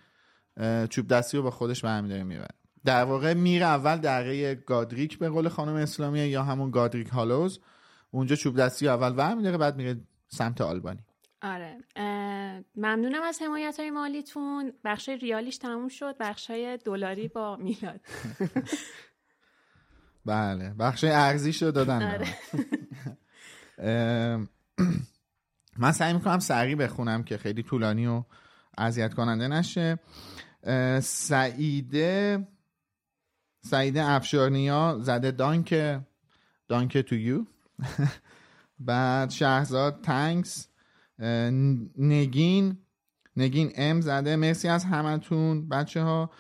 چوب 0.90 1.08
دستی 1.08 1.36
رو 1.36 1.42
با 1.42 1.50
خودش 1.50 1.84
برمیداره 1.84 2.22
می‌بره. 2.22 2.48
در 2.84 3.04
واقع 3.04 3.34
میره 3.34 3.66
اول 3.66 3.96
دره 3.96 4.54
گادریک 4.54 5.18
به 5.18 5.28
قول 5.28 5.48
خانم 5.48 5.74
اسلامی 5.74 6.20
یا 6.20 6.42
همون 6.42 6.70
گادریک 6.70 7.08
هالوز. 7.08 7.60
اونجا 8.14 8.36
چوب 8.36 8.56
دستی 8.56 8.88
اول 8.88 9.12
برمیداره 9.12 9.58
بعد 9.58 9.76
میره 9.76 10.00
سمت 10.28 10.60
آلبانی. 10.60 11.00
آره. 11.42 11.78
ممنونم 12.76 13.22
از 13.22 13.42
حمایت 13.42 13.80
های 13.80 13.90
مالیتون. 13.90 14.72
بخش 14.84 15.08
ریالیش 15.08 15.58
تموم 15.58 15.88
شد. 15.88 16.16
بخش 16.20 16.50
های 16.50 16.78
دلاری 16.84 17.28
با 17.28 17.56
میلاد. 17.56 18.00
بله. 20.26 20.74
بخش 20.78 21.04
ارزیش 21.04 21.62
رو 21.62 21.70
دادن 21.70 22.12
آره. 22.12 22.26
من 25.78 25.92
سعی 25.92 26.12
می‌کنم 26.12 26.38
سریع 26.38 26.76
بخونم 26.76 27.24
که 27.24 27.36
خیلی 27.36 27.62
طولانی 27.62 28.06
و 28.06 28.24
اذیت 28.78 29.14
کننده 29.14 29.48
نشه. 29.48 29.98
سعیده 31.00 32.48
سعیده 33.60 34.04
افشارنیا 34.04 34.98
زده 35.00 35.30
دانک 35.30 36.00
دانک 36.68 36.98
تو 36.98 37.14
یو 37.14 37.44
بعد 38.78 39.30
شهزاد 39.30 40.00
تنکس 40.00 40.68
نگین 41.98 42.78
نگین 43.36 43.72
ام 43.76 44.00
زده. 44.00 44.36
مرسی 44.36 44.68
از 44.68 44.84
همتون 44.84 45.68
بچه 45.68 46.02
ها 46.02 46.30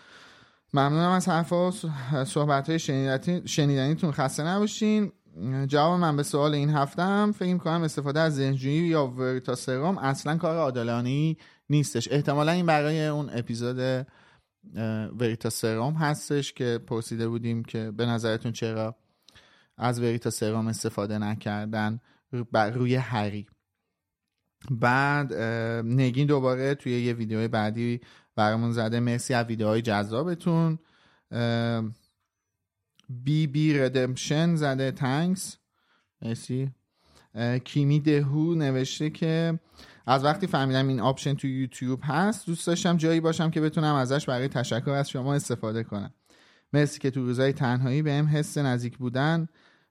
ممنونم 0.74 1.10
از 1.10 1.28
حرفا. 1.28 1.70
صحبت 2.24 2.70
های 2.70 2.78
شنیدنیتون 3.46 4.12
خسته 4.12 4.42
نباشین. 4.42 5.12
جواب 5.66 6.00
من 6.00 6.16
به 6.16 6.22
سوال 6.22 6.54
این 6.54 6.70
هفتم 6.70 7.32
فکر 7.32 7.56
کنم 7.56 7.82
استفاده 7.82 8.20
از 8.20 8.34
ذهنجویی 8.34 8.86
یا 8.86 9.06
ورتاسرام 9.06 9.98
اصلا 9.98 10.36
کار 10.36 10.56
عادلانی 10.56 11.38
نیستش. 11.70 12.08
احتمالا 12.12 12.52
این 12.52 12.66
برای 12.66 13.06
اون 13.06 13.30
اپیزود 13.32 14.06
وریتاسرام 15.18 15.94
هستش 15.94 16.52
که 16.52 16.80
پرسیده 16.86 17.28
بودیم 17.28 17.64
که 17.64 17.90
به 17.90 18.06
نظرتون 18.06 18.52
چرا؟ 18.52 18.96
از 19.76 20.00
وریتاسرام 20.00 20.66
استفاده 20.66 21.18
نکردن 21.18 22.00
روی 22.52 22.94
هری. 22.94 23.46
بعد 24.70 25.34
نگین 25.84 26.26
دوباره 26.26 26.74
توی 26.74 27.00
یه 27.00 27.12
ویدیو 27.12 27.48
بعدی 27.48 28.00
برامون 28.36 28.72
زده. 28.72 29.00
مرسی 29.00 29.34
از 29.34 29.46
ویدیوهای 29.46 29.82
جذابتون. 29.82 30.78
بی 33.08 33.46
بی 33.46 33.78
ردمشن 33.78 34.56
زده. 34.56 34.90
thanks 34.90 35.56
مرسی. 36.22 36.70
کیمی 37.64 38.00
دهو 38.00 38.54
نوشته 38.54 39.10
که 39.10 39.60
از 40.06 40.24
وقتی 40.24 40.46
فهمیدم 40.46 40.88
این 40.88 41.00
آپشن 41.00 41.34
تو 41.34 41.46
یوتیوب 41.46 42.00
هست 42.02 42.46
دوست 42.46 42.66
داشتم 42.66 42.96
جایی 42.96 43.20
باشم 43.20 43.50
که 43.50 43.60
بتونم 43.60 43.94
ازش 43.94 44.28
برای 44.28 44.48
تشکر 44.48 44.90
از 44.90 45.10
شما 45.10 45.34
استفاده 45.34 45.84
کنم. 45.84 46.14
مرسی 46.72 46.98
که 46.98 47.10
تو 47.10 47.24
روزای 47.24 47.52
تنهایی 47.52 48.02
به 48.02 48.12
هم 48.12 48.26
حس 48.26 48.58
نزدیک 48.58 48.98
بودن. 48.98 49.46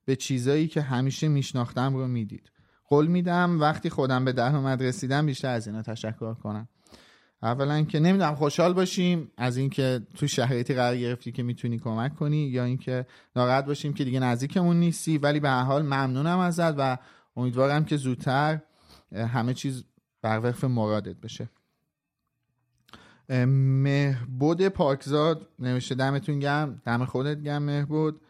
به 0.06 0.16
چیزایی 0.16 0.68
که 0.68 0.82
همیشه 0.82 1.28
میشناختم 1.28 1.94
رو 1.96 2.08
می‌دید. 2.08 2.52
قول 2.88 3.08
میدم 3.08 3.62
وقتی 3.62 3.90
خودم 3.90 4.26
به 4.26 4.32
دهم 4.32 4.68
رسیدم 4.68 5.26
بیشتر 5.26 5.50
از 5.50 5.68
اینا 5.68 5.82
تشکر 5.82 6.34
کنم. 6.34 6.68
اولا 7.44 7.82
که 7.82 8.00
نمی‌دونم 8.00 8.36
خوشحال 8.36 8.74
باشیم 8.74 9.32
از 9.38 9.58
اینکه 9.58 10.02
تو 10.16 10.28
شرایطی 10.28 10.74
قرار 10.74 10.98
گرفتی 10.98 11.32
که 11.32 11.44
می‌تونی 11.44 11.80
کمک 11.80 12.16
کنی 12.16 12.38
یا 12.38 12.64
اینکه 12.64 13.06
ناراحت 13.36 13.66
باشیم 13.66 13.94
که 13.94 14.04
دیگه 14.04 14.20
نزدیکمون 14.20 14.80
نیستی 14.80 15.18
ولی 15.18 15.40
به 15.40 15.50
هر 15.50 15.64
حال 15.64 15.82
ممنونم 15.82 16.40
ازت 16.40 16.76
و 16.78 16.98
امیدوارم 17.36 17.86
که 17.86 17.98
زودتر 17.98 18.60
همه 19.12 19.54
چیز 19.54 19.84
بر 20.22 20.40
وفق 20.44 20.68
مرادت 20.68 21.16
بشه. 21.16 21.50
مهبود 23.30 24.68
پاکزاد 24.68 25.48
نوشته 25.60 25.96
دمتون 25.96 26.40
گرم. 26.40 26.82
دم 26.86 27.06
خودت 27.06 27.42
گرم 27.42 27.64
مهبود. 27.64 28.22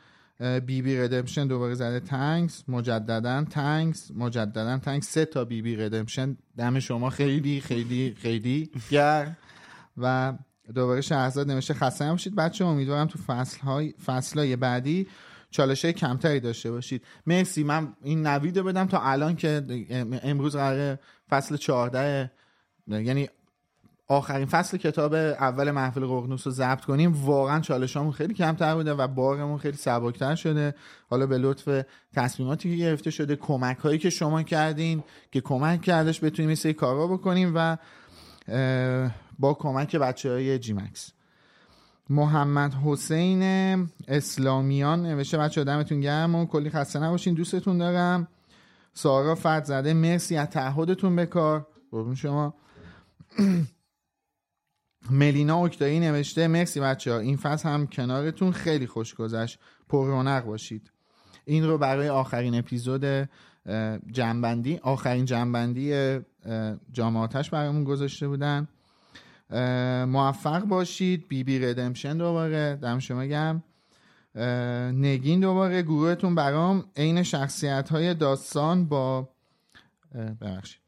بی 0.66 0.82
بی 0.82 0.98
ردمشن 0.98 1.48
دوباره 1.48 1.74
زده 1.74 2.00
تنگس 2.00 2.64
مجددا 2.68 3.44
تنگس 3.44 4.12
مجددا 4.16 4.78
تنگس. 4.78 5.10
سه 5.10 5.26
تا 5.26 5.46
بی 5.46 5.62
بی 5.62 5.76
ردمشن 5.76 6.38
دم 6.58 6.80
شما 6.80 7.10
خیلی 7.10 7.62
خیلی 7.62 8.16
خیلی 8.18 8.72
گر 8.92 9.32
و 9.98 10.34
دوباره 10.76 11.02
شهرزاد 11.02 11.52
نوشته 11.52 11.74
خسته 11.74 12.06
نباشید 12.06 12.36
بچه 12.36 12.66
امیدوارم 12.66 13.08
تو 13.08 13.20
فصل 13.20 13.60
های 13.60 13.94
فصل 14.06 14.40
های 14.40 14.56
بعدی 14.56 15.08
چالش 15.52 15.86
کمتری 15.86 16.40
داشته 16.40 16.72
باشید. 16.72 17.06
مرسی. 17.28 17.64
من 17.64 17.94
این 18.04 18.28
نوید 18.28 18.58
بدم 18.58 18.88
تا 18.88 19.02
الان 19.02 19.36
که 19.36 19.66
امروز 20.24 20.56
قرار 20.56 21.00
فصل 21.30 21.58
14 21.58 22.32
یعنی 22.88 23.30
آخرین 24.08 24.46
فصل 24.46 24.78
کتاب 24.78 25.14
اول 25.14 25.72
محفل 25.72 26.06
ققنوس 26.06 26.48
رو 26.48 26.54
ضبط 26.54 26.86
کنیم. 26.86 27.14
واقعا 27.26 27.60
چالشامون 27.60 28.12
خیلی 28.12 28.34
کمتر 28.34 28.76
بوده 28.76 28.94
و 28.94 29.08
بارمون 29.08 29.58
خیلی 29.58 29.78
سبکتر 29.78 30.36
شده. 30.36 30.76
حالا 31.10 31.28
به 31.28 31.38
لطف 31.38 31.84
تصمیماتی 32.16 32.72
که 32.72 32.84
گرفته 32.84 33.12
شده 33.12 33.36
کمک 33.36 33.78
هایی 33.78 33.98
که 33.98 34.10
شما 34.10 34.44
کردین 34.44 35.04
که 35.32 35.42
کمک 35.42 35.82
کردش 35.82 36.24
بتونیم 36.24 36.48
این 36.48 36.56
سری 36.56 36.74
کارا 36.74 37.08
بکنیم 37.08 37.52
و 37.56 37.78
با 39.40 39.54
کمک 39.54 39.96
بچه 39.96 40.32
های 40.32 40.60
جیمکس 40.60 41.12
محمد 42.10 42.74
حسین 42.74 43.44
اسلامیان 44.08 45.06
نوشته 45.06 45.38
بچه 45.38 45.64
دمتون 45.64 46.02
گرم 46.02 46.36
و 46.36 46.46
کلی 46.46 46.70
خسته 46.70 47.00
نباشین. 47.00 47.34
دوستتون 47.34 47.78
دارم. 47.78 48.28
سارا 48.94 49.36
فرد 49.36 49.66
زده 49.66 49.94
مرسی 49.94 50.38
از 50.38 50.48
تعهدتون 50.48 51.16
به 51.16 51.26
کار. 51.26 51.68
شما. 52.16 52.54
ملینا 55.10 55.56
اوکتایی 55.56 56.00
نوشته 56.00 56.48
مرسی 56.48 56.80
بچه 56.80 57.12
ها 57.14 57.20
این 57.20 57.38
فصل 57.38 57.70
هم 57.70 57.88
کنارتون. 57.88 58.52
خیلی 58.52 58.88
خوش 58.88 59.14
گذشت. 59.14 59.60
پر 59.90 60.08
رونق 60.08 60.46
باشید. 60.46 60.92
این 61.46 61.66
رو 61.66 61.78
برای 61.78 62.10
آخرین 62.10 62.56
اپیزود 62.56 63.30
جنبندی 64.12 64.78
آخرین 64.78 65.26
جنبندی 65.26 66.20
جامعاتش 66.92 67.50
برامون 67.50 67.84
گذاشته 67.84 68.28
بودن. 68.28 68.68
موفق 70.06 70.64
باشید. 70.64 71.28
بی 71.28 71.44
بی 71.44 71.60
ردمشن 71.60 72.18
دوباره. 72.18 72.80
دم 72.82 73.00
شما 73.00 73.26
گم 73.26 73.64
نگین 75.02 75.40
دوباره. 75.40 75.82
گروهتون 75.82 76.36
برام 76.36 76.86
عین 76.98 77.24
شخصیت 77.24 77.90
های 77.90 78.14
داستان 78.14 78.86
با 78.86 79.30
ببخشید. 80.42 80.83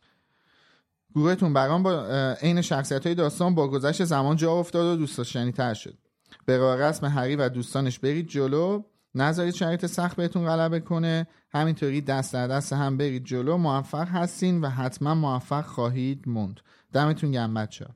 گروهتون 1.16 1.54
برام 1.54 1.84
با 1.84 2.06
عین 2.42 2.62
شخصیت 2.62 3.06
های 3.06 3.16
داستان 3.16 3.56
با 3.56 3.68
گذشت 3.68 4.04
زمان 4.04 4.36
جا 4.36 4.54
افتاد 4.54 4.86
و 4.86 4.96
دوست 4.96 5.18
داشتنی 5.18 5.52
تر 5.52 5.74
شد. 5.74 5.98
به 6.46 6.76
رسم 6.76 7.08
هری 7.08 7.36
و 7.36 7.50
دوستانش 7.50 8.00
برید 8.00 8.28
جلو 8.28 8.84
نذارید 9.16 9.54
شرایط 9.54 9.86
سخت 9.86 10.18
بهتون 10.18 10.46
غلبه 10.46 10.80
کنه. 10.80 11.28
همینطوری 11.52 12.02
دست 12.02 12.34
در 12.34 12.48
دست 12.48 12.74
هم 12.74 12.98
برید 12.98 13.26
جلو. 13.26 13.58
موفق 13.58 14.08
هستین 14.08 14.62
و 14.62 14.70
حتما 14.70 15.16
موفق 15.16 15.66
خواهید 15.66 16.24
موند. 16.28 16.60
دمتون 16.94 17.32
گرم 17.32 17.54
بچه 17.54 17.88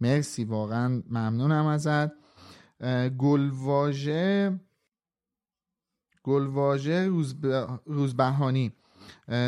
مرسی 0.00 0.44
واقعا 0.44 1.02
ممنونم 1.10 1.66
ازت. 1.66 2.10
گلواژه 3.18 4.60
گلواژه 6.22 7.10
روزبهانی. 7.86 8.72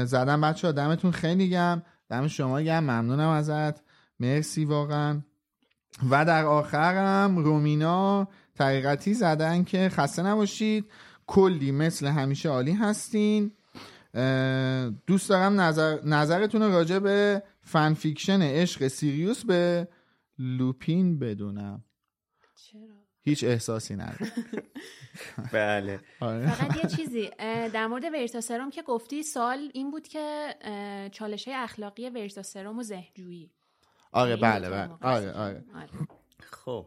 زدم 0.05 0.41
بچه 0.41 0.69
ها 0.69 0.73
دمتون 0.73 1.11
خیلی 1.11 1.51
گم 1.51 1.83
دم 2.11 2.29
شما 2.29 2.63
گم 2.63 2.81
ممنونم 2.81 3.29
ازت. 3.29 3.83
مرسی 4.21 4.65
واقعا. 4.65 5.21
و 6.11 6.25
در 6.25 6.45
آخرم 6.45 7.39
رومینا 7.39 8.29
طریقتی 8.55 9.15
زدن 9.15 9.65
که 9.65 9.89
خسته 9.89 10.23
نباشید. 10.23 10.91
کلی 11.27 11.73
مثل 11.73 12.07
همیشه 12.07 12.49
عالی 12.49 12.73
هستین. 12.73 13.53
دوست 15.07 15.29
دارم 15.29 15.61
نظر، 15.61 16.05
نظرتون 16.05 16.73
راجع 16.73 16.99
به 16.99 17.43
فنفیکشن 17.61 18.43
عشق 18.43 18.89
سیریوس 18.89 19.45
به 19.45 19.89
لوپین 20.39 21.19
بدونم. 21.19 21.85
چرا؟ 22.55 23.00
هیچ 23.31 23.45
احساسی 23.45 23.97
نداره. 23.97 24.33
بله. 25.53 26.01
آره. 26.21 26.55
فقط 26.55 26.77
یه 26.77 26.91
چیزی 26.97 27.31
در 27.73 27.87
مورد 27.87 28.05
ورتاسروم 28.05 28.71
که 28.71 28.83
گفتی 28.83 29.23
سال 29.23 29.71
این 29.75 29.91
بود 29.91 30.09
که 30.09 30.55
چالش 31.13 31.49
های 31.49 31.57
اخلاقی 31.57 32.09
ورتاسروم 32.09 32.79
و 32.79 32.83
ذهنجویی 32.83 33.51
آره 34.13 34.37
بله 34.37 34.71
بله. 34.71 34.91
آره 35.03 35.33
آره. 35.33 35.65
خب. 36.51 36.87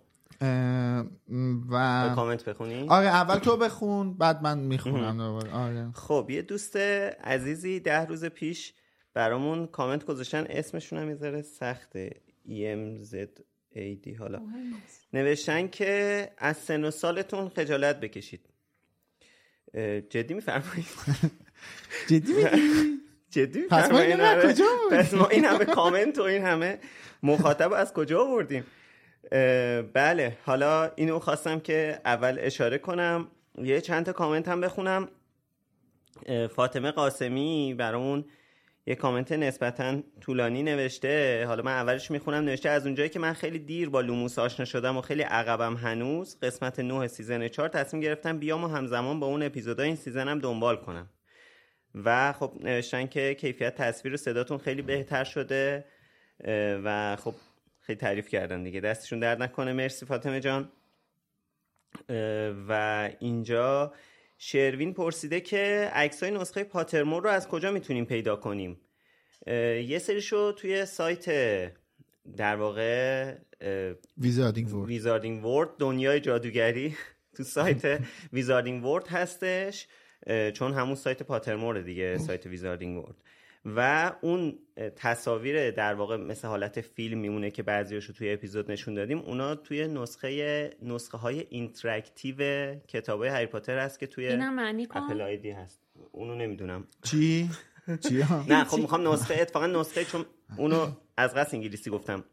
و 1.70 2.12
کامنت 2.16 2.46
بخونی؟ 2.46 2.88
آره 2.90 3.08
اول 3.08 3.36
تو 3.36 3.58
بخون 3.58 4.14
بعد 4.14 4.44
من 4.44 4.60
می‌خونم 4.60 5.20
آره. 5.54 5.92
خب 5.92 6.28
یه 6.30 6.42
دوست 6.42 6.78
عزیزی 7.24 7.80
ده 7.80 8.06
روز 8.06 8.26
پیش 8.26 8.74
برامون 9.14 9.68
کامنت 9.68 10.06
گذاشتن 10.06 10.46
اسمشون 10.50 11.00
هم 11.00 11.08
می‌ذاره 11.08 11.42
سخته. 11.42 12.22
EMZAD 12.46 13.42
حالا. 14.20 14.42
نوشتن 15.14 15.68
که 15.68 16.30
از 16.38 16.58
سن 16.58 16.84
و 16.84 16.92
سالتون 16.92 17.50
خجالت 17.50 18.00
بکشید. 18.00 18.50
جدی 20.10 20.34
میفرمایید؟ 20.34 20.86
جدی 22.10 22.34
جدی 23.36 23.62
پس 23.62 23.92
ما 23.92 24.00
این 24.00 24.20
همه 24.20 24.54
کجا 24.54 24.66
پس 24.92 25.14
ما 25.14 25.28
این 25.28 25.46
همه 25.46 25.66
کامنت 25.66 26.18
و 26.18 26.22
این 26.22 26.44
همه 26.44 26.80
مخاطب 27.24 27.74
از 27.74 27.94
کجا 27.94 28.24
آوردیم؟ 28.24 28.66
بله 29.94 30.38
حالا 30.46 30.92
اینو 30.96 31.20
خواستم 31.20 31.60
که 31.60 32.02
اول 32.06 32.38
اشاره 32.42 32.78
کنم. 32.78 33.28
یه 33.58 33.82
چند 33.82 34.06
تا 34.06 34.14
کامنت 34.14 34.48
هم 34.48 34.62
بخونم. 34.62 35.10
فاطمه 36.56 36.92
قاسمی 36.92 37.76
برامون 37.78 38.26
یه 38.86 38.96
کامنت 38.96 39.32
نسبتا 39.32 40.02
طولانی 40.22 40.64
نوشته. 40.64 41.44
حالا 41.48 41.64
من 41.64 41.72
اولش 41.72 42.12
می‌خونم 42.12 42.44
نوشته 42.44 42.70
از 42.70 42.86
اونجایی 42.86 43.10
که 43.10 43.20
من 43.20 43.34
خیلی 43.34 43.60
دیر 43.60 43.90
با 43.90 44.02
لوموس 44.02 44.40
آشنا 44.40 44.66
شدم 44.66 44.98
و 44.98 45.02
خیلی 45.02 45.22
عقبم 45.22 45.76
هنوز 45.76 46.40
قسمت 46.42 46.80
9 46.80 47.08
season 47.08 47.48
4 47.48 47.70
تصمیم 47.70 48.04
گرفتم 48.04 48.40
بیام 48.40 48.64
و 48.64 48.68
همزمان 48.68 49.20
با 49.20 49.28
اون 49.28 49.44
اپیزودای 49.44 49.88
این 49.88 49.96
season 49.96 50.34
م 50.34 50.40
دنبال 50.40 50.76
کنم. 50.76 51.10
و 51.96 52.34
خب 52.34 52.54
نوشتن 52.62 53.08
که 53.08 53.34
کیفیت 53.34 53.76
تصویر 53.76 54.14
و 54.14 54.18
صداتون 54.18 54.58
خیلی 54.58 54.82
بهتر 54.82 55.24
شده 55.24 55.86
و 56.84 57.16
خب 57.16 57.36
خیلی 57.82 58.00
تعریف 58.00 58.28
کردن 58.28 58.64
دیگه. 58.64 58.80
دستشون 58.80 59.20
درد 59.20 59.44
نکنه. 59.44 59.74
مرسی 59.74 60.06
فاطمه 60.06 60.40
جان. 60.40 60.72
و 62.70 63.10
اینجا 63.20 63.94
شروین 64.46 64.94
پرسیده 64.94 65.42
که 65.42 65.90
عکسای 65.94 66.32
نسخه 66.32 66.64
Pottermore 66.64 67.24
رو 67.24 67.30
از 67.30 67.48
کجا 67.48 67.72
می‌تونیم 67.72 68.06
پیدا 68.06 68.36
کنیم؟ 68.36 68.82
یه 69.88 70.00
سریشو 70.00 70.52
توی 70.52 70.86
سایت 70.86 71.26
در 72.38 72.56
واقع 72.56 73.36
Wizarding 74.18 74.74
World 74.74 74.88
Wizarding 74.88 75.46
World 75.46 75.70
دنیای 75.80 76.20
جادوگری 76.20 76.96
تو 77.36 77.44
سایت 77.44 78.02
Wizarding 78.34 78.86
World 78.86 79.08
هستش. 79.08 79.88
چون 80.54 80.74
همون 80.74 80.96
سایت 80.96 81.24
Pottermore 81.24 81.82
دیگه 81.82 82.18
سایت 82.18 82.46
Wizarding 82.46 82.98
World 82.98 83.16
و 83.66 84.12
اون 84.22 84.60
تصاویر 84.96 85.72
در 85.72 85.94
واقع 85.94 86.18
مثل 86.18 86.48
حالت 86.48 86.82
فیلم 86.82 87.18
میمونه 87.18 87.52
که 87.52 87.64
بعضیاشو 87.64 88.14
توی 88.14 88.34
اپیزود 88.34 88.72
نشون 88.72 88.94
دادیم. 88.94 89.20
اونا 89.20 89.56
توی 89.56 89.88
نسخه 89.88 90.70
نسخه 90.82 91.18
های 91.18 91.46
interactive 91.50 92.36
کتاب 92.88 93.20
های 93.20 93.30
هری 93.30 93.46
پاتر 93.46 93.80
هست 93.80 94.00
که 94.00 94.08
توی 94.08 94.32
Apple 94.92 95.22
ID 95.22 95.52
هست. 95.52 95.82
اونو 96.12 96.36
نمی‌دونم. 96.36 96.88
چی؟ 97.04 97.50
چی 98.10 98.24
نه 98.48 98.64
خب 98.64 98.78
می‌خوام 98.78 99.08
نسخه 99.08 99.36
اتفاقا 99.42 99.68
نسخه 99.68 100.06
چون 100.06 100.26
اونو 100.58 100.88
از 101.18 101.36
قصد 101.36 101.56
انگلیسی 101.56 101.90
گفتم. 101.90 102.24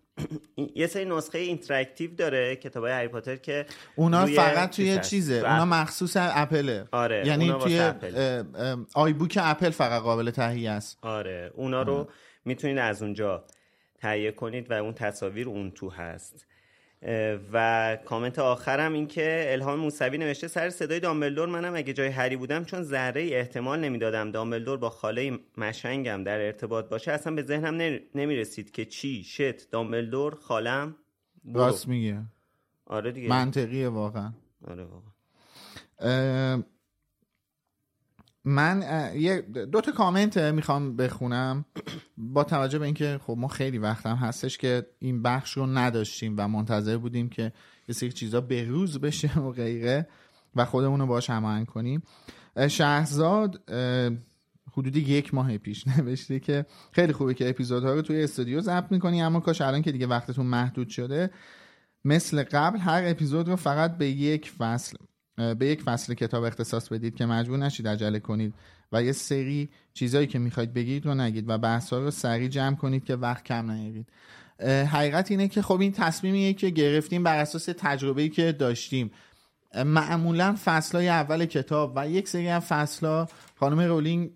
یه 0.74 0.86
سری 0.86 1.05
نسخه 1.05 1.38
interactive 1.39 2.15
داره 2.14 2.56
کتاب 2.56 2.84
هری 2.84 3.09
پاتر 3.09 3.36
که 3.36 3.66
اونا 3.97 4.26
فقط 4.26 4.70
توی 4.70 4.98
چیزه. 4.98 5.34
اونا 5.34 5.64
مخصوص 5.64 6.16
اپله. 6.16 6.88
آره 6.92 7.26
یعنی 7.26 7.52
توی. 7.52 7.92
iBook 8.94 9.39
Apple. 9.43 9.70
فقط 9.70 10.02
قابل 10.02 10.30
تهیه 10.30 10.70
است. 10.70 10.98
آره 11.02 11.51
اونا 11.55 11.82
رو 11.82 12.09
می‌تونید 12.44 12.78
از 12.78 13.02
اونجا 13.02 13.44
تهیه 13.98 14.32
کنید 14.32 14.70
و 14.70 14.74
اون 14.74 14.94
تصاویر 14.94 15.48
اون 15.48 15.70
تو 15.70 15.90
هست. 15.90 16.47
و 17.52 17.98
کامنت 18.05 18.39
آخرم 18.39 18.93
این 18.93 19.06
که 19.06 19.47
الهام 19.48 19.78
موسوی 19.78 20.18
نوشته 20.18 20.48
سر 20.48 20.70
صدای 20.70 21.01
دامبلدور 21.01 21.48
منم 21.48 21.74
اگه 21.74 21.93
جای 21.93 22.09
هری 22.09 22.36
بودم 22.36 22.64
چون 22.64 22.82
ذره 22.82 23.22
احتمال 23.22 23.81
نمی‌دادم 23.81 24.31
دامبلدور 24.31 24.77
با 24.77 24.90
خاله 24.90 25.39
مشنگم 25.59 26.24
در 26.24 26.47
ارتباط 26.47 26.89
باشه 26.89 27.12
اصلا 27.12 27.35
به 27.35 27.43
ذهنم 27.43 27.98
نمی‌رسید 28.14 28.70
که 28.70 28.85
چی 28.85 29.24
شت 29.24 29.70
دامبلدور 29.70 30.35
خالم 30.35 30.97
راست 31.55 31.89
میگه 31.89 32.22
آره 32.86 33.12
دیگه. 33.12 33.28
منطقیه 33.28 33.89
واقعا. 33.89 34.32
آره 34.68 34.85
واقعا. 34.85 36.62
من 38.51 39.10
یه 39.16 39.40
دو 39.72 39.81
تا 39.81 39.93
کامنت 39.93 40.39
می‌خوام 40.39 40.97
بخونم 40.97 41.64
با 42.16 42.44
توجه 42.44 42.78
به 42.78 42.85
اینکه 42.85 43.20
خب 43.27 43.35
ما 43.39 43.48
خیلی 43.48 43.78
وقت 43.78 44.06
هم 44.06 44.16
هستش 44.16 44.59
که 44.59 44.86
این 44.98 45.22
بخش 45.22 45.56
رو 45.56 45.66
نداشتیم 45.66 46.35
و 46.39 46.48
منتظر 46.48 46.97
بودیم 46.97 47.28
که 47.28 47.52
یه 47.89 47.94
سری 47.94 48.12
چیزا 48.12 48.40
بروز 48.40 49.01
بشه 49.01 49.39
و 49.39 49.52
غیره 49.52 50.06
و 50.56 50.64
خودمون 50.64 51.01
رو 51.01 51.06
باش 51.06 51.31
هماهنگ 51.31 51.66
کنیم. 51.66 52.02
شهرزاد 52.68 53.70
حدودی 54.72 55.01
یک 55.01 55.35
ماه 55.35 55.59
پیش 55.59 55.86
نوشته 55.86 56.40
که 56.40 56.66
خیلی 56.93 57.12
خوبه 57.12 57.35
که 57.35 57.48
اپیزودها 57.48 57.94
رو 57.94 58.02
توی 58.02 58.22
استودیو 58.22 58.60
ضبط 58.60 58.93
می‌کنی 58.93 59.22
اما 59.22 59.40
کاش 59.40 59.60
الان 59.60 59.82
که 59.82 59.93
دیگه 59.93 60.06
وقتتون 60.06 60.47
محدود 60.47 60.89
شده. 60.89 61.31
مثل 62.05 62.43
قبل 62.43 62.78
هر 62.78 63.02
اپیزود 63.06 63.48
رو 63.48 63.56
فقط 63.56 63.98
به 63.98 64.06
یک 64.06 64.51
فصل 64.51 64.97
به 65.59 65.67
یک 65.67 65.83
فصل 65.83 66.15
کتاب 66.15 66.45
اختصاص 66.45 66.89
بدید 66.89 67.15
که 67.15 67.27
مجبور 67.27 67.59
نشید 67.59 67.89
عجله 67.89 68.19
کنید 68.19 68.55
و 68.93 69.03
یه 69.03 69.12
سری 69.12 69.69
چیزایی 69.95 70.27
که 70.27 70.39
می‌خواید 70.39 70.73
بگید 70.73 71.07
رو 71.07 71.15
نگید 71.15 71.45
و 71.49 71.59
بحثا 71.59 71.99
رو 71.99 72.11
سریع 72.11 72.49
جمع 72.49 72.77
کنید 72.77 73.05
که 73.05 73.17
وقت 73.17 73.45
کم 73.45 73.71
نیارید. 73.71 74.09
حقیقت 74.62 75.31
اینه 75.31 75.49
که 75.49 75.62
خب 75.62 75.81
این 75.81 75.93
تصمیمیه 75.93 76.53
که 76.53 76.71
گرفتیم 76.71 77.23
بر 77.23 77.39
اساس 77.39 77.69
تجربه‌ای 77.79 78.29
که 78.29 78.53
داشتیم. 78.53 79.11
معمولا 79.85 80.57
فصلهای 80.65 81.09
اول 81.09 81.45
کتاب 81.45 81.93
و 81.97 82.09
یک 82.09 82.29
سری 82.29 82.49
از 82.49 82.62
فصلها 82.62 83.29
خانم 83.57 83.81
رولینگ 83.81 84.31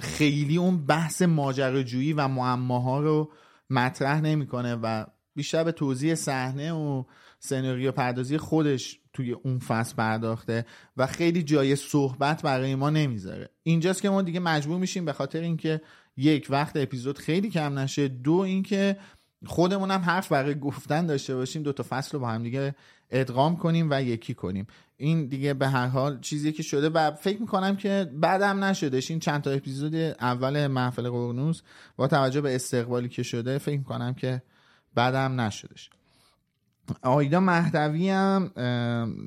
خیلی 0.00 0.56
اون 0.56 0.86
بحث 0.86 1.22
ماجراجویی 1.22 2.12
و 2.12 2.28
معماها 2.28 3.00
رو 3.00 3.32
مطرح 3.70 4.20
نمی‌کنه 4.20 4.74
و 4.74 5.04
بیشتر 5.34 5.64
به 5.64 5.72
توضیح 5.72 6.14
صحنه 6.14 6.72
و 6.72 7.04
سناریو 7.38 7.92
پردازی 7.92 8.38
خودش 8.38 9.00
توی 9.12 9.32
اون 9.32 9.58
فصل 9.58 9.94
پرداخته 9.94 10.66
و 10.96 11.06
خیلی 11.06 11.42
جای 11.42 11.76
صحبت 11.76 12.42
برای 12.42 12.74
ما 12.74 12.90
نمی‌ذاره. 12.90 13.50
اینجاست 13.62 14.02
که 14.02 14.10
ما 14.10 14.22
دیگه 14.22 14.40
مجبور 14.40 14.78
میشیم 14.78 15.04
به 15.04 15.12
خاطر 15.12 15.40
اینکه 15.40 15.80
یک 16.16 16.46
وقت 16.50 16.76
اپیزود 16.76 17.18
خیلی 17.18 17.50
کم 17.50 17.78
نشه 17.78 18.08
دو 18.08 18.32
اینکه 18.32 18.96
خودمون 19.46 19.90
هم 19.90 20.00
حرف 20.00 20.32
برای 20.32 20.58
گفتن 20.58 21.06
داشته 21.06 21.34
باشیم 21.34 21.62
دو 21.62 21.72
تا 21.72 21.84
فصل 21.88 22.12
رو 22.12 22.18
با 22.18 22.28
هم 22.28 22.42
دیگه 22.42 22.74
ادغام 23.10 23.56
کنیم 23.56 23.88
و 23.90 24.02
یکی 24.02 24.34
کنیم. 24.34 24.66
این 24.96 25.26
دیگه 25.26 25.54
به 25.54 25.68
هر 25.68 25.86
حال 25.86 26.20
چیزی 26.20 26.52
که 26.52 26.62
شده 26.62 26.88
و 26.88 27.10
فکر 27.10 27.40
می‌کنم 27.40 27.76
که 27.76 28.10
بعدم 28.12 28.64
نشدش 28.64 29.10
این 29.10 29.20
چند 29.20 29.42
تا 29.42 29.50
اپیزود 29.50 29.94
اول 29.94 30.66
محفل 30.66 31.10
قرنوس 31.10 31.62
با 31.96 32.08
توجه 32.08 32.40
به 32.40 32.54
استقبالی 32.54 33.08
که 33.08 33.22
شده 33.22 33.58
فکر 33.58 33.78
می‌کنم 33.78 34.14
که 34.14 34.42
بعدم 34.94 35.40
نشدش 35.40 35.90
آیدا 37.02 37.40
مهدوی 37.40 38.10
هم 38.10 38.50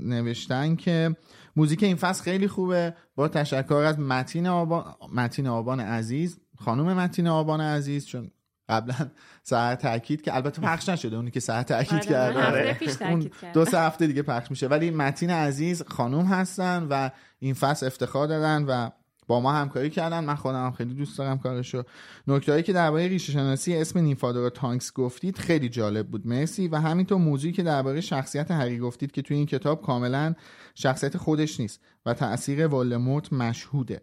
نوشتن 0.06 0.76
که 0.76 1.16
موزیک 1.56 1.84
این 1.84 1.96
فصل 1.96 2.24
خیلی 2.24 2.48
خوبه. 2.48 2.94
با 3.16 3.28
تشکر 3.28 3.74
از 3.74 4.00
متین 4.00 4.48
آبان, 4.48 4.96
متین 5.14 5.48
آبان 5.48 5.80
عزیز 5.80 6.40
خانم 6.58 6.94
متین 6.94 7.28
آبان 7.28 7.62
عزیز 7.62 8.06
چون 8.06 8.32
قبلا 8.70 8.96
ساعت 9.44 9.82
تاکید 9.82 10.22
که 10.22 10.36
البته 10.36 10.62
پخش 10.62 10.90
نشده 10.90 11.16
اونی 11.16 11.32
که 11.32 11.40
ساعت 11.40 11.68
تاکید 11.68 12.14
آره، 12.14 12.34
کرده. 12.34 12.40
هفته 12.42 12.74
پیش 12.74 13.02
اون 13.02 13.20
تاکید 13.20 13.34
کرد. 13.42 13.54
دو 13.54 13.66
سه 13.66 13.80
هفته 13.80 14.08
دیگه 14.08 14.22
پخش 14.22 14.52
میشه. 14.52 14.68
ولی 14.68 14.92
متین 14.92 15.30
عزیز 15.30 15.84
خانوم 15.88 16.26
هستن 16.26 16.88
و 16.90 17.10
این 17.40 17.54
فصل 17.54 17.86
افتخار 17.86 18.28
دادن 18.28 18.64
و 18.64 18.90
با 19.28 19.40
ما 19.40 19.52
همکاری 19.52 19.90
کردن. 19.90 20.24
من 20.24 20.36
خودم 20.36 20.66
هم 20.66 20.72
خیلی 20.72 20.94
دوست 20.94 21.18
دارم 21.18 21.40
کارشو. 21.40 21.84
نکتهایی 22.28 22.64
که 22.64 22.74
درباره 22.74 23.08
ریشه 23.08 23.32
شناسی 23.32 23.76
اسم 23.76 24.00
نیفادورا 24.00 24.50
تانکس 24.50 24.94
گفتید 24.94 25.38
خیلی 25.38 25.70
جالب 25.70 26.08
بود. 26.08 26.28
مرسی. 26.28 26.68
و 26.68 26.76
همینطور 26.76 27.18
موضوعی 27.18 27.54
که 27.54 27.64
درباره 27.64 28.02
شخصیت 28.02 28.52
هری 28.52 28.80
گفتید 28.80 29.12
که 29.12 29.22
توی 29.22 29.38
این 29.38 29.46
کتاب 29.46 29.82
کاملا 29.82 30.34
شخصیت 30.76 31.18
خودش 31.18 31.60
نیست 31.60 31.80
و 32.06 32.14
تاثیر 32.14 32.68
والموت 32.68 33.34
مشهوده. 33.34 34.02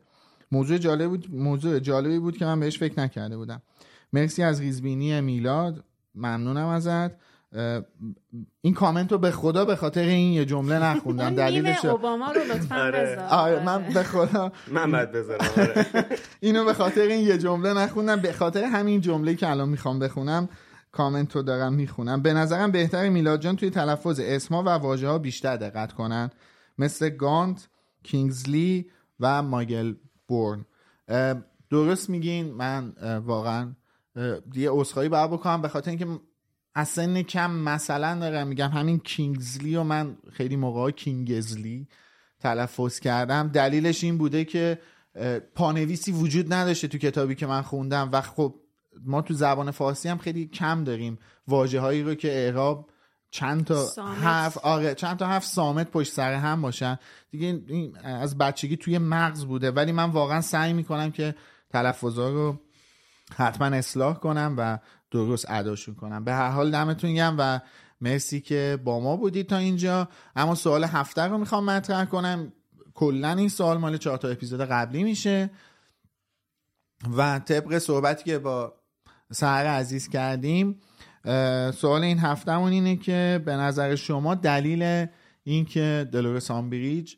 موضوع 0.52 0.78
جالب 0.78 1.10
بود 1.10 1.34
موضوع 1.34 1.78
جالبی 1.78 2.18
بود 2.18 2.36
که 2.36 2.44
من 2.44 2.60
بهش 2.60 2.78
فکر 2.78 3.00
نکرده 3.00 3.36
بودم. 3.36 3.62
مرسی 4.12 4.42
از 4.42 4.60
ریزبینی 4.60 5.20
میلاد. 5.20 5.84
ممنونم 6.14 6.66
ازت. 6.66 7.10
این 8.60 8.74
کامنت 8.74 9.12
رو 9.12 9.18
به 9.18 9.30
خدا 9.30 9.64
به 9.64 9.76
خاطر 9.76 10.00
این 10.00 10.32
یه 10.32 10.44
جمله 10.44 10.78
نخوندم 10.78 11.34
دلیلش 11.44 11.84
اوباما 11.84 12.32
رو 12.32 12.40
لطفا 12.40 12.76
آره. 12.76 13.02
بذار. 13.02 13.26
آره 13.30 13.64
من 13.64 13.82
به 13.94 14.02
خدا. 14.02 14.52
من 14.72 14.92
باید 14.92 15.12
بذارم 15.12 15.46
آره. 15.56 15.86
اینو 16.40 16.64
به 16.64 16.74
خاطر 16.74 17.00
این 17.00 17.26
یه 17.26 17.38
جمله 17.38 17.72
نخوندم 17.72 18.16
به 18.16 18.32
خاطر 18.32 18.64
همین 18.64 19.00
جمله 19.00 19.34
که 19.34 19.50
الان 19.50 19.68
می‌خوام 19.68 19.98
بخونم 19.98 20.48
کامنت 20.92 21.36
رو 21.36 21.42
دارم 21.42 21.72
می‌خونم. 21.72 22.22
به 22.22 22.32
نظرم 22.32 22.70
بهتر 22.70 23.08
میلاد 23.08 23.40
جان 23.40 23.56
توی 23.56 23.70
تلفظ 23.70 24.20
اسما 24.22 24.62
و 24.62 24.68
واژه 24.68 25.08
ها 25.08 25.18
بیشتر 25.18 25.56
دقت 25.56 25.92
کنن. 25.92 26.30
مثل 26.78 27.08
گانت 27.08 27.68
کینگزلی 28.02 28.90
و 29.20 29.42
ماگل 29.42 29.94
بورن. 30.28 30.64
درست 31.70 32.10
میگین 32.10 32.54
من 32.54 32.92
واقعا 33.24 33.72
یه 34.54 34.70
عذرخواهی 34.70 35.08
باید 35.08 35.30
بکنم 35.30 35.62
به 35.62 35.68
خاطر 35.68 35.90
اینکه 35.90 36.06
از 36.78 36.88
سن 36.88 37.22
کم 37.22 37.50
مثلا 37.50 38.18
دارم 38.18 38.46
میگم 38.46 38.68
همین 38.68 38.98
کینگزلی 38.98 39.76
و 39.76 39.82
من 39.82 40.16
خیلی 40.32 40.56
موقع 40.56 40.90
کینگزلی 40.90 41.88
تلفظ 42.40 43.00
کردم. 43.00 43.48
دلیلش 43.48 44.04
این 44.04 44.18
بوده 44.18 44.44
که 44.44 44.78
پانویسی 45.54 46.12
وجود 46.12 46.52
نداشته 46.52 46.88
تو 46.88 46.98
کتابی 46.98 47.34
که 47.34 47.46
من 47.46 47.62
خوندم 47.62 48.10
و 48.12 48.20
خب 48.20 48.54
ما 49.04 49.22
تو 49.22 49.34
زبان 49.34 49.70
فارسی 49.70 50.08
هم 50.08 50.18
خیلی 50.18 50.46
کم 50.46 50.84
داریم. 50.84 51.18
واجه 51.48 51.80
هایی 51.80 52.02
رو 52.02 52.14
که 52.14 52.32
اعراب 52.32 52.90
چند 53.30 53.64
تا. 53.64 54.02
حرف 54.22 54.58
آره 54.58 54.94
چند 54.94 55.16
تا 55.16 55.26
حرف 55.26 55.44
سامت 55.44 55.90
پشت 55.90 56.12
سر 56.12 56.34
هم 56.34 56.62
باشن. 56.62 56.98
دیگه 57.30 57.62
این 57.66 57.96
از 57.96 58.38
بچگی 58.38 58.76
توی 58.76 58.98
مغز 58.98 59.44
بوده. 59.44 59.70
ولی 59.70 59.92
من 59.92 60.10
واقعا 60.10 60.40
سعی 60.40 60.72
می‌کنم 60.72 61.10
که 61.10 61.34
تلفظا 61.70 62.30
رو 62.30 62.60
حتما 63.36 63.66
اصلاح 63.66 64.18
کنم 64.18 64.54
و 64.58 64.78
درست 65.10 65.46
اداشون 65.48 65.94
کنم. 65.94 66.24
به 66.24 66.32
هر 66.32 66.50
حال 66.50 66.70
دمتون 66.70 67.14
گم 67.14 67.36
و 67.38 67.60
مرسی 68.00 68.40
که 68.40 68.78
با 68.84 69.00
ما 69.00 69.16
بودید 69.16 69.48
تا 69.48 69.56
اینجا. 69.56 70.08
اما 70.36 70.54
سوال 70.54 70.84
هفته 70.84 71.22
رو 71.22 71.38
می‌خوام 71.38 71.64
مطرح 71.64 72.04
کنم. 72.04 72.52
کلا 72.94 73.32
این 73.32 73.48
سوال 73.48 73.78
مال 73.78 73.96
چهار 73.96 74.18
تا 74.18 74.28
اپیزود 74.28 74.60
قبلی 74.60 75.04
میشه. 75.04 75.50
و 77.16 77.38
طبق 77.38 77.78
صحبتی 77.78 78.24
که 78.24 78.38
با 78.38 78.74
سهر 79.32 79.66
عزیز 79.66 80.08
کردیم 80.08 80.80
سوال 81.74 82.04
این 82.04 82.18
هفتهمون 82.18 82.72
اینه 82.72 82.96
که 82.96 83.42
به 83.44 83.52
نظر 83.56 83.94
شما 83.94 84.34
دلیل 84.34 85.06
اینکه 85.44 86.08
دلورس 86.12 86.50
آمبریج 86.50 87.14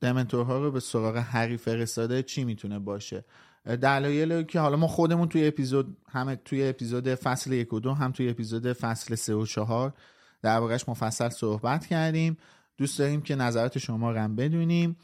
دمنتورها 0.00 0.58
رو 0.58 0.70
به 0.70 0.80
سراغ 0.80 1.16
هری 1.16 1.56
فرستاده 1.56 2.22
چی 2.22 2.44
می‌تونه 2.44 2.78
باشه؟ 2.78 3.24
دلایل 3.64 4.42
که 4.42 4.60
حالا 4.60 4.76
ما 4.76 4.86
خودمون 4.86 5.28
توی 5.28 5.46
اپیزود 5.46 5.96
هم 6.08 6.34
توی 6.34 6.68
اپیزود 6.68 7.14
فصل 7.14 7.52
یک 7.52 7.72
و 7.72 7.80
دو 7.80 7.94
هم 7.94 8.12
توی 8.12 8.30
اپیزود 8.30 8.72
فصل 8.72 9.14
سه 9.14 9.34
و 9.34 9.46
چهار 9.46 9.94
دربارهش 10.42 10.88
مفصل 10.88 11.28
صحبت 11.28 11.86
کردیم. 11.86 12.36
دوست 12.76 12.98
داریم 12.98 13.22
که 13.22 13.34
نظرات 13.34 13.78
شما 13.78 14.10
رو 14.10 14.18
هم 14.18 14.36
بدونیم. 14.36 14.96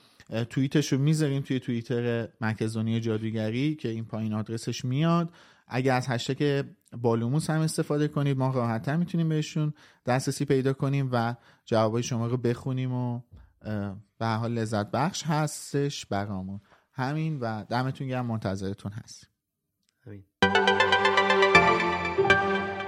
توییتش 0.50 0.92
رو 0.92 0.98
می‌ذاریم 0.98 1.42
توی 1.42 1.60
توییتر 1.60 2.28
مرکز 2.40 2.76
دنیای 2.76 3.00
جادوگری 3.00 3.74
که 3.74 3.88
این 3.88 4.04
پایین 4.04 4.34
آدرسش 4.34 4.84
میاد. 4.84 5.30
اگه 5.68 5.92
از 5.92 6.08
هشتگ 6.08 6.64
بالوموس 6.96 7.50
هم 7.50 7.60
استفاده 7.60 8.08
کنید 8.08 8.38
ما 8.38 8.54
راحتتر 8.54 8.96
می‌تونیم 8.96 9.28
بهشون 9.28 9.74
دسترسی 10.06 10.44
پیدا 10.44 10.72
کنیم 10.72 11.08
و 11.12 11.34
جوابای 11.64 12.02
شما 12.02 12.26
رو 12.26 12.36
بخونیم 12.36 12.92
و 12.92 13.20
به 14.18 14.26
حال 14.26 14.52
لذت 14.52 14.90
بخش 14.90 15.22
هستش 15.26 16.06
برامون. 16.06 16.60
همین 16.98 17.40
و 17.40 17.64
دمتون 17.64 18.08
گرم 18.08 18.26
منتظرتون 18.26 18.92
هست. 18.92 19.30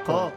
خب. 0.06 0.32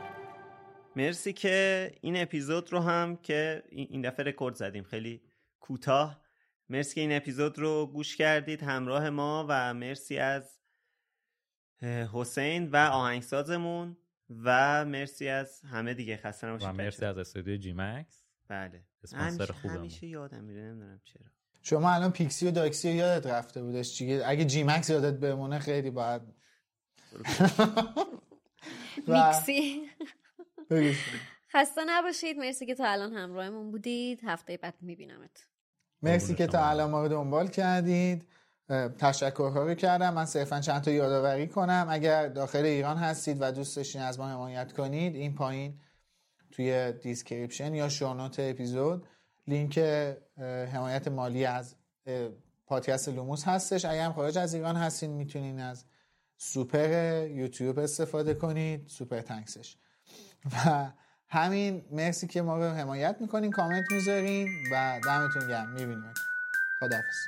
مرسی 0.95 1.33
که 1.33 1.91
این 2.01 2.21
اپیزود 2.21 2.73
رو 2.73 2.79
هم 2.79 3.17
که 3.17 3.63
این 3.69 4.01
دفعه 4.01 4.25
رکورد 4.25 4.55
زدیم. 4.55 4.83
خیلی 4.83 5.21
کوتاه. 5.59 6.23
مرسی 6.69 6.95
که 6.95 7.01
این 7.01 7.11
اپیزود 7.11 7.59
رو 7.59 7.87
گوش 7.93 8.15
کردید. 8.15 8.63
همراه 8.63 9.09
ما 9.09 9.45
و 9.49 9.73
مرسی 9.73 10.17
از 10.17 10.59
حسین 12.13 12.69
و 12.69 12.75
آهنگسازمون 12.75 13.97
و 14.29 14.85
مرسی 14.85 15.27
از 15.27 15.61
همه 15.61 15.93
دیگه. 15.93 16.17
خسته 16.17 16.47
نباشید 16.47 16.69
و 16.69 16.73
مرسی. 16.73 17.05
از 17.05 17.17
استودیو 17.17 17.57
جی 17.57 17.73
مکس 17.73 18.25
بله. 18.47 18.83
اسپانسر 19.03 19.43
همیشه, 19.43 19.53
خوبمون. 19.53 19.77
همیشه 19.77 20.07
یادم 20.07 20.43
میره. 20.43 20.61
نمی‌دونم 20.61 21.01
چرا. 21.03 21.32
شما 21.63 21.91
الان 21.91 22.11
پیکسی 22.11 22.47
و 22.47 22.51
داکسی 22.51 22.89
رو 22.89 22.95
یادت 22.95 23.27
رفته 23.27 23.63
بودش 23.63 23.93
چیه 23.93 24.23
اگه 24.25 24.45
جی 24.45 24.63
مکس 24.63 24.89
یادت 24.89 25.19
بمونه 25.19 25.59
خیلی 25.59 25.89
باید 25.89 26.21
میکسی. 29.07 29.81
خسته 31.53 31.81
نباشید. 31.87 32.37
مرسی 32.37 32.65
که 32.65 32.75
تا 32.75 32.85
الان 32.85 33.13
همراهمون 33.13 33.71
بودید. 33.71 34.19
هفته 34.23 34.57
بعد 34.57 34.73
میبینمت. 34.81 35.47
مرسی 36.01 36.35
که 36.35 36.47
تا 36.47 36.69
الان 36.69 36.89
ما 36.89 37.01
رو 37.01 37.07
دنبال 37.07 37.47
کردید. 37.47 38.27
تشکرها 38.99 39.63
رو 39.63 39.73
کردم. 39.73 40.13
من 40.13 40.25
صرفا 40.25 40.59
چند 40.59 40.81
تا 40.81 40.91
یادآوری 40.91 41.47
کنم. 41.47 41.87
اگر 41.89 42.27
داخل 42.27 42.65
ایران 42.65 42.97
هستید 42.97 43.37
و 43.39 43.51
دوست 43.51 43.75
داشتین 43.75 44.01
از 44.01 44.19
ما 44.19 44.27
حمایت 44.27 44.73
کنید 44.73 45.15
این 45.15 45.35
پایین 45.35 45.79
توی 46.51 46.91
description 46.91 47.73
یا 47.73 47.89
show 47.89 48.14
note 48.14 48.39
اپیزود 48.39 49.07
لینک 49.47 49.77
حمایت 50.73 51.07
مالی 51.07 51.45
از 51.45 51.75
پادکست 52.65 53.09
لوموس 53.09 53.43
هستش. 53.43 53.85
اگر 53.85 54.05
هم 54.05 54.13
خارج 54.13 54.37
از 54.37 54.53
ایران 54.53 54.75
هستین 54.75 55.11
می‌تونین 55.11 55.59
از 55.59 55.85
سوپر 56.37 56.89
یوتیوب 57.27 57.79
استفاده 57.79 58.33
کنید. 58.33 58.87
super 58.87 59.21
thanks 59.21 59.59
ش. 59.59 59.77
و 60.45 60.91
همین 61.27 61.85
مرسی 61.91 62.27
که 62.27 62.41
ما 62.41 62.57
رو 62.57 62.63
حمایت 62.63 63.17
می‌کنین 63.19 63.51
کامنت 63.51 63.85
می‌ذارین 63.91 64.47
و 64.71 64.99
دمتون 65.05 65.47
گرم. 65.47 65.69
می‌بینیم 65.69 66.13
خداحافظ. 66.79 67.25